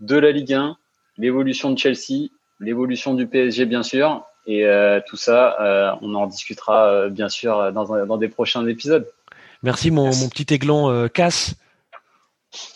de 0.00 0.16
la 0.16 0.30
Ligue 0.30 0.52
1, 0.52 0.76
l'évolution 1.18 1.70
de 1.70 1.78
Chelsea, 1.78 2.28
l'évolution 2.60 3.14
du 3.14 3.26
PSG 3.26 3.64
bien 3.66 3.82
sûr, 3.82 4.22
et 4.46 4.64
euh, 4.64 5.00
tout 5.08 5.16
ça, 5.16 5.56
euh, 5.60 5.90
on 6.02 6.14
en 6.14 6.26
discutera 6.26 6.86
euh, 6.86 7.08
bien 7.08 7.28
sûr 7.28 7.72
dans, 7.72 7.92
un- 7.92 8.06
dans 8.06 8.16
des 8.16 8.28
prochains 8.28 8.66
épisodes. 8.66 9.06
Merci 9.62 9.90
mon, 9.90 10.04
Merci. 10.04 10.22
mon 10.22 10.28
petit 10.28 10.54
aiglon 10.54 10.90
euh, 10.90 11.08
casse. 11.08 11.54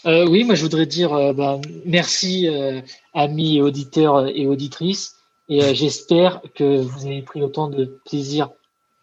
Euh, 0.04 0.26
oui, 0.28 0.44
moi 0.44 0.54
je 0.56 0.62
voudrais 0.62 0.86
dire 0.86 1.12
euh, 1.14 1.32
bah, 1.32 1.58
merci 1.86 2.48
euh, 2.48 2.80
amis 3.14 3.58
et 3.58 3.62
auditeurs 3.62 4.26
et 4.26 4.46
auditrices 4.46 5.16
et 5.48 5.62
euh, 5.62 5.72
j'espère 5.74 6.40
que 6.54 6.80
vous 6.82 7.06
avez 7.06 7.22
pris 7.22 7.42
autant 7.42 7.68
de 7.68 7.84
plaisir 8.04 8.50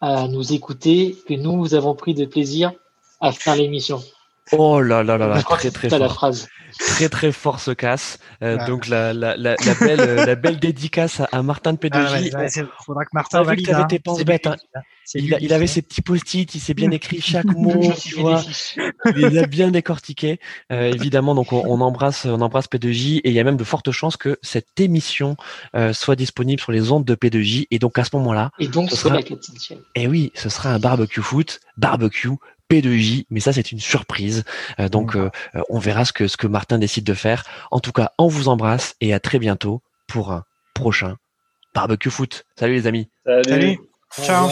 à 0.00 0.28
nous 0.28 0.52
écouter 0.52 1.16
que 1.26 1.34
nous 1.34 1.56
vous 1.58 1.74
avons 1.74 1.94
pris 1.94 2.14
de 2.14 2.26
plaisir 2.26 2.72
à 3.20 3.32
faire 3.32 3.56
l'émission. 3.56 4.00
Oh 4.52 4.80
là 4.80 5.02
là 5.02 5.18
là 5.18 5.26
là, 5.26 5.42
très 5.42 5.62
c'est 5.62 5.70
très 5.72 5.88
ça 5.90 5.98
la 5.98 6.06
fort. 6.06 6.14
phrase. 6.16 6.48
Très 6.78 7.08
très 7.08 7.32
fort 7.32 7.60
ce 7.60 7.70
casse. 7.70 8.18
Euh, 8.42 8.56
Ouais. 8.58 8.66
Donc 8.66 8.88
la, 8.88 9.12
la, 9.12 9.36
la, 9.36 9.54
la 9.64 9.74
belle 9.74 10.00
euh, 10.00 10.26
la 10.26 10.34
belle 10.34 10.58
dédicace 10.58 11.20
à, 11.20 11.28
à 11.32 11.42
Martin 11.42 11.72
de 11.72 11.78
P2J. 11.78 12.30
Ah, 12.34 12.38
ouais, 12.38 12.58
ouais, 12.60 12.66
faudra 12.84 13.04
que 13.04 13.10
Martin 13.12 13.42
On 13.42 13.48
a 13.48 13.54
vu 13.54 13.62
que 13.62 13.70
valide. 13.70 13.84
hein. 13.84 13.86
tes 13.88 13.98
penses 13.98 14.18
C'est 14.18 14.24
bêtes, 14.24 14.46
lui, 14.46 14.52
hein. 15.34 15.38
il, 15.40 15.52
a- 15.52 15.56
avait 15.56 15.66
ses 15.66 15.82
petits 15.82 16.02
post-it, 16.02 16.54
il 16.54 16.60
s'est 16.60 16.74
bien 16.74 16.90
écrit 16.90 17.20
chaque 17.22 17.44
mot, 17.46 17.80
tu 18.00 18.16
vois. 18.20 18.42
il 19.16 19.26
les 19.26 19.38
a 19.38 19.46
bien 19.46 19.70
décortiqués. 19.70 20.40
Euh, 20.72 20.92
évidemment, 20.92 21.34
donc 21.34 21.52
on, 21.52 21.62
on 21.66 21.80
embrasse, 21.80 22.24
on 22.26 22.40
embrasse 22.40 22.66
P2J 22.68 23.18
et 23.24 23.28
il 23.28 23.32
y 23.32 23.40
a 23.40 23.44
même 23.44 23.56
de 23.56 23.64
fortes 23.64 23.90
chances 23.90 24.16
que 24.16 24.38
cette 24.42 24.78
émission 24.80 25.36
euh, 25.76 25.92
soit 25.92 26.16
disponible 26.16 26.60
sur 26.60 26.72
les 26.72 26.90
ondes 26.92 27.04
de 27.04 27.14
P2J. 27.14 27.66
Et 27.70 27.78
donc 27.78 27.98
à 27.98 28.04
ce 28.04 28.10
moment-là, 28.16 28.50
Et 28.58 28.68
donc 28.68 28.90
Ce 28.90 28.96
sera- 28.96 29.18
chienne. 29.20 29.78
eh 29.94 30.06
oui, 30.06 30.32
ce 30.34 30.48
sera 30.48 30.70
un 30.70 30.78
barbecue 30.78 31.22
foot, 31.22 31.60
barbecue 31.76 32.30
P2J, 32.70 33.26
mais 33.30 33.40
ça 33.40 33.52
c'est 33.52 33.72
une 33.72 33.80
surprise. 33.80 34.44
Euh, 34.78 34.88
donc 34.88 35.16
euh, 35.16 35.30
euh, 35.54 35.62
on 35.68 35.78
verra 35.78 36.04
ce 36.04 36.12
que 36.12 36.28
ce 36.28 36.36
que 36.36 36.46
Martin 36.46 36.78
décide 36.78 37.04
de 37.04 37.14
faire. 37.14 37.44
En 37.70 37.80
tout 37.80 37.92
cas, 37.92 38.12
on 38.18 38.28
vous 38.28 38.48
embrasse 38.48 38.94
et 39.00 39.14
à 39.14 39.20
très 39.20 39.38
bientôt 39.38 39.82
pour 40.06 40.32
un 40.32 40.44
prochain 40.74 41.16
barbecue 41.74 42.10
foot. 42.10 42.44
Salut 42.58 42.74
les 42.74 42.86
amis. 42.86 43.08
Salut. 43.24 43.78
Au 44.18 44.22
Ciao. 44.22 44.48